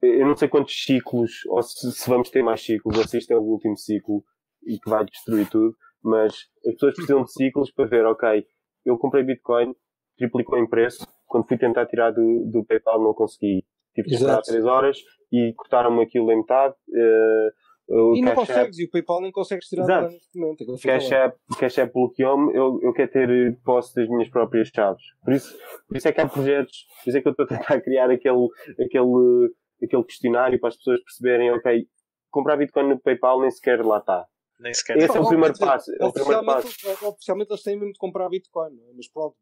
eu 0.00 0.26
não 0.26 0.36
sei 0.36 0.48
quantos 0.48 0.84
ciclos, 0.84 1.44
ou 1.48 1.62
se, 1.62 1.92
se 1.92 2.08
vamos 2.08 2.30
ter 2.30 2.42
mais 2.42 2.62
ciclos, 2.62 2.96
ou 2.96 3.06
se 3.06 3.18
isto 3.18 3.32
é 3.32 3.36
o 3.36 3.42
último 3.42 3.76
ciclo 3.76 4.24
e 4.66 4.78
que 4.78 4.88
vai 4.88 5.04
destruir 5.04 5.48
tudo, 5.48 5.76
mas 6.02 6.34
as 6.66 6.72
pessoas 6.74 6.94
precisam 6.94 7.24
de 7.24 7.32
ciclos 7.32 7.70
para 7.72 7.86
ver, 7.86 8.06
ok, 8.06 8.44
eu 8.84 8.96
comprei 8.98 9.22
Bitcoin, 9.24 9.74
triplicou 10.16 10.58
em 10.58 10.68
preço, 10.68 11.06
quando 11.26 11.46
fui 11.48 11.56
tentar 11.58 11.86
tirar 11.86 12.10
do, 12.10 12.44
do 12.50 12.64
PayPal 12.64 13.02
não 13.02 13.14
consegui. 13.14 13.64
Tive 13.94 14.08
que 14.08 14.14
esperar 14.14 14.34
Exato. 14.34 14.50
3 14.50 14.64
horas 14.64 14.98
e 15.30 15.52
cortaram-me 15.54 16.02
aquilo 16.02 16.30
em 16.32 16.38
metade. 16.38 16.74
eh, 16.94 17.48
o 17.88 18.14
E 18.16 18.20
não 18.22 18.34
Cash 18.34 18.38
App- 18.50 18.56
consegues, 18.58 18.78
e 18.78 18.84
o 18.84 18.90
PayPal 18.90 19.20
nem 19.20 19.32
consegues 19.32 19.66
tirar 19.68 19.82
Exato. 19.82 20.12
neste 20.12 20.38
momento. 20.38 20.62
aquilo 20.62 20.78
fica 20.78 20.92
Cash. 20.94 21.12
App, 21.12 21.38
Cash 21.58 21.78
App 21.78 21.92
bloqueou-me, 21.92 22.54
eu, 22.56 22.80
eu 22.82 22.92
quero 22.92 23.10
ter 23.10 23.28
eh, 23.30 23.56
posse 23.64 23.94
das 23.94 24.08
minhas 24.08 24.28
próprias 24.30 24.68
chaves. 24.68 25.02
Por 25.24 25.32
isso, 25.34 25.58
por 25.88 25.96
isso 25.96 26.08
é 26.08 26.12
que 26.12 26.20
há 26.20 26.28
projetos, 26.28 26.86
por 27.02 27.08
isso 27.10 27.18
é 27.18 27.20
que 27.22 27.28
eu 27.28 27.32
estou 27.32 27.44
a 27.44 27.48
tentar 27.48 27.80
criar 27.82 28.10
aquele, 28.10 28.48
aquele, 28.80 29.52
aquele 29.82 30.04
questionário 30.04 30.58
para 30.60 30.68
as 30.68 30.76
pessoas 30.76 31.02
perceberem, 31.02 31.50
ok, 31.52 31.86
comprar 32.30 32.56
Bitcoin 32.56 32.88
no 32.88 33.00
PayPal 33.00 33.40
nem 33.40 33.50
sequer 33.50 33.84
lá 33.84 33.98
está. 33.98 34.26
Nem 34.60 34.72
sequer 34.72 34.96
Esse 34.96 35.16
é 35.16 35.20
o 35.20 35.22
Não, 35.24 35.28
primeiro 35.28 35.58
passo. 35.58 35.90
É 36.00 36.06
o 36.06 36.12
primeiro 36.12 36.44
passo. 36.44 36.68
Oficialmente, 36.68 37.04
oficialmente 37.04 37.50
eles 37.52 37.62
têm 37.62 37.76
mesmo 37.76 37.92
de 37.92 37.98
comprar 37.98 38.28
Bitcoin, 38.28 38.70
não 38.76 38.84
é? 38.88 38.92
mas 38.96 39.08
pronto. 39.12 39.36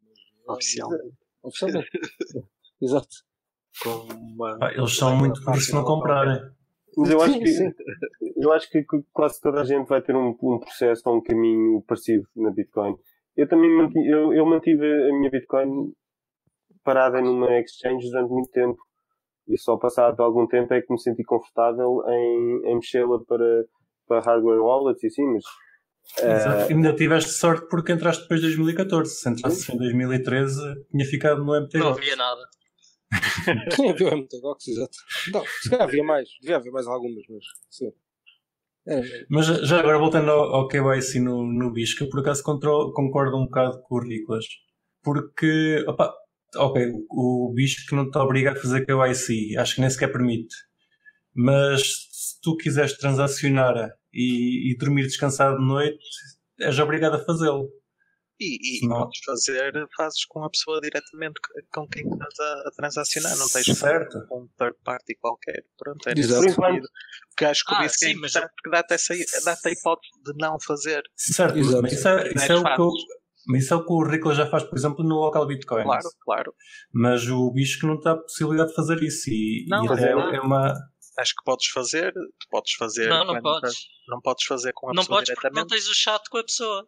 Mas, 0.47 0.55
Oficialmente. 0.57 1.13
Oficialmente. 1.43 1.89
Exato. 2.81 3.07
com 3.83 3.89
uma. 4.13 4.57
Pá, 4.57 4.71
eles 4.73 4.95
são 4.97 5.15
muito 5.15 5.43
por 5.43 5.55
se 5.61 5.73
não 5.73 5.83
comprarem. 5.83 6.41
Mas 6.97 7.09
eu 7.09 7.21
acho 7.21 7.33
Sim, 7.33 7.39
que, 7.39 7.47
sim. 7.47 7.71
eu 8.37 8.51
acho 8.53 8.69
que 8.69 8.85
quase 9.13 9.39
toda 9.39 9.61
a 9.61 9.63
gente 9.63 9.87
vai 9.87 10.01
ter 10.01 10.15
um, 10.15 10.35
um 10.41 10.59
processo 10.59 11.01
ou 11.05 11.17
um 11.17 11.21
caminho 11.21 11.81
parecido 11.87 12.27
na 12.35 12.51
Bitcoin. 12.51 12.95
Eu 13.35 13.47
também 13.47 13.69
mantive, 13.69 14.09
eu, 14.09 14.33
eu 14.33 14.45
mantive 14.45 14.85
a 14.85 15.13
minha 15.13 15.29
Bitcoin 15.29 15.93
parada 16.83 17.21
numa 17.21 17.59
exchange 17.59 18.09
durante 18.09 18.29
muito 18.29 18.51
tempo. 18.51 18.77
E 19.47 19.57
só 19.57 19.77
passado 19.77 20.21
algum 20.21 20.47
tempo 20.47 20.73
é 20.73 20.81
que 20.81 20.91
me 20.91 20.99
senti 20.99 21.23
confortável 21.23 22.03
em, 22.07 22.61
em 22.65 22.75
mexê-la 22.75 23.19
para, 23.25 23.65
para 24.07 24.21
hardware 24.21 24.61
wallets 24.61 25.03
e 25.03 25.07
assim, 25.07 25.25
mas 25.25 25.43
eh, 26.19 26.35
Exato. 26.35 26.73
Ainda 26.73 26.95
tiveste 26.95 27.31
sorte 27.31 27.67
porque 27.69 27.91
entraste 27.91 28.23
depois 28.23 28.41
de 28.41 28.47
2014. 28.47 29.13
Se 29.13 29.29
entrasses 29.29 29.69
em 29.69 29.77
2013, 29.77 30.85
tinha 30.89 31.05
ficado 31.05 31.43
no 31.43 31.53
MT. 31.59 31.77
Não 31.77 31.89
havia 31.89 32.15
nada. 32.15 32.41
Sim, 33.75 33.89
havia 33.89 34.07
o 34.07 34.17
MTGOX, 34.17 34.67
exato. 34.67 34.97
Não, 35.33 35.43
se 35.45 35.69
calhar 35.69 35.87
havia 35.87 36.03
mais. 36.03 36.29
Devia 36.41 36.55
haver 36.57 36.71
mais 36.71 36.87
algumas, 36.87 37.23
mas 37.29 37.43
sim. 37.69 37.91
É, 38.87 39.01
Mas 39.29 39.45
já 39.45 39.79
agora 39.79 39.99
voltando 39.99 40.31
ao, 40.31 40.55
ao 40.55 40.67
KYC 40.67 41.19
no, 41.19 41.43
no 41.45 41.71
BISC, 41.71 42.01
eu 42.01 42.09
por 42.09 42.21
acaso 42.21 42.41
contro- 42.43 42.91
concordo 42.93 43.37
um 43.37 43.45
bocado 43.45 43.79
com 43.83 43.95
o 43.95 43.99
Riclas. 43.99 44.45
porque, 45.03 45.83
opa, 45.87 46.13
ok, 46.55 46.87
o 47.09 47.53
que 47.55 47.95
não 47.95 48.09
te 48.09 48.17
obriga 48.17 48.51
a 48.51 48.55
fazer 48.55 48.85
KYC, 48.85 49.55
acho 49.57 49.75
que 49.75 49.81
nem 49.81 49.89
sequer 49.89 50.11
permite. 50.11 50.55
Mas 51.33 51.81
se 52.11 52.41
tu 52.41 52.57
quiseres 52.57 52.97
transacionar 52.97 53.75
e, 54.13 54.71
e 54.71 54.77
dormir 54.77 55.03
descansado 55.03 55.57
de 55.57 55.65
noite, 55.65 55.99
és 56.59 56.79
obrigado 56.79 57.15
a 57.15 57.23
fazê-lo. 57.25 57.69
E, 58.43 58.83
e 58.83 58.87
Não. 58.87 59.01
podes 59.01 59.19
fazer, 59.23 59.71
fazes 59.95 60.25
com 60.25 60.43
a 60.43 60.49
pessoa 60.49 60.81
diretamente 60.81 61.39
com 61.71 61.87
quem 61.87 62.01
estás 62.07 62.39
a, 62.39 62.53
a 62.67 62.71
transacionar, 62.75 63.37
não 63.37 63.47
tens 63.47 63.65
Certo. 63.77 64.25
com 64.27 64.41
um 64.41 64.47
third 64.57 64.75
party 64.83 65.15
qualquer. 65.21 65.63
Pronto, 65.77 66.09
é 66.09 66.15
nesse 66.15 66.29
sentido. 66.29 66.87
Porque 67.29 67.45
acho 67.45 67.63
que 67.63 67.71
o 67.73 67.77
Ah, 67.77 67.81
BISC 67.83 68.03
é 68.03 68.07
sim, 68.09 68.15
mas- 68.15 68.31
importante 68.35 68.53
porque 68.55 68.69
dá-te 68.75 68.93
essa- 68.95 69.45
dá-te 69.45 69.67
a 69.67 69.71
hipótese 69.71 70.11
de 70.25 70.33
não 70.39 70.57
fazer. 70.59 71.03
Certo, 71.15 71.57
Exato. 71.57 71.81
mas 71.83 71.93
isso 71.93 72.07
é, 72.07 72.33
isso, 72.33 72.51
é 72.51 72.55
o 72.55 72.63
que 72.63 72.81
o, 72.81 72.89
fazes. 72.89 73.03
mas 73.47 73.63
isso 73.63 73.73
é 73.73 73.77
o 73.77 73.85
que 73.85 73.93
o 73.93 74.03
Ricola 74.03 74.33
já 74.35 74.49
faz, 74.49 74.63
por 74.63 74.75
exemplo, 74.77 75.03
no 75.05 75.15
local 75.15 75.45
Bitcoin. 75.45 75.83
Claro, 75.83 76.09
claro. 76.21 76.53
Mas 76.91 77.27
o 77.29 77.51
bicho 77.51 77.79
que 77.79 77.85
não 77.85 77.99
dá 77.99 78.13
a 78.13 78.17
possibilidade 78.17 78.69
de 78.69 78.75
fazer 78.75 79.01
isso. 79.03 79.29
E, 79.29 79.65
Não, 79.69 79.85
e 79.85 79.87
mas 79.87 79.99
até 79.99 80.09
é- 80.09 80.35
é 80.37 80.41
uma. 80.41 80.73
Acho 81.19 81.35
que 81.35 81.43
podes 81.43 81.67
fazer, 81.67 82.11
tu 82.13 82.47
podes 82.49 82.73
fazer. 82.73 83.07
Não, 83.09 83.23
não 83.25 83.39
podes. 83.41 83.75
Não 84.07 84.19
podes 84.21 84.45
fazer 84.45 84.71
com 84.73 84.87
a 84.89 84.93
Não 84.93 85.03
pessoa 85.03 85.19
podes 85.19 85.33
porque 85.35 85.49
não 85.59 85.67
tens 85.67 85.87
o 85.87 85.93
chat 85.93 86.27
com 86.29 86.37
a 86.37 86.43
pessoa. 86.43 86.87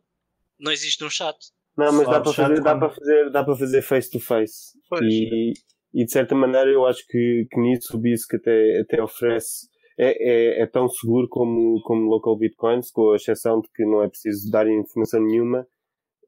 Não 0.63 0.71
existe 0.71 1.03
um 1.03 1.09
chat. 1.09 1.35
Não, 1.77 1.91
mas 1.91 2.07
dá 2.07 2.21
para, 2.21 2.31
chat 2.31 2.47
fazer, 2.47 2.61
dá, 2.61 2.77
para 2.77 2.89
fazer, 2.89 3.29
dá 3.31 3.43
para 3.43 3.55
fazer 3.55 3.81
face 3.81 4.09
to 4.09 4.19
face. 4.19 4.79
Pois. 4.89 5.01
E, 5.03 5.53
e 5.93 6.05
de 6.05 6.11
certa 6.11 6.33
maneira 6.33 6.69
eu 6.69 6.85
acho 6.85 7.05
que, 7.07 7.45
que 7.51 7.59
nisso 7.59 7.97
o 7.97 7.99
BISC 7.99 8.35
até, 8.35 8.79
até 8.79 9.03
oferece. 9.03 9.67
É, 9.99 10.59
é, 10.59 10.61
é 10.63 10.65
tão 10.65 10.87
seguro 10.87 11.27
como, 11.29 11.79
como 11.83 12.09
local 12.09 12.37
bitcoins, 12.37 12.89
com 12.89 13.11
a 13.11 13.15
exceção 13.15 13.61
de 13.61 13.67
que 13.75 13.85
não 13.85 14.01
é 14.01 14.07
preciso 14.07 14.49
dar 14.49 14.67
informação 14.67 15.21
nenhuma 15.21 15.67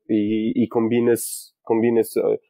e, 0.10 0.52
e 0.56 0.68
combina-se. 0.68 1.53
Combina 1.64 2.02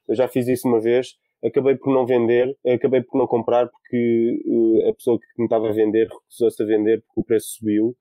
eu 0.10 0.16
já 0.16 0.28
fiz 0.28 0.46
isso 0.50 0.68
uma 0.68 0.82
vez, 0.82 1.16
acabei 1.42 1.76
por 1.76 1.94
não 1.94 2.06
vender, 2.06 2.54
acabei 2.68 3.02
por 3.02 3.18
não 3.18 3.28
comprar 3.28 3.70
porque 3.70 4.42
uh, 4.46 4.90
a 4.90 4.94
pessoa 4.94 5.18
que 5.18 5.26
me 5.38 5.46
estava 5.46 5.70
a 5.70 5.72
vender 5.72 6.10
recusou-se 6.10 6.62
a 6.62 6.66
vender 6.66 7.02
porque 7.04 7.22
o 7.22 7.24
preço 7.24 7.48
subiu 7.58 7.96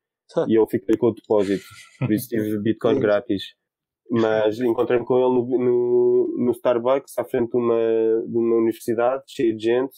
e 0.49 0.55
eu 0.55 0.67
fiquei 0.67 0.97
com 0.97 1.09
o 1.09 1.15
depósito. 1.15 1.65
Por 1.99 2.13
isso 2.13 2.29
tive 2.29 2.59
Bitcoin 2.59 2.99
grátis. 2.99 3.55
Mas 4.11 4.61
encontrei-me 4.61 5.05
com 5.05 5.17
ele 5.17 5.35
no, 5.35 5.59
no, 5.59 6.45
no 6.47 6.53
Starbucks, 6.53 7.19
à 7.19 7.25
frente 7.25 7.51
de 7.51 7.57
uma, 7.57 7.79
de 8.27 8.37
uma 8.37 8.57
universidade, 8.57 9.25
cheia 9.27 9.55
de 9.55 9.63
gente, 9.63 9.97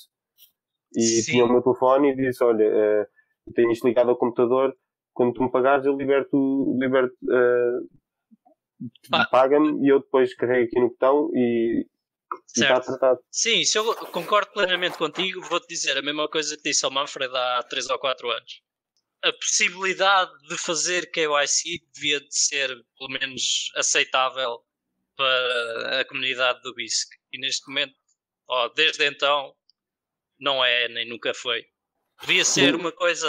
e 0.95 1.03
Sim. 1.03 1.33
tinha 1.33 1.45
o 1.45 1.49
meu 1.49 1.62
telefone 1.62 2.12
e 2.12 2.16
disse, 2.16 2.43
olha, 2.43 2.65
eh, 2.65 3.07
tenho 3.55 3.70
isto 3.73 3.87
ligado 3.87 4.11
ao 4.11 4.16
computador, 4.16 4.74
quando 5.12 5.33
tu 5.33 5.43
me 5.43 5.51
pagares 5.51 5.85
eu 5.85 5.97
liberto, 5.97 6.77
liberto 6.78 7.16
Pá. 9.11 9.27
paga-me 9.31 9.85
e 9.85 9.89
eu 9.89 10.01
depois 10.01 10.35
carrego 10.35 10.66
aqui 10.66 10.78
no 10.78 10.89
botão 10.91 11.31
e 11.35 11.87
está 12.47 12.83
Certo. 12.83 13.24
Sim, 13.31 13.65
se 13.65 13.78
eu 13.78 13.95
concordo 13.95 14.53
plenamente 14.53 14.99
contigo, 14.99 15.41
vou-te 15.43 15.66
dizer 15.69 15.97
a 15.97 16.03
mesma 16.03 16.28
coisa 16.28 16.57
que 16.57 16.62
disse 16.62 16.85
ao 16.85 16.91
Manfred 16.91 17.35
há 17.35 17.62
3 17.69 17.91
ou 17.91 17.99
4 17.99 18.31
anos. 18.31 18.62
A 19.28 19.32
possibilidade 19.32 20.31
de 20.48 20.57
fazer 20.57 21.11
KYC 21.11 21.81
devia 21.94 22.20
de 22.20 22.36
ser, 22.36 22.69
pelo 22.98 23.11
menos, 23.11 23.70
aceitável 23.74 24.62
para 25.16 26.01
a 26.01 26.05
comunidade 26.05 26.61
do 26.62 26.74
BISC. 26.74 27.09
E 27.32 27.39
neste 27.39 27.66
momento, 27.69 27.94
ó, 28.48 28.69
desde 28.69 29.05
então, 29.05 29.55
não 30.39 30.65
é 30.65 30.89
nem 30.89 31.09
nunca 31.09 31.32
foi. 31.35 31.65
Devia 32.20 32.44
ser 32.44 32.74
uma 32.74 32.93
coisa. 32.93 33.27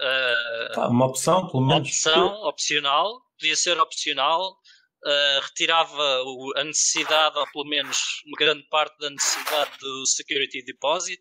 ah, 0.00 0.70
pá, 0.74 0.88
uma 0.88 1.06
opção, 1.06 1.48
pelo 1.50 1.66
menos. 1.66 1.88
opção, 1.88 2.32
opcional, 2.42 3.20
devia 3.38 3.56
ser 3.56 3.78
opcional, 3.80 4.52
uh, 5.04 5.40
retirava 5.42 6.22
o- 6.22 6.52
a 6.56 6.64
necessidade, 6.64 7.36
ou 7.38 7.46
pelo 7.52 7.64
menos 7.64 8.22
uma 8.26 8.36
grande 8.38 8.62
parte 8.68 8.96
da 8.98 9.10
necessidade 9.10 9.78
do 9.80 10.06
security 10.06 10.62
deposit, 10.64 11.20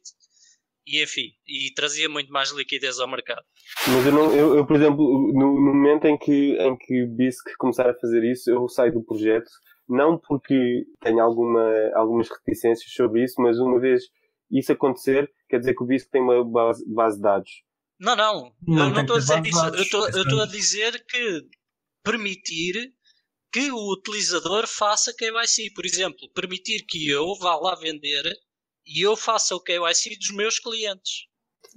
e 0.86 1.02
enfim, 1.04 1.32
e 1.48 1.74
trazia 1.74 2.08
muito 2.10 2.32
mais 2.32 2.52
liquidez 2.52 3.00
ao 3.00 3.08
mercado. 3.10 3.44
Mas 3.88 4.06
eu, 4.06 4.12
não, 4.12 4.36
eu, 4.36 4.56
eu, 4.58 4.66
por 4.66 4.76
exemplo, 4.76 5.04
no, 5.34 5.54
no 5.56 5.74
momento 5.74 6.06
em 6.06 6.18
que, 6.18 6.58
em 6.60 6.76
que 6.78 7.06
BISC 7.08 7.56
começar 7.58 7.90
a 7.90 7.96
fazer 8.00 8.24
isso, 8.30 8.50
eu 8.50 8.68
saio 8.68 8.94
do 8.94 9.04
projeto, 9.04 9.50
não 9.88 10.18
porque 10.18 10.84
tenho 11.02 11.20
alguma, 11.22 11.70
algumas 11.96 12.30
reticências 12.30 12.92
sobre 12.94 13.24
isso, 13.24 13.36
mas 13.42 13.58
uma 13.60 13.80
vez 13.80 14.04
isso 14.52 14.72
acontecer, 14.72 15.32
quer 15.50 15.60
dizer 15.60 15.74
que 15.76 15.84
o 15.84 15.88
BISC 15.88 16.10
tem 16.12 16.22
uma 16.22 16.44
base, 16.44 16.84
base 16.94 17.16
de 17.18 17.22
dados. 17.24 17.52
Não, 18.00 18.16
não, 18.16 18.54
Não 18.68 18.88
eu 18.90 18.94
não 18.94 19.02
estou 19.02 19.16
a 19.16 19.20
dizer 19.20 19.46
isso. 19.46 19.62
dados, 19.62 19.78
Eu 19.78 19.84
estou- 19.84 20.10
Eu 20.10 20.24
estou 20.24 20.42
a 20.42 20.46
dizer 20.46 21.06
que 21.08 21.42
permitir 22.04 22.94
que 23.52 23.72
o 23.72 23.94
utilizador 23.94 24.68
faça 24.68 25.14
KYC. 25.14 25.72
Por 25.74 25.86
exemplo, 25.86 26.30
permitir 26.34 26.86
que 26.88 27.08
eu 27.10 27.36
vá 27.40 27.56
lá 27.56 27.76
vender 27.76 28.24
e 28.86 29.02
eu 29.06 29.16
faça 29.16 29.56
o 29.56 29.62
KYC 29.62 30.18
dos 30.18 30.32
meus 30.32 30.60
clientes. 30.60 31.26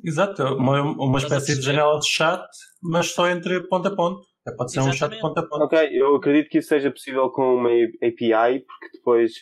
Exato, 0.05 0.43
é 0.43 0.51
uma, 0.51 0.83
uma 0.83 1.19
a 1.19 1.23
espécie 1.23 1.55
de 1.57 1.62
janela 1.62 1.99
de 1.99 2.07
chat, 2.09 2.45
mas 2.83 3.09
só 3.12 3.28
entre 3.28 3.61
ponto 3.69 3.89
a 3.89 3.95
ponto. 3.97 4.23
É, 4.47 4.53
Pode 4.53 4.73
ser 4.73 4.81
um 4.81 4.85
chat 4.93 5.11
de 5.11 5.16
Exatamente. 5.16 5.20
ponto 5.23 5.39
a 5.39 5.49
ponto. 5.49 5.65
Ok, 5.65 5.89
eu 5.93 6.15
acredito 6.16 6.51
que 6.51 6.59
isso 6.59 6.69
seja 6.69 6.91
possível 6.91 7.31
com 7.31 7.55
uma 7.57 7.70
API, 7.70 8.61
porque 8.66 8.91
depois 8.95 9.33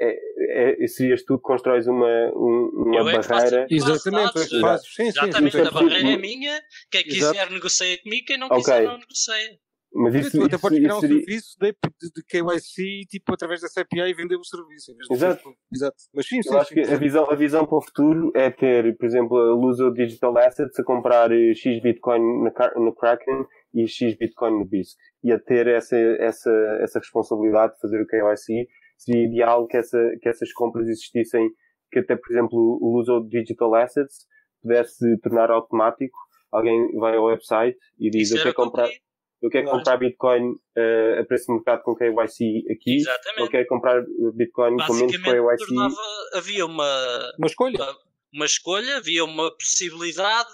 é, 0.00 0.82
é, 0.82 0.86
serias 0.86 1.22
tu 1.24 1.36
que 1.36 1.42
constróis 1.42 1.86
uma, 1.86 2.06
um- 2.34 2.70
uma 2.86 2.96
Eu 2.96 3.08
é 3.08 3.10
que 3.10 3.16
faço 3.26 3.28
barreira. 3.28 3.66
Exatamente, 3.70 4.38
é 4.38 4.46
que 4.46 4.60
fazes. 4.60 4.86
Sim, 4.86 5.02
sim, 5.02 5.08
Exatamente, 5.08 5.48
Isso 5.48 5.58
é 5.58 5.66
a 5.66 5.70
barreira 5.70 6.10
é 6.12 6.16
minha. 6.16 6.62
Quem 6.90 7.00
Exato. 7.06 7.32
quiser 7.34 7.50
negocia 7.50 8.02
comigo, 8.02 8.26
quem 8.26 8.38
não 8.38 8.46
Ok. 8.46 8.56
quiser 8.58 8.84
não 8.84 8.98
negocia. 8.98 9.58
Mas 9.92 10.14
isso, 10.14 10.30
tu 10.38 10.44
até 10.44 10.54
isso, 10.54 10.62
podes 10.62 10.78
criar 10.78 10.88
isso 10.88 10.98
um 10.98 11.00
seria, 11.00 11.16
serviço 11.18 11.56
de, 11.60 11.72
de, 11.72 12.12
de 12.14 12.24
KYC 12.24 13.06
tipo, 13.08 13.34
através 13.34 13.60
dessa 13.60 13.80
API 13.80 14.00
e 14.00 14.14
vender 14.14 14.36
o 14.36 14.44
serviço. 14.44 14.94
Exato. 15.10 15.42
ser- 15.42 15.54
Exato. 15.74 15.96
Mas 16.14 16.26
sim, 16.28 16.42
sim. 16.42 16.48
Eu 16.54 16.58
acho 16.60 16.68
sim, 16.68 16.74
que 16.76 16.84
sim. 16.84 16.94
a 16.94 16.96
visão, 16.96 17.30
a 17.30 17.34
visão 17.34 17.66
para 17.66 17.78
o 17.78 17.82
futuro 17.82 18.30
é 18.34 18.50
ter, 18.50 18.96
por 18.96 19.06
exemplo, 19.06 19.36
a 19.36 19.54
Luso 19.54 19.90
Digital 19.92 20.38
Assets 20.38 20.78
a 20.78 20.84
comprar 20.84 21.32
eh, 21.32 21.54
X 21.54 21.82
Bitcoin 21.82 22.20
no, 22.20 22.84
no 22.84 22.94
Kraken 22.94 23.44
e 23.74 23.88
X 23.88 24.16
Bitcoin 24.16 24.60
no 24.60 24.64
BISC. 24.64 24.96
E 25.24 25.32
a 25.32 25.38
ter 25.40 25.66
essa, 25.66 25.96
essa, 25.96 26.50
essa 26.80 26.98
responsabilidade 27.00 27.74
de 27.74 27.80
fazer 27.80 28.00
o 28.00 28.06
KYC. 28.06 28.68
Seria 28.96 29.26
ideal 29.26 29.66
que, 29.66 29.76
essa, 29.76 29.98
que 30.20 30.28
essas 30.28 30.52
compras 30.52 30.86
existissem, 30.86 31.48
que 31.90 31.98
até, 32.00 32.14
por 32.16 32.30
exemplo, 32.30 32.78
o 32.80 32.96
Luso 32.96 33.26
Digital 33.28 33.74
Assets 33.74 34.26
pudesse 34.62 35.18
tornar 35.20 35.50
automático. 35.50 36.16
Alguém 36.52 36.94
vai 36.96 37.16
ao 37.16 37.24
website 37.24 37.78
e 37.98 38.10
diz 38.10 38.30
eu 38.30 38.42
quero 38.42 38.54
que 38.54 39.00
eu 39.42 39.46
eu 39.46 39.50
quero 39.50 39.64
Claro. 39.64 39.78
comprar 39.78 39.96
Bitcoin 39.96 40.54
eh, 40.76 41.18
a 41.20 41.24
preço 41.24 41.46
de 41.46 41.54
mercado 41.54 41.82
com 41.82 41.94
KYC 41.94 42.64
aqui. 42.70 42.94
Eu 42.96 43.00
Exatamente. 43.00 43.50
quero 43.50 43.66
comprar 43.68 44.02
Bitcoin 44.34 44.76
com 44.86 44.94
menos 44.94 45.12
Basicamente, 45.12 45.22
KYC. 45.58 45.66
tornava, 45.66 46.02
havia 46.34 46.66
uma, 46.66 47.32
Uma 47.38 47.46
escolha. 47.46 47.96
uma 48.34 48.46
escolha, 48.46 48.96
havia 48.98 49.24
uma 49.24 49.50
possibilidade 49.56 50.52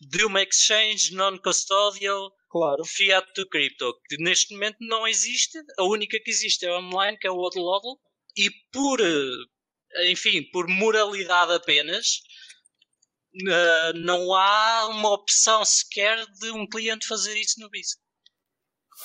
de 0.00 0.24
uma 0.24 0.42
exchange 0.42 1.14
non-custodial 1.14 2.32
Claro. 2.50 2.82
fiat 2.86 3.30
to 3.34 3.46
crypto, 3.48 3.92
que 4.08 4.16
neste 4.22 4.54
momento 4.54 4.76
não 4.80 5.06
existe. 5.06 5.58
A 5.78 5.84
única 5.84 6.18
que 6.20 6.30
existe 6.30 6.64
é 6.64 6.72
online, 6.72 7.18
que 7.18 7.26
é 7.26 7.30
o 7.30 7.36
Hodl, 7.36 7.98
e 8.36 8.48
por, 8.72 9.00
eh, 9.00 10.10
enfim, 10.10 10.42
por 10.52 10.66
moralidade 10.68 11.52
apenas, 11.52 12.20
eh, 13.48 13.92
não 13.94 14.32
há 14.34 14.86
uma 14.88 15.10
opção 15.12 15.64
sequer 15.64 16.24
de 16.40 16.50
um 16.50 16.66
cliente 16.66 17.06
fazer 17.06 17.36
isso 17.38 17.60
no 17.60 17.68
BISC. 17.68 17.98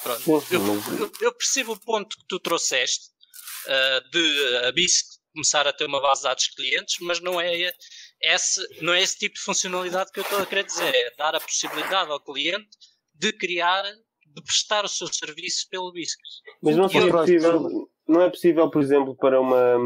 Pronto. 0.02 0.22
Eu, 0.56 0.60
eu- 1.00 1.12
eu 1.22 1.34
percebo 1.34 1.74
o 1.74 1.80
ponto 1.80 2.18
que 2.18 2.26
tu 2.28 2.40
trouxeste 2.40 3.06
eh, 3.68 4.02
de 4.12 4.58
a 4.68 4.72
BISC 4.72 5.06
começar 5.34 5.68
a 5.68 5.74
ter 5.74 5.86
uma 5.86 6.02
base 6.02 6.22
de 6.22 6.28
dados 6.28 6.44
de 6.46 6.56
clientes, 6.56 6.96
mas 7.02 7.20
não 7.20 7.40
é 7.42 7.72
esse, 8.22 8.62
não 8.82 8.94
é 8.94 9.02
esse 9.02 9.18
tipo 9.18 9.36
de 9.36 9.42
funcionalidade 9.42 10.12
que 10.12 10.20
eu 10.20 10.24
estou 10.24 10.40
a 10.40 10.46
querer 10.46 10.64
dizer. 10.66 10.94
É 10.94 11.12
dar 11.18 11.36
a 11.36 11.40
possibilidade 11.40 12.12
ao 12.12 12.20
cliente 12.24 12.70
de 13.16 13.32
criar, 13.34 13.84
de 13.84 14.42
prestar 14.44 14.84
o 14.86 14.88
seu 14.88 15.08
serviço 15.12 15.68
pelo 15.70 15.92
BISC. 15.92 16.18
Mas 16.62 16.76
não 16.76 16.90
seria 16.90 17.12
possível, 17.12 17.90
não 18.08 18.22
é 18.22 18.30
possível, 18.30 18.70
por 18.70 18.82
exemplo, 18.82 19.16
para 19.16 19.40
uma, 19.40 19.78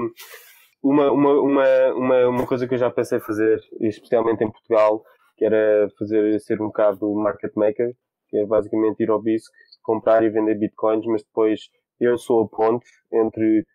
uma, 0.83 1.11
uma, 1.11 1.33
uma, 1.41 1.93
uma, 1.93 2.27
uma 2.29 2.47
coisa 2.47 2.67
que 2.67 2.73
eu 2.73 2.77
já 2.79 2.89
pensei 2.89 3.19
fazer, 3.19 3.59
especialmente 3.81 4.43
em 4.43 4.51
Portugal, 4.51 5.03
que 5.37 5.45
era 5.45 5.87
fazer, 5.99 6.39
ser 6.41 6.61
um 6.61 6.67
bocado 6.67 7.13
market 7.15 7.51
maker, 7.55 7.93
que 8.29 8.37
é 8.37 8.45
basicamente 8.45 9.01
ir 9.03 9.09
ao 9.09 9.21
BISC, 9.21 9.49
comprar 9.87 10.21
e 10.23 10.29
vender 10.29 10.55
bitcoins, 10.59 11.05
mas 11.05 11.23
depois 11.23 11.61
eu 11.99 12.17
sou 12.17 12.43
a 12.43 12.47
ponte 12.49 12.85
entre 13.11 13.65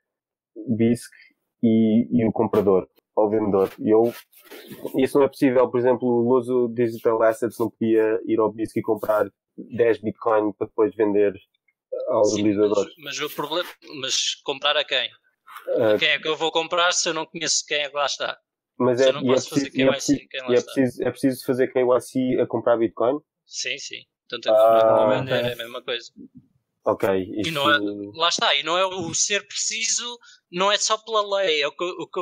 BISC 0.77 1.11
e, 1.63 2.07
e 2.13 2.29
o 2.29 2.31
comprador, 2.33 2.87
ou 3.17 3.27
o 3.27 3.31
vendedor. 3.31 3.71
Eu, 3.81 4.13
isso 4.99 5.19
não 5.19 5.25
é 5.25 5.29
possível, 5.29 5.69
por 5.71 5.81
exemplo, 5.81 6.07
o 6.07 6.29
Luso 6.29 6.69
Digital 6.75 7.23
Assets 7.23 7.59
não 7.59 7.71
podia 7.71 8.21
ir 8.27 8.39
ao 8.39 8.53
BISC 8.53 8.79
e 8.79 8.83
comprar 8.83 9.27
10 9.57 9.99
bitcoin 10.03 10.53
para 10.53 10.67
depois 10.67 10.95
vender 10.95 11.33
aos 12.09 12.35
Sim, 12.35 12.43
utilizadores. 12.43 12.95
mas, 12.99 13.19
mas 13.19 13.21
o 13.21 13.35
problema, 13.35 13.69
mas 14.01 14.35
comprar 14.45 14.77
a 14.77 14.85
quem? 14.85 15.09
Ah, 15.79 15.97
Quem 15.99 16.09
é 16.09 16.19
que 16.19 16.29
eu 16.29 16.37
vou 16.37 16.51
comprar 16.51 16.93
se 16.93 17.09
eu 17.09 17.15
não 17.15 17.25
conheço 17.27 17.65
quem 17.67 17.79
é 17.79 17.89
que 17.89 17.97
lá 17.97 18.07
está? 18.07 18.39
Mas 18.79 19.01
Se 19.01 19.07
é, 19.07 19.09
é 19.11 19.13
fazer 19.13 19.71
preciso, 19.71 19.77
e 19.77 19.83
é 19.83 19.91
preciso, 19.93 20.21
é 20.49 20.61
preciso, 20.63 21.03
é 21.05 21.11
preciso 21.11 21.47
fazer 21.47 21.73
KYC 21.73 22.41
a 22.41 22.47
comprar 22.47 22.77
Bitcoin? 22.77 23.19
Sim, 23.47 23.79
sim. 23.79 24.03
Tanto 24.29 24.49
a 24.49 24.53
Ah, 24.53 24.57
comprar 24.57 24.83
como 24.83 25.01
a 25.13 25.19
vender 25.19 25.35
ok. 25.35 25.51
é 25.51 25.53
a 25.53 25.57
mesma 25.57 25.83
coisa. 25.83 26.13
Ok. 26.85 27.09
E 27.11 27.41
Isto... 27.43 27.53
não 27.53 27.71
é, 27.71 27.79
lá 28.15 28.29
está, 28.29 28.55
e 28.55 28.63
não 28.63 28.77
é 28.77 28.85
o 28.87 29.15
ser 29.15 29.47
preciso, 29.47 30.19
não 30.51 30.71
é 30.73 30.77
só 30.79 30.99
pela 30.99 31.41
lei, 31.41 31.63
é 31.63 31.69
o 31.69 31.73
que, 31.73 31.85
o 31.85 32.07
que 32.09 32.21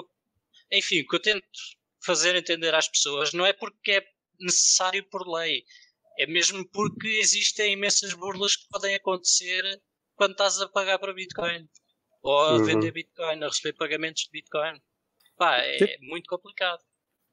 enfim, 0.72 1.01
o 1.01 1.09
que 1.09 1.16
eu 1.16 1.20
tento 1.22 1.47
fazer 2.05 2.35
entender 2.36 2.74
às 2.74 2.89
pessoas 2.89 3.32
não 3.32 3.44
é 3.47 3.52
porque 3.52 3.93
é 3.93 4.05
necessário 4.39 5.05
por 5.10 5.27
lei, 5.27 5.64
é 6.18 6.27
mesmo 6.27 6.66
porque 6.70 7.09
existem 7.09 7.72
imensas 7.72 8.12
burlas 8.14 8.56
que 8.56 8.68
podem 8.68 8.94
acontecer 8.94 9.62
quando 10.14 10.32
estás 10.32 10.60
a 10.60 10.68
pagar 10.68 10.98
para 10.98 11.14
Bitcoin 11.14 11.66
ou 12.22 12.39
a 12.39 12.52
Uhum. 12.56 12.64
vender 12.64 12.93
Bitcoin, 12.93 13.43
a 13.43 13.47
receber 13.48 13.72
pagamentos 13.74 14.24
de 14.24 14.31
Bitcoin. 14.31 14.78
Pá, 15.36 15.56
é 15.59 15.78
Sim. 15.78 15.97
muito 16.06 16.27
complicado. 16.28 16.82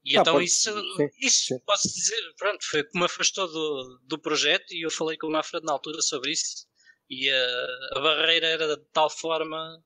E 0.09 0.17
Ah, 0.17 0.21
então 0.21 0.33
pode- 0.35 0.45
isso, 0.45 0.71
sim, 0.95 1.09
isso 1.19 1.45
sim. 1.47 1.59
posso 1.65 1.89
dizer, 1.89 2.21
pronto, 2.37 2.63
foi 2.65 2.79
o 2.79 2.87
que 2.89 2.97
me 2.97 3.03
afastou 3.05 3.45
do, 3.51 3.99
do 4.07 4.17
projeto 4.17 4.71
e 4.71 4.85
eu 4.85 4.89
falei 4.89 5.17
com 5.17 5.27
o 5.27 5.31
Manfred 5.31 5.65
na 5.65 5.73
altura 5.73 6.01
sobre 6.01 6.31
isso 6.31 6.65
e 7.09 7.29
a, 7.29 7.97
a 7.97 7.99
barreira 7.99 8.47
era 8.47 8.77
de 8.77 8.85
tal 8.93 9.09
forma 9.09 9.83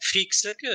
fixa 0.00 0.54
que 0.54 0.68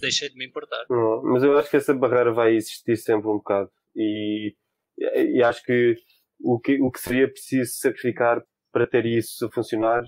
deixei 0.00 0.28
de 0.30 0.36
me 0.36 0.46
importar. 0.46 0.84
Não, 0.90 1.22
mas 1.22 1.44
eu 1.44 1.56
acho 1.56 1.70
que 1.70 1.76
essa 1.76 1.94
barreira 1.94 2.32
vai 2.32 2.54
existir 2.56 2.96
sempre 2.96 3.28
um 3.28 3.36
bocado. 3.38 3.70
E, 3.94 4.52
e 4.98 5.40
acho 5.42 5.62
que 5.62 5.94
o, 6.40 6.58
que 6.58 6.80
o 6.82 6.90
que 6.90 7.00
seria 7.00 7.30
preciso 7.30 7.70
sacrificar 7.78 8.42
para 8.72 8.86
ter 8.86 9.06
isso 9.06 9.46
a 9.46 9.50
funcionar, 9.52 10.02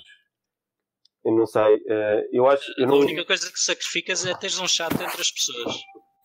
eu 1.25 1.33
não 1.37 1.47
sei. 1.47 1.75
eh, 1.89 2.29
eu 2.33 2.47
acho. 2.49 2.73
Eu 2.77 2.85
A 2.87 2.89
não, 2.89 2.99
única 2.99 3.25
coisa 3.25 3.51
que 3.53 3.59
sacrificas 3.61 4.25
é 4.27 4.35
teres 4.35 4.59
um 4.59 4.67
chat 4.69 4.93
entre 4.95 5.21
as 5.21 5.31
pessoas. 5.31 5.75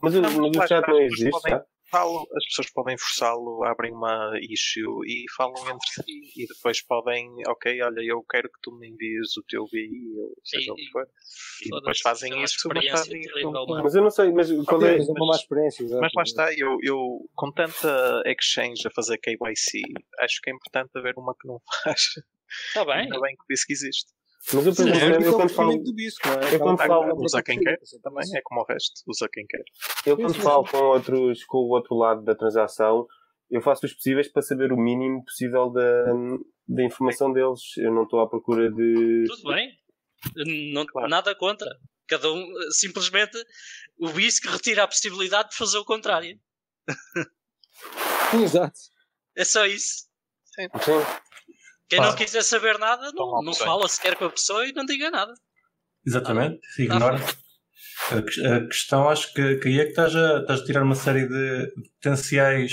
mas, 0.01 0.15
o- 0.15 0.21
mas 0.21 0.33
o 0.57 0.67
chat 0.67 0.87
não 0.87 0.99
existe. 1.01 1.29
podem- 1.31 1.53
tá? 1.59 1.65
Falam, 1.91 2.25
as 2.35 2.45
pessoas 2.47 2.71
podem 2.71 2.97
forçá-lo, 2.97 3.63
abrem 3.63 3.93
uma 3.93 4.31
issue 4.41 5.05
e 5.05 5.25
falam 5.35 5.69
entre 5.69 5.87
si 5.87 6.31
e 6.35 6.47
depois 6.47 6.81
podem, 6.81 7.29
ok, 7.47 7.81
olha, 7.81 8.01
eu 8.01 8.23
quero 8.23 8.49
que 8.49 8.59
tu 8.61 8.71
me 8.77 8.89
envies 8.89 9.37
o 9.37 9.43
teu 9.47 9.65
BI 9.71 10.17
ou 10.17 10.33
seja 10.43 10.73
o 10.73 10.75
que 10.75 10.89
for. 10.91 11.07
E 11.63 11.69
depois 11.69 11.99
fazem 11.99 12.43
isso, 12.43 12.67
mas 12.73 12.87
fazem 12.87 13.21
isso. 13.21 13.51
Mas 13.83 13.95
eu 13.95 14.01
não 14.01 14.09
sei. 14.09 14.31
Mas 14.31 14.51
qual 14.65 14.83
é. 14.83 14.95
Exemplo, 14.95 15.23
uma 15.23 15.27
má 15.27 15.35
experiência. 15.35 15.83
exato. 15.83 16.01
Mas 16.01 16.11
lá 16.15 16.23
está, 16.23 16.53
eu, 16.53 16.77
eu 16.81 17.29
com 17.35 17.51
tanta 17.51 18.23
exchange 18.25 18.87
a 18.87 18.91
fazer 18.91 19.17
KYC, 19.19 19.81
acho 20.19 20.41
que 20.41 20.49
é 20.49 20.53
importante 20.53 20.89
haver 20.95 21.13
uma 21.17 21.35
que 21.35 21.47
não 21.47 21.61
faz. 21.83 22.01
Está 22.67 22.85
bem. 22.85 23.03
Ainda 23.03 23.19
bem 23.19 23.35
que 23.35 23.43
disse 23.49 23.65
que 23.65 23.73
existe. 23.73 24.11
Mas 24.53 24.65
eu, 24.67 24.75
por 24.75 24.83
Sim, 24.83 24.89
exemplo, 24.91 25.23
é 25.23 25.27
eu 25.27 25.33
quando 25.33 25.49
falo. 25.49 25.77
do 25.83 25.93
bisco, 25.93 26.27
não 26.27 26.33
é? 26.35 26.53
eu 26.55 26.59
quando 26.59 26.77
falo- 26.77 27.23
Usa 27.23 27.41
quem 27.43 27.55
própria 27.59 27.77
quer, 27.77 27.99
Também 28.01 28.25
é 28.35 28.41
como 28.43 28.61
o 28.61 28.65
resto, 28.65 29.01
usa 29.07 29.27
quem 29.31 29.45
quer. 29.47 29.63
Eu 30.05 30.15
quando 30.17 30.35
Sim, 30.35 30.41
falo 30.41 30.63
com 30.67 30.77
outros, 30.77 31.43
com 31.45 31.57
o 31.57 31.69
outro 31.69 31.95
lado 31.95 32.21
da 32.23 32.35
transação, 32.35 33.07
eu 33.49 33.61
faço 33.61 33.85
os 33.85 33.93
possíveis 33.93 34.27
para 34.27 34.41
saber 34.43 34.71
o 34.71 34.77
mínimo 34.77 35.23
possível 35.25 35.69
da, 35.71 36.05
da 36.67 36.83
informação 36.83 37.31
deles. 37.33 37.59
Eu 37.77 37.91
não 37.91 38.03
estou 38.03 38.19
à 38.19 38.29
procura 38.29 38.71
de. 38.71 39.23
Tudo 39.27 39.53
bem. 39.53 39.71
Não, 40.73 40.85
Claro. 40.85 41.09
Nada 41.09 41.33
contra. 41.35 41.69
Cada 42.07 42.31
um, 42.31 42.45
simplesmente, 42.69 43.35
o 43.97 44.09
BISC 44.09 44.45
retira 44.47 44.83
a 44.83 44.87
possibilidade 44.87 45.49
de 45.49 45.55
fazer 45.55 45.79
o 45.79 45.85
contrário. 45.85 46.39
Sim, 48.31 48.43
Exato. 48.43 48.77
É 49.35 49.43
só 49.43 49.65
isso. 49.65 50.05
Sim. 50.53 50.67
Quem 51.87 51.99
Pá. 51.99 52.07
não 52.07 52.15
quiser 52.15 52.43
saber 52.43 52.77
nada, 52.79 53.11
não, 53.13 53.41
não 53.43 53.53
fala 53.53 53.87
sequer 53.87 54.15
com 54.15 54.25
a 54.25 54.29
pessoa 54.29 54.65
e 54.65 54.73
não 54.73 54.85
diga 54.85 55.11
nada. 55.11 55.33
Exatamente, 56.05 56.59
Ah, 56.79 56.81
ignora. 56.81 57.17
A, 58.11 58.55
a 58.57 58.67
questão, 58.67 59.09
acho 59.09 59.33
que, 59.33 59.55
que 59.57 59.67
aí 59.69 59.79
é 59.79 59.83
que 59.83 59.89
estás 59.91 60.15
a, 60.15 60.39
estás 60.41 60.61
a 60.61 60.65
tirar 60.65 60.83
uma 60.83 60.95
série 60.95 61.27
de 61.27 61.71
potenciais 61.95 62.71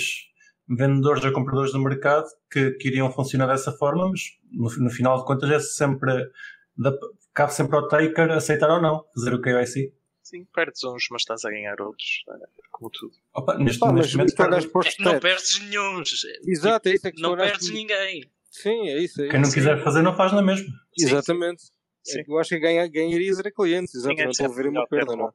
vendedores 0.68 1.24
ou 1.24 1.32
compradores 1.32 1.72
do 1.72 1.78
mercado 1.78 2.26
que, 2.50 2.72
que 2.72 2.88
iriam 2.88 3.10
funcionar 3.12 3.46
dessa 3.46 3.72
forma, 3.72 4.08
mas 4.10 4.20
no, 4.50 4.84
no 4.84 4.90
final 4.90 5.18
de 5.18 5.24
contas 5.26 5.50
é 5.50 5.60
sempre. 5.60 6.30
Da, 6.76 6.92
cabe 7.34 7.54
sempre 7.54 7.76
ao 7.76 7.88
taker 7.88 8.30
aceitar 8.30 8.70
ou 8.70 8.80
não 8.80 9.04
fazer 9.14 9.34
o 9.34 9.40
KYC. 9.40 9.92
Sim, 10.22 10.46
perdes 10.54 10.82
uns, 10.84 11.06
mas 11.10 11.22
estás 11.22 11.44
a 11.44 11.50
ganhar 11.50 11.80
outros. 11.80 12.24
é, 12.28 12.46
Como 12.70 12.90
tudo. 12.90 13.12
Opa, 13.34 13.58
neste, 13.58 13.80
Pá, 13.80 13.92
neste 13.92 14.16
momento, 14.16 14.34
para 14.34 14.58
os 14.58 14.86
É 14.86 14.90
que 14.90 15.02
não 15.02 15.18
perdes 15.20 15.60
nenhum. 15.60 16.02
Exato, 16.46 16.88
é 16.88 16.92
isso. 16.94 17.06
É 17.06 17.12
que 17.12 17.20
Não 17.20 17.36
perdes 17.36 17.70
ninguém. 17.70 18.30
Sim, 18.52 18.88
é 18.88 18.98
isso. 18.98 19.20
É 19.22 19.28
quem 19.28 19.40
não 19.40 19.46
isso. 19.48 19.54
quiser 19.54 19.82
fazer, 19.82 20.02
não 20.02 20.14
faz 20.14 20.30
na 20.32 20.42
mesma. 20.42 20.66
Sim, 20.98 21.06
Exatamente. 21.06 21.62
Sim. 22.04 22.22
Eu 22.28 22.38
acho 22.38 22.48
que 22.50 22.58
ganha, 22.58 22.86
ganharias 22.88 23.38
era 23.38 23.50
clientes. 23.50 23.92
Sempre 24.34 24.56
ver 24.56 24.66
uma 24.68 24.86
perda, 24.88 25.14
não. 25.16 25.26
é? 25.28 25.30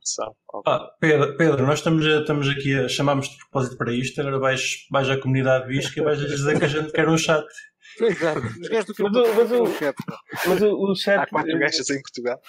Ah, 0.66 0.90
Pedro, 1.00 1.38
Pedro, 1.38 1.66
nós 1.66 1.80
estamos, 1.80 2.06
a- 2.06 2.20
estamos 2.20 2.48
aqui 2.50 2.78
a 2.78 2.88
chamarmos 2.90 3.30
de 3.30 3.38
propósito 3.38 3.78
para 3.78 3.94
isto, 3.94 4.20
agora 4.20 4.38
vais, 4.38 4.86
vais 4.92 5.10
à 5.10 5.18
comunidade 5.18 5.68
Visca 5.68 6.00
e 6.00 6.04
vais 6.04 6.20
dizer 6.20 6.60
que 6.60 6.66
a 6.66 6.68
gente 6.68 6.92
quer 6.92 7.08
um 7.08 7.18
chat. 7.18 7.46
Exato. 8.02 8.40
Os 8.62 8.70
gajos 8.70 8.86
do 8.86 8.94
que 8.94 9.04
Mas 9.04 9.16
o- 9.16 9.36
mas 9.36 9.52
o- 9.52 9.66
chat. 9.68 9.96
Mas 10.48 10.62
o, 10.62 10.76
o 10.92 10.96
chat. 10.96 11.20
Há 11.20 11.28
quatro 11.28 11.60
gajas 11.60 11.90
em 11.90 12.02
Portugal. 12.02 12.40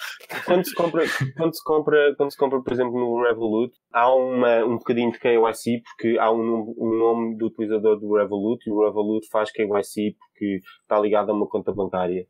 quando 0.45 0.65
se 0.65 0.73
compra, 0.75 1.03
quando 1.37 1.55
se 1.55 1.63
compra, 1.63 2.15
quando 2.15 2.31
se 2.31 2.37
compra, 2.37 2.61
por 2.61 2.73
exemplo, 2.73 2.93
no 2.99 3.21
Revolut, 3.23 3.73
há 3.93 4.13
uma, 4.13 4.65
um 4.65 4.77
bocadinho 4.77 5.11
de 5.11 5.19
KYC 5.19 5.81
porque 5.83 6.17
há 6.19 6.31
um, 6.31 6.43
nome- 6.43 6.75
um 6.77 6.97
nome 6.97 7.37
do 7.37 7.47
utilizador 7.47 7.99
do 7.99 8.15
Revolut 8.15 8.61
e 8.67 8.71
o 8.71 8.83
Revolut 8.85 9.27
faz 9.31 9.51
KYC 9.51 10.15
porque 10.17 10.59
está 10.81 10.99
ligado 10.99 11.29
a 11.31 11.33
uma 11.33 11.47
conta 11.47 11.71
bancária. 11.73 12.25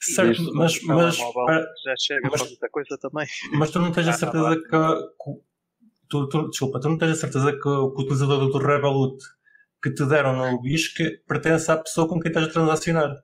Certo, 0.00 0.42
mas, 0.54 0.80
mas, 0.84 1.18
para- 1.32 1.60
já 1.84 1.94
chega 1.98 2.28
mas- 2.30 2.40
para 2.40 2.48
muita 2.50 2.68
coisa 2.70 2.98
também. 3.00 3.26
mas 3.54 3.70
tu 3.70 3.78
não 3.80 3.90
tens 3.92 4.06
a 4.06 4.10
Ah, 4.10 4.14
certeza 4.14 4.56
que, 4.56 4.62
que- 4.68 5.42
tu, 6.08 6.28
tu- 6.28 6.48
desculpa, 6.50 6.80
tu 6.80 6.88
não 6.88 6.98
tens 6.98 7.10
a 7.12 7.14
certeza 7.14 7.52
que, 7.52 7.68
o 7.68 7.90
que 7.90 8.00
o 8.00 8.04
utilizador 8.04 8.38
do 8.50 8.58
Revolut 8.58 9.16
que 9.82 9.90
te 9.90 10.06
deram 10.06 10.34
no 10.36 10.60
BISC 10.60 11.22
pertence 11.26 11.70
à 11.70 11.76
pessoa 11.76 12.08
com 12.08 12.20
quem 12.20 12.30
estás 12.30 12.46
a 12.48 12.52
transacionar. 12.52 13.16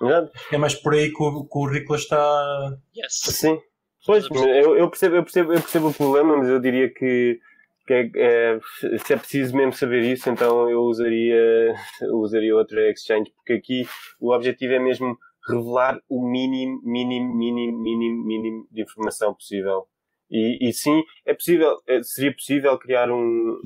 Exato? 0.00 0.32
É 0.52 0.58
mais 0.58 0.74
por 0.74 0.94
aí 0.94 1.10
que 1.10 1.22
o 1.22 1.32
que 1.32 1.38
o 1.38 1.44
currículo 1.44 1.98
está. 1.98 2.76
Yes. 2.96 3.20
Sim. 3.36 3.58
Pois, 4.04 4.26
eu, 4.30 4.76
eu 4.76 4.88
percebo, 4.88 5.16
eu, 5.16 5.22
percebo, 5.22 5.52
eu 5.52 5.60
percebo 5.60 5.88
o 5.88 5.94
problema, 5.94 6.36
mas 6.36 6.48
eu 6.48 6.60
diria 6.60 6.88
que, 6.88 7.40
que 7.86 7.92
é, 7.92 8.10
é- 8.14 8.58
se 8.98 9.12
é 9.12 9.16
preciso 9.16 9.56
mesmo 9.56 9.72
saber 9.72 10.00
isso, 10.02 10.30
então 10.30 10.70
eu 10.70 10.82
usaria, 10.82 11.74
eu 12.02 12.14
usaria 12.18 12.54
outra 12.54 12.88
exchange, 12.88 13.32
porque 13.34 13.54
aqui 13.54 13.88
o 14.20 14.32
objetivo 14.32 14.74
é 14.74 14.78
mesmo 14.78 15.18
revelar 15.48 15.98
o 16.08 16.22
mínimo, 16.28 16.80
mínimo, 16.84 17.34
mínimo, 17.34 17.78
mínimo, 17.82 18.24
mínimo 18.24 18.68
de 18.70 18.82
informação 18.82 19.34
possível. 19.34 19.88
E, 20.30 20.68
e 20.68 20.72
sim, 20.72 21.02
é 21.24 21.34
possível, 21.34 21.76
é- 21.86 22.02
seria 22.02 22.32
possível 22.32 22.76
criar 22.78 23.10
um. 23.10 23.60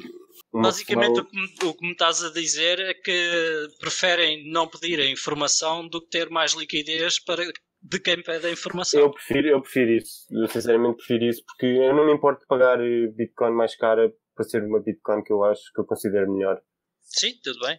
Basicamente, 0.53 1.21
o 1.21 1.25
que, 1.25 1.37
me, 1.37 1.69
o 1.71 1.75
que 1.75 1.87
me 1.87 1.93
estás 1.93 2.23
a 2.23 2.31
dizer 2.31 2.79
é 2.81 2.95
que 2.95 3.69
preferem 3.79 4.51
não 4.51 4.69
pedir 4.69 5.01
a 5.01 5.07
informação 5.07 5.87
do 5.89 6.01
que 6.01 6.09
ter 6.11 6.29
mais 6.29 6.53
liquidez 6.53 7.19
para, 7.23 7.45
de 7.83 8.01
quem 8.01 8.23
pede 8.23 8.47
a 8.47 8.51
informação. 8.51 9.01
Eu 9.01 9.11
prefiro, 9.11 9.49
eu 9.49 9.61
prefiro 9.63 9.91
isso. 9.93 10.27
Eu 10.31 10.49
sinceramente 10.49 10.97
prefiro 10.99 11.25
isso 11.25 11.43
porque 11.47 11.67
eu 11.67 11.95
não 11.95 12.05
me 12.05 12.13
importo 12.13 12.41
de 12.41 12.47
pagar 12.47 12.81
eh, 12.81 13.07
Bitcoin 13.09 13.53
mais 13.53 13.77
cara 13.77 14.13
para 14.35 14.45
ser 14.45 14.63
uma 14.65 14.81
Bitcoin 14.81 15.23
que 15.23 15.33
eu 15.33 15.45
acho 15.45 15.63
que 15.75 15.81
eu 15.81 15.85
considero 15.85 16.33
melhor. 16.33 16.61
Sim, 17.03 17.33
tudo 17.43 17.59
bem. 17.61 17.79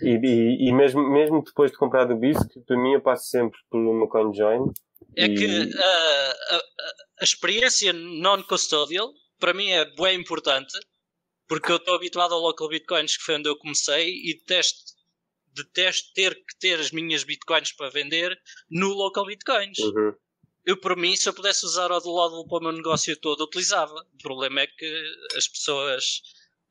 E, 0.00 0.14
e, 0.16 0.68
e 0.68 0.72
mesmo, 0.72 1.02
mesmo 1.10 1.42
depois 1.42 1.70
de 1.72 1.76
comprar 1.76 2.04
do 2.04 2.16
BISC, 2.16 2.60
para 2.66 2.80
mim 2.80 2.92
eu 2.94 3.00
passo 3.00 3.28
sempre 3.28 3.58
por 3.70 3.78
uma 3.78 4.08
CoinJoin. 4.08 4.64
É 5.18 5.24
E- 5.26 5.34
que 5.34 5.76
a, 5.76 6.30
a, 6.50 6.62
a 7.20 7.24
experiência 7.24 7.92
non-custodial 7.92 9.12
para 9.38 9.52
mim 9.52 9.70
é 9.70 9.84
bem 9.96 10.20
importante 10.20 10.78
porque 11.48 11.72
eu 11.72 11.76
estou 11.76 11.94
habituado 11.94 12.34
ao 12.34 12.40
local 12.40 12.68
bitcoins 12.68 13.16
que 13.16 13.24
foi 13.24 13.36
onde 13.36 13.48
eu 13.48 13.56
comecei 13.56 14.10
e 14.10 14.34
detesto, 14.34 14.78
detesto 15.54 16.12
ter 16.12 16.34
que 16.34 16.58
ter 16.60 16.78
as 16.78 16.92
minhas 16.92 17.24
bitcoins 17.24 17.72
para 17.72 17.90
vender 17.90 18.38
no 18.70 18.90
local 18.92 19.26
bitcoins. 19.26 19.78
Uhum. 19.78 20.14
Eu, 20.64 20.76
por 20.76 20.94
mim, 20.96 21.16
se 21.16 21.26
eu 21.26 21.32
pudesse 21.32 21.64
usar 21.64 21.90
o 21.90 21.98
Dólar 21.98 22.46
para 22.46 22.58
o 22.58 22.60
meu 22.60 22.72
negócio 22.72 23.16
todo, 23.18 23.44
utilizava. 23.44 23.94
O 24.14 24.18
problema 24.22 24.60
é 24.60 24.66
que 24.66 25.02
as 25.34 25.48
pessoas 25.48 26.20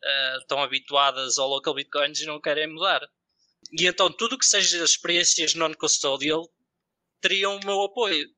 ah, 0.03 0.37
estão 0.39 0.61
habituadas 0.61 1.39
ao 1.39 1.49
local 1.49 1.73
bitcoins 1.73 2.21
e 2.21 2.27
não 2.27 2.39
querem 2.39 2.71
mudar. 2.71 3.01
E 3.73 3.87
então, 3.87 4.11
tudo 4.11 4.35
o 4.35 4.37
que 4.37 4.45
seja 4.45 4.83
experiências 4.83 5.55
non-custodial 5.55 6.47
teriam 7.19 7.57
o 7.57 7.65
meu 7.65 7.81
apoio. 7.81 8.29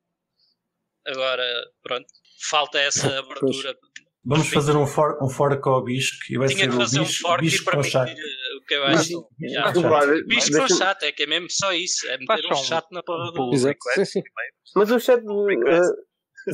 Agora, 1.08 1.44
pronto, 1.84 2.06
falta 2.50 2.80
essa 2.80 3.20
abertura. 3.20 3.76
Vamos 4.26 4.50
fazer 4.50 4.76
um, 4.76 4.86
for, 4.86 5.18
um 5.24 5.30
fork 5.30 5.68
ao 5.68 5.82
BISC 5.84 6.30
e 6.30 6.38
vai 6.38 6.48
Tinha 6.50 6.66
ser 6.66 6.70
que 6.70 6.76
o 6.76 6.78
fazer 6.80 7.00
um 7.00 7.06
fork 7.06 7.44
e 7.46 7.50
BISC 7.50 7.64
com 7.64 7.84
chat. 7.84 8.06
permitir 8.06 8.22
eh, 8.22 8.58
o 8.58 8.66
que 8.66 8.74
eu 8.76 8.84
acho. 8.84 9.28
Mas- 9.40 9.52
Já. 9.54 9.66
Agora, 9.70 10.24
Bicho 10.26 10.52
com 10.52 10.58
deixa-me- 10.60 10.78
chat, 10.80 11.04
é 11.04 11.12
que 11.12 11.24
é 11.24 11.26
mesmo 11.26 11.48
só 11.50 11.74
isso. 11.74 12.08
É 12.08 12.18
meter 12.18 12.46
um 12.46 12.54
só 12.56 12.62
um- 12.62 12.64
chat 12.66 12.86
na 12.92 13.02
porra 13.02 13.24
um 13.24 13.28
do. 13.28 13.34
pull 13.34 13.54
Exato. 13.54 13.78
Sim, 13.96 14.06
sim. 14.06 14.22
Mas 14.76 14.92
o 14.92 15.00
chat. 15.00 15.24
Request. 15.24 15.94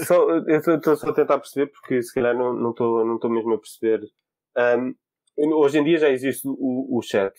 só, 0.05 0.29
eu 0.29 0.75
estou 0.75 0.95
só 0.95 1.09
a 1.09 1.13
tentar 1.13 1.39
perceber 1.39 1.71
porque 1.71 2.01
se 2.01 2.13
calhar 2.13 2.35
não 2.37 2.53
não 2.53 2.69
estou 2.71 3.03
não 3.05 3.15
estou 3.15 3.29
mesmo 3.31 3.53
a 3.53 3.59
perceber. 3.59 4.01
Ahm, 4.55 4.93
hoje 5.37 5.79
em 5.79 5.83
dia 5.83 5.97
já 5.97 6.09
existe 6.09 6.47
o, 6.47 6.97
o 6.97 7.01
chat 7.01 7.33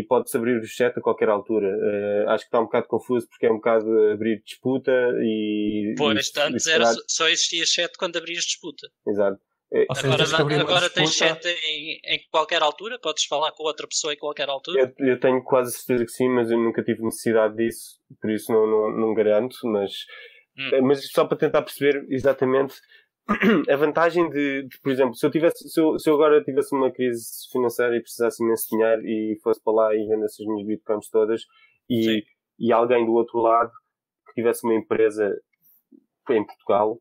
e 0.00 0.02
pode-se 0.06 0.36
abrir 0.36 0.58
o 0.58 0.66
chat 0.66 0.96
a 0.98 1.00
qualquer 1.00 1.28
altura. 1.28 1.68
Eh, 1.68 2.24
acho 2.28 2.44
que 2.44 2.48
está 2.48 2.60
um 2.60 2.64
bocado 2.64 2.86
confuso 2.86 3.28
porque 3.28 3.46
é 3.46 3.50
um 3.50 3.56
bocado 3.56 3.86
abrir 4.12 4.42
disputa 4.44 4.92
e. 5.22 5.94
Pois, 5.96 6.32
e- 6.34 6.40
antes 6.40 6.66
e 6.66 6.72
era, 6.72 6.84
só- 7.08 7.28
existia 7.28 7.64
chat 7.66 7.96
quando 7.98 8.16
abrias 8.16 8.44
disputa. 8.44 8.88
Exato. 9.06 9.40
Ou 9.88 9.94
seja, 9.96 10.14
Agora, 10.36 10.44
uma 10.44 10.60
agora 10.60 10.90
tens 10.90 11.14
chat 11.14 11.44
em, 11.46 11.98
em 12.04 12.20
qualquer 12.30 12.62
altura, 12.62 12.96
podes 13.00 13.24
falar 13.24 13.50
com 13.52 13.64
outra 13.64 13.88
pessoa 13.88 14.12
em 14.14 14.16
qualquer 14.16 14.48
altura. 14.48 14.94
Eu, 15.00 15.06
eu 15.06 15.18
tenho 15.18 15.42
quase 15.42 15.72
certeza 15.72 16.04
que 16.04 16.12
sim, 16.12 16.28
mas 16.28 16.48
eu 16.50 16.58
nunca 16.58 16.80
tive 16.82 17.02
necessidade 17.02 17.56
disso, 17.56 17.98
por 18.20 18.30
isso 18.30 18.52
não, 18.52 18.66
não, 18.68 18.90
não 18.96 19.14
garanto, 19.14 19.56
mas, 19.64 19.90
Hum. 20.56 20.82
mas 20.86 21.10
só 21.10 21.24
para 21.24 21.36
tentar 21.36 21.62
perceber 21.62 22.06
exatamente 22.08 22.76
a 23.70 23.76
vantagem 23.76 24.28
de, 24.28 24.64
de, 24.64 24.80
por 24.80 24.92
exemplo, 24.92 25.14
se 25.14 25.24
eu 25.24 25.30
tivesse, 25.30 25.68
se 25.68 25.80
eu, 25.80 25.98
se 25.98 26.10
eu 26.10 26.14
agora 26.14 26.42
tivesse 26.44 26.74
uma 26.74 26.90
crise 26.90 27.26
financeira 27.50 27.96
e 27.96 28.00
precisasse 28.00 28.42
imenso 28.42 28.64
de 28.64 28.76
dinheiro 28.76 29.02
e 29.06 29.38
fosse 29.42 29.62
para 29.62 29.72
lá 29.72 29.94
e 29.94 30.06
vendesse 30.06 30.42
as 30.42 30.48
minhas 30.48 30.66
bitcoins 30.66 31.08
todas 31.08 31.40
Sim. 31.40 31.46
e, 31.90 32.24
e 32.58 32.72
alguém 32.72 33.06
do 33.06 33.12
outro 33.12 33.38
lado 33.38 33.72
que 34.26 34.34
tivesse 34.34 34.66
uma 34.66 34.74
empresa 34.74 35.34
em 36.30 36.44
Portugal 36.44 37.00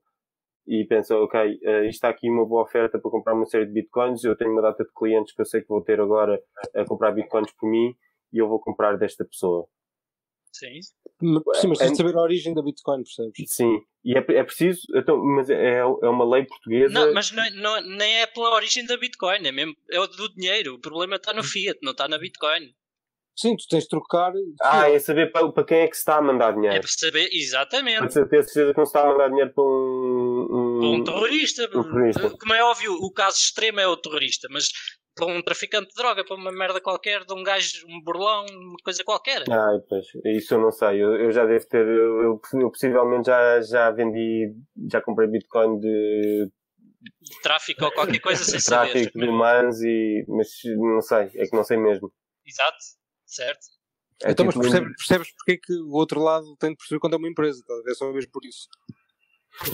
e 0.65 0.85
pensa, 0.85 1.17
ok, 1.17 1.51
isto 1.51 1.89
está 1.89 2.09
aqui 2.09 2.29
uma 2.29 2.45
boa 2.45 2.63
oferta 2.63 2.97
para 2.97 3.11
comprar 3.11 3.33
uma 3.33 3.45
série 3.45 3.65
de 3.65 3.73
bitcoins, 3.73 4.23
eu 4.23 4.35
tenho 4.35 4.51
uma 4.51 4.61
data 4.61 4.83
de 4.83 4.93
clientes 4.93 5.33
que 5.33 5.41
eu 5.41 5.45
sei 5.45 5.61
que 5.61 5.67
vou 5.67 5.81
ter 5.81 5.99
agora 5.99 6.41
a 6.73 6.85
comprar 6.85 7.11
bitcoins 7.11 7.51
por 7.51 7.69
mim 7.69 7.93
e 8.31 8.37
eu 8.37 8.47
vou 8.47 8.59
comprar 8.59 8.97
desta 8.97 9.25
pessoa. 9.25 9.67
Sim. 10.53 10.79
Sim, 10.81 11.67
mas 11.67 11.79
tens 11.79 11.81
É- 11.81 11.91
de 11.91 11.97
saber 11.97 12.15
a 12.15 12.21
origem 12.21 12.53
da 12.53 12.61
Bitcoin, 12.61 13.03
percebes? 13.03 13.33
Sim, 13.51 13.81
e 14.05 14.13
é, 14.17 14.19
é 14.19 14.43
preciso, 14.43 14.81
então, 14.95 15.17
mas 15.23 15.49
é, 15.49 15.77
é 15.79 15.83
uma 15.85 16.23
lei 16.29 16.45
portuguesa. 16.45 16.93
Não, 16.93 17.13
mas 17.13 17.31
não, 17.31 17.43
não- 17.55 17.81
nem 17.81 18.21
é 18.21 18.27
pela 18.27 18.53
origem 18.53 18.85
da 18.85 18.95
Bitcoin, 18.97 19.45
é 19.47 19.51
mesmo 19.51 19.75
é 19.91 19.99
o 19.99 20.07
do 20.07 20.29
dinheiro. 20.33 20.75
O 20.75 20.79
problema 20.79 21.15
está 21.15 21.33
no 21.33 21.43
Fiat, 21.43 21.79
não 21.81 21.91
está 21.91 22.07
na 22.07 22.17
Bitcoin. 22.17 22.73
Sim, 23.35 23.55
tu 23.57 23.65
tens 23.67 23.83
de 23.85 23.89
trocar. 23.89 24.31
Ah, 24.61 24.87
é 24.91 24.99
saber 24.99 25.31
para, 25.31 25.51
para 25.51 25.63
quem 25.65 25.79
é 25.79 25.87
que 25.87 25.95
se 25.95 26.01
está 26.01 26.17
a 26.17 26.21
mandar 26.21 26.51
É 26.51 26.55
dinheiro. 26.55 26.81
para 26.81 26.89
saber 26.91 27.27
Para 27.29 27.35
exatamente. 27.37 28.01
ter 28.01 28.11
certeza 28.11 28.71
que 28.73 28.77
não 28.77 28.85
se 28.85 28.89
está 28.91 29.01
a 29.01 29.11
mandar 29.11 29.29
dinheiro 29.29 29.51
para 29.55 29.63
um. 29.63 30.47
um- 30.51 30.79
Para 30.79 30.87
um 30.89 31.03
terrorista, 31.03 31.63
um 31.65 31.83
terrorista. 31.83 32.37
como 32.39 32.53
é 32.53 32.63
óbvio, 32.63 32.93
o 32.93 33.11
caso 33.11 33.37
extremo 33.39 33.79
é 33.79 33.87
o 33.87 33.97
terrorista, 33.97 34.47
mas 34.51 34.67
para 35.15 35.27
um 35.27 35.41
traficante 35.41 35.89
de 35.89 35.95
droga, 35.95 36.23
para 36.25 36.35
uma 36.35 36.51
merda 36.51 36.81
qualquer, 36.81 37.23
de 37.23 37.33
um 37.33 37.43
gajo, 37.43 37.85
um 37.87 38.01
burlão, 38.01 38.45
uma 38.49 38.77
coisa 38.83 39.03
qualquer. 39.03 39.43
Ah, 39.49 39.77
pois, 39.87 40.05
isso 40.37 40.55
eu 40.55 40.59
não 40.61 40.71
sei. 40.71 41.03
Eu, 41.03 41.15
eu 41.15 41.31
já 41.31 41.45
devo 41.45 41.65
ter. 41.67 41.85
Eu, 41.87 42.39
eu- 42.53 42.69
possivelmente 42.71 43.27
já, 43.27 43.61
já 43.61 43.91
vendi. 43.91 44.53
Já 44.91 45.01
comprei 45.01 45.27
Bitcoin 45.27 45.79
de 45.79 46.49
Tráfico 47.41 47.85
ou 47.85 47.91
qualquer 47.91 48.19
coisa 48.19 48.43
sem 48.43 48.59
saber. 48.61 48.91
tráfico 48.91 49.19
de 49.19 49.27
humanos 49.27 49.81
e. 49.81 50.25
Mas 50.27 50.47
não 50.77 51.01
sei, 51.01 51.29
é 51.35 51.45
que 51.45 51.55
não 51.55 51.63
sei 51.63 51.77
mesmo. 51.77 52.11
Exato, 52.45 52.77
certo. 53.25 53.67
É 54.23 54.31
então, 54.31 54.45
mas 54.45 54.55
tipo- 54.55 54.63
percebes, 54.63 54.95
percebes 54.97 55.31
porque 55.35 55.51
é 55.53 55.57
que 55.57 55.73
o 55.73 55.91
outro 55.93 56.21
lado 56.21 56.55
tem 56.57 56.69
de 56.71 56.77
perceber 56.77 56.99
quando 56.99 57.13
é 57.13 57.17
uma 57.17 57.27
empresa, 57.27 57.63
a 57.69 57.83
ver? 57.83 57.93
Só 57.95 58.11
mesmo 58.11 58.31
por 58.31 58.45
isso. 58.45 58.67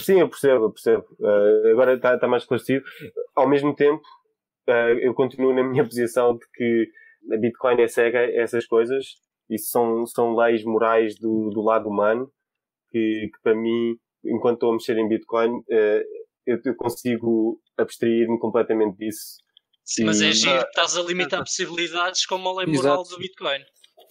Sim, 0.01 0.19
eu 0.19 0.29
percebo, 0.29 0.65
eu 0.65 0.71
percebo. 0.71 1.05
Eh, 1.21 1.71
agora 1.71 1.93
está 1.95 2.15
está 2.15 2.27
mais 2.27 2.43
esclarecido. 2.43 2.83
Ao 3.35 3.47
mesmo 3.47 3.75
tempo, 3.75 4.01
eu 5.01 5.13
continuo 5.13 5.53
na 5.53 5.63
minha 5.63 5.83
posição 5.87 6.33
de 6.33 6.45
que 6.53 6.87
a 7.33 7.37
Bitcoin 7.37 7.81
é 7.81 7.87
cega 7.87 8.19
a 8.19 8.31
essas 8.41 8.65
coisas. 8.65 9.05
Isso 9.49 9.71
são, 9.71 10.05
são 10.05 10.35
leis 10.35 10.63
morais 10.63 11.17
do, 11.19 11.49
do 11.49 11.61
lado 11.61 11.89
humano 11.89 12.31
que, 12.91 13.29
que 13.33 13.41
para 13.41 13.55
mim, 13.55 13.95
enquanto 14.23 14.55
estou 14.55 14.69
a 14.71 14.73
mexer 14.73 14.97
em 14.97 15.07
Bitcoin, 15.07 15.61
eh, 15.69 16.03
eu, 16.45 16.59
eu 16.63 16.75
consigo 16.75 17.59
abstrair-me 17.77 18.37
completamente 18.39 18.97
disso. 18.97 19.37
Mas 20.01 20.21
é 20.21 20.31
giro 20.31 20.59
que 20.59 20.67
estás 20.67 20.97
a 20.97 21.01
limitar 21.01 21.39
possibilidades 21.39 22.25
como 22.25 22.49
a 22.49 22.57
lei 22.57 22.67
moral 22.67 23.01
Exato. 23.01 23.09
do 23.09 23.17
Bitcoin. 23.17 23.59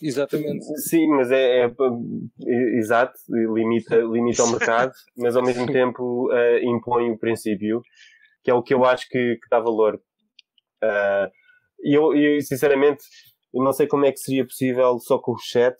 Exatamente. 0.00 0.64
Sim, 0.80 1.08
mas 1.08 1.30
é, 1.30 1.60
é, 1.60 1.64
é- 1.64 2.78
exato, 2.78 3.14
limita, 3.28 3.96
limita 3.96 4.44
o 4.44 4.50
mercado, 4.50 4.92
mas 5.16 5.36
ao 5.36 5.44
mesmo 5.44 5.66
tempo 5.66 6.30
eh, 6.32 6.64
impõe 6.64 7.10
o 7.10 7.18
princípio, 7.18 7.82
que 8.42 8.50
é 8.50 8.54
o 8.54 8.62
que 8.62 8.74
eu 8.74 8.84
acho 8.84 9.08
que, 9.08 9.36
que 9.36 9.48
dá 9.50 9.58
valor. 9.58 10.00
Ah, 10.82 11.30
E 11.80 11.96
eu, 11.96 12.14
eu, 12.14 12.40
sinceramente, 12.40 13.02
eu 13.54 13.62
não 13.62 13.72
sei 13.72 13.86
como 13.86 14.04
é 14.04 14.12
que 14.12 14.18
seria 14.18 14.44
possível 14.44 14.98
só 14.98 15.18
com 15.18 15.32
o 15.32 15.38
chat, 15.38 15.76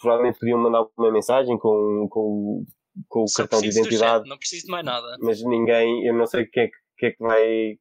provavelmente 0.00 0.38
podiam 0.38 0.58
mandar 0.58 0.84
uma 0.96 1.12
mensagem 1.12 1.58
com, 1.58 2.06
com, 2.10 2.64
com 3.08 3.22
o 3.24 3.28
Só 3.28 3.42
cartão 3.42 3.60
de 3.60 3.68
identidade, 3.68 4.20
chat, 4.22 4.28
não 4.28 4.38
preciso 4.38 4.64
de 4.66 4.70
mais 4.72 4.84
nada. 4.84 5.16
mas 5.20 5.42
ninguém, 5.44 6.06
eu 6.06 6.14
não 6.14 6.26
sei 6.26 6.46
quem 6.46 6.64
é 6.64 6.66
que, 6.68 6.72
quem 6.98 7.08
é 7.08 7.12
que 7.12 7.22
vai. 7.22 7.78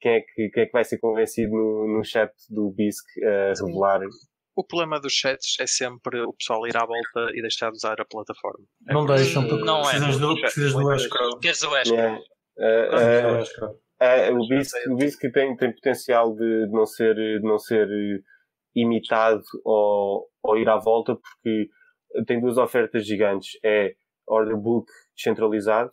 Quem 0.00 0.12
é, 0.12 0.20
que, 0.20 0.48
quem 0.50 0.62
é 0.62 0.66
que 0.66 0.72
vai 0.72 0.84
ser 0.84 0.98
convencido 0.98 1.50
no, 1.50 1.96
no 1.98 2.04
chat 2.04 2.30
do 2.50 2.70
BISC 2.70 3.04
a 3.24 3.52
revelar 3.66 4.00
O 4.54 4.62
problema 4.64 5.00
dos 5.00 5.12
chats 5.12 5.56
é 5.58 5.66
sempre 5.66 6.20
o 6.20 6.32
pessoal 6.34 6.64
ir 6.68 6.76
à 6.76 6.86
volta 6.86 7.32
e 7.34 7.42
deixar 7.42 7.70
de 7.70 7.76
usar 7.78 8.00
a 8.00 8.04
plataforma. 8.04 8.64
É 8.88 8.92
Não 8.94 9.04
deixam, 9.06 9.42
que- 9.42 9.48
porque 9.48 9.64
Não 9.64 9.80
é. 9.80 9.90
precisas, 9.90 10.18
do, 10.20 10.40
precisas 10.40 10.72
do 10.72 10.94
escrow. 10.94 11.38
Queres 11.40 11.62
o 11.64 11.76
escrow? 11.76 11.98
Yeah. 11.98 12.20
Uh, 12.58 13.64
uh. 13.72 13.78
Uh, 14.02 14.34
o 14.34 14.48
BISC, 14.48 14.74
o 14.90 14.96
BISC 14.96 15.20
tem, 15.32 15.56
tem 15.56 15.72
potencial 15.72 16.34
de, 16.34 16.66
de 16.66 16.72
não 16.72 16.86
ser, 16.86 17.14
de 17.14 17.42
não 17.42 17.58
ser 17.58 17.88
eh, 17.88 18.20
imitado 18.74 19.42
ou, 19.64 20.28
ou 20.42 20.56
ir 20.58 20.68
à 20.68 20.76
volta 20.76 21.16
porque 21.16 21.68
tem 22.26 22.40
duas 22.40 22.56
ofertas 22.56 23.06
gigantes. 23.06 23.58
É 23.64 23.94
order 24.26 24.56
book 24.56 24.90
descentralizado, 25.16 25.90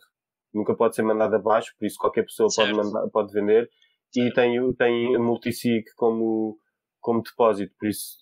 nunca 0.52 0.74
pode 0.74 0.94
ser 0.94 1.02
mandado 1.02 1.34
abaixo, 1.34 1.74
por 1.78 1.86
isso 1.86 1.98
qualquer 1.98 2.24
pessoa 2.24 2.48
pode, 2.54 2.72
mandar, 2.72 3.08
pode 3.08 3.32
vender. 3.32 3.68
E 4.14 4.32
tem, 4.32 4.74
tem 4.74 5.16
a 5.16 5.18
multisig 5.18 5.84
como, 5.96 6.58
como 7.00 7.22
depósito, 7.22 7.74
por 7.78 7.88
isso 7.88 8.16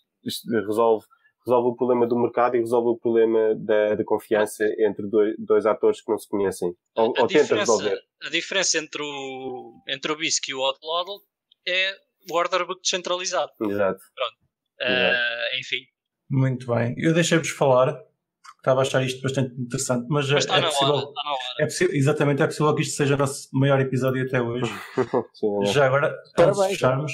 resolve, 0.66 1.05
resolve 1.47 1.69
o 1.71 1.77
problema 1.77 2.07
do 2.07 2.19
mercado 2.19 2.57
e 2.57 2.61
resolve 2.61 2.89
o 2.91 2.97
problema 2.99 3.55
da, 3.57 3.95
da 3.97 4.05
confiança 4.05 4.65
entre 4.79 5.07
dois, 5.09 5.35
dois 5.39 5.66
atores 5.66 6.01
que 6.01 6.11
não 6.11 6.19
se 6.19 6.29
conhecem. 6.29 6.75
Ou, 6.97 7.05
A 7.16 7.23
ou 7.23 7.27
tenta 7.27 7.43
diferença, 7.43 7.73
resolver. 7.73 8.01
a 8.23 8.31
diferença 8.31 8.79
entre 8.79 9.03
o, 9.03 9.83
entre 9.89 10.12
o 10.12 10.16
BISC 10.16 10.49
e 10.49 10.55
o 10.55 10.61
Odlodl 10.61 11.23
é 11.66 11.93
o 12.31 12.35
order 12.37 12.66
book 12.66 12.81
descentralizado. 12.83 13.53
Exato. 13.62 14.01
Ah, 14.81 15.49
enfim, 15.61 15.85
Muito 16.31 16.66
bem. 16.66 16.95
Eu 16.99 17.12
deixei-vos 17.15 17.51
falar, 17.51 17.93
porque 17.95 18.59
estava 18.61 18.81
a 18.81 18.83
achar 18.83 19.05
isto 19.05 19.21
bastante 19.23 19.55
interessante, 19.61 20.07
mas, 20.09 20.29
mas 20.31 20.35
é, 20.37 20.39
está 20.39 20.57
é 20.57 20.61
na 20.61 20.66
possível. 20.69 20.95
hora. 20.95 21.05
Está 21.07 21.23
na 21.25 21.31
hora. 21.33 21.41
É 21.61 21.65
possível, 21.65 21.95
exatamente, 21.95 22.43
é 22.43 22.47
possível 22.47 22.75
que 22.75 22.83
isto 22.83 22.97
seja 22.97 23.15
o 23.15 23.19
nosso 23.19 23.49
maior 23.53 23.81
episódio 23.81 24.25
até 24.27 24.41
hoje. 24.41 24.71
Sim, 25.35 25.62
é. 25.62 25.66
Já 25.66 25.87
agora, 25.87 26.09
antes 26.09 26.25
de 26.31 26.35
Parabéns. 26.37 26.66
fecharmos, 26.73 27.12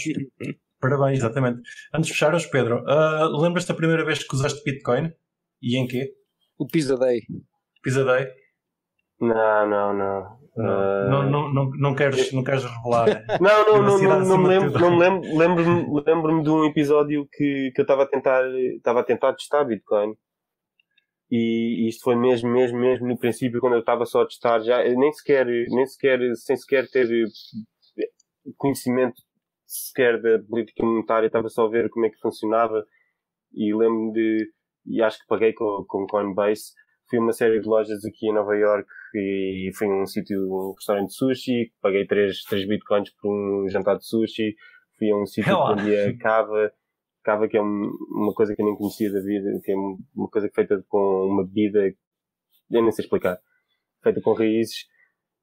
parabéns, 0.81 1.19
exatamente. 1.19 1.63
Antes 1.93 2.09
de 2.09 2.13
fecharmos, 2.15 2.47
Pedro, 2.47 2.85
ah, 2.87 3.29
lembras-te 3.41 3.69
da 3.69 3.75
primeira 3.75 4.05
vez 4.05 4.23
que 4.25 4.35
usaste 4.35 4.63
Bitcoin? 4.65 5.13
E 5.63 5.77
em 5.77 5.87
quê? 5.87 6.13
O 6.59 6.67
Pizza 6.67 6.97
Day. 6.97 7.21
Pizza 7.83 8.05
Day? 8.05 8.29
Não, 9.21 9.69
não, 9.69 9.95
não. 9.95 10.41
Ah, 10.59 11.07
Não, 11.09 11.31
não, 11.31 11.53
não, 11.53 11.71
não, 11.71 11.95
queres, 11.95 12.33
não 12.33 12.43
queres 12.43 12.65
revelar. 12.65 13.07
Não, 13.41 13.67
não, 13.67 13.83
não, 13.83 13.99
não, 13.99 14.21
não 14.27 14.39
me 14.39 14.49
lembro, 14.49 14.79
não 14.79 14.91
me 14.91 14.99
lembro, 14.99 15.39
lembro-me, 15.39 16.03
lembro-me 16.07 16.43
de 16.43 16.51
um 16.51 16.65
episódio 16.65 17.27
que, 17.33 17.71
que 17.75 17.81
eu 17.81 17.85
estava 17.85 18.03
a 18.03 18.07
tentar, 18.07 18.43
estava 18.77 19.01
a 19.01 19.05
tentar 19.05 19.33
testar 19.35 19.65
Bitcoin. 19.65 20.15
E 21.31 21.89
isto 21.89 22.03
foi 22.03 22.17
mesmo, 22.17 22.51
mesmo, 22.51 22.79
mesmo 22.79 23.07
no 23.07 23.17
princípio, 23.17 23.61
quando 23.61 23.75
eu 23.75 23.81
estava 23.81 24.05
só 24.05 24.23
a 24.23 24.27
testar, 24.27 24.61
já, 24.61 24.83
nem 24.83 25.13
sequer, 25.13 25.47
nem 25.47 25.87
sequer, 25.87 26.19
sem 26.35 26.57
sequer 26.57 26.91
ter 26.91 27.07
eh, 27.09 28.03
conhecimento 28.57 29.23
sequer 29.71 30.21
da 30.21 30.39
política 30.41 30.85
monetária, 30.85 31.27
estava 31.27 31.49
só 31.49 31.67
a 31.67 31.71
ver 31.71 31.89
como 31.91 32.07
é 32.07 32.11
que 32.11 32.19
funcionava. 32.19 32.85
E 33.53 33.75
lembro-me 33.75 34.13
de, 34.13 34.53
e 34.87 35.03
acho 35.03 35.19
que 35.21 35.27
paguei 35.27 35.53
com, 35.53 35.85
com 35.89 36.07
Coinbase. 36.07 36.73
Fui 37.09 37.19
a 37.19 37.23
uma 37.23 37.33
série 37.33 37.61
de 37.61 37.69
lojas 37.69 38.05
aqui 38.05 38.29
em 38.29 38.35
Nova 38.35 38.55
York 38.57 38.89
e 39.15 39.71
fui 39.77 39.89
a 39.89 39.91
um 39.91 40.07
sítio, 40.07 40.41
um 40.49 40.75
restaurante 40.77 41.09
de 41.09 41.15
sushi, 41.15 41.73
paguei 41.83 42.07
3, 42.07 42.43
3 42.45 42.69
bitcoins 42.69 43.11
por 43.21 43.31
um 43.33 43.69
jantar 43.69 43.97
de 43.99 44.07
sushi, 44.07 44.55
fui 44.97 45.11
a 45.11 45.17
um 45.17 45.27
sítio 45.27 45.53
que 45.75 45.83
vendia 45.83 46.19
cava, 46.19 46.73
cava 47.25 47.49
que 47.49 47.57
é 47.57 47.63
um- 47.63 47.91
uma 48.13 48.33
coisa 48.33 48.55
que 48.55 48.63
eu 48.63 48.67
nem 48.67 48.77
conhecia 48.77 49.13
da 49.13 49.21
vida, 49.21 49.51
que 49.65 49.73
é 49.73 49.77
um- 49.77 49.99
uma 50.15 50.29
coisa 50.29 50.49
feita 50.55 50.85
com 50.89 51.27
uma 51.27 51.45
bebida, 51.45 51.93
eu 52.71 52.83
nem 52.83 52.93
sei 52.93 53.05
explicar, 53.05 53.39
feita 54.05 54.21
com 54.21 54.33
raízes, 54.33 54.87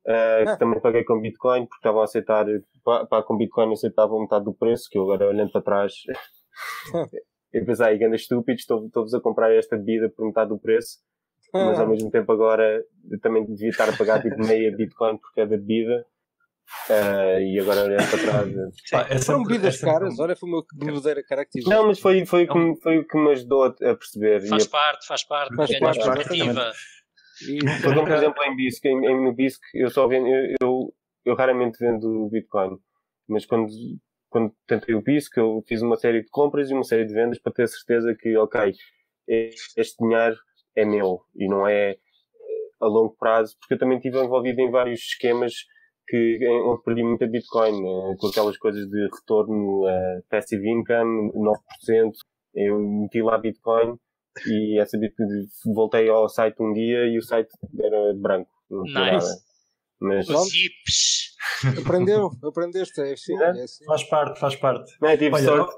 ah, 0.08 0.44
que 0.54 0.60
também 0.60 0.80
paguei 0.80 1.04
com 1.04 1.20
bitcoin, 1.22 1.66
porque 1.66 1.78
estavam 1.80 2.02
a 2.02 2.06
aceitar, 2.06 2.46
pá, 2.84 3.06
pá, 3.06 3.24
com 3.24 3.38
bitcoin 3.38 3.72
aceitavam 3.74 4.22
metade 4.22 4.46
do 4.46 4.54
preço, 4.54 4.88
que 4.90 4.98
eu 4.98 5.04
agora 5.04 5.28
olhando 5.28 5.52
para 5.52 5.62
trás, 5.62 5.94
eu 7.54 7.66
pensei, 7.66 7.86
ai, 7.86 7.98
ganda 7.98 8.16
estúpidos, 8.16 8.62
estou- 8.62 8.86
estou-vos 8.86 9.14
a 9.14 9.20
comprar 9.22 9.54
esta 9.54 9.78
bebida 9.78 10.10
por 10.10 10.26
metade 10.26 10.50
do 10.50 10.60
preço, 10.60 10.98
mas 11.54 11.80
ao 11.80 11.88
mesmo 11.88 12.10
tempo 12.12 12.32
agora 12.32 12.84
eu 13.10 13.20
também 13.22 13.46
devia 13.46 13.70
estar 13.70 13.88
a 13.90 13.96
pagar 13.96 14.22
tipo 14.22 14.38
meia 14.46 14.70
Bitcoin 14.76 15.18
por 15.18 15.34
cada 15.34 15.58
bebida. 15.58 16.06
Ah, 16.90 17.40
e 17.40 17.58
agora 17.62 17.84
olhando 17.86 18.10
para 18.10 18.20
trás. 18.20 18.54
Pá, 18.92 19.08
é 19.10 19.18
Foram 19.20 19.44
bebidas 19.44 19.76
é 19.76 19.78
sempre- 19.78 19.94
caras, 19.94 20.20
olha, 20.20 20.36
foi 20.36 20.50
uma 20.50 20.62
bebedeira 20.76 21.24
cara 21.24 21.46
que 21.46 21.52
tive. 21.52 21.70
Não, 21.70 21.88
mas 21.88 21.98
foi, 22.00 22.26
foi, 22.26 22.44
o 22.44 22.48
que, 22.50 22.58
me- 22.60 22.76
foi 22.82 22.98
o 22.98 23.08
que 23.08 23.18
me 23.18 23.32
ajudou 23.32 23.64
a, 23.64 23.72
perceber. 23.72 24.46
Faz 24.50 24.66
a, 24.66 24.70
parte, 24.70 25.08
faz 25.08 25.24
parte. 25.24 25.56
Faz 25.56 25.70
ganha 25.70 25.80
parte, 25.80 26.04
perspectiva. 26.04 26.72
E- 26.74 26.97
por 27.82 27.92
exemplo, 27.92 28.04
por 28.04 28.12
exemplo, 28.12 28.44
em 28.44 28.56
BISC, 28.56 28.86
em, 28.86 29.06
em, 29.06 29.24
no 29.24 29.34
BISC, 29.34 29.62
eu 29.74 29.90
só 29.90 30.08
vendo, 30.08 30.28
eu, 30.28 30.56
eu, 30.62 30.94
eu 31.26 31.36
raramente 31.36 31.78
vendo 31.80 32.30
Bitcoin, 32.32 32.78
mas 33.28 33.46
quando, 33.46 33.68
quando 34.30 34.54
tentei 34.66 34.96
o 34.96 35.02
BISC, 35.02 35.38
eu 35.38 35.64
fiz 35.68 35.82
uma 35.82 35.98
série 35.98 36.22
de 36.22 36.30
compras 36.30 36.70
e 36.70 36.74
uma 36.74 36.84
série 36.84 37.06
de 37.06 37.14
vendas 37.14 37.40
para 37.40 37.54
ter 37.54 37.68
certeza 37.68 38.16
que, 38.20 38.36
ok, 38.38 38.74
este 39.28 39.98
dinheiro 40.04 40.36
é 40.76 40.86
meu 40.86 41.22
e 41.36 41.48
não 41.48 41.68
é 41.68 41.92
eh, 41.92 41.98
a 42.80 42.88
longo 42.88 43.16
prazo, 43.18 43.56
porque 43.60 43.74
eu 43.76 43.80
também 43.80 43.98
estive 43.98 44.20
envolvido 44.20 44.62
em 44.62 44.72
vários 44.72 45.00
esquemas 45.02 45.54
que, 46.08 46.40
onde 46.66 46.84
perdi 46.84 47.04
muita 47.04 47.28
Bitcoin, 47.28 47.76
eh, 47.76 48.16
com 48.18 48.28
aquelas 48.28 48.58
coisas 48.58 48.88
de 48.90 49.10
retorno 49.14 49.86
a 49.86 50.22
passive 50.30 50.70
income, 50.70 51.32
9%. 51.34 52.12
Eu 52.56 52.80
meti 52.80 53.22
lá 53.22 53.38
Bitcoin 53.38 53.98
e 54.46 54.80
essa 54.80 54.98
Bitcoin, 54.98 55.28
voltei 55.74 56.10
ao 56.10 56.28
site 56.30 56.56
um 56.62 56.74
dia 56.74 57.06
e 57.08 57.18
o 57.18 57.22
site 57.22 57.50
era 57.82 58.14
branco. 58.16 58.50
Não 58.70 58.84
tinha 58.84 59.14
Nice. 59.14 59.28
nada. 59.28 59.40
Mas, 60.00 60.30
Os 60.30 60.50
zips. 60.52 61.36
Aprendeu, 61.80 62.30
aprendeste, 62.44 63.02
é 63.02 63.14
assim, 63.14 63.36
É? 63.42 63.46
é 63.46 63.64
assim. 63.64 63.84
Faz 63.86 64.04
parte, 64.04 64.40
faz 64.40 64.56
parte. 64.56 64.92
não, 65.02 65.10
tive 65.18 65.34
Olha, 65.34 65.44
sorte. 65.46 65.76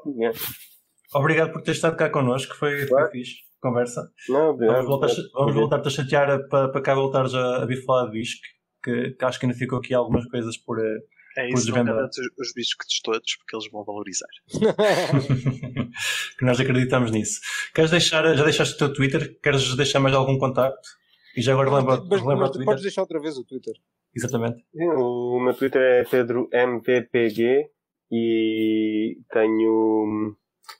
Obrigado 1.13 1.53
por 1.53 1.61
ter 1.61 1.71
estado 1.71 1.95
cá 1.95 2.09
connosco, 2.09 2.55
foi, 2.55 2.79
foi 2.79 2.87
Claro. 2.87 3.11
fixe. 3.11 3.35
Conversa. 3.61 4.01
Não, 4.29 4.35
Vamos, 4.39 4.53
obrigado. 4.55 4.85
voltar, 4.85 5.07
vamos 5.33 5.53
voltar-te 5.55 5.87
a 5.87 5.91
chatear 5.91 6.47
para, 6.49 6.69
para 6.69 6.81
cá 6.81 6.95
voltares 6.95 7.33
a, 7.33 7.63
a 7.63 7.65
vir 7.65 7.83
falar 7.83 8.05
de 8.05 8.11
bisco, 8.11 8.41
que, 8.83 9.11
que 9.11 9.25
acho 9.25 9.39
que 9.39 9.45
ainda 9.45 9.57
ficou 9.57 9.79
aqui 9.79 9.93
algumas 9.93 10.25
coisas 10.27 10.57
por. 10.57 10.77
É 11.37 11.49
isso, 11.49 11.71
não 11.71 12.05
os, 12.05 12.17
os 12.39 12.53
biscoitos 12.53 12.99
todos, 13.01 13.35
porque 13.37 13.55
eles 13.55 13.71
vão 13.71 13.83
valorizar. 13.83 14.27
que 16.37 16.43
nós 16.45 16.59
acreditamos 16.59 17.11
nisso. 17.11 17.39
Queres 17.73 17.91
deixar, 17.91 18.35
já 18.35 18.43
deixaste 18.43 18.75
o 18.75 18.77
teu 18.77 18.93
Twitter? 18.93 19.39
Queres 19.41 19.75
deixar 19.75 19.99
mais 19.99 20.15
algum 20.15 20.37
contacto? 20.37 20.89
E 21.35 21.41
já 21.41 21.53
agora 21.53 21.69
lembra, 21.69 21.97
mas, 21.97 22.21
relembra 22.21 22.35
mas 22.35 22.49
o 22.49 22.53
Twitter? 22.53 22.65
podes 22.65 22.83
deixar 22.83 23.01
outra 23.01 23.19
vez 23.19 23.37
o 23.37 23.45
Twitter. 23.45 23.73
Exatamente. 24.15 24.65
O 24.73 25.39
meu 25.39 25.53
Twitter 25.53 25.81
é 25.81 26.03
PedroMVPG 26.03 27.69
e 28.11 29.17
tenho 29.31 30.35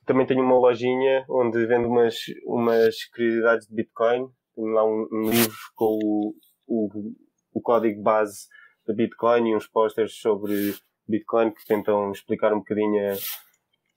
também 0.05 0.25
tenho 0.25 0.43
uma 0.43 0.57
lojinha 0.57 1.25
onde 1.29 1.65
vendo 1.65 1.87
umas, 1.87 2.15
umas 2.45 3.05
curiosidades 3.05 3.67
de 3.67 3.75
Bitcoin. 3.75 4.27
Tenho 4.55 4.67
lá 4.69 4.85
um, 4.85 5.07
um 5.11 5.29
livro 5.29 5.55
com 5.75 5.99
o, 6.03 6.33
o, 6.67 7.13
o 7.53 7.61
código 7.61 8.01
base 8.01 8.47
da 8.89 8.95
Bitcoin 8.95 9.49
e 9.51 9.55
uns 9.55 9.67
posters 9.67 10.15
sobre 10.15 10.73
Bitcoin 11.07 11.51
que 11.51 11.63
tentam 11.65 12.11
explicar 12.11 12.51
um 12.53 12.57
bocadinho 12.59 12.99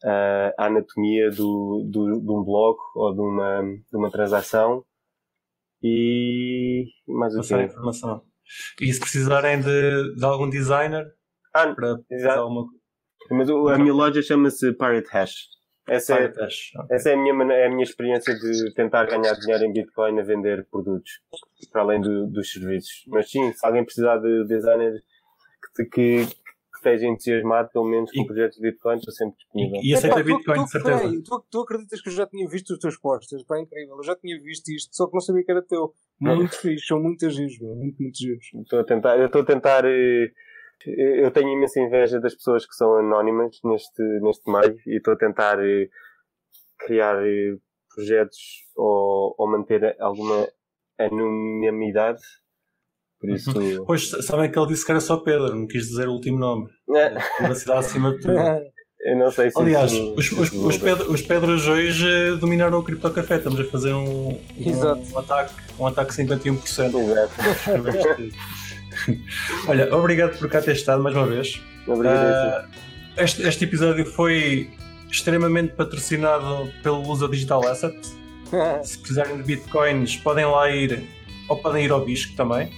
a, 0.04 0.52
a 0.58 0.66
anatomia 0.66 1.30
do, 1.30 1.88
do, 1.90 2.20
de 2.20 2.30
um 2.30 2.44
bloco 2.44 2.82
ou 2.94 3.14
de 3.14 3.20
uma, 3.20 3.62
de 3.62 3.96
uma 3.96 4.10
transação. 4.10 4.84
E 5.82 6.84
mais 7.08 7.34
o 7.34 7.38
Passar 7.38 7.60
a 7.60 7.64
quê? 7.66 7.72
informação. 7.72 8.22
E 8.80 8.92
se 8.92 9.00
precisarem 9.00 9.60
de, 9.60 10.14
de 10.14 10.24
algum 10.24 10.48
designer 10.50 11.06
Ah, 11.54 11.74
para 11.74 11.98
exato. 12.10 12.40
alguma 12.40 12.66
Mas 13.30 13.48
o- 13.48 13.68
a 13.68 13.78
minha 13.78 13.94
loja 13.94 14.20
chama-se 14.20 14.72
Pirate 14.74 15.08
Hash. 15.10 15.34
Essa 15.88 16.14
é, 16.16 16.32
essa 16.90 17.10
é 17.10 17.14
a 17.14 17.16
minha, 17.16 17.52
é 17.54 17.66
a 17.66 17.70
minha 17.70 17.82
experiência 17.82 18.34
de 18.34 18.72
tentar 18.74 19.04
ganhar 19.06 19.34
dinheiro 19.34 19.64
em 19.64 19.72
Bitcoin 19.72 20.18
a 20.18 20.22
vender 20.22 20.64
produtos, 20.70 21.20
para 21.72 21.82
além 21.82 22.00
do- 22.00 22.26
dos 22.28 22.52
serviços. 22.52 23.02
Mas 23.08 23.28
sim, 23.30 23.52
se 23.52 23.66
alguém 23.66 23.84
precisar 23.84 24.18
de 24.18 24.44
designer 24.46 25.02
que, 25.74 25.84
que, 25.86 26.26
que 26.26 26.76
esteja 26.76 27.06
entusiasmado, 27.06 27.68
pelo 27.72 27.84
menos, 27.86 28.12
com 28.12 28.24
projetos 28.24 28.56
de 28.58 28.62
Bitcoin, 28.70 28.96
estou 28.98 29.12
sempre 29.12 29.36
disponível. 29.38 29.80
E, 29.82 29.90
e 29.90 29.94
aceita 29.94 30.16
tu- 30.16 30.24
Bitcoin, 30.24 30.54
tu, 30.60 30.64
de 30.64 30.70
certeza. 30.70 30.98
peraí, 31.00 31.22
tu, 31.22 31.44
tu 31.50 31.60
acreditas 31.60 32.00
que 32.00 32.08
eu 32.08 32.12
já 32.12 32.26
tinha 32.26 32.48
visto 32.48 32.70
os 32.70 32.78
teus 32.78 32.96
posters? 32.96 33.42
Pá, 33.42 33.58
incrível. 33.60 33.96
Eu 33.96 34.04
já 34.04 34.14
tinha 34.14 34.40
visto 34.40 34.68
isto, 34.70 34.94
só 34.94 35.08
que 35.08 35.14
não 35.14 35.20
sabia 35.20 35.44
que 35.44 35.50
era 35.50 35.62
teu. 35.62 35.92
Muito 36.20 36.56
fixe, 36.60 36.86
são 36.86 37.02
muitas 37.02 37.34
giros. 37.34 37.58
Muito, 37.58 38.00
muito 38.00 38.16
giros. 38.16 38.46
Estou 38.54 38.78
a 38.78 38.84
tentar, 38.84 39.18
eu 39.18 39.26
estou 39.26 39.42
a 39.42 39.44
tentar. 39.44 39.84
eh, 39.84 40.30
Eu 40.86 41.30
tenho 41.30 41.48
imensa 41.48 41.80
inveja 41.80 42.20
das 42.20 42.34
pessoas 42.34 42.66
que 42.66 42.74
são 42.74 42.96
anónimas 42.96 43.58
neste, 43.64 44.02
neste 44.20 44.50
meio 44.50 44.76
e 44.86 44.96
estou 44.96 45.14
a 45.14 45.16
tentar 45.16 45.58
eh, 45.60 45.88
criar 46.78 47.16
eh, 47.26 47.56
projetos 47.94 48.38
ou, 48.76 49.34
ou 49.38 49.50
manter 49.50 49.96
alguma 50.00 50.48
anonimidade. 50.98 52.20
Por 53.20 53.30
isso. 53.34 53.52
Pois 53.86 54.08
sabem 54.26 54.50
que 54.50 54.58
ele 54.58 54.68
disse 54.68 54.84
que 54.84 54.90
era 54.92 55.00
só 55.00 55.16
Pedro, 55.18 55.54
não 55.54 55.66
quis 55.66 55.86
dizer 55.88 56.08
o 56.08 56.12
último 56.12 56.38
nome. 56.38 56.66
né, 56.88 57.10
Privacidade 57.38 57.80
acima 57.80 58.12
de 58.12 58.20
tudo. 58.20 58.34
eu 59.04 59.16
não 59.18 59.30
sei 59.30 59.50
se. 59.50 59.60
Aliás, 59.60 59.92
isso- 59.92 60.14
os, 60.16 60.32
os, 60.32 60.52
os, 60.52 60.78
Pedro, 60.78 61.12
os 61.12 61.22
Pedros 61.22 61.66
hoje 61.68 62.06
eh, 62.08 62.36
dominaram 62.36 62.78
o 62.78 62.84
Cripto 62.84 63.10
Café. 63.12 63.36
Estamos 63.36 63.60
a 63.60 63.64
fazer 63.64 63.92
um, 63.92 64.38
Exato. 64.58 65.02
um, 65.14 65.18
ataque, 65.18 65.54
um 65.78 65.86
ataque 65.86 66.12
51%. 66.12 66.94
Exato. 66.98 67.32
Olha, 69.68 69.94
obrigado 69.94 70.38
por 70.38 70.48
cá 70.48 70.60
ter 70.60 70.72
estado 70.72 71.02
mais 71.02 71.16
uma 71.16 71.26
vez. 71.26 71.60
Obrigado. 71.86 72.18
Ah, 72.18 72.64
este, 73.16 73.42
este 73.42 73.64
episódio 73.64 74.04
foi 74.06 74.70
extremamente 75.10 75.74
patrocinado 75.74 76.70
pelo 76.82 77.02
Lusa 77.06 77.28
Digital 77.28 77.66
Asset. 77.66 77.96
Se 78.82 78.98
precisarem 78.98 79.36
de 79.36 79.42
bitcoins, 79.42 80.16
podem 80.16 80.46
lá 80.46 80.70
ir, 80.70 81.04
ou 81.48 81.56
podem 81.56 81.84
ir 81.84 81.90
ao 81.90 82.04
Bisco 82.04 82.34
também. 82.36 82.72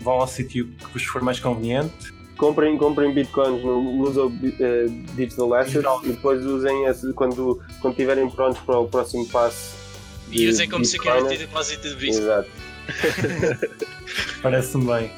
Vão 0.00 0.14
ao 0.14 0.26
sítio 0.26 0.66
que 0.66 0.92
vos 0.92 1.04
for 1.04 1.22
mais 1.22 1.38
conveniente. 1.38 2.12
comprem, 2.36 2.76
comprem 2.78 3.12
bitcoins 3.12 3.62
no 3.62 3.98
Luso 3.98 4.32
eh, 4.58 4.86
Digital 5.14 5.54
Assets 5.54 5.72
Digital. 5.74 6.00
e 6.04 6.08
depois 6.08 6.44
usem 6.44 6.86
esse, 6.86 7.12
quando, 7.12 7.60
quando 7.80 7.92
estiverem 7.92 8.28
prontos 8.30 8.60
para 8.62 8.78
o 8.78 8.88
próximo 8.88 9.28
passo. 9.28 9.76
E 10.30 10.48
usem 10.48 10.68
como 10.68 10.84
security 10.84 11.36
deposit 11.36 11.82
de 11.82 11.94
bisco. 11.96 12.22
Exato. 12.22 12.48
Parece-me 14.42 14.86
bem. 14.86 15.12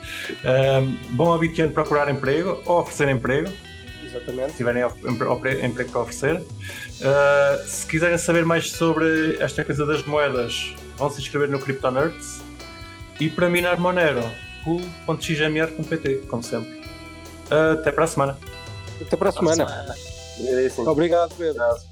Ahm, 0.44 0.96
bom 1.10 1.32
ao 1.32 1.38
Bitcoin 1.38 1.70
procurar 1.70 2.08
emprego 2.10 2.62
ou 2.66 2.80
oferecer 2.80 3.08
emprego. 3.08 3.50
Exatamente. 4.04 4.50
se 4.50 4.56
tiverem 4.58 4.82
emprego 5.64 5.90
para 5.90 6.00
oferecer. 6.00 6.36
Uh, 6.36 7.66
se 7.66 7.86
quiserem 7.86 8.18
saber 8.18 8.44
mais 8.44 8.70
sobre 8.70 9.36
esta 9.40 9.64
coisa 9.64 9.86
das 9.86 10.04
moedas, 10.04 10.74
vão 10.96 11.10
se 11.10 11.20
inscrever 11.20 11.48
no 11.48 11.58
Crypto 11.58 11.90
Nerds. 11.90 12.42
E 13.18 13.30
para 13.30 13.48
minar 13.48 13.78
Monero, 13.78 14.22
cool.xmr.pt, 14.64 16.26
como 16.28 16.42
sempre. 16.42 16.82
Uh, 17.50 17.72
até 17.78 17.90
para 17.90 18.04
a 18.04 18.06
semana. 18.06 18.38
Até 19.00 19.16
para 19.16 19.30
a 19.30 19.32
semana. 19.32 19.66
Obrigadíssimo. 20.38 20.88
Obrigado, 20.88 21.34
Pedro. 21.36 21.91